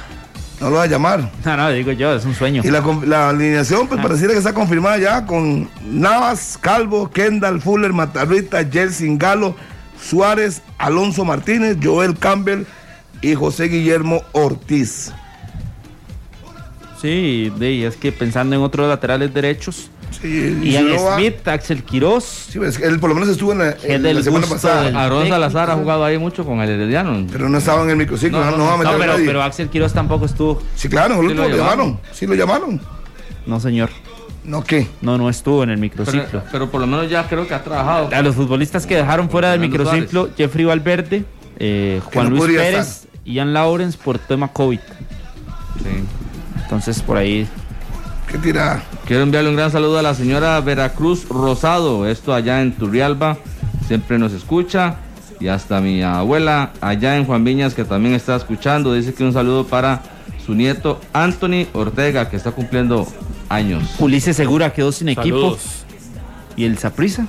No 0.60 0.70
lo 0.70 0.78
va 0.78 0.84
a 0.84 0.88
llamar. 0.88 1.30
No, 1.46 1.58
no, 1.58 1.70
digo 1.72 1.92
yo, 1.92 2.14
es 2.16 2.26
un 2.26 2.36
sueño. 2.36 2.62
Y 2.64 2.72
la, 2.72 2.82
la 3.06 3.30
alineación, 3.30 3.88
pues 3.88 4.02
pareciera 4.02 4.34
que 4.34 4.40
está 4.40 4.54
confirmada 4.54 4.98
ya 4.98 5.26
con 5.26 5.70
Navas, 5.86 6.58
Calvo, 6.60 7.10
Kendall, 7.10 7.62
Fuller, 7.62 7.94
Matarrita, 7.94 8.64
Jelsin 8.64 9.18
Galo, 9.18 9.56
Suárez, 10.02 10.62
Alonso 10.78 11.26
Martínez, 11.26 11.78
Joel 11.82 12.18
Campbell 12.18 12.66
y 13.22 13.36
José 13.36 13.66
Guillermo 13.66 14.22
Ortiz. 14.34 15.12
Sí, 17.04 17.52
de, 17.58 17.86
es 17.86 17.98
que 17.98 18.12
pensando 18.12 18.56
en 18.56 18.62
otros 18.64 18.88
laterales 18.88 19.32
derechos. 19.34 19.90
Sí, 20.22 20.58
Ian 20.64 20.88
no 20.96 21.04
va- 21.04 21.16
Smith, 21.18 21.46
Axel 21.48 21.84
Quiroz. 21.84 22.24
Sí, 22.50 22.58
pues, 22.60 22.80
él 22.80 23.00
por 23.00 23.10
lo 23.10 23.16
menos 23.16 23.30
estuvo 23.30 23.52
en 23.52 23.58
la, 23.58 23.76
en 23.84 24.02
del 24.04 24.16
la 24.18 24.24
semana 24.24 24.48
pasada. 24.48 24.84
del- 24.84 24.96
Aaron. 24.96 25.28
Salazar 25.28 25.70
ha 25.70 25.76
jugado 25.76 26.06
ahí 26.06 26.18
mucho 26.18 26.46
con 26.46 26.62
el 26.62 26.70
Herediano. 26.70 27.28
Pero 27.32 27.50
no 27.50 27.58
estaba 27.58 27.84
en 27.84 27.90
el 27.90 27.98
microciclo, 27.98 28.40
No, 28.40 28.46
no, 28.46 28.52
no, 28.52 28.58
no 28.58 28.64
va 28.66 28.70
a 28.70 28.78
No, 28.78 28.84
meter 28.84 28.94
a 28.96 28.98
pero, 29.00 29.12
nadie. 29.14 29.26
pero 29.26 29.44
Axel 29.44 29.68
Quiroz 29.70 29.92
tampoco 29.94 30.26
estuvo. 30.26 30.62
Sí, 30.76 30.88
claro, 30.88 31.16
el 31.16 31.20
Sí 31.20 31.26
último 31.26 31.42
lo 31.44 31.50
lo 31.50 31.58
llamaron. 31.58 31.86
llamaron. 31.88 32.00
Sí, 32.14 32.26
lo 32.28 32.36
llamaron. 32.36 32.82
No, 33.46 33.60
señor. 33.60 33.90
¿No 34.46 34.64
qué? 34.64 34.88
No, 35.02 35.18
no 35.18 35.30
estuvo 35.30 35.64
en 35.64 35.72
el 35.72 35.78
microciclo. 35.78 36.44
pero 36.52 36.70
por 36.72 36.80
lo 36.80 36.88
menos 36.88 37.10
ya 37.10 37.28
creo 37.28 37.46
que 37.48 37.54
ha 37.54 37.64
trabajado. 37.64 38.10
A 38.14 38.22
los 38.22 38.36
futbolistas 38.36 38.86
que 38.86 38.96
dejaron 38.96 39.30
fuera 39.30 39.52
del 39.52 39.60
microciclo, 39.60 40.30
Jeffrey 40.38 40.64
Valverde, 40.66 41.26
eh, 41.60 42.02
Juan 42.14 42.30
no 42.30 42.36
Luis 42.46 42.56
Pérez, 42.58 43.08
Ian 43.26 43.52
Lawrence 43.54 43.98
por 44.02 44.20
tema 44.20 44.50
COVID. 44.50 44.80
Sí. 45.80 45.90
Entonces 46.74 47.04
por 47.04 47.18
ahí 47.18 47.48
¿Qué 48.32 48.40
tira? 48.40 48.82
Quiero 49.06 49.22
enviarle 49.22 49.52
un 49.52 49.56
gran 49.56 49.70
saludo 49.70 50.00
a 50.00 50.02
la 50.02 50.16
señora 50.16 50.60
Veracruz 50.60 51.30
Rosado, 51.30 52.08
esto 52.08 52.34
allá 52.34 52.64
en 52.64 52.72
Turrialba, 52.72 53.38
siempre 53.88 54.18
nos 54.18 54.34
escucha. 54.34 54.96
Y 55.40 55.50
hasta 55.50 55.82
mi 55.82 56.02
abuela 56.02 56.72
allá 56.82 57.16
en 57.16 57.26
Juan 57.26 57.44
Viñas 57.44 57.76
que 57.76 57.84
también 57.84 58.16
está 58.16 58.36
escuchando, 58.36 58.92
dice 58.96 59.14
que 59.14 59.24
un 59.24 59.34
saludo 59.34 59.68
para 59.68 60.02
su 60.44 60.56
nieto 60.56 61.00
Anthony 61.14 61.68
Ortega 61.74 62.28
que 62.28 62.38
está 62.38 62.52
cumpliendo 62.52 63.06
años. 63.50 63.84
Ulises 64.00 64.36
Segura 64.36 64.74
quedó 64.74 64.92
sin 64.92 65.10
equipo. 65.10 65.38
Saludos. 65.38 65.86
¿Y 66.56 66.66
el 66.66 66.80
Saprisa? 66.80 67.28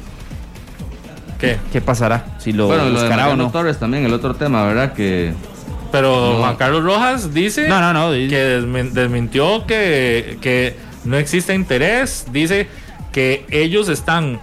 ¿Qué? 1.39 1.59
¿Qué 1.71 1.83
pasará? 1.83 2.25
Si 2.39 2.53
lo 2.53 2.69
bueno, 2.69 2.85
lo 2.85 2.93
de 2.93 3.09
buscará 3.09 3.29
o 3.29 3.37
no. 3.37 3.51
Torres 3.51 3.79
también, 3.79 4.07
el 4.07 4.15
otro 4.15 4.37
tema, 4.37 4.65
¿verdad? 4.65 4.95
Que 4.95 5.35
Pero 5.95 6.33
No. 6.33 6.39
Juan 6.41 6.57
Carlos 6.57 6.83
Rojas 6.83 7.33
dice 7.33 7.69
No, 7.69 7.81
no, 7.81 7.93
no. 7.93 8.11
di- 8.11 8.27
que 8.29 8.59
desmin- 8.61 8.91
desmintió 8.91 9.65
que, 9.65 10.39
que 10.41 10.75
no 11.05 11.17
existe 11.17 11.55
interés. 11.55 12.27
Dice 12.33 12.67
que 13.13 13.47
ellos 13.49 13.89
están 13.89 14.41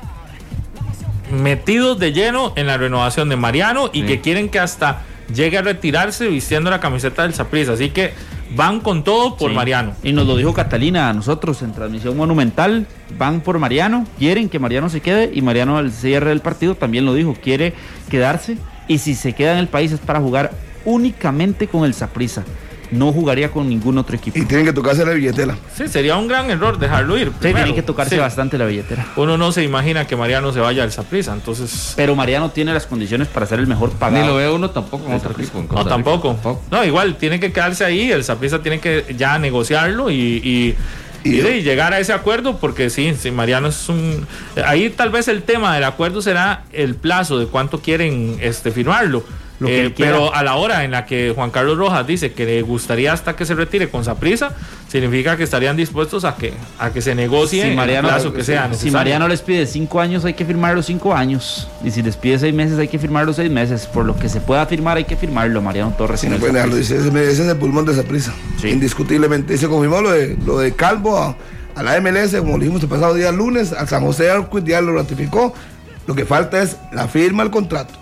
metidos 1.30 1.99
de 1.99 2.14
lleno 2.14 2.53
en 2.56 2.68
la 2.68 2.78
renovación 2.78 3.28
de 3.28 3.36
Mariano 3.36 3.90
y 3.91 4.02
Sí. 4.02 4.07
que 4.07 4.22
quieren 4.22 4.48
que 4.49 4.60
hasta 4.60 5.02
llegue 5.34 5.57
a 5.57 5.61
retirarse 5.61 6.28
vistiendo 6.28 6.69
la 6.69 6.80
camiseta 6.80 7.23
del 7.23 7.34
Saprissa. 7.34 7.73
Así 7.73 7.90
que 7.90 8.14
van 8.56 8.80
con 8.82 9.03
todo 9.03 9.36
por 9.38 9.49
Sí. 9.49 9.56
Mariano. 9.56 9.94
Y 10.03 10.11
nos 10.14 10.28
lo 10.28 10.36
dijo 10.38 10.53
Catalina 10.53 11.10
a 11.10 11.14
nosotros 11.14 11.61
en 11.61 11.73
transmisión 11.73 12.15
monumental. 12.18 12.86
Van 13.18 13.41
por 13.41 13.60
Mariano, 13.60 14.06
quieren 14.19 14.48
que 14.49 14.60
Mariano 14.60 14.90
se 14.90 15.02
quede 15.02 15.32
y 15.34 15.41
Mariano 15.41 15.78
al 15.78 15.91
cierre 15.91 16.30
del 16.30 16.40
partido 16.41 16.76
también 16.76 17.06
lo 17.06 17.14
dijo, 17.14 17.36
quiere 17.41 17.73
quedarse 18.10 18.57
y 18.88 18.98
si 18.98 19.15
se 19.15 19.34
queda 19.34 19.53
en 19.53 19.57
el 19.60 19.68
país 19.68 19.91
es 19.91 19.99
para 19.99 20.19
jugar 20.19 20.52
únicamente 20.86 21.68
con 21.68 21.86
el 21.86 21.94
Saprissa. 21.94 22.44
no 22.91 23.14
jugaría 23.14 23.49
con 23.49 23.70
ningún 23.70 23.98
otro 23.98 24.18
equipo. 24.18 24.38
Y 24.38 24.44
tienen 24.44 24.66
que 24.66 24.74
tocarse 24.74 25.06
la 25.06 25.14
billetera. 25.14 25.56
Sí, 25.74 25.88
sería 25.88 26.18
un 26.18 26.28
gran 26.28 26.49
error 26.52 26.78
dejarlo 26.78 27.18
ir. 27.18 27.28
Sí, 27.28 27.34
primero. 27.40 27.60
tienen 27.60 27.76
que 27.76 27.84
tocarse 27.84 28.16
Sí. 28.16 28.20
bastante 28.20 28.58
la 28.58 28.66
billetera. 28.66 29.08
Uno 29.16 29.38
no 29.38 29.53
se 29.53 29.64
imagina 29.64 30.06
que 30.08 30.18
Mariano 30.18 30.52
se 30.52 30.60
vaya 30.60 30.84
al 30.84 30.91
Saprissa, 30.91 31.32
entonces. 31.32 31.94
Pero 31.95 32.16
Mariano 32.18 32.52
tiene 32.52 32.74
las 32.74 32.86
condiciones 32.88 33.30
para 33.30 33.45
ser 33.45 33.60
el 33.60 33.68
mejor 33.68 33.91
pagado. 33.91 34.22
Ni 34.22 34.28
lo 34.30 34.36
ve 34.36 34.49
uno 34.49 34.72
tampoco 34.72 35.08
en 35.08 35.14
otro 35.14 35.32
equipo. 35.32 35.60
en 35.60 35.70
No, 35.74 35.86
tampoco. 35.86 36.38
No, 36.70 36.84
igual, 36.84 37.16
tiene 37.16 37.40
que 37.40 37.53
quedarse 37.53 37.86
ahí. 37.86 38.12
El 38.12 38.26
Saprissa 38.26 38.62
tiene 38.62 38.82
que 38.82 39.06
ya 39.18 39.40
negociarlo 39.40 40.12
y, 40.12 40.16
y, 40.44 40.76
y 41.24 41.38
de- 41.38 41.64
llegar 41.64 41.94
a 41.94 41.99
ese 42.02 42.12
acuerdo, 42.12 42.58
porque 42.58 42.90
sí, 42.90 43.16
sí, 43.18 43.32
Mariano 43.32 43.70
es 43.70 43.88
un. 43.88 44.28
Ahí 44.66 44.90
tal 44.90 45.12
vez 45.12 45.30
el 45.30 45.44
tema 45.44 45.74
del 45.76 45.86
acuerdo 45.86 46.22
será 46.22 46.66
el 46.74 46.95
plazo 46.95 47.40
de 47.40 47.45
cuánto 47.45 47.80
quieren 47.80 48.38
este, 48.41 48.70
firmarlo. 48.72 49.24
Lo 49.62 49.68
que 49.68 49.86
Eh, 49.86 49.94
pero 49.96 50.34
a 50.34 50.42
la 50.42 50.56
hora 50.56 50.84
en 50.84 50.90
la 50.90 51.06
que 51.06 51.34
Juan 51.36 51.52
Carlos 51.52 51.78
Rojas 51.78 52.08
dice 52.08 52.34
que 52.34 52.46
le 52.48 52.64
gustaría 52.64 53.14
hasta 53.14 53.36
que 53.36 53.46
se 53.46 53.54
retire 53.54 53.90
con 53.90 54.04
Saprissa, 54.04 54.54
significa 54.88 55.38
que 55.38 55.44
estarían 55.44 55.78
dispuestos 55.78 56.26
a 56.26 56.36
que 56.36 56.52
a 56.80 56.92
que 56.92 57.00
se 57.00 57.14
negocie 57.14 57.70
Si 57.70 57.76
Mariano, 57.76 58.08
el 58.08 58.16
plazo 58.16 58.34
que 58.34 58.44
sea 58.44 58.74
si. 58.74 58.90
Mariano 58.90 59.28
les 59.28 59.42
pide 59.42 59.68
cinco 59.68 60.02
años, 60.02 60.26
hay 60.26 60.34
que 60.34 60.46
firmar 60.46 60.74
los 60.74 60.88
cinco 60.88 61.14
años. 61.14 61.68
Y 61.84 61.92
si 61.92 62.02
les 62.02 62.18
pide 62.18 62.40
seis 62.40 62.56
meses, 62.56 62.80
hay 62.80 62.88
que 62.88 62.98
firmar 62.98 63.28
los 63.28 63.36
seis 63.36 63.52
meses. 63.52 63.86
Por 63.86 64.06
lo 64.06 64.18
que 64.18 64.30
se 64.30 64.42
pueda 64.42 64.66
firmar, 64.66 64.98
hay 64.98 65.04
que 65.04 65.16
firmarlo, 65.16 65.62
Mariano 65.62 65.94
Torres. 65.96 66.22
Sí, 66.22 66.28
no 66.28 66.40
dejarlo, 66.40 66.62
Saprissa. 66.62 66.96
dice, 66.96 67.08
ese, 67.08 67.32
ese 67.32 67.44
es 67.44 67.50
el 67.50 67.58
pulmón 67.58 67.86
de 67.86 67.94
esa 67.94 68.04
prisa. 68.04 68.34
Indiscutiblemente. 68.64 69.54
Y 69.54 69.58
se 69.60 69.68
confirmó 69.68 70.02
lo 70.02 70.10
de, 70.10 70.38
lo 70.44 70.58
de 70.58 70.74
Calvo 70.74 71.20
a, 71.20 71.36
a 71.76 71.84
la 71.84 72.02
MLS, 72.02 72.36
como 72.38 72.54
lo 72.54 72.64
dijimos 72.64 72.82
el 72.82 72.90
pasado 72.90 73.14
día 73.14 73.32
lunes, 73.32 73.74
al 73.74 73.88
San 73.88 74.04
José 74.04 74.32
Arquid 74.32 74.64
ya 74.64 74.82
lo 74.82 74.96
ratificó. 74.96 75.54
Lo 76.08 76.16
que 76.16 76.26
falta 76.26 76.64
es 76.64 76.78
la 76.92 77.08
firma 77.08 77.44
del 77.44 77.52
contrato. 77.52 78.01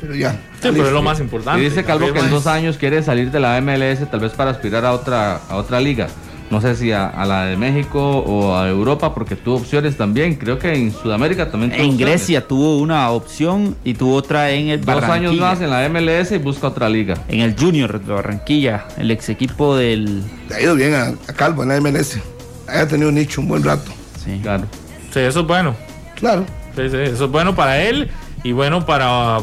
Pero 0.00 0.14
ya. 0.14 0.32
Sí, 0.32 0.68
pero 0.72 0.86
es 0.86 0.92
lo 0.92 1.02
más 1.02 1.20
importante. 1.20 1.60
Y 1.60 1.64
dice 1.64 1.84
Calvo 1.84 2.12
que 2.12 2.18
en 2.18 2.30
dos 2.30 2.46
años 2.46 2.76
quiere 2.76 3.02
salir 3.02 3.30
de 3.30 3.40
la 3.40 3.60
MLS, 3.60 4.10
tal 4.10 4.20
vez 4.20 4.32
para 4.32 4.50
aspirar 4.50 4.84
a 4.84 4.92
otra, 4.92 5.40
a 5.48 5.56
otra 5.56 5.80
liga. 5.80 6.08
No 6.50 6.60
sé 6.60 6.76
si 6.76 6.92
a, 6.92 7.08
a 7.08 7.24
la 7.24 7.46
de 7.46 7.56
México 7.56 8.18
o 8.18 8.54
a 8.54 8.68
Europa, 8.68 9.14
porque 9.14 9.36
tuvo 9.36 9.56
opciones 9.56 9.96
también. 9.96 10.34
Creo 10.34 10.58
que 10.58 10.74
en 10.74 10.92
Sudamérica 10.92 11.50
también 11.50 11.70
tuvo 11.72 11.80
En 11.82 11.90
opciones. 11.92 12.06
Grecia 12.18 12.46
tuvo 12.46 12.78
una 12.78 13.08
opción 13.10 13.74
y 13.84 13.94
tuvo 13.94 14.16
otra 14.16 14.50
en 14.50 14.68
el 14.68 14.84
Dos 14.84 15.02
años 15.04 15.34
más 15.36 15.62
en 15.62 15.70
la 15.70 15.88
MLS 15.88 16.32
y 16.32 16.36
busca 16.38 16.66
otra 16.66 16.90
liga. 16.90 17.14
En 17.28 17.40
el 17.40 17.56
Junior 17.58 17.98
de 17.98 18.12
Barranquilla, 18.12 18.84
el 18.98 19.10
ex 19.10 19.30
equipo 19.30 19.76
del. 19.76 20.22
Le 20.50 20.54
ha 20.54 20.60
ido 20.60 20.74
bien 20.74 20.94
a, 20.94 21.06
a 21.26 21.32
Calvo 21.32 21.62
en 21.62 21.70
la 21.70 21.80
MLS. 21.80 22.18
Ha 22.68 22.86
tenido 22.86 23.08
un 23.08 23.14
nicho 23.14 23.40
un 23.40 23.48
buen 23.48 23.62
rato. 23.64 23.90
Sí. 24.22 24.38
Claro. 24.42 24.64
Sí, 25.10 25.20
eso 25.20 25.40
es 25.40 25.46
bueno. 25.46 25.74
Claro. 26.16 26.44
Sí, 26.76 26.82
sí, 26.90 26.96
eso 26.98 27.24
es 27.24 27.30
bueno 27.30 27.54
para 27.54 27.82
él 27.82 28.10
y 28.44 28.52
bueno 28.52 28.84
para, 28.84 29.38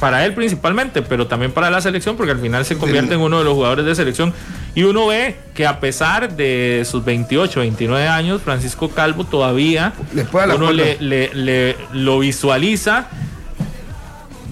para 0.00 0.24
él 0.24 0.34
principalmente, 0.34 1.02
pero 1.02 1.26
también 1.26 1.52
para 1.52 1.70
la 1.70 1.80
selección, 1.80 2.16
porque 2.16 2.32
al 2.32 2.40
final 2.40 2.64
se 2.64 2.76
convierte 2.76 3.14
en 3.14 3.20
uno 3.20 3.38
de 3.38 3.44
los 3.44 3.54
jugadores 3.54 3.84
de 3.86 3.94
selección. 3.94 4.32
Y 4.74 4.82
uno 4.82 5.06
ve 5.06 5.36
que 5.54 5.66
a 5.66 5.78
pesar 5.78 6.34
de 6.36 6.82
sus 6.84 7.04
28, 7.04 7.60
29 7.60 8.08
años, 8.08 8.42
Francisco 8.42 8.88
Calvo 8.90 9.24
todavía 9.24 9.92
puede 10.32 10.48
la 10.48 10.54
uno 10.56 10.72
le, 10.72 10.96
le- 11.00 11.30
le- 11.34 11.76
lo 11.92 12.18
visualiza 12.18 13.06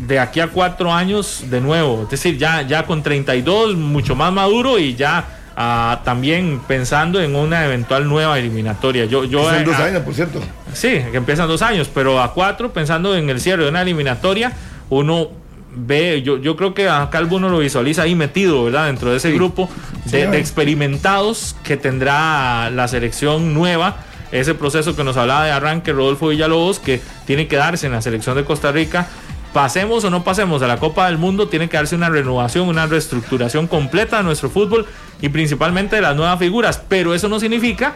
de 0.06 0.18
aquí 0.18 0.40
a 0.40 0.48
cuatro 0.48 0.92
años 0.92 1.44
de 1.50 1.60
nuevo. 1.60 2.02
Es 2.04 2.10
decir, 2.10 2.38
ya, 2.38 2.62
ya 2.62 2.84
con 2.86 3.02
32, 3.02 3.74
mucho 3.76 4.14
más 4.14 4.32
maduro 4.32 4.78
y 4.78 4.94
ya 4.94 5.24
ah, 5.56 6.00
también 6.04 6.60
pensando 6.66 7.20
en 7.20 7.34
una 7.36 7.64
eventual 7.64 8.08
nueva 8.08 8.38
eliminatoria. 8.38 9.04
Yo, 9.04 9.24
yo, 9.24 9.48
Son 9.48 9.64
dos 9.64 9.76
ah, 9.78 9.84
años, 9.84 10.02
por 10.02 10.14
cierto. 10.14 10.40
Sí, 10.72 11.00
que 11.10 11.16
empiezan 11.16 11.48
dos 11.48 11.62
años, 11.62 11.90
pero 11.92 12.20
a 12.20 12.32
cuatro, 12.32 12.72
pensando 12.72 13.14
en 13.16 13.28
el 13.30 13.40
cierre 13.40 13.64
de 13.64 13.70
una 13.70 13.82
eliminatoria, 13.82 14.52
uno 14.90 15.28
ve, 15.74 16.22
yo, 16.22 16.36
yo 16.38 16.56
creo 16.56 16.74
que 16.74 16.88
a 16.88 17.08
Calvo 17.10 17.36
uno 17.36 17.48
lo 17.48 17.58
visualiza 17.58 18.02
ahí 18.02 18.14
metido, 18.14 18.64
¿verdad? 18.64 18.86
Dentro 18.86 19.10
de 19.10 19.16
ese 19.16 19.32
grupo 19.32 19.68
de, 20.04 20.22
Sí. 20.24 20.30
de 20.30 20.38
experimentados 20.38 21.56
que 21.62 21.76
tendrá 21.76 22.70
la 22.70 22.88
selección 22.88 23.54
nueva. 23.54 23.96
Ese 24.32 24.54
proceso 24.54 24.96
que 24.96 25.04
nos 25.04 25.18
hablaba 25.18 25.44
de 25.44 25.50
arranque 25.50 25.92
Rodolfo 25.92 26.28
Villalobos, 26.28 26.78
que 26.78 27.02
tiene 27.26 27.48
que 27.48 27.56
darse 27.56 27.86
en 27.86 27.92
la 27.92 28.00
selección 28.00 28.34
de 28.36 28.44
Costa 28.44 28.72
Rica. 28.72 29.06
Pasemos 29.52 30.02
o 30.04 30.10
no 30.10 30.24
pasemos 30.24 30.62
a 30.62 30.66
la 30.66 30.78
Copa 30.78 31.06
del 31.06 31.18
Mundo, 31.18 31.48
tiene 31.48 31.68
que 31.68 31.76
darse 31.76 31.94
una 31.94 32.08
renovación, 32.08 32.68
una 32.68 32.86
reestructuración 32.86 33.66
completa 33.66 34.16
de 34.18 34.22
nuestro 34.22 34.48
fútbol 34.48 34.86
y 35.20 35.28
principalmente 35.28 35.96
de 35.96 36.02
las 36.02 36.16
nuevas 36.16 36.38
figuras. 36.38 36.82
Pero 36.88 37.14
eso 37.14 37.28
no 37.28 37.38
significa 37.38 37.94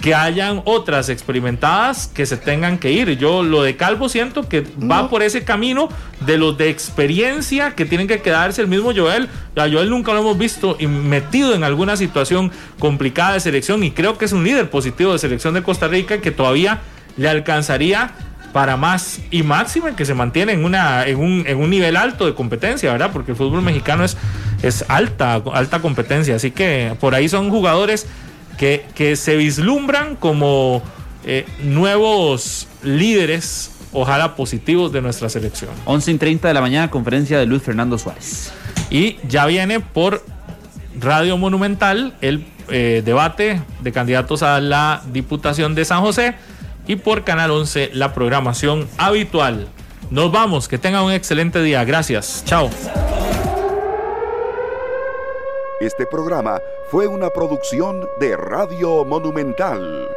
que 0.00 0.14
hayan 0.14 0.62
otras 0.64 1.08
experimentadas 1.08 2.06
que 2.06 2.24
se 2.24 2.36
tengan 2.36 2.78
que 2.78 2.92
ir. 2.92 3.18
Yo 3.18 3.42
lo 3.42 3.62
de 3.62 3.76
Calvo 3.76 4.08
siento 4.08 4.48
que 4.48 4.64
va 4.80 5.10
por 5.10 5.22
ese 5.22 5.44
camino 5.44 5.88
de 6.20 6.38
los 6.38 6.56
de 6.56 6.70
experiencia 6.70 7.74
que 7.74 7.84
tienen 7.84 8.06
que 8.06 8.22
quedarse 8.22 8.62
el 8.62 8.68
mismo 8.68 8.92
Joel. 8.94 9.28
A 9.56 9.68
Joel 9.68 9.90
nunca 9.90 10.12
lo 10.12 10.20
hemos 10.20 10.38
visto 10.38 10.76
y 10.78 10.86
metido 10.86 11.54
en 11.54 11.64
alguna 11.64 11.96
situación 11.96 12.52
complicada 12.78 13.34
de 13.34 13.40
selección 13.40 13.82
y 13.82 13.90
creo 13.90 14.16
que 14.16 14.24
es 14.24 14.32
un 14.32 14.44
líder 14.44 14.70
positivo 14.70 15.12
de 15.12 15.18
selección 15.18 15.52
de 15.54 15.62
Costa 15.62 15.88
Rica 15.88 16.20
que 16.20 16.30
todavía 16.30 16.80
le 17.16 17.28
alcanzaría 17.28 18.12
para 18.52 18.76
más 18.76 19.20
y 19.30 19.42
máxima 19.42 19.94
que 19.94 20.04
se 20.04 20.14
mantiene 20.14 20.52
en 20.52 20.64
una 20.64 21.06
en 21.06 21.18
un, 21.18 21.44
en 21.46 21.58
un 21.58 21.70
nivel 21.70 21.96
alto 21.96 22.26
de 22.26 22.34
competencia, 22.34 22.90
¿verdad? 22.92 23.10
Porque 23.12 23.32
el 23.32 23.36
fútbol 23.36 23.62
mexicano 23.62 24.04
es, 24.04 24.16
es 24.62 24.84
alta, 24.88 25.34
alta 25.52 25.80
competencia. 25.80 26.36
Así 26.36 26.50
que 26.50 26.94
por 27.00 27.14
ahí 27.14 27.28
son 27.28 27.50
jugadores 27.50 28.06
que, 28.56 28.84
que 28.94 29.16
se 29.16 29.36
vislumbran 29.36 30.16
como 30.16 30.82
eh, 31.24 31.44
nuevos 31.62 32.68
líderes, 32.82 33.70
ojalá 33.92 34.34
positivos 34.34 34.92
de 34.92 35.02
nuestra 35.02 35.28
selección. 35.28 35.70
11 35.84 36.12
y 36.12 36.18
30 36.18 36.48
de 36.48 36.54
la 36.54 36.60
mañana, 36.60 36.90
conferencia 36.90 37.38
de 37.38 37.46
Luis 37.46 37.62
Fernando 37.62 37.98
Suárez. 37.98 38.52
Y 38.90 39.18
ya 39.28 39.46
viene 39.46 39.80
por 39.80 40.24
Radio 40.98 41.36
Monumental 41.36 42.14
el 42.20 42.46
eh, 42.70 43.02
debate 43.04 43.62
de 43.82 43.92
candidatos 43.92 44.42
a 44.42 44.60
la 44.60 45.02
Diputación 45.12 45.74
de 45.74 45.84
San 45.84 46.00
José 46.00 46.34
y 46.88 46.96
por 46.96 47.22
Canal 47.22 47.52
11 47.52 47.90
la 47.92 48.12
programación 48.12 48.88
habitual. 48.98 49.68
Nos 50.10 50.32
vamos, 50.32 50.66
que 50.66 50.78
tengan 50.78 51.04
un 51.04 51.12
excelente 51.12 51.62
día. 51.62 51.84
Gracias. 51.84 52.42
Chao. 52.44 52.70
Este 55.80 56.06
programa 56.06 56.60
fue 56.90 57.06
una 57.06 57.30
producción 57.30 58.08
de 58.18 58.36
Radio 58.36 59.04
Monumental. 59.04 60.08